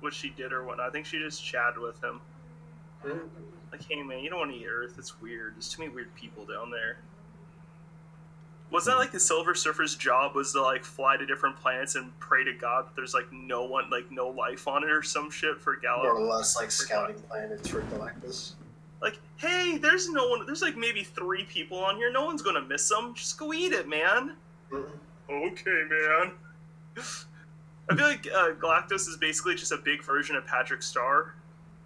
what 0.00 0.14
she 0.14 0.30
did 0.30 0.52
or 0.52 0.64
whatnot. 0.64 0.88
I 0.88 0.90
think 0.90 1.06
she 1.06 1.18
just 1.18 1.44
chatted 1.44 1.78
with 1.78 2.02
him. 2.02 2.20
Like, 3.70 3.82
hey 3.88 4.02
man, 4.02 4.20
you 4.20 4.30
don't 4.30 4.38
want 4.38 4.52
to 4.52 4.56
eat 4.56 4.66
Earth. 4.66 4.94
It's 4.98 5.20
weird. 5.20 5.56
There's 5.56 5.68
too 5.68 5.82
many 5.82 5.94
weird 5.94 6.14
people 6.14 6.44
down 6.44 6.70
there. 6.70 6.98
Was 8.70 8.86
that 8.86 8.96
like 8.96 9.12
the 9.12 9.20
Silver 9.20 9.54
Surfer's 9.54 9.96
job 9.96 10.34
was 10.34 10.52
to 10.52 10.62
like 10.62 10.82
fly 10.82 11.18
to 11.18 11.26
different 11.26 11.56
planets 11.56 11.94
and 11.94 12.18
pray 12.20 12.42
to 12.44 12.54
God 12.54 12.86
that 12.86 12.96
there's 12.96 13.12
like 13.12 13.30
no 13.30 13.64
one, 13.64 13.90
like 13.90 14.10
no 14.10 14.28
life 14.28 14.66
on 14.66 14.82
it 14.82 14.90
or 14.90 15.02
some 15.02 15.30
shit 15.30 15.60
for 15.60 15.76
Galactus? 15.76 16.04
more 16.04 16.16
or 16.16 16.22
less 16.22 16.56
like 16.56 16.70
scouting 16.70 17.16
planets 17.28 17.68
for 17.68 17.82
Galactus. 17.82 18.52
Like, 19.02 19.18
hey, 19.36 19.76
there's 19.76 20.08
no 20.08 20.28
one. 20.28 20.46
There's 20.46 20.62
like 20.62 20.76
maybe 20.76 21.02
three 21.02 21.44
people 21.44 21.78
on 21.78 21.96
here. 21.96 22.10
No 22.10 22.24
one's 22.24 22.40
gonna 22.40 22.62
miss 22.62 22.88
them. 22.88 23.12
Just 23.14 23.36
go 23.36 23.52
eat 23.52 23.72
it, 23.72 23.88
man. 23.88 24.36
Mm. 24.70 24.86
Okay, 25.32 25.82
man. 25.88 26.32
I 27.88 27.96
feel 27.96 28.06
like 28.06 28.26
uh, 28.26 28.52
Galactus 28.60 29.08
is 29.08 29.16
basically 29.18 29.54
just 29.54 29.72
a 29.72 29.78
big 29.78 30.02
version 30.02 30.36
of 30.36 30.46
Patrick 30.46 30.82
Star. 30.82 31.34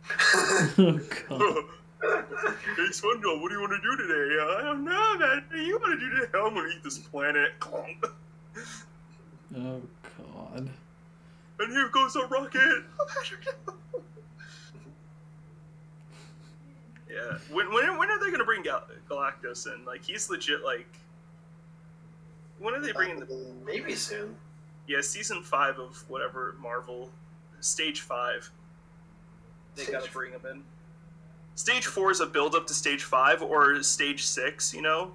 oh 0.11 1.01
god. 1.29 1.65
hey, 2.77 2.89
SpongeBob, 2.91 3.41
what 3.41 3.49
do 3.49 3.55
you 3.55 3.61
want 3.61 3.73
to 3.73 3.81
do 3.83 3.97
today? 3.97 4.37
Uh, 4.39 4.59
I 4.59 4.63
don't 4.63 4.85
know, 4.85 5.19
man. 5.19 5.45
What 5.49 5.51
do 5.53 5.59
you 5.63 5.79
want 5.79 5.99
to 5.99 6.07
do 6.07 6.15
today? 6.15 6.27
I'm 6.35 6.55
gonna 6.55 6.69
eat 6.69 6.83
this 6.83 6.99
planet. 6.99 7.53
Oh 7.65 7.87
god. 9.55 10.71
And 11.59 11.73
here 11.73 11.89
goes 11.89 12.17
a 12.17 12.27
rocket. 12.27 12.85
Patrick. 13.09 13.47
Yeah. 17.09 17.39
When, 17.51 17.73
when, 17.73 17.97
when 17.97 18.11
are 18.11 18.23
they 18.23 18.31
gonna 18.31 18.45
bring 18.45 18.63
Gal- 18.63 18.87
Galactus 19.09 19.67
in? 19.73 19.85
Like, 19.85 20.05
he's 20.05 20.29
legit. 20.29 20.63
Like, 20.63 20.89
when 22.59 22.75
are 22.75 22.81
they 22.81 22.93
bringing 22.93 23.21
the? 23.21 23.55
Maybe 23.65 23.95
soon. 23.95 24.37
Yeah, 24.87 25.01
season 25.01 25.43
five 25.43 25.79
of 25.79 26.05
whatever 26.09 26.55
Marvel, 26.61 27.11
stage 27.61 28.01
five. 28.03 28.51
They 29.75 29.83
Stage 29.85 29.95
gotta 29.95 30.11
bring 30.13 30.33
them 30.33 30.43
in. 30.51 30.63
Stage 31.55 31.87
four 31.87 32.11
is 32.11 32.21
a 32.21 32.27
build 32.27 32.55
up 32.55 32.67
to 32.69 32.75
stage 32.75 33.03
five 33.05 33.43
or 33.43 33.83
stage 33.83 34.25
six. 34.25 34.73
You 34.73 34.83
know, 34.83 35.15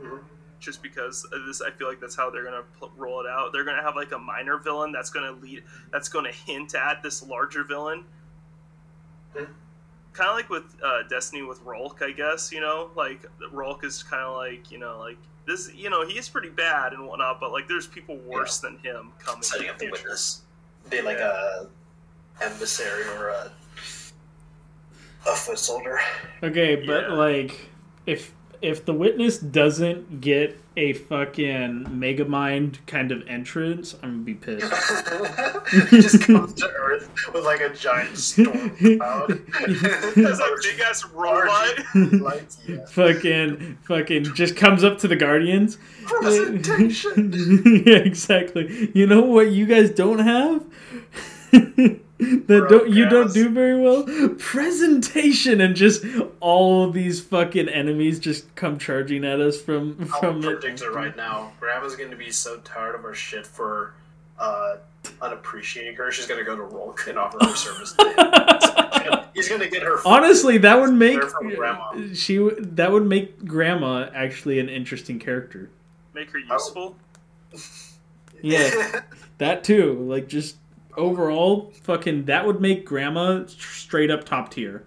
Mhm. 0.00 0.20
just 0.60 0.82
because 0.82 1.26
this, 1.46 1.60
I 1.60 1.70
feel 1.70 1.88
like 1.88 2.00
that's 2.00 2.14
how 2.16 2.30
they're 2.30 2.44
gonna 2.44 2.64
pl- 2.78 2.92
roll 2.96 3.20
it 3.20 3.26
out. 3.26 3.52
They're 3.52 3.64
gonna 3.64 3.82
have 3.82 3.96
like 3.96 4.12
a 4.12 4.18
minor 4.18 4.56
villain 4.58 4.92
that's 4.92 5.10
gonna 5.10 5.32
lead, 5.32 5.64
that's 5.92 6.08
gonna 6.08 6.32
hint 6.32 6.74
at 6.74 7.02
this 7.02 7.22
larger 7.22 7.64
villain. 7.64 8.04
Hmm. 9.36 9.44
Kind 10.12 10.28
of 10.30 10.36
like 10.36 10.50
with 10.50 10.64
uh, 10.82 11.02
Destiny 11.08 11.42
with 11.42 11.60
Rhulk, 11.62 12.02
I 12.02 12.10
guess. 12.10 12.50
You 12.52 12.60
know, 12.60 12.90
like 12.96 13.24
Rhulk 13.52 13.84
is 13.84 14.02
kind 14.02 14.22
of 14.24 14.36
like 14.36 14.70
you 14.70 14.78
know 14.78 14.98
like 14.98 15.16
this. 15.46 15.72
You 15.74 15.88
know, 15.90 16.06
he's 16.06 16.28
pretty 16.28 16.48
bad 16.50 16.92
and 16.92 17.06
whatnot, 17.06 17.38
but 17.40 17.52
like 17.52 17.68
there's 17.68 17.86
people 17.86 18.16
worse 18.26 18.58
than 18.58 18.78
him 18.78 19.12
coming. 19.18 19.42
Setting 19.42 19.66
in 19.66 19.70
up 19.72 19.78
the 19.78 19.86
future. 19.86 20.02
witness. 20.02 20.42
Be 20.90 21.00
like 21.02 21.18
Yeah. 21.18 21.64
a 22.40 22.44
emissary 22.44 23.04
or 23.04 23.28
a 23.28 23.50
a 25.26 25.36
foot 25.36 25.58
soldier. 25.58 25.98
Okay, 26.42 26.76
but 26.76 27.08
Yeah. 27.10 27.14
like 27.14 27.68
if 28.06 28.32
if 28.62 28.84
the 28.84 28.92
witness 28.92 29.38
doesn't 29.38 30.20
get 30.20 30.58
a 30.76 30.92
fucking 30.92 31.86
Megamind 31.86 32.78
kind 32.86 33.12
of 33.12 33.26
entrance, 33.26 33.94
I'm 34.02 34.10
gonna 34.10 34.22
be 34.22 34.34
pissed. 34.34 34.72
he 35.70 35.80
just 36.00 36.22
comes 36.22 36.54
to 36.54 36.68
Earth 36.70 37.10
with 37.32 37.44
like 37.44 37.60
a 37.60 37.70
giant 37.70 38.16
storm 38.16 38.70
cloud. 38.76 39.28
There's 39.66 40.38
that 40.38 40.60
big 40.62 40.80
ass 40.80 41.04
robot. 41.06 41.78
yeah. 42.68 42.86
fucking 42.86 43.78
fucking 43.82 44.34
just 44.34 44.56
comes 44.56 44.84
up 44.84 44.98
to 44.98 45.08
the 45.08 45.16
Guardians. 45.16 45.78
Presentation. 46.04 47.32
yeah, 47.86 47.96
exactly. 47.96 48.90
You 48.94 49.06
know 49.06 49.22
what 49.22 49.50
you 49.50 49.66
guys 49.66 49.90
don't 49.90 50.18
have? 50.20 50.64
that 52.46 52.66
don't 52.68 52.90
you 52.90 53.08
don't 53.08 53.32
do 53.32 53.48
very 53.48 53.80
well? 53.80 54.04
Presentation 54.38 55.60
and 55.60 55.74
just 55.74 56.04
all 56.40 56.84
of 56.84 56.92
these 56.92 57.20
fucking 57.20 57.68
enemies 57.68 58.18
just 58.18 58.54
come 58.56 58.78
charging 58.78 59.24
at 59.24 59.40
us 59.40 59.60
from 59.60 59.96
I'll 60.12 60.20
from 60.20 60.42
predict 60.42 60.82
it 60.82 60.90
right 60.90 61.16
now. 61.16 61.52
Grandma's 61.58 61.96
gonna 61.96 62.16
be 62.16 62.30
so 62.30 62.58
tired 62.58 62.94
of 62.94 63.04
our 63.04 63.14
shit 63.14 63.46
for 63.46 63.94
uh, 64.38 64.76
unappreciating 65.22 65.96
her. 65.96 66.10
She's 66.12 66.26
gonna 66.26 66.44
go 66.44 66.56
to 66.56 66.62
Rhulk 66.62 67.06
and 67.08 67.18
offer 67.18 67.38
her 67.40 67.56
service. 67.56 67.96
He's 69.34 69.48
gonna 69.48 69.68
get 69.68 69.82
her. 69.82 69.96
Honestly, 70.04 70.58
that 70.58 70.78
would 70.78 70.92
make 70.92 71.20
grandma. 71.20 72.12
she 72.12 72.36
that 72.58 72.92
would 72.92 73.06
make 73.06 73.46
grandma 73.46 74.10
actually 74.14 74.58
an 74.58 74.68
interesting 74.68 75.18
character. 75.18 75.70
Make 76.12 76.30
her 76.32 76.38
useful. 76.38 76.96
Yeah. 78.42 79.00
That 79.38 79.64
too, 79.64 79.94
like 79.94 80.28
just 80.28 80.56
overall, 80.96 81.72
fucking 81.82 82.24
that 82.26 82.46
would 82.46 82.60
make 82.60 82.84
grandma 82.84 83.44
straight 83.46 84.10
up 84.10 84.24
top 84.24 84.50
tier 84.50 84.84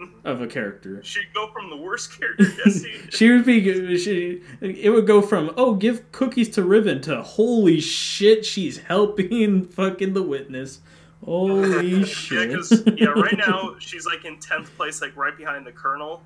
mm-hmm. 0.00 0.26
of 0.26 0.40
a 0.40 0.46
character. 0.46 1.02
She'd 1.02 1.32
go 1.34 1.50
from 1.52 1.70
the 1.70 1.76
worst 1.76 2.18
character 2.18 2.46
she 3.10 3.30
would 3.30 3.44
be 3.44 3.96
she 3.98 4.42
it 4.60 4.90
would 4.90 5.06
go 5.06 5.22
from 5.22 5.52
oh 5.56 5.74
give 5.74 6.10
cookies 6.12 6.48
to 6.50 6.62
Riven 6.62 7.00
to 7.02 7.22
holy 7.22 7.80
shit 7.80 8.44
she's 8.44 8.78
helping 8.78 9.64
fucking 9.68 10.14
the 10.14 10.22
witness. 10.22 10.80
Holy 11.24 11.88
yeah, 12.00 12.04
shit. 12.04 12.48
because 12.50 12.82
yeah, 12.96 13.08
right 13.08 13.38
now 13.38 13.76
she's 13.78 14.06
like 14.06 14.24
in 14.24 14.38
tenth 14.38 14.74
place, 14.76 15.00
like 15.00 15.16
right 15.16 15.36
behind 15.36 15.66
the 15.66 15.72
Colonel. 15.72 16.22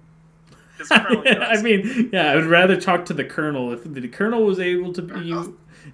'Cause 0.76 0.88
the 0.88 0.98
Colonel 0.98 1.42
I 1.42 1.60
mean, 1.62 2.10
yeah, 2.12 2.32
I 2.32 2.36
would 2.36 2.46
rather 2.46 2.80
talk 2.80 3.04
to 3.06 3.14
the 3.14 3.24
colonel. 3.24 3.72
If 3.72 3.82
the 3.84 4.06
colonel 4.08 4.44
was 4.44 4.60
able 4.60 4.92
to 4.92 5.02
be 5.02 5.32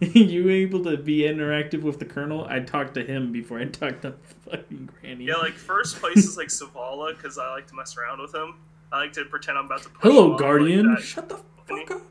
you, 0.05 0.25
you 0.45 0.51
able 0.51 0.85
to 0.85 0.97
be 0.97 1.21
interactive 1.21 1.83
with 1.83 1.99
the 1.99 2.05
colonel, 2.05 2.45
I'd 2.45 2.67
talk 2.67 2.95
to 2.95 3.05
him 3.05 3.33
before 3.33 3.59
I 3.59 3.67
talk 3.67 4.01
to 4.03 4.15
fucking 4.49 4.91
Granny. 5.01 5.25
yeah, 5.25 5.37
like 5.37 5.55
first 5.55 6.01
place 6.01 6.19
is 6.19 6.37
like 6.37 6.49
Zavala 6.49 7.17
because 7.17 7.39
I 7.39 7.51
like 7.51 7.67
to 7.69 7.75
mess 7.75 7.97
around 7.97 8.21
with 8.21 8.35
him. 8.35 8.57
I 8.93 8.99
like 8.99 9.13
to 9.15 9.25
pretend 9.25 9.59
I'm 9.59 9.67
about 9.67 9.83
to. 9.83 9.89
Push 9.89 10.05
him 10.05 10.13
Hello, 10.13 10.37
Guardian. 10.37 10.95
Like. 10.95 11.03
Shut 11.03 11.29
the 11.29 11.41
fuck 11.67 11.91
up. 11.91 12.03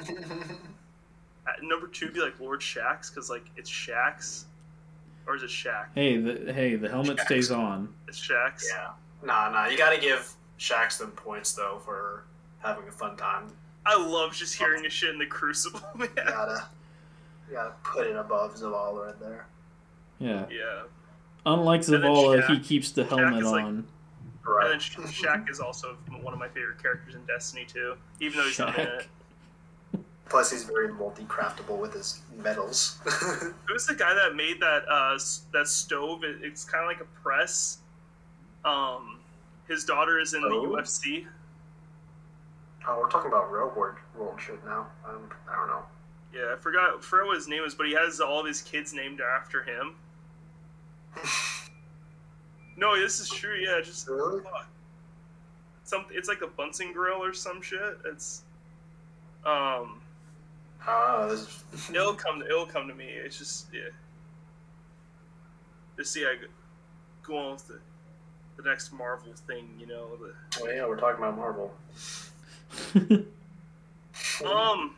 At 1.48 1.62
number 1.62 1.86
two 1.88 2.10
be 2.10 2.20
like 2.20 2.38
Lord 2.38 2.60
Shax 2.60 3.10
because 3.10 3.30
like 3.30 3.46
it's 3.56 3.70
Shax, 3.70 4.44
or 5.26 5.36
is 5.36 5.42
it 5.42 5.50
Shax? 5.50 5.86
Hey, 5.94 6.18
the 6.18 6.52
hey, 6.52 6.76
the 6.76 6.88
helmet 6.88 7.16
Shax. 7.18 7.24
stays 7.24 7.50
on. 7.50 7.92
It's 8.06 8.20
Shax. 8.20 8.64
yeah. 8.70 8.90
Nah, 9.24 9.50
nah. 9.50 9.66
You 9.66 9.78
gotta 9.78 9.98
give 10.00 10.30
Shax 10.58 10.98
them 10.98 11.10
points 11.12 11.52
though 11.52 11.80
for 11.84 12.24
having 12.58 12.86
a 12.86 12.92
fun 12.92 13.16
time. 13.16 13.50
I 13.86 13.96
love 13.96 14.34
just 14.34 14.54
hearing 14.54 14.84
a 14.84 14.90
shit 14.90 15.10
in 15.10 15.18
the 15.18 15.26
Crucible, 15.26 15.80
man. 15.96 16.10
Gotta, 16.14 16.66
you 17.48 17.54
gotta 17.56 17.72
put 17.82 18.06
it 18.06 18.16
above 18.16 18.54
Zavala 18.54 19.06
right 19.06 19.20
there. 19.20 19.46
Yeah. 20.18 20.46
Yeah. 20.50 20.82
Unlike 21.46 21.80
Zavala, 21.82 22.42
Shaq- 22.42 22.48
he 22.48 22.58
keeps 22.60 22.90
the 22.92 23.04
helmet 23.04 23.44
like- 23.44 23.64
on. 23.64 23.86
Right. 24.46 24.64
And 24.64 24.72
then 24.72 24.80
Sh- 24.80 25.22
Shaq 25.22 25.50
is 25.50 25.60
also 25.60 25.96
one 26.22 26.32
of 26.32 26.38
my 26.40 26.48
favorite 26.48 26.82
characters 26.82 27.14
in 27.14 27.24
Destiny 27.26 27.66
too, 27.66 27.96
even 28.20 28.38
though 28.38 28.44
he's 28.46 28.58
not 28.58 28.78
in 28.78 28.86
it. 28.88 29.06
Plus, 30.30 30.50
he's 30.50 30.64
very 30.64 30.92
multi-craftable 30.92 31.78
with 31.78 31.92
his 31.94 32.20
metals. 32.36 32.98
Who's 33.66 33.86
the 33.86 33.94
guy 33.94 34.12
that 34.14 34.34
made 34.34 34.60
that 34.60 34.84
uh 34.88 35.18
that 35.52 35.68
stove? 35.68 36.24
It, 36.24 36.36
it's 36.42 36.64
kind 36.64 36.82
of 36.82 36.88
like 36.88 37.00
a 37.00 37.20
press. 37.22 37.78
Um, 38.64 39.20
his 39.68 39.84
daughter 39.84 40.18
is 40.18 40.34
in 40.34 40.42
Oh. 40.44 40.48
the 40.48 40.82
UFC. 40.82 41.26
oh, 42.86 42.98
we're 43.00 43.08
talking 43.10 43.28
about 43.30 43.50
real 43.52 43.72
world 43.76 43.96
world 44.16 44.40
shit 44.40 44.62
now. 44.64 44.86
Um, 45.06 45.30
I 45.50 45.56
don't 45.56 45.68
know. 45.68 45.82
Yeah, 46.38 46.52
I 46.52 46.56
forgot 46.56 46.98
I 46.98 47.00
forgot 47.00 47.26
what 47.26 47.36
his 47.36 47.48
name 47.48 47.64
is, 47.64 47.74
but 47.74 47.86
he 47.86 47.94
has 47.94 48.20
all 48.20 48.40
of 48.40 48.46
his 48.46 48.62
kids 48.62 48.92
named 48.92 49.20
after 49.20 49.62
him. 49.62 49.94
No, 52.78 52.96
this 52.96 53.18
is 53.18 53.28
true. 53.28 53.56
Yeah, 53.56 53.80
just 53.80 54.06
Really? 54.06 54.40
fuck. 54.40 54.68
Some 55.82 56.04
it's 56.12 56.28
like 56.28 56.42
a 56.42 56.46
Bunsen 56.46 56.92
grill 56.92 57.24
or 57.24 57.32
some 57.34 57.60
shit. 57.60 57.98
It's 58.04 58.42
um, 59.44 60.00
this 61.28 61.40
is... 61.72 61.90
it'll 61.92 62.14
come 62.14 62.40
it'll 62.42 62.66
come 62.66 62.86
to 62.86 62.94
me. 62.94 63.06
It's 63.06 63.36
just 63.36 63.66
yeah. 63.72 63.88
Just 65.96 66.12
see, 66.12 66.24
I 66.24 66.36
go- 66.36 66.46
go 67.24 67.36
on 67.36 67.52
with 67.54 67.66
the 67.66 67.80
the 68.62 68.68
next 68.68 68.92
Marvel 68.92 69.32
thing, 69.48 69.68
you 69.80 69.88
know. 69.88 70.10
The, 70.16 70.34
Oh 70.62 70.68
yeah, 70.68 70.86
we're 70.86 71.00
talking 71.00 71.18
about 71.18 71.36
Marvel. 71.36 71.74
Um, 74.44 74.94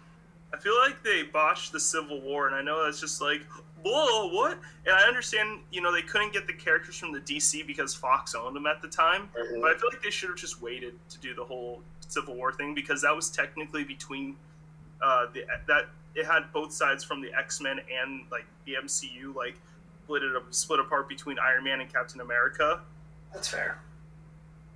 I 0.53 0.57
feel 0.59 0.77
like 0.79 1.03
they 1.05 1.23
botched 1.23 1.73
the 1.73 1.81
Civil 1.81 2.21
War, 2.21 2.47
and 2.47 2.55
I 2.57 2.63
know 2.63 2.85
that's 2.85 3.01
just 3.01 3.21
like, 3.21 3.43
whoa, 3.85 4.29
what? 4.29 4.59
And 4.85 4.95
I 4.95 5.03
understand, 5.03 5.61
you 5.71 5.81
know, 5.81 5.93
they 5.93 6.03
couldn't 6.03 6.33
get 6.33 6.47
the 6.47 6.53
characters 6.53 6.97
from 6.99 7.13
the 7.13 7.21
DC 7.21 7.67
because 7.67 7.95
Fox 7.95 8.35
owned 8.35 8.57
them 8.57 8.67
at 8.67 8.83
the 8.83 8.89
time, 8.89 9.29
Mhm. 9.39 9.61
but 9.61 9.71
I 9.71 9.79
feel 9.79 9.89
like 9.93 10.03
they 10.03 10.11
should 10.11 10.29
have 10.29 10.39
just 10.39 10.61
waited 10.61 10.99
to 11.11 11.19
do 11.19 11.35
the 11.35 11.45
whole 11.45 11.83
Civil 12.09 12.35
War 12.35 12.53
thing 12.53 12.75
because 12.75 13.03
that 13.03 13.15
was 13.15 13.31
technically 13.31 13.85
between 13.85 14.37
uh, 15.03 15.27
the 15.33 15.47
that 15.67 15.87
it 16.15 16.27
had 16.27 16.53
both 16.53 16.73
sides 16.75 17.03
from 17.03 17.23
the 17.23 17.33
X 17.33 17.59
Men 17.61 17.81
and 17.91 18.25
like 18.31 18.45
the 18.67 18.75
MCU, 18.75 19.33
like 19.35 19.57
split 20.05 20.23
it 20.23 20.37
up, 20.37 20.53
split 20.53 20.79
apart 20.81 21.09
between 21.09 21.39
Iron 21.39 21.65
Man 21.65 21.81
and 21.81 21.91
Captain 21.91 22.21
America. 22.21 22.81
That's 23.33 23.49
fair. 23.49 23.79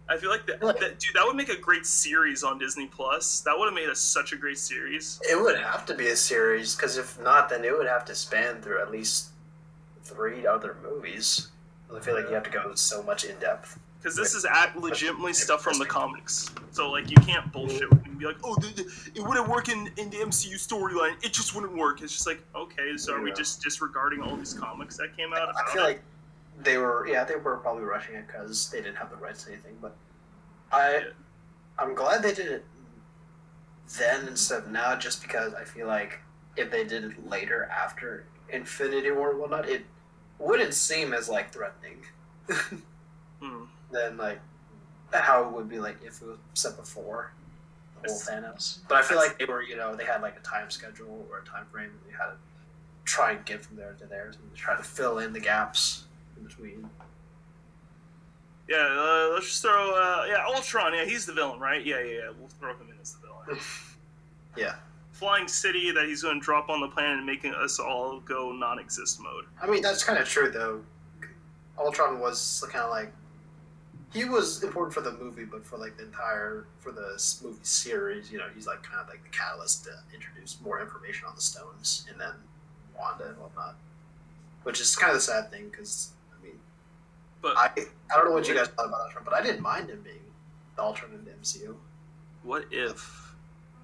I 0.09 0.19
feel 0.19 0.31
like 0.31 0.47
that, 0.47 0.61
that 0.61 0.99
dude, 0.99 1.15
that 1.15 1.25
would 1.25 1.37
make 1.37 1.49
a 1.49 1.57
great 1.57 1.87
series 1.87 2.43
on 2.43 2.59
Disney 2.59 2.87
Plus. 2.87 3.41
That 3.41 3.59
would 3.59 3.67
have 3.67 3.75
made 3.75 3.89
us 3.89 4.01
such 4.01 4.33
a 4.33 4.37
great 4.37 4.59
series. 4.59 5.21
It 5.29 5.41
would 5.41 5.59
have 5.59 5.87
to 5.87 5.95
be 5.95 6.09
a 6.09 6.17
series, 6.17 6.75
because 6.75 6.99
if 6.99 7.19
not, 7.23 7.49
then 7.49 7.65
it 7.65 7.77
would 7.77 7.87
have 7.87 8.05
to 8.07 8.15
span 8.15 8.61
through 8.61 8.83
at 8.83 8.91
least 8.91 9.31
three 10.03 10.47
other 10.47 10.77
movies. 10.83 11.49
I 11.95 12.01
feel 12.01 12.15
like 12.15 12.29
you 12.29 12.35
have 12.35 12.43
to 12.45 12.51
go 12.51 12.75
so 12.75 13.03
much 13.03 13.25
in 13.25 13.39
depth. 13.39 13.79
Because 14.03 14.17
this 14.17 14.35
is 14.35 14.45
at 14.45 14.79
legitimately 14.79 15.33
stuff 15.33 15.63
from 15.63 15.79
the 15.79 15.87
comics. 15.87 16.51
So, 16.73 16.91
like, 16.91 17.09
you 17.09 17.17
can't 17.17 17.51
bullshit 17.51 17.89
with 17.89 18.05
and 18.05 18.19
be 18.19 18.27
like, 18.27 18.37
oh, 18.45 18.55
th- 18.57 18.75
th- 18.77 18.89
it 19.15 19.27
wouldn't 19.27 19.49
work 19.49 19.71
in, 19.71 19.91
in 19.97 20.11
the 20.11 20.19
MCU 20.19 20.55
storyline. 20.55 21.15
It 21.25 21.33
just 21.33 21.55
wouldn't 21.55 21.75
work. 21.75 22.03
It's 22.03 22.13
just 22.13 22.27
like, 22.27 22.43
okay, 22.55 22.99
so 22.99 23.15
are 23.15 23.23
we 23.23 23.33
just 23.33 23.63
disregarding 23.63 24.21
all 24.21 24.37
these 24.37 24.53
comics 24.53 24.99
that 24.99 25.17
came 25.17 25.33
out 25.33 25.55
I 25.57 25.73
feel 25.73 25.83
it? 25.83 25.87
like 25.87 26.03
they 26.63 26.79
were, 26.79 27.07
yeah, 27.07 27.25
they 27.25 27.37
were 27.37 27.57
probably 27.57 27.85
rushing 27.85 28.15
it 28.15 28.27
because 28.27 28.71
they 28.71 28.79
didn't 28.79 28.97
have 28.97 29.11
the 29.11 29.17
rights 29.17 29.45
to 29.45 29.53
anything. 29.53 29.77
But 29.81 29.97
I, 30.73 30.93
Yeah. 30.95 31.05
I'm 31.79 31.95
glad 31.95 32.23
they 32.23 32.33
did 32.35 32.47
it 32.47 32.65
then 33.99 34.29
instead 34.29 34.63
of 34.65 34.71
now, 34.71 34.97
just 34.97 35.21
because 35.23 35.55
I 35.55 35.65
feel 35.65 35.87
like 35.87 36.21
if 36.57 36.71
they 36.71 36.85
did 36.85 37.05
it 37.05 37.29
later 37.29 37.65
after 37.65 38.25
Infinity 38.49 39.11
War 39.11 39.31
and 39.33 39.41
whatnot, 39.41 39.69
it 39.69 39.85
wouldn't 40.39 40.75
seem 40.75 41.13
as 41.13 41.29
like 41.29 41.53
threatening. 41.53 42.05
Hmm. 43.41 43.65
than 43.91 44.17
like 44.17 44.41
how 45.13 45.45
it 45.45 45.53
would 45.53 45.69
be 45.69 45.79
like 45.79 45.99
if 46.03 46.23
it 46.23 46.27
was 46.27 46.39
set 46.55 46.77
before 46.77 47.33
the 48.03 48.09
whole 48.11 48.19
Thanos. 48.19 48.79
But 48.89 48.99
I 48.99 49.03
feel 49.03 49.19
like 49.19 49.39
they 49.39 49.45
were, 49.45 49.63
you 49.63 49.77
know, 49.77 49.95
they 49.95 50.05
had 50.05 50.23
like 50.23 50.37
a 50.39 50.41
time 50.41 50.71
schedule 50.71 51.27
or 51.31 51.39
a 51.41 51.45
time 51.45 51.67
frame 51.71 51.91
that 51.93 52.07
they 52.11 52.17
had 52.17 52.31
to 52.31 52.37
try 53.05 53.33
and 53.33 53.45
get 53.45 53.65
from 53.65 53.77
there 53.77 53.93
to 53.99 54.07
there 54.07 54.27
and 54.27 54.37
try 54.55 54.77
to 54.77 54.83
fill 54.83 55.19
in 55.19 55.33
the 55.33 55.41
gaps 55.41 56.05
in 56.37 56.45
between. 56.45 56.89
Yeah, 58.69 58.77
uh, 58.79 59.31
let's 59.35 59.47
just 59.47 59.63
throw, 59.63 59.91
uh, 59.95 60.25
yeah, 60.29 60.45
Ultron. 60.47 60.95
Yeah, 60.95 61.05
he's 61.05 61.27
the 61.27 61.33
villain, 61.35 61.61
right? 61.61 61.85
Yeah, 61.85 62.01
yeah, 62.01 62.13
yeah. 62.13 62.31
We'll 62.39 62.49
throw 62.49 62.71
him 62.71 62.89
in 62.91 62.97
as 63.01 63.13
the 63.15 63.27
villain. 63.27 63.61
Yeah. 64.57 64.77
flying 65.11 65.49
city 65.49 65.91
that 65.91 66.05
he's 66.07 66.23
going 66.23 66.39
to 66.39 66.45
drop 66.45 66.69
on 66.69 66.81
the 66.81 66.87
planet 66.87 67.17
and 67.17 67.27
making 67.27 67.55
us 67.55 67.81
all 67.81 68.21
go 68.21 68.53
non-exist 68.53 69.21
mode. 69.21 69.47
I 69.61 69.67
mean, 69.67 69.83
that's 69.83 70.05
kind 70.05 70.17
of 70.17 70.29
true 70.29 70.49
though. 70.51 70.81
Ultron 71.77 72.21
was 72.21 72.65
kind 72.71 72.85
of 72.85 72.91
like 72.93 73.13
he 74.13 74.25
was 74.25 74.63
important 74.63 74.95
for 74.95 75.01
the 75.01 75.11
movie, 75.19 75.45
but 75.45 75.67
for 75.67 75.77
like 75.77 75.97
the 75.97 76.05
entire 76.05 76.67
for 76.79 76.93
the 76.93 77.21
movie 77.43 77.59
series, 77.65 78.31
you 78.31 78.39
know, 78.39 78.47
he's 78.55 78.69
like 78.69 78.85
kind 78.85 79.01
of 79.01 79.09
like 79.09 79.25
the 79.25 79.31
catalyst 79.31 79.83
to 79.87 79.91
introduce 80.15 80.57
more 80.63 80.81
information 80.81 81.27
on 81.27 81.35
the 81.35 81.43
stones, 81.43 82.07
and 82.09 82.21
then 82.21 82.31
Wanda 82.97 83.27
and 83.31 83.39
whatnot, 83.39 83.75
which 84.63 84.81
is 84.81 84.95
kind 84.95 85.11
of 85.11 85.17
the 85.17 85.23
sad 85.23 85.51
thing 85.51 85.69
because 85.69 86.13
But 87.45 87.59
I 87.59 87.71
I 88.11 88.17
don't 88.17 88.25
know 88.27 88.33
what 88.33 88.49
you 88.49 88.55
guys 88.55 88.69
thought 88.69 88.87
about 88.87 89.03
Ultron, 89.03 89.23
but 89.25 89.35
I 89.35 89.43
didn't 89.43 89.61
mind 89.61 89.91
him 89.91 90.01
being 90.03 90.17
the 90.77 90.83
Ultron 90.83 91.13
in 91.13 91.25
the 91.27 91.31
MCU. 91.33 91.75
what 92.43 92.65
if 92.71 93.35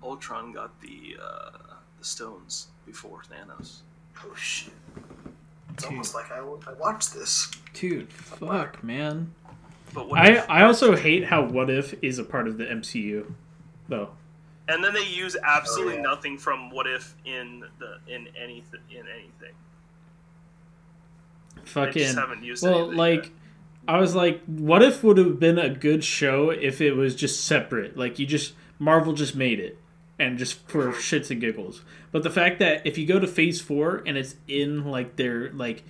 Ultron 0.02 0.50
got 0.52 0.80
the 0.80 1.16
uh, 1.22 1.50
the 1.98 2.04
stones 2.04 2.68
before 2.86 3.20
Thanos? 3.30 3.80
Oh 4.24 4.34
shit! 4.34 4.72
It's 5.74 5.82
Dude. 5.84 5.92
almost 5.92 6.14
like 6.14 6.32
I, 6.32 6.38
I 6.38 6.72
watched 6.78 7.12
this. 7.12 7.50
Dude, 7.74 8.10
fuck, 8.10 8.82
man. 8.82 9.34
But 9.92 10.08
what 10.08 10.20
I 10.20 10.36
I 10.48 10.62
also 10.64 10.96
hate 10.96 11.24
how 11.24 11.42
What 11.44 11.68
If 11.68 11.94
is 12.02 12.18
a 12.18 12.24
part 12.24 12.48
of 12.48 12.56
the 12.56 12.64
MCU, 12.64 13.30
though. 13.88 14.10
and 14.68 14.82
then 14.82 14.94
they 14.94 15.04
use 15.06 15.36
absolutely 15.44 15.94
Oh, 15.94 15.96
yeah. 15.96 16.02
nothing 16.02 16.38
from 16.38 16.70
What 16.70 16.86
If 16.86 17.14
in 17.26 17.64
the 17.78 17.98
in 18.06 18.28
anything 18.40 18.80
in 18.90 19.04
anything. 19.06 19.54
They 21.56 21.60
Fucking 21.64 22.02
just 22.02 22.16
haven't 22.18 22.42
used 22.42 22.62
well, 22.62 22.78
anything 22.78 22.96
like 22.96 23.24
yet. 23.24 23.32
I 23.90 23.98
was 23.98 24.14
like, 24.14 24.40
What 24.44 24.84
If 24.84 25.02
would 25.02 25.18
have 25.18 25.40
been 25.40 25.58
a 25.58 25.68
good 25.68 26.04
show 26.04 26.50
if 26.50 26.80
it 26.80 26.92
was 26.92 27.16
just 27.16 27.44
separate. 27.44 27.96
Like 27.96 28.20
you 28.20 28.26
just 28.26 28.54
Marvel 28.78 29.12
just 29.14 29.34
made 29.34 29.58
it 29.58 29.78
and 30.16 30.38
just 30.38 30.64
for 30.68 30.88
mm-hmm. 30.88 30.98
shits 30.98 31.32
and 31.32 31.40
giggles. 31.40 31.82
But 32.12 32.22
the 32.22 32.30
fact 32.30 32.60
that 32.60 32.86
if 32.86 32.96
you 32.98 33.04
go 33.04 33.18
to 33.18 33.26
Phase 33.26 33.60
Four 33.60 34.04
and 34.06 34.16
it's 34.16 34.36
in 34.46 34.84
like 34.84 35.16
their 35.16 35.50
like, 35.52 35.82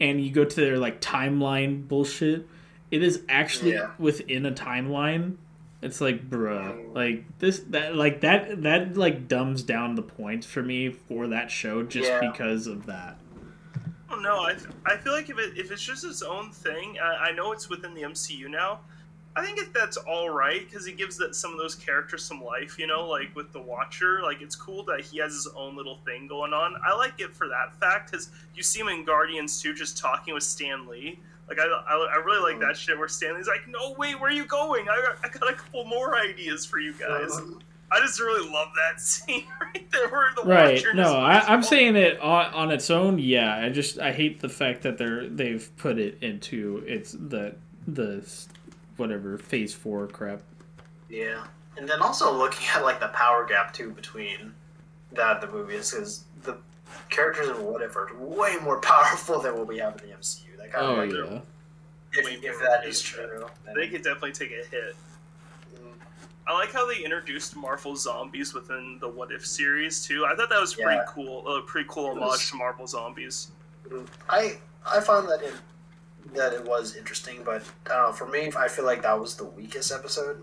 and 0.00 0.20
you 0.20 0.32
go 0.32 0.44
to 0.44 0.56
their 0.56 0.78
like 0.78 1.00
timeline 1.00 1.86
bullshit, 1.86 2.48
it 2.90 3.04
is 3.04 3.22
actually 3.28 3.74
Yeah. 3.74 3.92
within 3.98 4.46
a 4.46 4.52
timeline. 4.52 5.36
It's 5.80 6.00
like, 6.00 6.28
bruh, 6.28 6.74
mm. 6.74 6.94
like 6.94 7.38
this, 7.38 7.60
that, 7.68 7.94
like 7.94 8.22
that, 8.22 8.62
that, 8.62 8.96
like 8.96 9.28
dumbs 9.28 9.62
down 9.62 9.94
the 9.94 10.02
points 10.02 10.44
for 10.44 10.62
me 10.62 10.88
for 10.88 11.28
that 11.28 11.52
show 11.52 11.84
just 11.84 12.08
Yeah. 12.08 12.32
because 12.32 12.66
of 12.66 12.86
that. 12.86 13.18
I 14.08 14.12
don't 14.12 14.22
know. 14.22 14.36
I, 14.36 14.56
I 14.86 14.96
feel 14.96 15.12
like 15.12 15.30
if 15.30 15.38
it 15.38 15.56
if 15.56 15.70
it's 15.70 15.82
just 15.82 16.04
its 16.04 16.22
own 16.22 16.50
thing, 16.50 16.98
I, 17.02 17.28
I 17.28 17.32
know 17.32 17.52
it's 17.52 17.68
within 17.68 17.94
the 17.94 18.02
MCU 18.02 18.48
now. 18.48 18.80
I 19.36 19.44
think 19.44 19.58
if 19.58 19.72
that's 19.72 19.96
all 19.96 20.30
right 20.30 20.64
because 20.64 20.86
it 20.86 20.96
gives 20.96 21.16
that 21.16 21.34
some 21.34 21.50
of 21.52 21.58
those 21.58 21.74
characters 21.74 22.24
some 22.24 22.42
life. 22.42 22.78
You 22.78 22.86
know, 22.86 23.08
like 23.08 23.34
with 23.34 23.52
the 23.52 23.60
Watcher, 23.60 24.20
like 24.22 24.42
it's 24.42 24.54
cool 24.54 24.84
that 24.84 25.00
he 25.00 25.18
has 25.18 25.32
his 25.32 25.48
own 25.56 25.76
little 25.76 25.98
thing 26.04 26.28
going 26.28 26.52
on. 26.52 26.76
I 26.86 26.94
like 26.94 27.18
it 27.18 27.34
for 27.34 27.48
that 27.48 27.74
fact 27.80 28.10
because 28.10 28.30
you 28.54 28.62
see 28.62 28.80
him 28.80 28.88
in 28.88 29.04
Guardians 29.04 29.60
too, 29.60 29.74
just 29.74 29.98
talking 29.98 30.34
with 30.34 30.44
Stan 30.44 30.86
Lee. 30.86 31.18
Like 31.48 31.58
I, 31.58 31.64
I, 31.64 32.14
I 32.14 32.16
really 32.24 32.52
like 32.52 32.60
that 32.60 32.70
mm-hmm. 32.70 32.74
shit 32.74 32.98
where 32.98 33.08
Stan 33.08 33.34
Lee's 33.34 33.48
like, 33.48 33.68
"No, 33.68 33.94
wait, 33.98 34.20
where 34.20 34.30
are 34.30 34.32
you 34.32 34.46
going? 34.46 34.88
I 34.88 35.14
I 35.24 35.28
got 35.28 35.50
a 35.50 35.54
couple 35.54 35.84
more 35.84 36.16
ideas 36.16 36.64
for 36.64 36.78
you 36.78 36.92
guys." 36.92 37.32
Uh-huh. 37.32 37.58
I 37.94 38.00
just 38.00 38.20
really 38.20 38.48
love 38.50 38.68
that 38.74 39.00
scene 39.00 39.46
right 39.60 39.90
there 39.90 40.08
where 40.08 40.30
the 40.34 40.42
right 40.42 40.84
no 40.94 41.14
I, 41.14 41.40
i'm 41.52 41.62
saying 41.62 41.96
it 41.96 42.18
on, 42.20 42.46
on 42.52 42.70
its 42.70 42.90
own 42.90 43.18
yeah 43.18 43.56
i 43.56 43.68
just 43.68 43.98
i 43.98 44.12
hate 44.12 44.40
the 44.40 44.48
fact 44.48 44.82
that 44.82 44.98
they're 44.98 45.28
they've 45.28 45.70
put 45.76 45.98
it 45.98 46.18
into 46.22 46.82
it's 46.86 47.12
the 47.12 47.54
the 47.86 48.26
whatever 48.96 49.38
phase 49.38 49.74
four 49.74 50.06
crap 50.06 50.40
Yeah, 51.08 51.44
and 51.76 51.88
then 51.88 52.00
also 52.00 52.32
looking 52.32 52.66
at 52.74 52.82
like 52.82 53.00
the 53.00 53.08
power 53.08 53.46
gap 53.46 53.72
too 53.72 53.90
between 53.90 54.54
that 55.12 55.42
and 55.42 55.50
the 55.50 55.52
movies 55.54 55.90
because 55.90 56.24
the 56.42 56.56
characters 57.10 57.48
in 57.48 57.64
What 57.64 57.82
If 57.82 57.96
are 57.96 58.10
way 58.16 58.56
more 58.62 58.80
powerful 58.92 59.40
than 59.40 59.56
what 59.56 59.66
we 59.66 59.78
have 59.78 60.00
in 60.00 60.08
the 60.08 60.14
MCU. 60.14 60.56
That 60.58 60.72
kind 60.72 60.86
oh 60.86 60.92
of 60.92 60.98
like, 60.98 61.32
yeah 61.32 61.40
if, 62.16 62.44
if 62.44 62.60
that 62.60 62.84
is 62.86 63.00
true. 63.00 63.46
they 63.74 63.88
could 63.88 64.02
definitely 64.02 64.32
take 64.32 64.50
a 64.50 64.64
hit. 64.70 64.96
I 66.46 66.52
like 66.52 66.72
how 66.72 66.86
they 66.86 66.98
introduced 67.02 67.56
Marvel 67.56 67.96
zombies 67.96 68.52
within 68.52 68.98
the 69.00 69.08
What 69.08 69.32
If 69.32 69.46
series 69.46 70.04
too. 70.04 70.26
I 70.26 70.34
thought 70.36 70.50
that 70.50 70.60
was 70.60 70.74
pretty 70.74 70.90
Yeah. 70.96 71.04
cool. 71.08 71.46
A 71.56 71.62
pretty 71.62 71.88
cool 71.90 72.08
homage 72.10 72.20
was- 72.22 72.50
to 72.50 72.56
Marvel 72.56 72.86
zombies. 72.86 73.50
I 74.28 74.58
I 74.86 75.00
found 75.00 75.28
that 75.30 75.42
it 75.42 75.54
that 76.34 76.52
it 76.52 76.64
was 76.64 76.96
interesting, 76.96 77.42
but 77.44 77.62
I 77.86 77.88
don't 77.94 78.06
know. 78.08 78.12
For 78.12 78.26
me, 78.26 78.50
I 78.56 78.68
feel 78.68 78.84
like 78.84 79.02
that 79.02 79.18
was 79.18 79.36
the 79.36 79.44
weakest 79.44 79.92
episode 79.92 80.42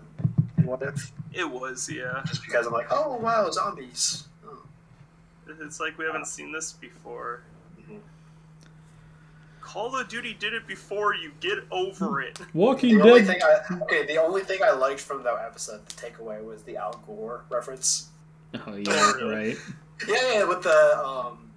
in 0.56 0.64
What 0.64 0.82
If, 0.82 1.12
It 1.32 1.48
was, 1.48 1.88
yeah. 1.90 2.22
just 2.26 2.42
because 2.44 2.66
I'm 2.66 2.72
like, 2.72 2.86
oh 2.90 3.16
wow, 3.16 3.50
zombies. 3.50 4.24
Oh. 4.46 4.58
It's 5.60 5.80
like 5.80 5.98
we 5.98 6.04
haven't 6.04 6.26
seen 6.26 6.52
this 6.52 6.72
before. 6.72 7.42
Call 9.62 9.96
of 9.96 10.08
Duty 10.08 10.34
did 10.34 10.52
it 10.52 10.66
before. 10.66 11.14
You 11.14 11.32
get 11.40 11.58
over 11.70 12.20
it. 12.20 12.38
walking 12.54 12.98
The 12.98 13.04
only 13.04 13.20
dead 13.22 13.26
thing 13.28 13.42
I 13.42 13.82
okay, 13.84 14.06
the 14.06 14.16
only 14.20 14.42
thing 14.42 14.60
I 14.62 14.72
liked 14.72 15.00
from 15.00 15.22
that 15.22 15.36
episode 15.44 15.86
the 15.86 15.94
takeaway, 15.94 16.44
was 16.44 16.62
the 16.64 16.76
Al 16.76 17.00
Gore 17.06 17.44
reference. 17.48 18.08
oh 18.66 18.74
yeah 18.76 19.12
right 19.24 19.56
Yeah, 20.06 20.32
yeah, 20.32 20.44
with 20.44 20.62
the 20.62 21.02
um, 21.04 21.50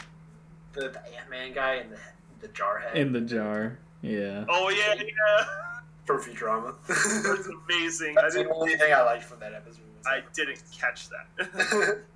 the, 0.73 0.90
the 0.90 1.02
Ant 1.18 1.30
Man 1.30 1.53
guy 1.53 1.76
and 1.76 1.91
the 1.91 1.98
the 2.41 2.48
jar 2.49 2.77
head 2.80 2.95
in 2.95 3.11
the 3.11 3.22
jar 3.22 3.80
yeah 4.02 4.45
Oh 4.48 4.69
yeah, 4.69 4.94
yeah. 5.02 5.45
from 6.06 6.22
Futurama. 6.22 6.76
That's 6.88 7.48
amazing. 7.48 8.18
I 8.18 8.22
That's 8.22 8.36
the 8.36 8.48
only 8.53 8.76
thing 8.77 8.94
I 8.94 9.02
liked 9.02 9.23
from 9.23 9.40
that 9.40 9.53
episode. 9.53 9.82
was 9.98 10.06
I 10.06 10.22
didn't 10.34 10.61
catch 10.72 11.10
that. 11.10 12.02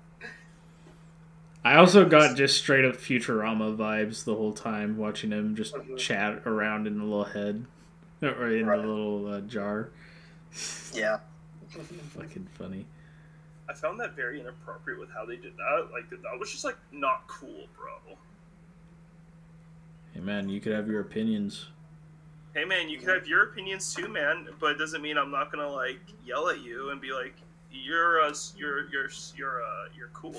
that. 1.62 1.68
i 1.68 1.76
also 1.76 2.04
got 2.04 2.36
just 2.36 2.58
straight 2.58 2.84
up 2.84 2.96
futurama 2.96 3.76
vibes 3.76 4.24
the 4.24 4.34
whole 4.34 4.52
time 4.52 4.96
watching 4.96 5.30
him 5.30 5.54
just 5.56 5.74
Mhm. 5.74 5.98
chat 5.98 6.42
around 6.46 6.86
in 6.86 6.98
the 6.98 7.04
little 7.04 7.24
head 7.24 7.66
or 8.22 8.48
in 8.48 8.66
Right. 8.66 8.80
the 8.80 8.86
little 8.86 9.26
uh, 9.34 9.40
jar 9.42 9.90
yeah. 10.92 11.20
fucking 11.68 12.48
funny 12.58 12.86
I 13.68 13.72
found 13.72 14.00
that 14.00 14.16
very 14.16 14.40
inappropriate 14.40 14.98
with 14.98 15.10
how 15.12 15.24
they 15.24 15.36
did 15.36 15.56
that. 15.56 15.90
Like 15.92 16.10
that 16.10 16.18
was 16.40 16.50
just 16.50 16.64
like 16.64 16.76
not 16.90 17.28
cool, 17.28 17.68
bro. 17.78 18.16
hey 20.12 20.18
man 20.20 20.48
you 20.48 20.60
could 20.60 20.72
have 20.72 20.88
your 20.88 21.00
opinions 21.00 21.68
Hey 22.52 22.64
man, 22.64 22.88
you 22.88 22.98
could 22.98 23.10
have 23.10 23.28
your 23.28 23.44
opinions 23.44 23.94
too, 23.94 24.08
man, 24.08 24.48
but 24.58 24.72
it 24.72 24.78
doesn't 24.78 25.00
mean 25.02 25.16
I'm 25.16 25.30
not 25.30 25.52
gonna 25.52 25.68
like 25.68 26.00
yell 26.26 26.48
at 26.48 26.58
you 26.60 26.90
and 26.90 27.00
be 27.00 27.12
like, 27.12 27.36
"You're 27.70 28.20
uh, 28.22 28.34
you're 28.56 28.88
you're 28.90 29.08
you're 29.36 29.62
uh, 29.62 29.84
you're 29.96 30.08
cool. 30.12 30.34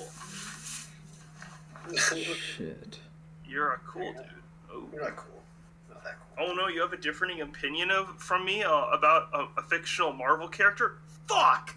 Shit 1.96 2.98
You're 3.46 3.72
a 3.72 3.78
cool 3.86 4.12
dude." 4.12 4.24
Oh. 4.72 4.84
You're 4.92 5.02
not 5.02 5.16
cool. 5.16 5.42
Not 5.90 6.02
that 6.04 6.14
cool. 6.36 6.46
oh 6.48 6.54
no, 6.54 6.68
you 6.68 6.80
have 6.80 6.92
a 6.92 6.96
differing 6.96 7.40
opinion 7.40 7.90
of 7.90 8.08
from 8.18 8.44
me 8.44 8.62
uh, 8.62 8.86
about 8.86 9.28
a, 9.34 9.60
a 9.60 9.62
fictional 9.62 10.12
Marvel 10.12 10.48
character? 10.48 10.96
Fuck. 11.28 11.74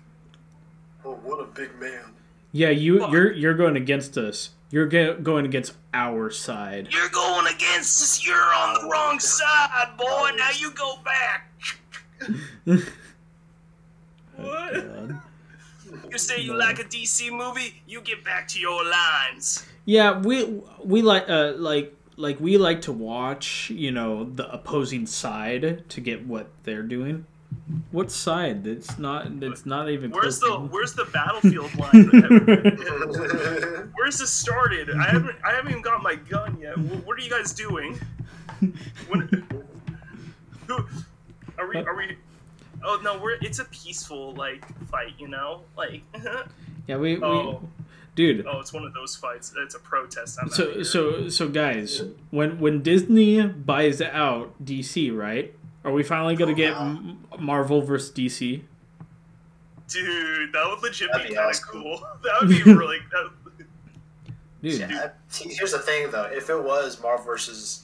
Oh, 1.03 1.15
what 1.23 1.39
a 1.39 1.45
big 1.45 1.79
man. 1.79 2.13
Yeah, 2.51 2.69
you 2.69 2.99
Fuck. 2.99 3.11
you're 3.11 3.31
you're 3.33 3.53
going 3.53 3.75
against 3.75 4.17
us. 4.17 4.51
You're 4.71 4.87
go- 4.87 5.17
going 5.19 5.45
against 5.45 5.73
our 5.93 6.29
side. 6.31 6.87
You're 6.91 7.09
going 7.09 7.47
against 7.53 8.01
us. 8.01 8.25
You're 8.25 8.35
on 8.35 8.73
the 8.81 8.89
wrong 8.89 9.19
side, 9.19 9.95
boy. 9.97 10.31
Now 10.37 10.49
you 10.57 10.71
go 10.71 10.97
back. 11.03 11.51
What? 14.37 14.73
God. 14.73 15.21
You 16.15 16.19
say 16.19 16.39
you 16.39 16.57
like 16.57 16.79
a 16.79 16.85
DC 16.85 17.29
movie, 17.29 17.81
you 17.85 17.99
get 17.99 18.23
back 18.23 18.47
to 18.47 18.57
your 18.57 18.85
lines. 18.85 19.65
Yeah, 19.83 20.17
we 20.17 20.61
we 20.81 21.01
like 21.01 21.27
uh 21.27 21.55
like 21.57 21.93
like 22.15 22.39
we 22.39 22.57
like 22.57 22.83
to 22.83 22.93
watch, 22.93 23.69
you 23.69 23.91
know, 23.91 24.23
the 24.23 24.49
opposing 24.49 25.07
side 25.07 25.83
to 25.89 25.99
get 25.99 26.25
what 26.25 26.51
they're 26.63 26.83
doing. 26.83 27.25
What 27.91 28.11
side? 28.11 28.65
It's 28.65 28.97
not. 28.97 29.27
It's 29.43 29.65
not 29.65 29.89
even. 29.89 30.11
Where's 30.11 30.39
close 30.39 30.41
the 30.51 30.55
to- 30.55 30.73
Where's 30.73 30.93
the 30.93 31.03
battlefield 31.03 31.75
line? 31.75 33.91
Where's 33.95 34.19
this 34.19 34.31
started? 34.31 34.91
I 34.95 35.09
haven't 35.09 35.35
I 35.43 35.51
haven't 35.51 35.71
even 35.71 35.81
got 35.81 36.01
my 36.01 36.15
gun 36.15 36.57
yet. 36.61 36.77
What 36.77 37.19
are 37.19 37.21
you 37.21 37.29
guys 37.29 37.51
doing? 37.51 37.99
When, 39.09 39.27
who 40.67 40.75
are 41.57 41.67
we? 41.67 41.75
Are 41.75 41.93
we? 41.97 42.15
Oh 42.85 42.99
no, 43.03 43.17
we're 43.17 43.37
it's 43.41 43.59
a 43.59 43.65
peaceful 43.65 44.33
like 44.35 44.63
fight, 44.87 45.13
you 45.17 45.27
know, 45.27 45.61
like. 45.75 46.03
yeah, 46.87 46.97
we, 46.97 47.15
we 47.17 47.23
Oh. 47.23 47.61
dude. 48.15 48.45
oh, 48.47 48.59
it's 48.59 48.71
one 48.73 48.83
of 48.85 48.93
those 48.93 49.15
fights. 49.15 49.53
It's 49.57 49.75
a 49.75 49.79
protest. 49.79 50.37
I'm 50.41 50.49
So 50.49 50.83
so 50.83 51.27
so 51.29 51.49
guys, 51.49 52.03
when 52.31 52.59
when 52.59 52.81
Disney 52.83 53.41
buys 53.45 54.01
out 54.01 54.53
DC, 54.63 55.15
right? 55.15 55.53
Are 55.83 55.91
we 55.91 56.01
finally 56.03 56.35
gonna 56.35 56.53
get 56.53 56.75
M- 56.75 57.25
Marvel 57.39 57.81
versus 57.81 58.11
DC? 58.11 58.61
dude, 59.87 60.51
that 60.53 60.65
would 60.67 60.81
legit 60.81 61.09
That'd 61.11 61.27
be 61.27 61.33
be 61.33 61.35
kind 61.35 61.45
of 61.45 61.55
awesome. 61.55 61.69
cool. 61.71 62.07
That 62.23 62.33
would 62.41 62.49
be 62.49 62.63
really. 62.63 62.99
That, 63.11 63.29
Dude, 64.63 64.79
Yeah, 64.89 65.09
here's 65.31 65.73
the 65.73 65.79
thing 65.79 66.09
though. 66.09 66.23
If 66.23 66.49
it 66.49 66.59
was 66.63 66.99
Marvel 67.01 67.23
versus 67.25 67.83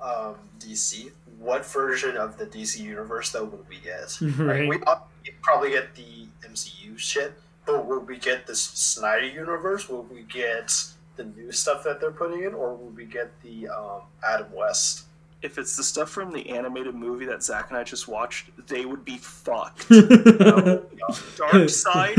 um, 0.00 0.36
DC, 0.60 1.10
what 1.44 1.66
version 1.66 2.16
of 2.16 2.38
the 2.38 2.46
DC 2.46 2.78
universe 2.80 3.30
though 3.30 3.44
would 3.44 3.68
we 3.68 3.76
get? 3.78 4.18
Right. 4.38 4.68
Like, 4.68 5.00
we 5.24 5.30
probably 5.42 5.70
get 5.70 5.94
the 5.94 6.26
MCU 6.48 6.98
shit, 6.98 7.32
But 7.66 7.86
will 7.86 8.00
we 8.00 8.18
get 8.18 8.46
this 8.46 8.60
Snyder 8.60 9.26
universe? 9.26 9.88
Will 9.88 10.04
we 10.04 10.22
get 10.22 10.72
the 11.16 11.24
new 11.24 11.52
stuff 11.52 11.84
that 11.84 12.00
they're 12.00 12.10
putting 12.10 12.42
in, 12.44 12.54
or 12.54 12.74
will 12.74 12.90
we 12.90 13.04
get 13.04 13.30
the 13.42 13.68
um, 13.68 14.02
Adam 14.26 14.52
West? 14.52 15.04
If 15.42 15.58
it's 15.58 15.76
the 15.76 15.84
stuff 15.84 16.08
from 16.08 16.32
the 16.32 16.48
animated 16.48 16.94
movie 16.94 17.26
that 17.26 17.42
Zach 17.42 17.68
and 17.68 17.78
I 17.78 17.84
just 17.84 18.08
watched, 18.08 18.48
they 18.66 18.86
would 18.86 19.04
be 19.04 19.18
fucked. 19.18 19.90
No, 19.90 21.10
Darkseid. 21.36 22.14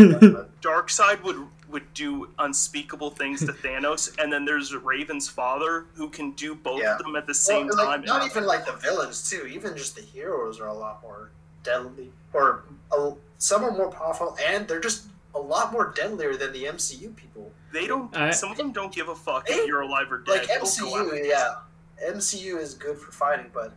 Darkseid 0.62 1.24
would 1.24 1.38
would 1.76 1.94
do 1.94 2.30
unspeakable 2.40 3.10
things 3.12 3.42
to 3.46 3.52
Thanos, 3.64 4.18
and 4.18 4.32
then 4.32 4.46
there's 4.46 4.74
Raven's 4.74 5.28
father 5.28 5.88
who 5.94 6.08
can 6.10 6.32
do 6.32 6.56
both 6.56 6.82
Yeah. 6.82 6.94
of 6.96 7.00
them 7.04 7.18
at 7.18 7.28
the 7.28 7.34
same 7.34 7.68
Well, 7.68 7.76
like, 7.76 7.86
time. 7.98 8.06
not 8.06 8.26
even 8.26 8.46
like 8.46 8.66
the 8.66 8.72
villains 8.74 9.30
too. 9.30 9.46
Even 9.46 9.76
just 9.76 9.94
the 9.98 10.02
heroes 10.02 10.62
are 10.62 10.68
a 10.68 10.74
lot 10.74 11.02
more 11.02 11.32
deadly, 11.64 12.14
or 12.32 12.64
a, 12.94 13.12
some 13.40 13.66
are 13.66 13.72
more 13.72 13.92
powerful, 13.92 14.38
and 14.48 14.66
they're 14.70 14.80
just 14.80 15.08
a 15.36 15.40
lot 15.40 15.74
more 15.74 15.92
deadlier 15.94 16.38
than 16.38 16.54
the 16.54 16.64
MCU 16.64 17.14
people. 17.14 17.52
They 17.74 17.88
don't. 17.88 18.16
I- 18.16 18.32
some 18.32 18.52
of 18.52 18.58
them 18.58 18.72
don't 18.72 18.94
give 18.96 19.10
a 19.10 19.16
fuck 19.16 19.48
They- 19.48 19.56
if 19.56 19.68
you're 19.68 19.82
alive 19.82 20.10
or 20.10 20.20
dead. 20.20 20.32
Like 20.32 20.48
They'll 20.48 20.62
MCU, 20.62 21.28
yeah, 21.28 21.56
MCU 22.02 22.58
is 22.58 22.74
good 22.74 22.98
for 22.98 23.12
fighting, 23.12 23.52
but 23.54 23.74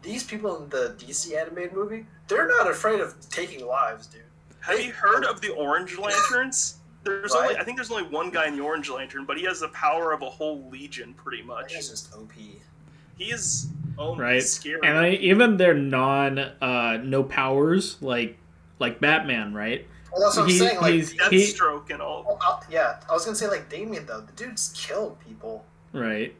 these 0.00 0.24
people 0.24 0.62
in 0.62 0.70
the 0.70 0.96
DC 0.98 1.36
animated 1.36 1.74
movie, 1.74 2.06
they're 2.28 2.48
not 2.48 2.70
afraid 2.70 3.00
of 3.00 3.14
taking 3.28 3.66
lives, 3.66 4.06
dude. 4.06 4.22
Have 4.60 4.80
you 4.80 4.92
heard 4.92 5.24
of 5.26 5.40
the 5.40 5.48
Orange 5.50 5.98
Lanterns? 5.98 6.76
There's 7.04 7.34
only, 7.34 7.56
I 7.56 7.64
think 7.64 7.76
there's 7.76 7.90
only 7.90 8.04
one 8.04 8.30
guy 8.30 8.46
in 8.46 8.56
the 8.56 8.62
Orange 8.62 8.88
Lantern, 8.90 9.24
but 9.24 9.36
he 9.36 9.44
has 9.44 9.60
the 9.60 9.68
power 9.68 10.12
of 10.12 10.22
a 10.22 10.30
whole 10.30 10.68
legion, 10.70 11.14
pretty 11.14 11.42
much. 11.42 11.74
He's 11.74 11.88
just 11.88 12.14
OP. 12.14 12.32
He 13.18 13.24
is, 13.30 13.68
oh, 13.98 14.16
Right. 14.16 14.34
he's 14.36 14.52
scary. 14.52 14.80
and 14.84 14.96
I, 14.98 15.10
even 15.10 15.56
their 15.56 15.74
non 15.74 16.38
uh 16.38 16.98
no 17.02 17.22
powers 17.24 17.96
like 18.00 18.38
like 18.78 19.00
Batman, 19.00 19.52
right? 19.54 19.86
Well, 20.12 20.22
that's 20.22 20.36
what 20.36 20.48
He- 20.50 20.60
I'm 20.60 20.66
saying. 20.68 20.80
Like, 20.80 20.92
he's- 20.94 21.10
he- 21.10 21.18
Deathstroke 21.52 21.90
and 21.90 22.00
all. 22.02 22.24
oh, 22.28 22.38
uh, 22.46 22.60
yeah, 22.70 23.00
I 23.08 23.12
was 23.12 23.24
gonna 23.24 23.36
say 23.36 23.48
like 23.48 23.68
Damian 23.68 24.06
though. 24.06 24.20
The 24.20 24.32
dude's 24.32 24.72
killed 24.76 25.18
people. 25.20 25.64
Right. 25.92 26.34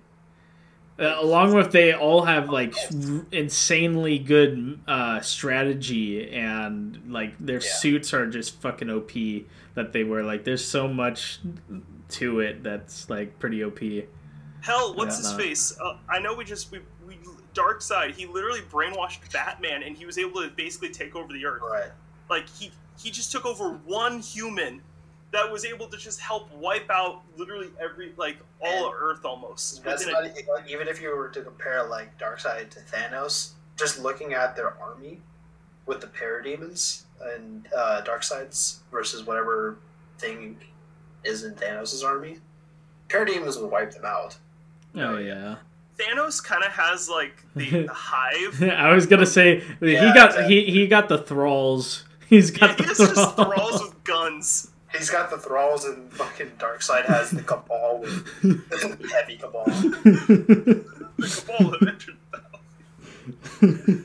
Uh, 0.98 1.16
along 1.20 1.54
with 1.54 1.72
they 1.72 1.92
all 1.94 2.24
have 2.24 2.50
like 2.50 2.74
r- 2.76 3.26
insanely 3.32 4.18
good 4.18 4.78
uh, 4.86 5.20
strategy 5.20 6.30
and 6.32 7.00
like 7.08 7.34
their 7.40 7.60
Yeah. 7.60 7.72
suits 7.74 8.12
are 8.14 8.26
just 8.26 8.60
fucking 8.60 8.90
OP 8.90 9.10
that 9.74 9.92
they 9.92 10.04
were 10.04 10.22
Like 10.22 10.44
there's 10.44 10.64
so 10.64 10.88
much 10.88 11.40
to 12.10 12.40
it 12.40 12.62
that's 12.62 13.08
like 13.08 13.38
pretty 13.38 13.64
OP. 13.64 13.80
Hell, 14.60 14.94
what's 14.94 15.16
his 15.16 15.32
no. 15.32 15.38
face? 15.38 15.76
Uh, 15.80 15.96
I 16.08 16.20
know 16.20 16.34
we 16.34 16.44
just 16.44 16.70
we, 16.70 16.80
we 17.06 17.16
Darkseid. 17.54 18.12
He 18.12 18.26
literally 18.26 18.60
brainwashed 18.60 19.32
Batman, 19.32 19.82
and 19.82 19.96
he 19.96 20.06
was 20.06 20.18
able 20.18 20.42
to 20.42 20.48
basically 20.48 20.90
take 20.90 21.16
over 21.16 21.32
the 21.32 21.44
Earth. 21.44 21.62
Right. 21.62 21.90
Like 22.30 22.48
he 22.48 22.70
he 22.98 23.10
just 23.10 23.32
took 23.32 23.44
over 23.44 23.70
one 23.84 24.20
human 24.20 24.82
that 25.32 25.50
was 25.50 25.64
able 25.64 25.86
to 25.86 25.96
just 25.96 26.20
help 26.20 26.52
wipe 26.54 26.90
out 26.90 27.22
literally 27.36 27.68
every 27.80 28.12
like 28.16 28.36
all 28.60 28.86
of 28.86 28.94
Earth 28.94 29.24
almost. 29.24 29.82
That's 29.82 30.06
not 30.06 30.24
a- 30.24 30.28
like, 30.28 30.70
even 30.70 30.88
if 30.88 31.00
you 31.00 31.16
were 31.16 31.28
to 31.28 31.42
compare 31.42 31.84
like 31.88 32.18
Darkseid 32.18 32.70
to 32.70 32.80
Thanos, 32.80 33.52
just 33.78 33.98
looking 33.98 34.34
at 34.34 34.54
their 34.54 34.78
army 34.80 35.20
with 35.86 36.00
the 36.00 36.06
parademons 36.06 37.02
and 37.20 37.66
uh, 37.76 38.02
Darkseid's 38.04 38.80
versus 38.90 39.24
whatever 39.26 39.76
thing 40.18 40.56
is 41.24 41.44
in 41.44 41.54
Thanos' 41.54 42.04
army, 42.04 42.38
parademons 43.08 43.60
would 43.60 43.70
wipe 43.70 43.92
them 43.92 44.04
out. 44.04 44.36
Oh 44.96 45.18
yeah. 45.18 45.56
Thanos 45.98 46.42
kind 46.42 46.64
of 46.64 46.72
has 46.72 47.08
like 47.08 47.44
the, 47.54 47.68
the 47.86 47.86
hive. 47.92 48.62
I 48.62 48.92
was 48.92 49.06
gonna 49.06 49.26
say 49.26 49.60
he 49.80 49.94
got 49.94 50.30
exactly. 50.30 50.64
he 50.64 50.70
he 50.72 50.86
got 50.86 51.08
the 51.08 51.18
thralls. 51.18 52.04
He's 52.28 52.50
Yeah, 52.50 52.58
got 52.68 52.70
he 52.78 52.82
the 52.84 52.88
has 52.88 52.98
just 52.98 53.36
thralls 53.36 53.82
with 53.82 54.04
guns. 54.04 54.70
He's 54.96 55.10
got 55.10 55.30
the 55.30 55.38
thralls, 55.38 55.84
and 55.84 56.10
fucking 56.12 56.52
Darkseid 56.58 57.04
has 57.06 57.30
the 57.30 57.42
Cabal 57.42 57.98
with 58.00 58.26
heavy 59.12 59.36
Cabal. 59.36 59.64
The 59.66 60.84
Cabal 61.18 61.70
have 61.72 61.88
entered 61.88 62.16
the 62.30 62.38
battle. 62.38 64.04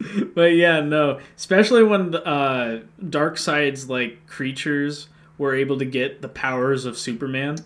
but 0.34 0.54
yeah, 0.54 0.80
no. 0.80 1.20
Especially 1.36 1.82
when 1.82 2.10
the, 2.12 2.26
uh, 2.26 2.80
Darkseid's 3.02 3.88
like 3.88 4.26
creatures 4.26 5.08
were 5.38 5.54
able 5.54 5.78
to 5.78 5.84
get 5.84 6.22
the 6.22 6.28
powers 6.28 6.84
of 6.84 6.98
Superman. 6.98 7.58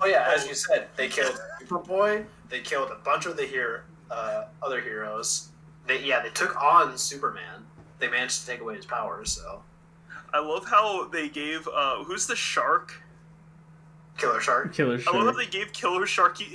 Oh 0.00 0.06
yeah, 0.06 0.32
as 0.34 0.46
you 0.46 0.54
said, 0.54 0.88
they 0.96 1.08
killed 1.08 1.38
Superboy. 1.60 2.24
They 2.48 2.60
killed 2.60 2.90
a 2.90 2.96
bunch 3.04 3.26
of 3.26 3.36
the 3.36 3.44
hero, 3.44 3.80
uh, 4.10 4.44
other 4.62 4.80
heroes. 4.80 5.48
They 5.86 6.04
yeah, 6.04 6.22
they 6.22 6.30
took 6.30 6.60
on 6.62 6.96
Superman. 6.96 7.64
They 7.98 8.08
managed 8.08 8.40
to 8.40 8.46
take 8.46 8.60
away 8.60 8.76
his 8.76 8.86
powers. 8.86 9.32
So 9.32 9.62
I 10.32 10.38
love 10.38 10.66
how 10.66 11.08
they 11.08 11.28
gave 11.28 11.66
uh 11.68 12.04
who's 12.04 12.26
the 12.26 12.36
shark? 12.36 13.02
Killer 14.18 14.40
Shark. 14.40 14.74
Killer 14.74 14.98
Shark. 14.98 15.14
I 15.14 15.18
love 15.18 15.26
Shark. 15.26 15.36
how 15.36 15.44
they 15.44 15.50
gave 15.50 15.72
Killer 15.72 16.06
Shark. 16.06 16.38
They 16.38 16.46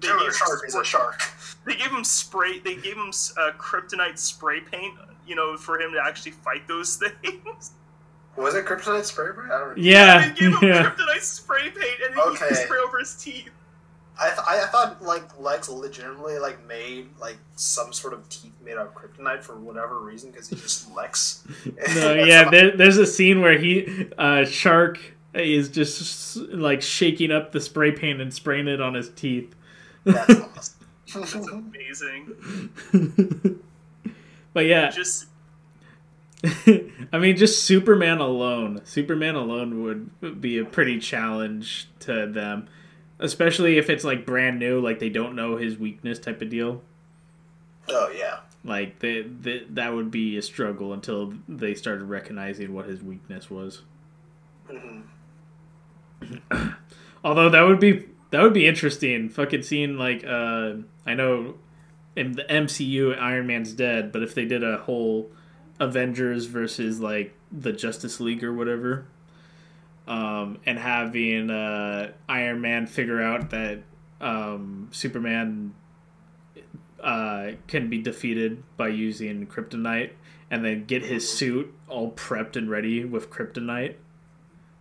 Killer 0.00 0.20
gave, 0.20 0.34
Shark 0.34 0.60
is 0.66 0.74
a 0.74 0.84
shark. 0.84 1.20
They 1.66 1.74
gave 1.76 1.90
him 1.90 2.04
spray. 2.04 2.58
They 2.60 2.76
gave 2.76 2.94
him 2.96 3.10
uh, 3.36 3.50
kryptonite 3.58 4.18
spray 4.18 4.60
paint. 4.60 4.94
You 5.26 5.34
know, 5.34 5.56
for 5.58 5.78
him 5.78 5.92
to 5.92 6.00
actually 6.02 6.32
fight 6.32 6.66
those 6.66 6.96
things. 7.22 7.72
Was 8.36 8.54
it 8.54 8.64
Kryptonite 8.66 9.04
spray? 9.04 9.26
paint? 9.36 9.50
I 9.52 9.58
don't. 9.58 9.68
Know. 9.76 9.82
Yeah, 9.82 10.28
they 10.28 10.34
gave 10.40 10.52
him 10.52 10.58
yeah. 10.68 10.84
kryptonite 10.90 11.20
spray 11.20 11.62
paint, 11.70 12.00
and 12.06 12.16
then 12.16 12.24
he 12.24 12.30
Okay. 12.30 12.48
could 12.48 12.56
spray 12.56 12.78
over 12.78 12.98
his 12.98 13.14
teeth. 13.16 13.50
I, 14.20 14.28
th- 14.30 14.40
I 14.48 14.66
thought 14.66 15.00
like 15.02 15.38
Lex 15.38 15.68
legitimately 15.68 16.38
like 16.38 16.64
made 16.66 17.08
like 17.20 17.36
some 17.56 17.92
sort 17.92 18.12
of 18.14 18.28
teeth 18.28 18.52
made 18.64 18.76
out 18.76 18.86
of 18.86 18.94
kryptonite 18.94 19.42
for 19.44 19.56
whatever 19.60 20.00
reason 20.00 20.30
because 20.30 20.48
he's 20.48 20.60
just 20.62 20.92
Lex. 20.94 21.46
No, 21.94 22.14
yeah, 22.14 22.48
there, 22.50 22.76
there's 22.76 22.96
a 22.96 23.06
scene 23.06 23.40
where 23.42 23.58
he 23.58 24.08
uh, 24.18 24.44
Shark 24.44 24.98
is 25.38 25.68
just 25.68 26.36
like 26.36 26.82
shaking 26.82 27.30
up 27.30 27.52
the 27.52 27.60
spray 27.60 27.92
paint 27.92 28.20
and 28.20 28.32
spraying 28.32 28.68
it 28.68 28.80
on 28.80 28.94
his 28.94 29.10
teeth. 29.10 29.54
That's 30.04 30.74
awesome. 31.14 31.72
amazing. 31.74 32.70
but 34.52 34.66
yeah, 34.66 34.90
Just 34.90 35.26
I 37.12 37.18
mean, 37.18 37.36
just 37.36 37.64
Superman 37.64 38.18
alone. 38.18 38.80
Superman 38.84 39.34
alone 39.34 39.82
would 39.82 40.40
be 40.40 40.58
a 40.58 40.64
pretty 40.64 40.98
challenge 41.00 41.88
to 42.00 42.26
them, 42.26 42.68
especially 43.18 43.76
if 43.78 43.90
it's 43.90 44.04
like 44.04 44.24
brand 44.24 44.58
new, 44.58 44.80
like 44.80 45.00
they 45.00 45.08
don't 45.08 45.34
know 45.34 45.56
his 45.56 45.76
weakness 45.78 46.18
type 46.18 46.40
of 46.40 46.48
deal. 46.48 46.82
oh 47.88 48.10
yeah. 48.16 48.40
Like 48.64 48.98
they, 49.00 49.22
they, 49.22 49.64
that 49.70 49.94
would 49.94 50.10
be 50.10 50.36
a 50.36 50.42
struggle 50.42 50.92
until 50.92 51.34
they 51.48 51.74
started 51.74 52.04
recognizing 52.04 52.72
what 52.74 52.86
his 52.86 53.02
weakness 53.02 53.50
was. 53.50 53.82
hmm 54.70 55.00
Although 57.24 57.50
that 57.50 57.62
would 57.62 57.80
be 57.80 58.06
that 58.30 58.42
would 58.42 58.52
be 58.52 58.66
interesting. 58.66 59.28
Fucking 59.28 59.62
seeing 59.62 59.96
like 59.96 60.24
uh, 60.24 60.74
I 61.06 61.14
know 61.14 61.54
in 62.16 62.32
the 62.32 62.44
MCU 62.44 63.18
Iron 63.18 63.46
Man's 63.46 63.72
dead, 63.72 64.12
but 64.12 64.22
if 64.22 64.34
they 64.34 64.44
did 64.44 64.64
a 64.64 64.78
whole 64.78 65.30
Avengers 65.80 66.46
versus 66.46 67.00
like 67.00 67.34
the 67.52 67.72
Justice 67.72 68.20
League 68.20 68.42
or 68.42 68.52
whatever, 68.52 69.06
um, 70.06 70.58
and 70.66 70.78
having 70.78 71.50
uh, 71.50 72.12
Iron 72.28 72.60
Man 72.60 72.86
figure 72.86 73.22
out 73.22 73.50
that 73.50 73.80
um, 74.20 74.88
Superman 74.90 75.74
uh, 77.02 77.52
can 77.66 77.88
be 77.88 77.98
defeated 77.98 78.62
by 78.76 78.88
using 78.88 79.46
kryptonite, 79.46 80.10
and 80.50 80.64
then 80.64 80.84
get 80.84 81.04
his 81.04 81.30
suit 81.30 81.72
all 81.88 82.12
prepped 82.12 82.56
and 82.56 82.68
ready 82.68 83.04
with 83.04 83.30
kryptonite. 83.30 83.94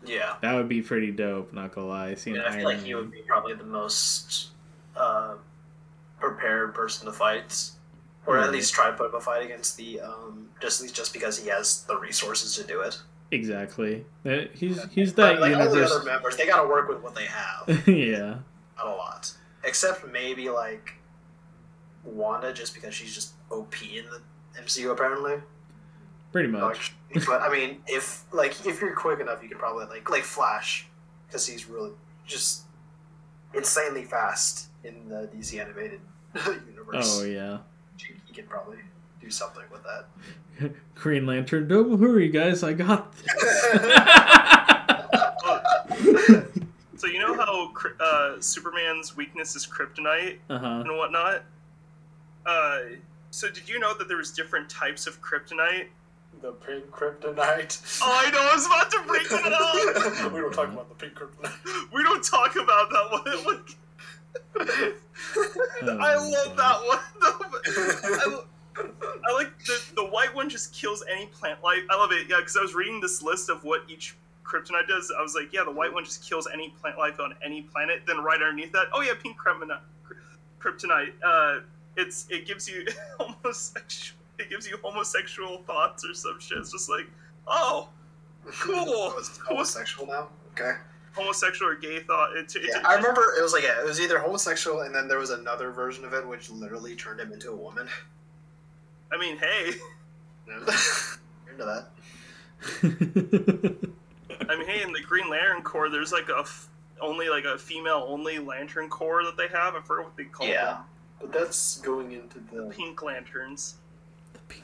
Yeah. 0.07 0.35
That 0.41 0.55
would 0.55 0.69
be 0.69 0.81
pretty 0.81 1.11
dope. 1.11 1.53
Not 1.53 1.73
gonna 1.73 1.87
lie. 1.87 2.09
I, 2.09 2.15
Seeing 2.15 2.37
I 2.37 2.45
Iron 2.45 2.53
feel 2.59 2.63
like 2.65 2.83
he 2.83 2.95
would 2.95 3.11
be 3.11 3.21
probably 3.27 3.53
the 3.53 3.63
most 3.65 4.47
uh, 4.95 5.35
prepared 6.19 6.73
person 6.73 7.05
to 7.05 7.11
fight, 7.13 7.69
or 8.25 8.37
at 8.39 8.51
least 8.51 8.73
try 8.73 8.87
to 8.89 8.93
put 8.95 9.07
up 9.07 9.13
a 9.13 9.19
fight 9.21 9.43
against 9.45 9.77
the 9.77 10.01
um, 10.01 10.49
just 10.61 10.93
just 10.95 11.13
because 11.13 11.37
he 11.39 11.49
has 11.49 11.83
the 11.83 11.97
resources 11.97 12.55
to 12.55 12.63
do 12.63 12.81
it. 12.81 12.99
Exactly. 13.31 14.05
That- 14.23 14.51
He's 14.53 14.81
he's 14.91 15.13
that 15.15 15.39
like 15.41 15.55
all 15.55 15.69
the 15.69 15.83
other 15.83 16.03
members, 16.05 16.37
they 16.37 16.47
got 16.47 16.61
to 16.61 16.67
work 16.67 16.87
with 16.87 17.01
what 17.01 17.13
they 17.15 17.25
have. 17.25 17.87
yeah. 17.87 18.35
Not 18.77 18.87
a 18.87 18.91
lot, 18.95 19.31
except 19.63 20.07
maybe 20.11 20.49
like 20.49 20.93
Wanda, 22.03 22.53
just 22.53 22.73
because 22.73 22.93
she's 22.93 23.13
just 23.13 23.33
OP 23.51 23.73
in 23.83 24.05
the 24.05 24.21
MCU 24.61 24.91
apparently. 24.91 25.35
Pretty 26.37 26.49
much. 26.49 26.93
Like, 27.15 27.25
but 27.25 27.41
I 27.41 27.51
mean, 27.51 27.81
if 27.87 28.23
like 28.31 28.63
if 28.67 28.79
you're 28.79 28.93
quick 28.93 29.19
enough, 29.19 29.41
you 29.41 29.49
could 29.49 29.57
probably 29.57 29.85
like 29.85 30.07
like 30.07 30.21
Flash, 30.21 30.85
because 31.25 31.47
he's 31.47 31.67
really 31.67 31.93
just 32.27 32.61
insanely 33.55 34.03
fast 34.03 34.67
in 34.83 35.09
the 35.09 35.27
DC 35.35 35.59
animated 35.59 35.99
universe. 36.69 37.19
Oh 37.19 37.25
yeah. 37.25 37.57
he, 37.97 38.13
he 38.27 38.33
can 38.35 38.45
probably 38.45 38.77
do 39.19 39.31
something 39.31 39.63
with 39.71 39.81
that. 39.83 40.05
Green 40.93 41.25
Lantern. 41.25 41.67
Don't 41.67 41.99
worry, 41.99 42.29
guys. 42.29 42.61
I 42.61 42.73
got 42.73 43.11
this. 43.13 43.33
so 46.97 47.07
you 47.07 47.17
know 47.17 47.33
how 47.33 47.73
uh, 47.99 48.39
Superman's 48.39 49.17
weakness 49.17 49.55
is 49.55 49.65
kryptonite 49.65 50.37
uh 50.51 50.59
huh. 50.59 50.83
and 50.85 50.97
whatnot. 50.97 51.45
Uh, 52.45 52.81
so 53.31 53.49
did 53.49 53.67
you 53.67 53.79
know 53.79 53.97
that 53.97 54.07
there 54.07 54.17
was 54.17 54.29
different 54.29 54.69
types 54.69 55.07
of 55.07 55.19
kryptonite? 55.19 55.87
The 56.41 56.51
pink 56.51 56.85
kryptonite. 56.91 57.99
Oh, 58.01 58.23
I 58.25 58.29
know. 58.29 58.39
I 58.39 58.53
was 58.53 58.65
about 58.67 58.91
to 58.91 59.01
bring 59.07 59.23
that 59.29 59.53
up. 59.53 60.31
we 60.33 60.39
don't 60.39 60.53
talk 60.53 60.67
about 60.71 60.87
the 60.89 60.95
pink 60.95 61.15
kryptonite. 61.15 61.91
We 61.93 62.03
don't 62.03 62.23
talk 62.23 62.55
about 62.55 62.89
that 62.89 63.43
one. 63.45 63.63
Like, 64.55 64.67
Oh, 65.83 65.97
I 65.99 66.15
love 66.15 66.55
God. 66.55 66.57
that 66.57 66.87
one. 66.87 66.99
though, 67.21 68.43
I, 68.75 69.29
I 69.29 69.33
like 69.33 69.57
the 69.65 69.81
the 69.95 70.05
white 70.05 70.33
one 70.35 70.47
just 70.49 70.73
kills 70.73 71.03
any 71.11 71.25
plant 71.27 71.63
life. 71.63 71.79
I 71.89 71.95
love 71.95 72.11
it. 72.11 72.27
Yeah, 72.29 72.37
because 72.37 72.55
I 72.55 72.61
was 72.61 72.75
reading 72.75 73.01
this 73.01 73.23
list 73.23 73.49
of 73.49 73.63
what 73.63 73.81
each 73.87 74.15
kryptonite 74.43 74.87
does. 74.87 75.11
I 75.17 75.21
was 75.21 75.33
like, 75.33 75.51
yeah, 75.51 75.63
the 75.63 75.71
white 75.71 75.91
one 75.91 76.05
just 76.05 76.23
kills 76.27 76.47
any 76.53 76.69
plant 76.81 76.97
life 76.99 77.19
on 77.19 77.33
any 77.43 77.63
planet. 77.63 78.03
Then 78.05 78.17
right 78.19 78.39
underneath 78.39 78.71
that, 78.73 78.87
oh 78.93 79.01
yeah, 79.01 79.13
pink 79.21 79.37
kryptonite. 79.39 79.79
Kryptonite. 80.61 81.13
Uh, 81.25 81.61
it's 81.95 82.27
it 82.29 82.45
gives 82.45 82.69
you 82.69 82.85
homosexual. 83.19 84.16
It 84.39 84.49
gives 84.49 84.67
you 84.67 84.77
homosexual 84.83 85.63
thoughts 85.63 86.05
or 86.05 86.13
some 86.13 86.39
shit. 86.39 86.59
It's 86.59 86.71
just 86.71 86.89
like, 86.89 87.07
oh, 87.47 87.89
cool. 88.45 89.13
It's 89.17 89.37
homosexual 89.39 90.05
now. 90.07 90.29
Okay. 90.51 90.73
homosexual 91.13 91.71
or 91.71 91.75
gay 91.75 91.99
thought. 92.01 92.35
It, 92.35 92.55
it, 92.55 92.69
Yeah, 92.69 92.81
I 92.85 92.95
remember 92.95 93.21
it 93.37 93.41
was 93.41 93.53
like 93.53 93.63
yeah, 93.63 93.79
it 93.81 93.85
was 93.85 93.99
either 93.99 94.19
homosexual 94.19 94.81
and 94.81 94.93
then 94.93 95.07
there 95.07 95.17
was 95.19 95.31
another 95.31 95.71
version 95.71 96.05
of 96.05 96.13
it 96.13 96.27
which 96.27 96.49
literally 96.51 96.95
turned 96.95 97.19
him 97.19 97.31
into 97.33 97.51
a 97.51 97.55
woman. 97.55 97.87
I 99.11 99.17
mean, 99.17 99.37
hey. 99.37 99.71
You're 100.47 100.57
into 101.51 101.65
that. 101.65 101.87
I 104.49 104.55
mean, 104.55 104.67
hey, 104.67 104.81
in 104.83 104.91
the 104.93 105.01
Green 105.01 105.29
Lantern 105.29 105.61
Corps, 105.61 105.89
there's 105.89 106.11
like 106.11 106.29
a 106.29 106.39
f- 106.39 106.69
only 107.01 107.29
like 107.29 107.45
a 107.45 107.57
female 107.57 108.05
only 108.07 108.39
Lantern 108.39 108.89
Corps 108.89 109.23
that 109.23 109.37
they 109.37 109.47
have. 109.47 109.75
I 109.75 109.81
forget 109.81 110.05
what 110.05 110.17
they 110.17 110.25
call 110.25 110.47
Yeah. 110.47 110.77
But 111.19 111.33
that's 111.33 111.77
going 111.81 112.11
into 112.11 112.39
the 112.51 112.69
Pink 112.69 113.01
Lanterns, 113.01 113.75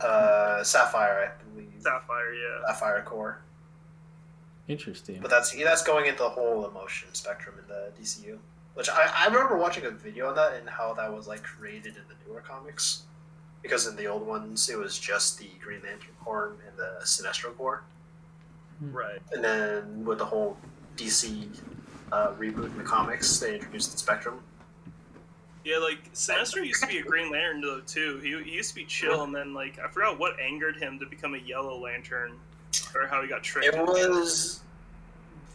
uh, 0.01 0.63
Sapphire, 0.63 1.33
I 1.33 1.43
believe. 1.53 1.73
Sapphire. 1.79 2.33
Yeah. 2.33 2.67
Sapphire 2.67 3.01
Corps. 3.03 3.41
Interesting. 4.67 5.19
But 5.21 5.29
that's 5.29 5.55
yeah, 5.55 5.65
that's 5.65 5.83
going 5.83 6.05
into 6.05 6.23
the 6.23 6.29
whole 6.29 6.65
emotion 6.65 7.09
spectrum 7.13 7.55
in 7.61 7.67
the 7.67 7.91
DCU. 7.99 8.37
Which 8.75 8.89
I, 8.89 9.11
I 9.15 9.25
remember 9.27 9.57
watching 9.57 9.85
a 9.85 9.91
video 9.91 10.29
on 10.29 10.35
that 10.35 10.53
and 10.55 10.67
how 10.67 10.93
that 10.95 11.13
was 11.13 11.27
like 11.27 11.43
created 11.43 11.95
in 11.95 12.03
the 12.07 12.15
newer 12.27 12.41
comics. 12.41 13.03
Because 13.61 13.87
in 13.87 13.95
the 13.95 14.07
old 14.07 14.25
ones 14.25 14.69
it 14.69 14.77
was 14.77 14.97
just 14.97 15.37
the 15.37 15.49
Green 15.61 15.81
Lantern 15.83 16.13
Corps 16.23 16.55
and 16.67 16.77
the 16.77 17.05
Sinestro 17.05 17.55
Corps. 17.55 17.83
Right. 18.81 19.19
And 19.31 19.43
then 19.43 20.05
with 20.05 20.17
the 20.17 20.25
whole 20.25 20.57
DC 20.97 21.47
uh, 22.11 22.31
reboot 22.33 22.65
in 22.65 22.77
the 22.77 22.83
comics, 22.83 23.39
they 23.39 23.55
introduced 23.55 23.91
the 23.91 23.97
Spectrum. 23.97 24.39
Yeah, 25.63 25.77
like 25.77 26.11
Sinestro 26.13 26.65
used 26.65 26.81
to 26.81 26.87
be 26.87 26.97
a 26.97 27.03
Green 27.03 27.31
Lantern 27.31 27.61
though 27.61 27.79
too. 27.79 28.19
He, 28.21 28.49
he 28.49 28.55
used 28.55 28.69
to 28.69 28.75
be 28.75 28.85
chill, 28.85 29.23
and 29.23 29.33
then 29.33 29.53
like 29.53 29.79
I 29.79 29.87
forgot 29.87 30.19
what 30.19 30.37
angered 30.39 30.77
him 30.77 30.99
to 30.99 31.05
become 31.05 31.35
a 31.35 31.37
Yellow 31.37 31.77
Lantern, 31.79 32.33
or 32.93 33.07
how 33.07 33.21
he 33.21 33.29
got 33.29 33.43
tricked. 33.43 33.73
It 33.73 33.81
was 33.81 34.61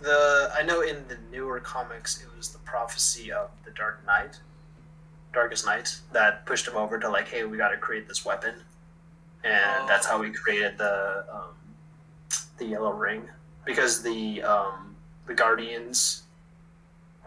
the 0.01 0.51
I 0.57 0.63
know 0.63 0.81
in 0.81 0.97
the 1.09 1.19
newer 1.31 1.61
comics 1.61 2.23
it 2.23 2.29
was 2.37 2.51
the 2.51 2.59
prophecy 2.61 3.31
of 3.33 3.51
the 3.65 3.71
Dark 3.73 4.05
Knight, 4.07 4.39
Darkest 5.35 5.67
Night, 5.67 5.99
that 6.13 6.47
pushed 6.47 6.67
him 6.67 6.77
over 6.77 6.99
to 6.99 7.09
like, 7.09 7.29
hey, 7.29 7.45
we 7.45 7.59
got 7.59 7.69
to 7.71 7.77
create 7.77 8.09
this 8.09 8.25
weapon, 8.25 8.55
and 9.45 9.89
that's 9.89 10.07
how 10.07 10.19
we 10.19 10.31
created 10.31 10.79
the 10.79 11.25
um, 11.31 11.55
the 12.57 12.65
Yellow 12.65 12.93
Ring 12.93 13.29
because 13.67 14.03
the 14.03 14.43
um, 14.43 14.97
the 15.27 15.35
Guardians, 15.35 16.23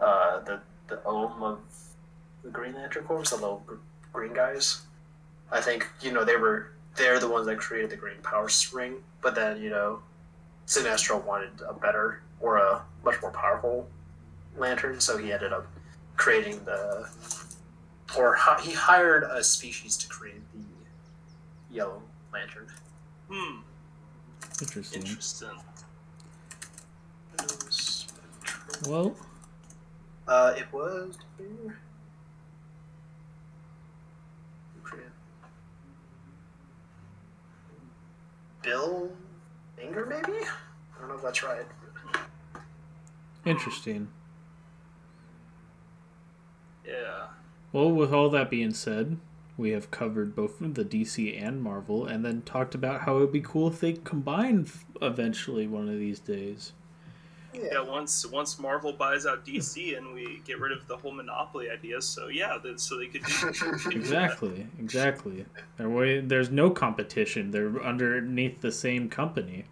uh, 0.00 0.40
the 0.40 0.60
the 0.88 1.00
Ohm 1.04 1.42
of 1.44 1.60
Green 2.50 2.74
Lantern 2.74 3.04
Corps, 3.04 3.22
the 3.28 3.36
little 3.36 3.64
green 4.12 4.34
guys. 4.34 4.82
I 5.50 5.60
think 5.60 5.86
you 6.00 6.12
know 6.12 6.24
they 6.24 6.36
were 6.36 6.72
they're 6.96 7.18
the 7.20 7.28
ones 7.28 7.46
that 7.46 7.58
created 7.58 7.90
the 7.90 7.96
Green 7.96 8.20
Power 8.22 8.48
Ring, 8.72 8.96
but 9.20 9.34
then 9.34 9.60
you 9.62 9.70
know 9.70 10.00
Sinestro 10.66 11.22
wanted 11.24 11.50
a 11.68 11.72
better 11.74 12.22
or 12.40 12.56
a 12.58 12.82
much 13.04 13.20
more 13.22 13.30
powerful 13.30 13.88
lantern, 14.56 15.00
so 15.00 15.16
he 15.16 15.32
ended 15.32 15.52
up 15.52 15.66
creating 16.16 16.62
the, 16.64 17.08
or 18.18 18.36
he 18.62 18.72
hired 18.72 19.24
a 19.24 19.42
species 19.42 19.96
to 19.96 20.08
create 20.08 20.42
the 20.52 21.74
yellow 21.74 22.02
lantern. 22.32 22.66
Hmm. 23.30 23.60
Interesting. 24.60 25.02
Interesting. 25.02 25.48
Well, 28.88 29.14
Uh, 30.28 30.54
it 30.56 30.72
was. 30.72 31.18
Bill 38.62 39.10
Finger, 39.76 40.06
maybe? 40.06 40.38
I 40.44 41.00
don't 41.00 41.08
know 41.08 41.14
if 41.16 41.22
that's 41.22 41.42
right. 41.42 41.66
interesting. 43.44 44.08
Yeah. 46.86 47.26
Well, 47.72 47.90
with 47.90 48.12
all 48.12 48.30
that 48.30 48.50
being 48.50 48.72
said, 48.72 49.18
we 49.56 49.70
have 49.70 49.90
covered 49.90 50.34
both 50.34 50.58
the 50.60 50.84
DC 50.84 51.40
and 51.42 51.62
Marvel, 51.62 52.06
and 52.06 52.24
then 52.24 52.42
talked 52.42 52.74
about 52.74 53.02
how 53.02 53.16
it 53.16 53.20
would 53.20 53.32
be 53.32 53.40
cool 53.40 53.68
if 53.68 53.80
they 53.80 53.94
combined 53.94 54.70
eventually 55.00 55.66
one 55.66 55.88
of 55.88 55.98
these 55.98 56.20
days. 56.20 56.72
Yeah, 57.54 57.80
once 57.80 58.24
once 58.26 58.58
Marvel 58.58 58.92
buys 58.94 59.26
out 59.26 59.44
DC 59.44 59.96
and 59.98 60.14
we 60.14 60.40
get 60.46 60.58
rid 60.58 60.72
of 60.72 60.86
the 60.88 60.96
whole 60.96 61.12
monopoly 61.12 61.68
idea, 61.70 62.00
so 62.00 62.28
yeah, 62.28 62.56
that, 62.62 62.80
so 62.80 62.96
they 62.98 63.06
could 63.06 63.22
do 63.24 63.90
Exactly, 63.90 64.66
exactly. 64.78 65.44
Way, 65.78 66.20
there's 66.20 66.50
no 66.50 66.70
competition. 66.70 67.50
They're 67.50 67.82
underneath 67.82 68.60
the 68.62 68.72
same 68.72 69.08
company. 69.08 69.66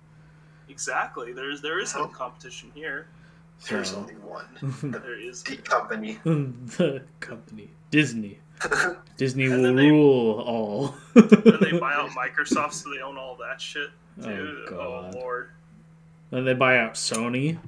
exactly. 0.69 1.33
There's 1.33 1.63
there 1.63 1.81
is 1.81 1.95
no 1.95 2.07
competition 2.07 2.71
here. 2.75 3.09
There's 3.69 3.93
only 3.95 4.15
one. 4.15 4.47
There 4.83 5.19
is. 5.21 5.43
The 5.43 5.57
company. 5.57 6.19
the 6.25 7.03
company, 7.21 7.71
Disney. 7.91 8.39
Disney 9.17 9.45
And 9.47 9.63
will 9.63 9.75
they- 9.75 9.91
rule 9.91 10.41
all. 10.41 10.95
and 11.15 11.31
they 11.61 11.79
buy 11.79 11.95
out 11.95 12.11
Microsoft, 12.11 12.73
so 12.75 12.91
they 12.91 13.01
own 13.01 13.17
all 13.19 13.37
that 13.37 13.61
shit. 13.61 13.91
Oh, 14.23 14.27
Dude, 14.27 14.57
Oh, 14.71 14.75
oh, 14.75 15.03
God. 15.03 15.15
lord. 15.15 15.51
Then 16.31 16.45
they 16.45 16.55
buy 16.55 16.79
out 16.79 16.95
Sony. 16.95 17.59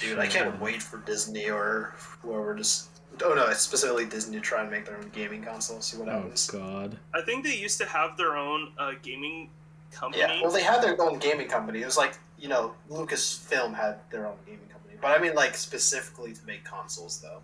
Dude, 0.00 0.18
I 0.18 0.26
can't 0.26 0.60
wait 0.60 0.82
for 0.82 0.98
Disney 0.98 1.50
or 1.50 1.94
whoever 2.22 2.54
just. 2.54 2.88
Oh 3.22 3.34
no, 3.34 3.48
it's 3.48 3.60
specifically 3.60 4.06
Disney 4.06 4.36
to 4.36 4.40
try 4.40 4.62
and 4.62 4.70
make 4.70 4.86
their 4.86 4.96
own 4.96 5.10
gaming 5.12 5.42
console. 5.42 5.80
See 5.82 5.98
what 5.98 6.08
Oh 6.08 6.12
happens. 6.12 6.46
God. 6.50 6.96
I 7.14 7.20
think 7.20 7.44
they 7.44 7.54
used 7.56 7.76
to 7.78 7.84
have 7.86 8.16
their 8.16 8.36
own 8.36 8.72
uh, 8.78 8.92
gaming 9.02 9.50
company. 9.92 10.22
Yeah, 10.22 10.40
well, 10.40 10.50
they 10.50 10.62
had 10.62 10.80
their 10.82 10.98
own 11.02 11.18
gaming 11.18 11.48
company. 11.48 11.82
It 11.82 11.86
was 11.86 11.98
like 11.98 12.16
you 12.38 12.48
know, 12.48 12.72
Lucasfilm 12.90 13.74
had 13.74 13.96
their 14.10 14.26
own 14.26 14.36
gaming 14.46 14.66
company, 14.72 14.94
but 15.02 15.08
I 15.08 15.22
mean 15.22 15.34
like 15.34 15.54
specifically 15.54 16.32
to 16.32 16.46
make 16.46 16.64
consoles 16.64 17.20
though. 17.20 17.40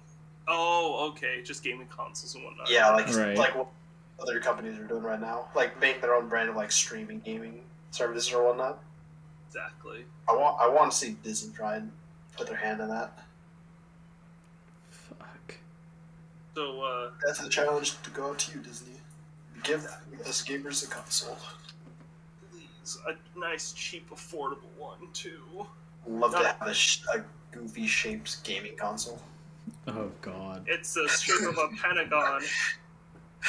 Oh, 0.48 1.10
okay, 1.10 1.42
just 1.42 1.62
gaming 1.62 1.88
consoles 1.88 2.34
and 2.36 2.44
whatnot. 2.44 2.70
Yeah, 2.70 2.88
like 2.90 3.08
Right. 3.14 3.36
like 3.36 3.54
what 3.54 3.66
other 4.18 4.40
companies 4.40 4.78
are 4.78 4.84
doing 4.84 5.02
right 5.02 5.20
now, 5.20 5.48
like 5.54 5.78
make 5.80 6.00
their 6.00 6.14
own 6.14 6.28
brand 6.28 6.48
of 6.48 6.56
like 6.56 6.72
streaming 6.72 7.20
gaming 7.20 7.60
services 7.90 8.32
or 8.32 8.44
whatnot. 8.46 8.78
Exactly. 9.56 10.04
I 10.28 10.32
want 10.32 10.56
I 10.60 10.68
want 10.68 10.90
to 10.92 10.96
see 10.96 11.16
Disney 11.22 11.54
try 11.54 11.76
and 11.76 11.90
put 12.36 12.46
their 12.46 12.56
hand 12.56 12.80
in 12.80 12.88
that. 12.88 13.18
Fuck. 14.90 15.54
So, 16.54 16.82
uh, 16.82 17.10
That's 17.24 17.40
a 17.42 17.48
challenge 17.48 18.00
to 18.02 18.10
go 18.10 18.30
out 18.30 18.38
to 18.40 18.52
you, 18.56 18.62
Disney. 18.62 18.92
Give 19.62 19.84
us 20.26 20.44
gamers 20.44 20.84
a 20.84 20.88
console. 20.90 21.38
please, 22.50 22.98
a 23.08 23.38
nice, 23.38 23.72
cheap, 23.72 24.10
affordable 24.10 24.70
one 24.78 24.98
too. 25.12 25.66
Love 26.06 26.32
to 26.32 26.46
have 26.46 26.68
a, 26.68 26.74
sh- 26.74 27.02
a 27.14 27.22
goofy 27.50 27.86
shaped 27.86 28.42
gaming 28.44 28.76
console. 28.76 29.20
Oh 29.88 30.10
God. 30.20 30.64
It's 30.68 30.96
a 30.96 31.08
strip 31.08 31.48
of 31.50 31.58
a 31.58 31.68
pentagon. 31.82 32.42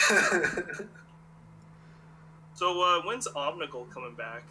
So, 2.58 2.82
uh, 2.82 3.04
when's 3.06 3.28
Omnigul 3.28 3.92
coming 3.92 4.16
back? 4.16 4.42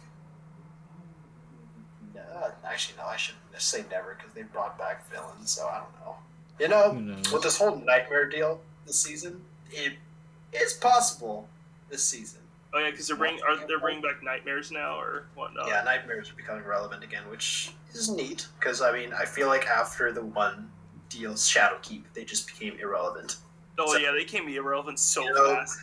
Uh, 2.35 2.51
actually, 2.65 2.97
no, 2.97 3.05
I 3.05 3.15
shouldn't 3.17 3.43
say 3.57 3.83
never 3.89 4.15
because 4.17 4.33
they 4.33 4.43
brought 4.43 4.77
back 4.77 5.09
villains, 5.11 5.51
so 5.51 5.67
I 5.67 5.79
don't 5.79 6.05
know. 6.05 6.15
You 6.59 6.67
know, 6.67 7.15
with 7.33 7.43
this 7.43 7.57
whole 7.57 7.75
nightmare 7.75 8.27
deal 8.29 8.59
this 8.85 8.99
season, 8.99 9.41
it's 10.53 10.73
possible 10.73 11.47
this 11.89 12.03
season. 12.03 12.41
Oh 12.73 12.79
yeah, 12.79 12.91
because 12.91 13.07
they're 13.07 13.15
bringing 13.17 13.41
are 13.47 13.65
they're 13.67 13.79
bringing 13.79 14.01
back 14.01 14.21
nightmares 14.23 14.71
now 14.71 14.99
or 14.99 15.25
whatnot. 15.35 15.67
yeah, 15.67 15.83
nightmares 15.83 16.29
are 16.31 16.35
becoming 16.35 16.63
relevant 16.65 17.03
again, 17.03 17.23
which 17.29 17.71
is 17.93 18.09
neat 18.09 18.47
because 18.59 18.81
I 18.81 18.91
mean, 18.91 19.13
I 19.13 19.25
feel 19.25 19.47
like 19.47 19.65
after 19.67 20.11
the 20.11 20.21
one 20.23 20.69
deal, 21.09 21.33
Shadowkeep, 21.33 22.03
they 22.13 22.25
just 22.25 22.47
became 22.47 22.77
irrelevant. 22.79 23.37
Oh 23.79 23.93
So- 23.93 23.97
yeah, 23.99 24.11
they 24.11 24.25
can 24.25 24.45
be 24.45 24.55
irrelevant 24.57 24.99
so 24.99 25.23
You 25.23 25.33
know, 25.33 25.55
fast. 25.55 25.77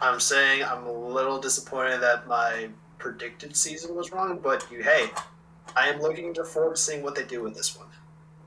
I'm 0.00 0.20
saying 0.20 0.62
I'm 0.64 0.84
a 0.86 0.92
little 0.92 1.38
disappointed 1.40 1.98
that 2.00 2.26
my 2.26 2.68
predicted 2.98 3.56
season 3.56 3.94
was 3.94 4.12
wrong, 4.12 4.40
but 4.42 4.66
you, 4.70 4.82
hey, 4.82 5.10
I 5.76 5.88
am 5.88 6.00
looking 6.00 6.34
forward 6.34 6.76
to 6.76 6.80
seeing 6.80 7.02
what 7.02 7.14
they 7.14 7.24
do 7.24 7.42
with 7.42 7.54
this 7.54 7.76
one. 7.76 7.88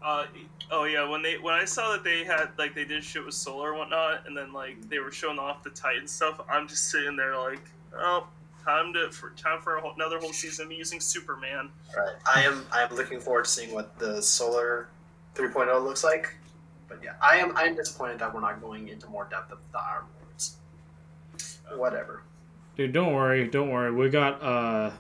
Uh, 0.02 0.26
oh 0.72 0.86
yeah, 0.86 1.08
when 1.08 1.22
they 1.22 1.38
when 1.38 1.54
I 1.54 1.66
saw 1.66 1.92
that 1.92 2.04
they 2.04 2.24
had 2.24 2.50
like 2.58 2.74
they 2.74 2.86
did 2.86 3.04
shit 3.04 3.26
with 3.26 3.34
Solar 3.34 3.72
and 3.72 3.80
whatnot, 3.80 4.26
and 4.28 4.36
then 4.36 4.54
like 4.54 4.90
they 4.90 5.00
were 5.00 5.12
showing 5.12 5.40
off 5.40 5.64
the 5.64 5.70
Titan 5.72 6.08
stuff, 6.08 6.40
I'm 6.50 6.68
just 6.68 6.90
sitting 6.90 7.18
there 7.18 7.38
like, 7.38 7.60
oh, 7.98 8.28
Time 8.66 8.94
to 8.94 9.10
for 9.10 9.32
time 9.32 9.62
for 9.62 9.78
a 9.78 9.82
whole, 9.82 9.94
another 9.96 10.20
whole 10.20 10.34
season 10.34 10.66
of 10.66 10.72
using 10.72 11.00
Superman. 11.00 11.70
Right. 11.96 12.16
I 12.36 12.44
am. 12.44 12.66
I 12.72 12.84
am 12.84 12.94
looking 12.96 13.20
forward 13.20 13.46
to 13.46 13.50
seeing 13.50 13.74
what 13.74 13.98
the 13.98 14.22
Solar 14.22 14.90
3.0 15.36 15.84
looks 15.84 16.04
like. 16.04 16.36
But 16.88 17.00
yeah, 17.04 17.14
I 17.22 17.38
am. 17.38 17.56
I 17.56 17.64
am 17.64 17.76
disappointed 17.76 18.20
that 18.20 18.34
we're 18.34 18.42
not 18.42 18.62
going 18.62 18.90
into 18.90 19.08
more 19.08 19.28
depth 19.30 19.52
of 19.52 19.60
the 19.72 19.80
Iron 19.80 20.04
Lords. 20.22 20.58
Whatever. 21.74 22.24
Dude, 22.80 22.94
don't 22.94 23.14
worry, 23.14 23.46
don't 23.46 23.72
worry. 23.72 23.92
We 23.92 24.08
got 24.10 24.42
uh 24.42 24.92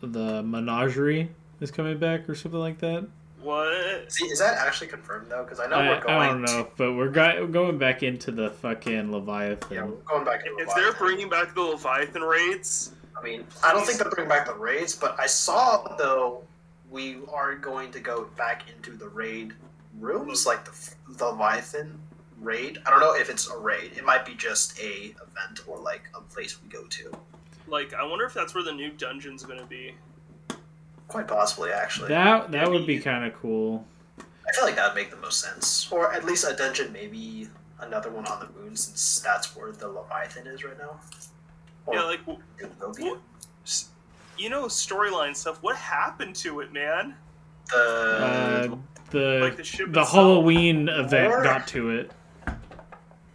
the 0.00 0.40
menagerie 0.44 1.30
is 1.60 1.72
coming 1.72 1.98
back 1.98 2.28
or 2.28 2.36
something 2.36 2.60
like 2.60 2.78
that. 2.78 3.08
What? 3.42 4.12
See, 4.12 4.26
is 4.26 4.38
that 4.38 4.58
actually 4.58 4.86
confirmed 4.86 5.32
though? 5.32 5.42
Because 5.42 5.58
I 5.58 5.66
know 5.66 5.74
I, 5.74 5.88
we're 5.88 6.00
going. 6.00 6.16
I 6.16 6.28
don't 6.28 6.42
know, 6.42 6.68
but 6.76 6.92
we're 6.92 7.08
go- 7.08 7.48
going 7.48 7.76
back 7.78 8.04
into 8.04 8.30
the 8.30 8.50
fucking 8.50 9.10
Leviathan. 9.10 9.74
Yeah, 9.76 9.82
we're 9.82 9.96
going 10.06 10.24
back. 10.24 10.44
To 10.44 10.50
If 10.58 10.72
they're 10.76 10.92
bringing 10.92 11.28
back 11.28 11.56
the 11.56 11.60
Leviathan 11.60 12.22
raids, 12.22 12.92
I 13.18 13.24
mean, 13.24 13.44
I 13.64 13.72
don't 13.72 13.84
think 13.84 13.98
they're 13.98 14.10
bringing 14.10 14.28
back 14.28 14.46
the 14.46 14.54
raids, 14.54 14.94
but 14.94 15.18
I 15.18 15.26
saw 15.26 15.96
though 15.96 16.44
we 16.88 17.16
are 17.32 17.56
going 17.56 17.90
to 17.90 17.98
go 17.98 18.28
back 18.36 18.62
into 18.72 18.92
the 18.92 19.08
raid 19.08 19.54
rooms, 19.98 20.46
like 20.46 20.64
the, 20.64 20.94
the 21.18 21.26
Leviathan 21.26 21.98
raid. 22.44 22.78
I 22.86 22.90
don't 22.90 23.00
know 23.00 23.14
if 23.14 23.28
it's 23.30 23.48
a 23.50 23.56
raid. 23.56 23.92
It 23.96 24.04
might 24.04 24.24
be 24.26 24.34
just 24.34 24.78
a 24.78 25.06
event 25.06 25.60
or 25.66 25.78
like 25.78 26.02
a 26.14 26.20
place 26.20 26.60
we 26.62 26.68
go 26.68 26.84
to. 26.84 27.12
like 27.66 27.94
I 27.94 28.04
wonder 28.04 28.24
if 28.24 28.34
that's 28.34 28.54
where 28.54 28.62
the 28.64 28.72
new 28.72 28.90
dungeon's 28.90 29.42
gonna 29.44 29.66
be. 29.66 29.94
Quite 31.08 31.28
possibly, 31.28 31.70
actually. 31.70 32.08
That 32.08 32.50
that 32.52 32.70
would 32.70 32.86
be 32.86 32.98
kind 33.00 33.24
of 33.24 33.34
cool. 33.40 33.84
I 34.18 34.52
feel 34.54 34.64
like 34.64 34.76
that 34.76 34.88
would 34.94 35.00
make 35.00 35.10
the 35.10 35.16
most 35.16 35.40
sense, 35.40 35.90
or 35.90 36.12
at 36.12 36.24
least 36.24 36.44
a 36.48 36.54
dungeon, 36.54 36.92
maybe 36.92 37.48
another 37.80 38.10
one 38.10 38.26
on 38.26 38.40
the 38.40 38.60
moon, 38.60 38.76
since 38.76 39.20
that's 39.20 39.56
where 39.56 39.72
the 39.72 39.88
Leviathan 39.88 40.46
is 40.46 40.62
right 40.64 40.78
now. 40.78 41.00
Or 41.86 41.94
yeah, 41.94 42.02
like 42.02 42.20
w- 42.26 42.38
it 42.58 42.70
will 42.80 42.92
be. 42.92 43.02
what, 43.04 43.20
you 44.38 44.50
know, 44.50 44.64
storyline 44.66 45.34
stuff. 45.36 45.62
What 45.62 45.76
happened 45.76 46.34
to 46.36 46.60
it, 46.60 46.72
man? 46.72 47.14
the 47.70 47.76
Uh, 47.78 48.76
the 49.10 49.38
Like 49.42 49.56
the 49.56 49.64
ship 49.64 49.92
the? 49.92 50.04
Halloween 50.04 50.88
event 50.88 51.32
Or- 51.32 51.42
got 51.42 51.66
to 51.68 51.90
it. 51.90 52.10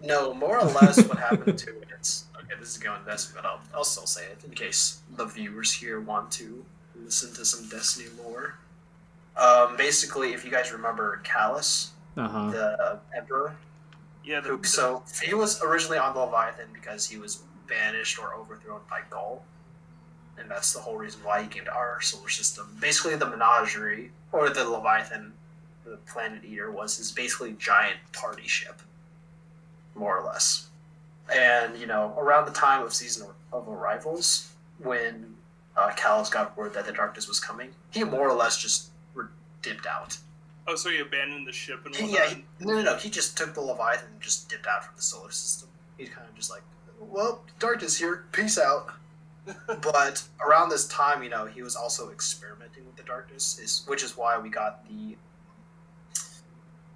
No, 0.03 0.33
more 0.33 0.59
or 0.59 0.65
less 0.65 1.03
what 1.07 1.17
happened 1.19 1.57
to 1.59 1.69
it. 1.81 2.23
Okay, 2.37 2.53
this 2.59 2.69
is 2.69 2.77
going 2.77 3.01
Destiny, 3.05 3.39
but 3.41 3.45
I'll, 3.49 3.59
I'll 3.75 3.83
still 3.83 4.05
say 4.07 4.23
it 4.25 4.39
in 4.45 4.51
case 4.51 4.99
the 5.15 5.25
viewers 5.25 5.73
here 5.73 5.99
want 5.99 6.31
to 6.33 6.63
listen 6.95 7.33
to 7.35 7.45
some 7.45 7.67
Destiny 7.69 8.07
lore. 8.23 8.55
Um, 9.37 9.75
basically, 9.77 10.33
if 10.33 10.43
you 10.45 10.51
guys 10.51 10.71
remember 10.71 11.21
Calus, 11.23 11.89
Uh 12.17 12.27
huh. 12.27 12.49
the 12.51 12.99
Emperor, 13.15 13.55
Yeah, 14.23 14.39
the, 14.41 14.49
who, 14.49 14.63
so 14.63 15.03
he 15.21 15.33
was 15.33 15.61
originally 15.61 15.97
on 15.97 16.13
the 16.13 16.19
Leviathan 16.21 16.67
because 16.73 17.07
he 17.07 17.17
was 17.17 17.43
banished 17.67 18.17
or 18.19 18.33
overthrown 18.35 18.81
by 18.89 19.01
Ghaul. 19.09 19.39
And 20.37 20.49
that's 20.49 20.71
the 20.73 20.79
whole 20.79 20.95
reason 20.97 21.21
why 21.23 21.41
he 21.43 21.47
came 21.49 21.65
to 21.65 21.73
our 21.73 21.99
solar 22.01 22.29
system. 22.29 22.75
Basically, 22.79 23.15
the 23.15 23.25
Menagerie, 23.29 24.11
or 24.31 24.49
the 24.49 24.67
Leviathan, 24.67 25.33
the 25.85 25.97
Planet 26.07 26.43
Eater, 26.45 26.71
was 26.71 26.95
his 26.97 27.11
basically 27.11 27.53
giant 27.59 27.97
party 28.13 28.47
ship, 28.47 28.81
more 29.99 30.17
or 30.17 30.25
less. 30.25 30.67
And, 31.33 31.77
you 31.77 31.85
know, 31.85 32.15
around 32.17 32.45
the 32.45 32.51
time 32.53 32.83
of 32.83 32.93
Season 32.93 33.27
of 33.53 33.67
Arrivals, 33.67 34.51
when 34.79 35.35
uh, 35.77 35.91
Calus 35.91 36.31
got 36.31 36.57
word 36.57 36.73
that 36.73 36.85
the 36.85 36.91
darkness 36.91 37.27
was 37.27 37.39
coming, 37.39 37.69
he 37.91 38.03
more 38.03 38.27
or 38.27 38.33
less 38.33 38.57
just 38.57 38.89
re- 39.13 39.27
dipped 39.61 39.85
out. 39.85 40.17
oh, 40.67 40.75
so 40.75 40.89
he 40.89 40.99
abandoned 40.99 41.45
the 41.47 41.51
ship 41.51 41.85
and 41.85 41.93
whatnot. 41.95 42.11
yeah, 42.11 42.29
he, 42.29 42.45
no, 42.59 42.73
no, 42.75 42.81
no. 42.81 42.95
He 42.95 43.09
just 43.09 43.37
took 43.37 43.53
the 43.53 43.61
Leviathan 43.61 44.07
and 44.11 44.21
just 44.21 44.49
dipped 44.49 44.65
out 44.65 44.83
from 44.83 44.95
the 44.95 45.01
solar 45.03 45.31
system. 45.31 45.69
He's 45.97 46.09
kind 46.09 46.27
of 46.27 46.35
just 46.35 46.49
like, 46.49 46.63
well, 46.99 47.43
darkness 47.59 47.97
here, 47.97 48.25
peace 48.31 48.57
out. 48.57 48.93
but 49.81 50.23
around 50.45 50.69
this 50.69 50.87
time, 50.87 51.23
you 51.23 51.29
know, 51.29 51.45
he 51.45 51.61
was 51.61 51.75
also 51.75 52.09
experimenting 52.11 52.85
with 52.85 52.95
the 52.95 53.03
darkness, 53.03 53.59
is 53.59 53.83
which 53.87 54.03
is 54.03 54.17
why 54.17 54.37
we 54.37 54.49
got 54.49 54.87
the. 54.87 55.15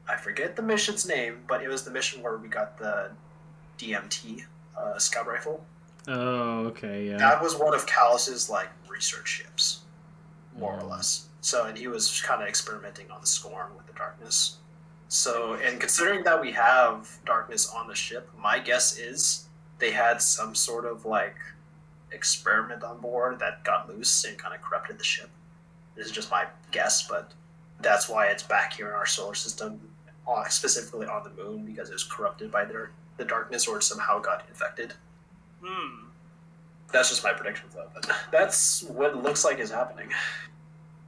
I 0.08 0.16
forget 0.18 0.56
the 0.56 0.62
mission's 0.62 1.08
name, 1.08 1.40
but 1.48 1.64
it 1.64 1.68
was 1.70 1.84
the 1.84 1.92
mission 1.92 2.22
where 2.22 2.38
we 2.38 2.48
got 2.48 2.78
the 2.78 3.12
DMT 3.78 4.44
uh, 4.78 4.98
scout 5.00 5.28
rifle. 5.28 5.66
Oh, 6.08 6.66
okay, 6.68 7.08
yeah. 7.08 7.18
That 7.18 7.42
was 7.42 7.56
one 7.56 7.74
of 7.74 7.86
Calus's 7.86 8.50
like 8.50 8.70
research 8.90 9.28
ships, 9.28 9.82
more 10.58 10.74
or 10.76 10.82
Mm. 10.82 10.90
less. 10.90 11.28
So, 11.42 11.66
and 11.66 11.78
he 11.78 11.88
was 11.88 12.22
kind 12.22 12.42
of 12.42 12.48
experimenting 12.48 13.10
on 13.12 13.22
the 13.22 13.28
Scorn 13.28 13.76
with 13.76 13.88
the 13.88 13.94
darkness. 13.94 14.58
So, 15.10 15.54
and 15.56 15.80
considering 15.80 16.24
that 16.24 16.40
we 16.42 16.52
have 16.54 17.20
darkness 17.26 17.70
on 17.70 17.88
the 17.88 17.96
ship, 17.96 18.30
my 18.38 18.60
guess 18.60 18.98
is 18.98 19.46
they 19.80 19.92
had 19.92 20.22
some 20.22 20.56
sort 20.56 20.86
of 20.86 21.06
like 21.06 21.36
experiment 22.12 22.84
on 22.84 23.00
board 23.00 23.40
that 23.40 23.64
got 23.64 23.90
loose 23.90 24.24
and 24.26 24.38
kind 24.38 24.54
of 24.56 24.62
corrupted 24.62 24.98
the 25.00 25.04
ship. 25.04 25.30
This 25.96 26.06
is 26.08 26.12
just 26.12 26.32
my 26.32 26.46
guess, 26.72 27.08
but 27.08 27.32
that's 27.82 28.08
why 28.10 28.28
it's 28.28 28.44
back 28.44 28.74
here 28.74 28.88
in 28.88 28.94
our 28.94 29.06
solar 29.06 29.36
system, 29.36 29.80
uh, 30.28 30.48
specifically 30.48 31.08
on 31.08 31.24
the 31.24 31.30
moon, 31.44 31.66
because 31.66 31.90
it 31.90 31.94
was 31.94 32.04
corrupted 32.04 32.52
by 32.52 32.66
the, 32.66 32.90
the 33.18 33.26
darkness 33.26 33.68
or 33.68 33.82
somehow 33.82 34.20
got 34.20 34.46
infected. 34.50 34.94
Hmm. 35.64 36.06
That's 36.92 37.10
just 37.10 37.24
my 37.24 37.34
prediction, 37.34 37.70
though. 37.74 37.88
But 37.94 38.10
that's 38.32 38.84
what 38.84 39.12
it 39.12 39.18
looks 39.18 39.44
like 39.44 39.60
is 39.60 39.72
happening. 39.72 40.10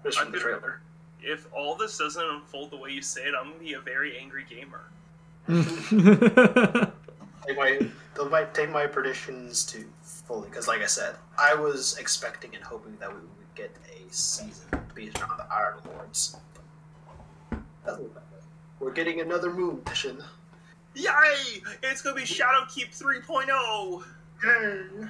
Just 0.03 0.17
from 0.19 0.31
the 0.31 0.37
I 0.37 0.41
could- 0.41 0.45
trailer. 0.59 0.81
If 1.27 1.47
all 1.53 1.75
this 1.75 1.97
doesn't 1.97 2.23
unfold 2.23 2.69
the 2.69 2.77
way 2.77 2.91
you 2.91 3.01
say 3.01 3.21
it, 3.23 3.33
I'm 3.35 3.47
gonna 3.49 3.59
be 3.63 3.73
a 3.73 3.79
very 3.79 4.15
angry 4.17 4.45
gamer. 4.47 4.83
They 7.47 7.55
might, 7.55 7.79
they 8.15 8.25
might 8.29 8.53
take 8.53 8.69
my 8.69 8.85
predictions 8.87 9.63
to 9.65 9.85
fully, 10.03 10.49
because 10.49 10.67
like 10.67 10.81
I 10.81 10.85
said, 10.87 11.15
I 11.37 11.55
was 11.55 11.97
expecting 11.99 12.53
and 12.55 12.63
hoping 12.63 12.95
that 12.99 13.09
we 13.09 13.21
would 13.21 13.55
get 13.55 13.71
a 13.91 14.13
season 14.13 14.67
based 14.93 15.21
on 15.23 15.35
the 15.37 15.45
Iron 15.51 15.77
Lords. 15.87 16.37
Doesn't 17.85 18.03
look 18.03 18.15
like 18.15 18.23
it. 18.33 18.34
We're 18.79 18.91
getting 18.91 19.21
another 19.21 19.51
moon 19.51 19.81
mission. 19.87 20.21
Yay! 20.95 21.61
It's 21.83 22.01
gonna 22.01 22.15
be 22.15 22.23
Shadowkeep 22.23 23.01
oh! 23.03 24.03
3.0. 24.43 25.03
Yay! 25.03 25.07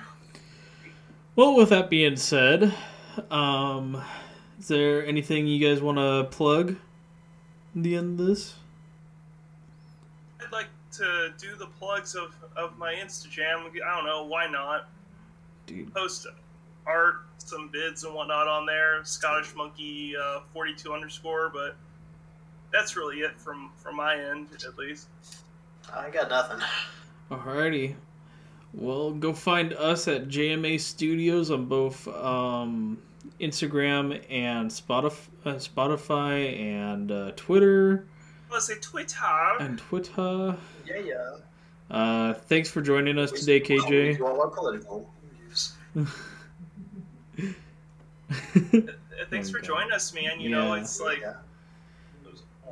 well, 1.35 1.55
with 1.55 1.69
that 1.69 1.89
being 1.89 2.15
said, 2.15 2.73
um, 3.31 4.01
is 4.59 4.67
there 4.67 5.05
anything 5.05 5.47
you 5.47 5.65
guys 5.65 5.81
want 5.81 5.97
to 5.97 6.27
plug? 6.35 6.71
at 6.71 7.83
The 7.83 7.95
end 7.95 8.19
of 8.19 8.27
this. 8.27 8.55
I'd 10.41 10.51
like 10.51 10.69
to 10.93 11.33
do 11.37 11.55
the 11.55 11.67
plugs 11.67 12.15
of, 12.15 12.35
of 12.55 12.77
my 12.77 12.93
Instagram. 12.93 13.65
I 13.65 13.95
don't 13.95 14.05
know, 14.05 14.25
why 14.25 14.47
not? 14.47 14.89
Dude. 15.65 15.93
Post 15.93 16.27
art, 16.85 17.15
some 17.37 17.69
bids 17.69 18.03
and 18.03 18.13
whatnot 18.13 18.47
on 18.47 18.65
there. 18.65 19.03
Scottish 19.03 19.55
Monkey 19.55 20.15
uh, 20.15 20.41
42 20.53 20.93
underscore, 20.93 21.49
but 21.49 21.75
that's 22.75 22.95
really 22.95 23.17
it 23.19 23.39
from 23.39 23.71
from 23.75 23.95
my 23.95 24.15
end, 24.15 24.47
at 24.67 24.77
least. 24.77 25.07
I 25.93 26.09
got 26.09 26.29
nothing. 26.29 26.59
Alrighty. 27.31 27.95
Well, 28.73 29.11
go 29.11 29.31
find 29.33 29.73
us 29.73 30.07
at 30.07 30.27
JMA 30.27 30.79
Studios 30.81 31.49
on 31.49 31.65
both 31.65 32.07
um, 32.09 32.97
Instagram 33.39 34.21
and 34.29 34.69
Spotify, 34.69 35.27
uh, 35.45 35.53
Spotify 35.55 36.59
and 36.59 37.11
uh, 37.11 37.31
Twitter 37.37 38.05
Let's 38.51 38.65
say 38.67 38.75
Twitter. 38.81 39.17
and 39.59 39.77
Twitter. 39.79 40.57
Yeah, 40.85 40.97
yeah. 40.99 41.35
Uh, 41.89 42.33
thanks 42.33 42.69
for 42.69 42.81
joining 42.81 43.17
us 43.17 43.31
today, 43.31 43.59
We 43.67 43.79
KJ. 43.79 44.17
do 44.17 44.25
all 44.27 44.41
our 44.41 44.49
political 44.49 45.09
views. 45.39 45.73
Uh, 45.97 46.05
Thanks 49.29 49.49
Oh, 49.49 49.53
for 49.53 49.59
joining 49.59 49.91
us, 49.91 50.13
man. 50.13 50.39
You 50.39 50.49
know, 50.49 50.73
it's 50.73 50.99
like 50.99 51.19
yeah, 51.21 51.35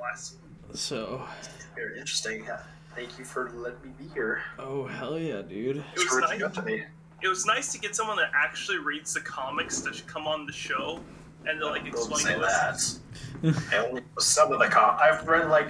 it 0.06 0.72
was 0.72 0.80
so, 0.80 1.28
very 1.76 2.00
interesting. 2.00 2.44
Yeah. 2.46 2.62
Thank 2.96 3.18
you 3.18 3.26
for 3.26 3.50
letting 3.52 3.82
me 3.84 3.90
be 3.98 4.14
here. 4.14 4.42
oh 4.60 4.86
hell 4.86 5.18
yeah, 5.18 5.42
dude. 5.42 5.78
It 5.78 5.84
was 5.96 6.06
nice. 6.06 6.30
reaching 6.30 6.44
out 6.44 6.54
to 6.56 6.62
me. 6.62 6.84
It 7.22 7.28
was 7.28 7.46
nice 7.46 7.72
to 7.72 7.80
get 7.80 7.96
someone 7.96 8.18
that 8.18 8.32
actually 8.36 8.78
reads 8.78 9.14
the 9.14 9.22
comics 9.22 9.82
to 9.82 10.04
come 10.04 10.28
on 10.28 10.46
the 10.46 10.52
show 10.52 11.00
and 11.48 11.60
to 11.60 11.68
like 11.68 11.84
Don't 11.84 11.88
explain 11.88 12.20
say 12.20 12.40
that. 12.40 13.64
I 13.72 13.78
only 13.78 14.02
some 14.20 14.52
of 14.52 14.60
the 14.60 14.68
com. 14.68 14.98
I've 15.02 15.28
read 15.28 15.50
like 15.50 15.68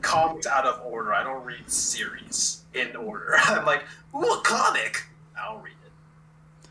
comics 0.00 0.46
out 0.46 0.66
of 0.66 0.80
order. 0.84 1.14
I 1.14 1.22
don't 1.22 1.44
read 1.44 1.68
series 1.70 2.62
in 2.74 2.96
order. 2.96 3.34
I'm 3.38 3.64
like, 3.64 3.84
ooh, 4.14 4.20
a 4.20 4.40
comic. 4.42 5.04
I'll 5.38 5.58
read 5.58 5.72
it. 5.84 6.68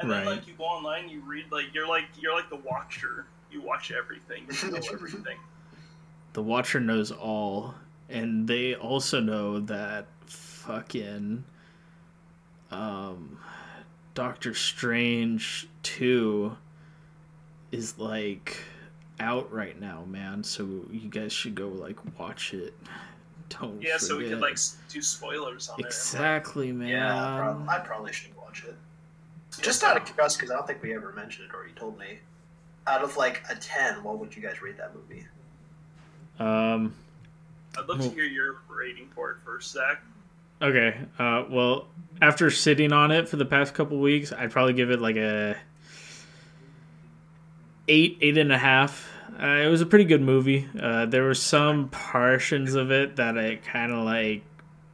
And 0.00 0.10
then 0.10 0.26
like 0.26 0.46
you 0.46 0.54
go 0.54 0.64
online, 0.64 1.08
you 1.08 1.22
read 1.22 1.46
like 1.50 1.66
you're 1.72 1.88
like 1.88 2.04
you're 2.20 2.34
like 2.34 2.50
the 2.50 2.56
watcher. 2.56 3.26
You 3.50 3.62
watch 3.62 3.92
everything. 3.92 4.46
You 4.62 4.70
know 4.70 4.80
everything. 4.92 5.38
The 6.34 6.42
Watcher 6.42 6.80
knows 6.80 7.10
all, 7.10 7.74
and 8.08 8.46
they 8.46 8.74
also 8.74 9.20
know 9.20 9.60
that 9.60 10.06
fucking 10.26 11.44
um, 12.70 13.38
Doctor 14.14 14.52
Strange 14.54 15.68
two 15.82 16.56
is 17.72 17.98
like 17.98 18.58
out 19.20 19.50
right 19.52 19.80
now, 19.80 20.04
man. 20.06 20.42
So 20.42 20.64
you 20.90 21.08
guys 21.08 21.32
should 21.32 21.54
go 21.54 21.68
like 21.68 21.96
watch 22.18 22.52
it. 22.52 22.74
Don't 23.48 23.80
Yeah, 23.80 23.98
so 23.98 24.16
we 24.16 24.24
forget. 24.24 24.38
could 24.38 24.42
like 24.42 24.58
do 24.88 25.02
spoilers 25.02 25.68
on 25.68 25.76
there. 25.78 25.86
exactly, 25.86 26.72
man. 26.72 26.88
Yeah, 26.88 27.36
prob- 27.38 27.68
I 27.68 27.78
probably 27.78 28.12
should 28.12 28.36
watch 28.36 28.64
it. 28.64 28.74
Just 29.60 29.84
out 29.84 29.96
of 29.96 30.04
curiosity, 30.04 30.40
because 30.40 30.50
I 30.52 30.56
don't 30.56 30.66
think 30.66 30.82
we 30.82 30.94
ever 30.94 31.12
mentioned 31.12 31.48
it, 31.48 31.54
or 31.54 31.64
you 31.64 31.74
told 31.74 31.96
me. 31.98 32.18
Out 32.88 33.02
of 33.04 33.16
like 33.16 33.42
a 33.48 33.54
ten, 33.54 34.02
what 34.02 34.18
would 34.18 34.34
you 34.34 34.42
guys 34.42 34.60
rate 34.60 34.76
that 34.78 34.92
movie? 34.94 35.26
Um, 36.38 36.94
I'd 37.78 37.86
love 37.88 38.00
to 38.00 38.10
hear 38.10 38.24
your 38.24 38.56
rating 38.68 39.08
for 39.14 39.30
it 39.32 39.36
first, 39.44 39.72
Zach. 39.72 40.02
okay. 40.62 40.96
Uh, 41.18 41.44
well, 41.48 41.86
after 42.22 42.50
sitting 42.50 42.92
on 42.92 43.10
it 43.10 43.28
for 43.28 43.36
the 43.36 43.44
past 43.44 43.74
couple 43.74 43.98
weeks, 43.98 44.32
I'd 44.32 44.50
probably 44.50 44.72
give 44.74 44.90
it 44.90 45.00
like 45.00 45.16
a 45.16 45.56
eight, 47.88 48.18
eight 48.20 48.38
and 48.38 48.52
a 48.52 48.58
half. 48.58 49.10
Uh, 49.40 49.46
it 49.46 49.68
was 49.68 49.80
a 49.80 49.86
pretty 49.86 50.04
good 50.04 50.22
movie. 50.22 50.68
Uh, 50.80 51.06
there 51.06 51.24
were 51.24 51.34
some 51.34 51.88
portions 51.88 52.74
of 52.74 52.90
it 52.92 53.16
that 53.16 53.36
it 53.36 53.64
kind 53.64 53.92
of 53.92 54.04
like 54.04 54.44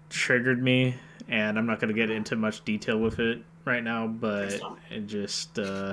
triggered 0.08 0.62
me, 0.62 0.94
and 1.28 1.58
I'm 1.58 1.66
not 1.66 1.78
gonna 1.80 1.92
get 1.92 2.10
into 2.10 2.36
much 2.36 2.64
detail 2.64 2.98
with 2.98 3.18
it 3.18 3.42
right 3.64 3.84
now, 3.84 4.06
but 4.06 4.58
it 4.90 5.06
just, 5.06 5.58
uh, 5.58 5.92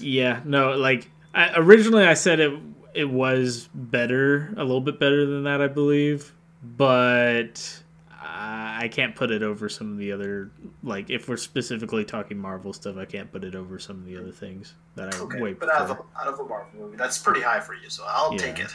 yeah, 0.00 0.40
no, 0.44 0.72
like 0.72 1.10
I, 1.34 1.52
originally 1.56 2.04
I 2.06 2.14
said 2.14 2.40
it 2.40 2.58
it 2.94 3.08
was 3.08 3.68
better, 3.74 4.52
a 4.56 4.62
little 4.64 4.80
bit 4.80 4.98
better 4.98 5.24
than 5.26 5.44
that, 5.44 5.60
I 5.60 5.68
believe, 5.68 6.32
but 6.62 7.82
I 8.10 8.60
I 8.84 8.88
can't 8.88 9.14
put 9.14 9.30
it 9.30 9.42
over 9.42 9.68
some 9.68 9.92
of 9.92 9.98
the 9.98 10.10
other 10.12 10.50
like 10.82 11.08
if 11.10 11.28
we're 11.28 11.36
specifically 11.36 12.04
talking 12.04 12.36
Marvel 12.38 12.72
stuff, 12.72 12.96
I 12.96 13.04
can't 13.04 13.30
put 13.30 13.44
it 13.44 13.54
over 13.54 13.78
some 13.78 13.96
of 13.98 14.06
the 14.06 14.16
other 14.18 14.32
things 14.32 14.74
that 14.96 15.14
I 15.14 15.18
Okay, 15.18 15.40
way 15.40 15.52
but 15.52 15.70
out 15.70 15.82
of, 15.82 15.90
a, 15.90 16.20
out 16.20 16.26
of 16.26 16.40
a 16.40 16.44
Marvel 16.44 16.68
movie, 16.80 16.96
that's 16.96 17.18
pretty 17.18 17.40
high 17.40 17.60
for 17.60 17.74
you, 17.74 17.88
so 17.88 18.04
I'll 18.08 18.32
Yeah. 18.32 18.38
take 18.38 18.58
it. 18.58 18.74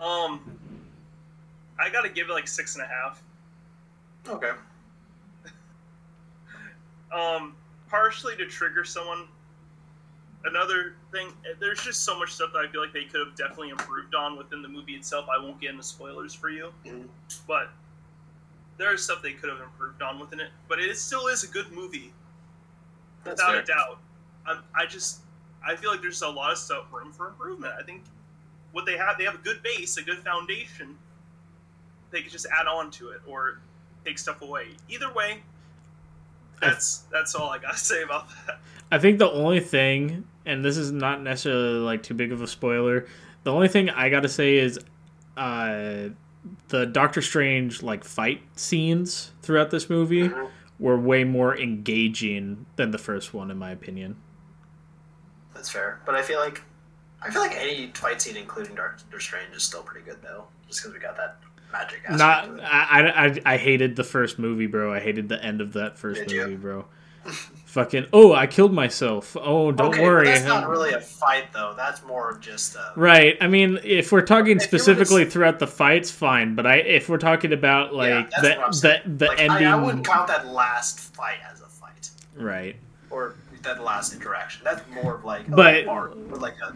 Um, 0.00 0.58
I 1.80 1.90
gotta 1.90 2.08
give 2.08 2.28
it 2.28 2.32
like 2.32 2.46
six 2.48 2.76
and 2.76 2.84
a 2.84 2.86
half. 2.86 3.22
Okay. 4.28 4.50
Um, 7.12 7.54
partially 7.88 8.36
to 8.36 8.46
trigger 8.46 8.84
someone. 8.84 9.26
Another 10.44 10.94
thing, 11.10 11.32
there's 11.58 11.82
just 11.82 12.04
so 12.04 12.16
much 12.18 12.32
stuff 12.32 12.50
that 12.52 12.60
I 12.60 12.68
feel 12.68 12.80
like 12.80 12.92
they 12.92 13.04
could 13.04 13.26
have 13.26 13.34
definitely 13.36 13.70
improved 13.70 14.14
on 14.14 14.36
within 14.36 14.62
the 14.62 14.68
movie 14.68 14.94
itself. 14.94 15.26
I 15.28 15.42
won't 15.42 15.60
get 15.60 15.70
into 15.70 15.82
spoilers 15.82 16.32
for 16.34 16.48
you, 16.50 16.72
Mhm. 16.84 17.08
but 17.48 17.70
there 18.76 18.92
is 18.94 19.02
stuff 19.02 19.22
they 19.22 19.32
could 19.32 19.48
have 19.50 19.60
improved 19.60 20.02
on 20.02 20.18
within 20.20 20.38
it. 20.38 20.52
But 20.68 20.78
it 20.78 20.96
still 20.98 21.26
is 21.26 21.42
a 21.42 21.48
good 21.48 21.72
movie, 21.72 22.12
That's 23.24 23.40
without 23.40 23.52
fair. 23.54 23.60
a 23.62 23.64
doubt. 23.64 23.98
I, 24.46 24.60
I 24.82 24.86
just, 24.86 25.20
I 25.64 25.74
feel 25.74 25.90
like 25.90 26.00
there's 26.00 26.22
a 26.22 26.28
lot 26.28 26.52
of 26.52 26.58
stuff 26.58 26.92
room 26.92 27.12
for 27.12 27.26
improvement. 27.28 27.74
I 27.76 27.82
think 27.82 28.04
what 28.70 28.86
they 28.86 28.96
have, 28.96 29.18
they 29.18 29.24
have 29.24 29.34
a 29.34 29.38
good 29.38 29.62
base, 29.64 29.96
a 29.96 30.02
good 30.02 30.18
foundation. 30.18 30.96
They 32.10 32.22
could 32.22 32.30
just 32.30 32.46
add 32.46 32.68
on 32.68 32.92
to 32.92 33.08
it 33.10 33.20
or 33.26 33.58
take 34.04 34.18
stuff 34.18 34.42
away. 34.42 34.76
Either 34.88 35.12
way, 35.12 35.42
that's 36.60 36.98
that's 37.10 37.34
all 37.34 37.50
I 37.50 37.58
gotta 37.58 37.78
say 37.92 38.02
about 38.02 38.28
that. 38.46 38.60
I 38.90 38.98
think 38.98 39.18
the 39.18 39.30
only 39.30 39.60
thing, 39.60 40.24
and 40.44 40.64
this 40.64 40.76
is 40.76 40.92
not 40.92 41.22
necessarily 41.22 41.78
like 41.80 42.02
too 42.02 42.14
big 42.14 42.32
of 42.32 42.40
a 42.42 42.46
spoiler, 42.46 43.06
the 43.42 43.52
only 43.52 43.68
thing 43.68 43.90
I 43.90 44.08
gotta 44.10 44.28
say 44.28 44.56
is, 44.58 44.78
uh, 45.36 46.08
the 46.68 46.86
Doctor 46.86 47.20
Strange 47.20 47.82
like 47.82 48.04
fight 48.04 48.42
scenes 48.54 49.32
throughout 49.42 49.70
this 49.70 49.90
movie 49.90 50.28
Mhm. 50.28 50.50
were 50.78 50.96
way 50.98 51.24
more 51.24 51.56
engaging 51.58 52.66
than 52.76 52.92
the 52.92 52.98
first 52.98 53.34
one, 53.34 53.50
in 53.50 53.58
my 53.58 53.70
opinion. 53.72 54.16
That's 55.54 55.68
fair, 55.70 56.00
but 56.06 56.14
I 56.14 56.22
feel 56.22 56.38
like 56.38 56.62
I 57.22 57.30
feel 57.30 57.40
like 57.42 57.56
any 57.56 57.90
fight 57.94 58.20
scene, 58.22 58.36
including 58.36 58.74
Doctor 58.76 59.18
Strange, 59.18 59.54
is 59.56 59.64
still 59.64 59.82
pretty 59.82 60.04
good 60.04 60.22
though, 60.22 60.44
just 60.68 60.80
because 60.80 60.94
we 60.94 61.00
got 61.00 61.16
that 61.16 61.38
magic 61.72 62.02
aspect. 62.06 62.18
Not. 62.18 62.60
I, 62.62 63.08
I, 63.08 63.54
I, 63.54 63.56
hated 63.56 63.96
the 63.96 64.04
first 64.04 64.38
movie, 64.38 64.66
bro. 64.66 64.92
I 64.92 65.00
hated 65.00 65.28
the 65.28 65.42
end 65.42 65.60
of 65.60 65.72
that 65.72 65.98
first 65.98 66.20
Did 66.20 66.30
you? 66.30 66.42
movie, 66.42 66.56
bro. 66.56 66.84
Fucking, 67.76 68.06
oh, 68.10 68.32
I 68.32 68.46
killed 68.46 68.72
myself. 68.72 69.36
Oh, 69.38 69.70
don't 69.70 69.88
okay, 69.92 70.02
worry. 70.02 70.24
That's 70.24 70.46
not 70.46 70.66
really 70.66 70.94
a 70.94 71.00
fight 71.00 71.52
though. 71.52 71.74
That's 71.76 72.02
more 72.04 72.30
of 72.30 72.40
just 72.40 72.74
uh, 72.74 72.80
Right. 72.96 73.36
I 73.38 73.48
mean, 73.48 73.78
if 73.84 74.10
we're 74.12 74.22
talking 74.22 74.56
If 74.56 74.62
you 74.62 74.66
were 74.66 74.78
to 74.78 74.78
specifically 74.78 75.26
s- 75.26 75.32
throughout 75.34 75.58
the 75.58 75.66
fights, 75.66 76.10
fine. 76.10 76.54
But 76.54 76.66
I, 76.66 76.76
if 76.76 77.10
we're 77.10 77.18
talking 77.18 77.52
about 77.52 77.94
like 77.94 78.12
I'm 78.12 78.42
the 78.42 79.00
the 79.04 79.10
the 79.18 79.26
like, 79.26 79.38
ending, 79.40 79.66
I, 79.66 79.72
I 79.72 79.76
wouldn't 79.76 80.06
count 80.06 80.28
that 80.28 80.46
last 80.46 81.00
fight 81.14 81.36
as 81.52 81.60
a 81.60 81.66
fight 81.66 82.10
right? 82.34 82.76
or 83.10 83.34
that 83.60 83.82
last 83.84 84.14
interaction. 84.14 84.62
That's 84.64 84.80
more 85.02 85.16
of 85.16 85.24
like, 85.26 85.46
a 85.46 85.50
But- 85.50 85.84
bar, 85.84 86.14
like 86.14 86.54
a 86.66 86.74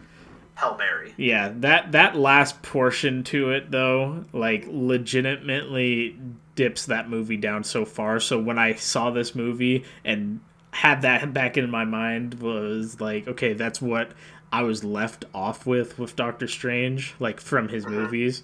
Hellberry. 0.55 1.13
Yeah, 1.17 1.51
that 1.61 1.93
that 1.93 2.15
last 2.15 2.61
portion 2.61 3.23
to 3.23 3.49
it 3.53 3.71
though, 3.71 4.25
like 4.33 4.65
legitimately 4.67 6.19
dips 6.55 6.85
that 6.85 7.09
movie 7.09 7.37
down 7.37 7.63
so 7.63 7.85
far. 7.85 8.19
So 8.19 8.39
when 8.39 8.59
I 8.59 8.75
saw 8.75 9.09
this 9.09 9.33
movie 9.33 9.83
and 10.05 10.41
had 10.71 11.01
that 11.03 11.33
back 11.33 11.57
in 11.57 11.69
my 11.69 11.85
mind 11.85 12.35
was 12.35 12.99
like, 13.01 13.27
okay, 13.27 13.53
that's 13.53 13.81
what 13.81 14.11
I 14.51 14.63
was 14.63 14.83
left 14.83 15.25
off 15.33 15.65
with 15.65 15.97
with 15.99 16.15
Doctor 16.15 16.47
Strange, 16.47 17.13
like 17.19 17.39
from 17.39 17.69
his 17.69 17.85
Mhm. 17.85 17.91
movies. 17.91 18.43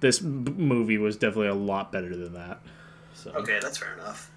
This 0.00 0.18
b- 0.20 0.52
movie 0.52 0.98
was 0.98 1.16
definitely 1.16 1.48
a 1.48 1.54
lot 1.54 1.90
better 1.92 2.14
than 2.16 2.34
that. 2.34 2.60
So 3.14 3.32
Okay, 3.32 3.58
that's 3.60 3.78
fair 3.78 3.94
enough. 3.94 4.30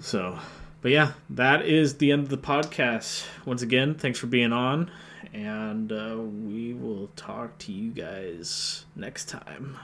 So, 0.00 0.38
but 0.82 0.90
yeah, 0.90 1.12
that 1.30 1.64
is 1.64 1.94
the 1.96 2.12
end 2.12 2.24
of 2.24 2.28
the 2.28 2.36
podcast. 2.38 3.26
Once 3.46 3.62
again, 3.62 3.94
thanks 3.94 4.18
for 4.18 4.26
being 4.26 4.52
on, 4.52 4.90
and 5.32 5.90
uh, 5.90 6.16
we 6.18 6.74
will 6.74 7.08
talk 7.16 7.56
to 7.58 7.72
you 7.72 7.90
guys 7.90 8.84
next 8.94 9.28
time. 9.30 9.78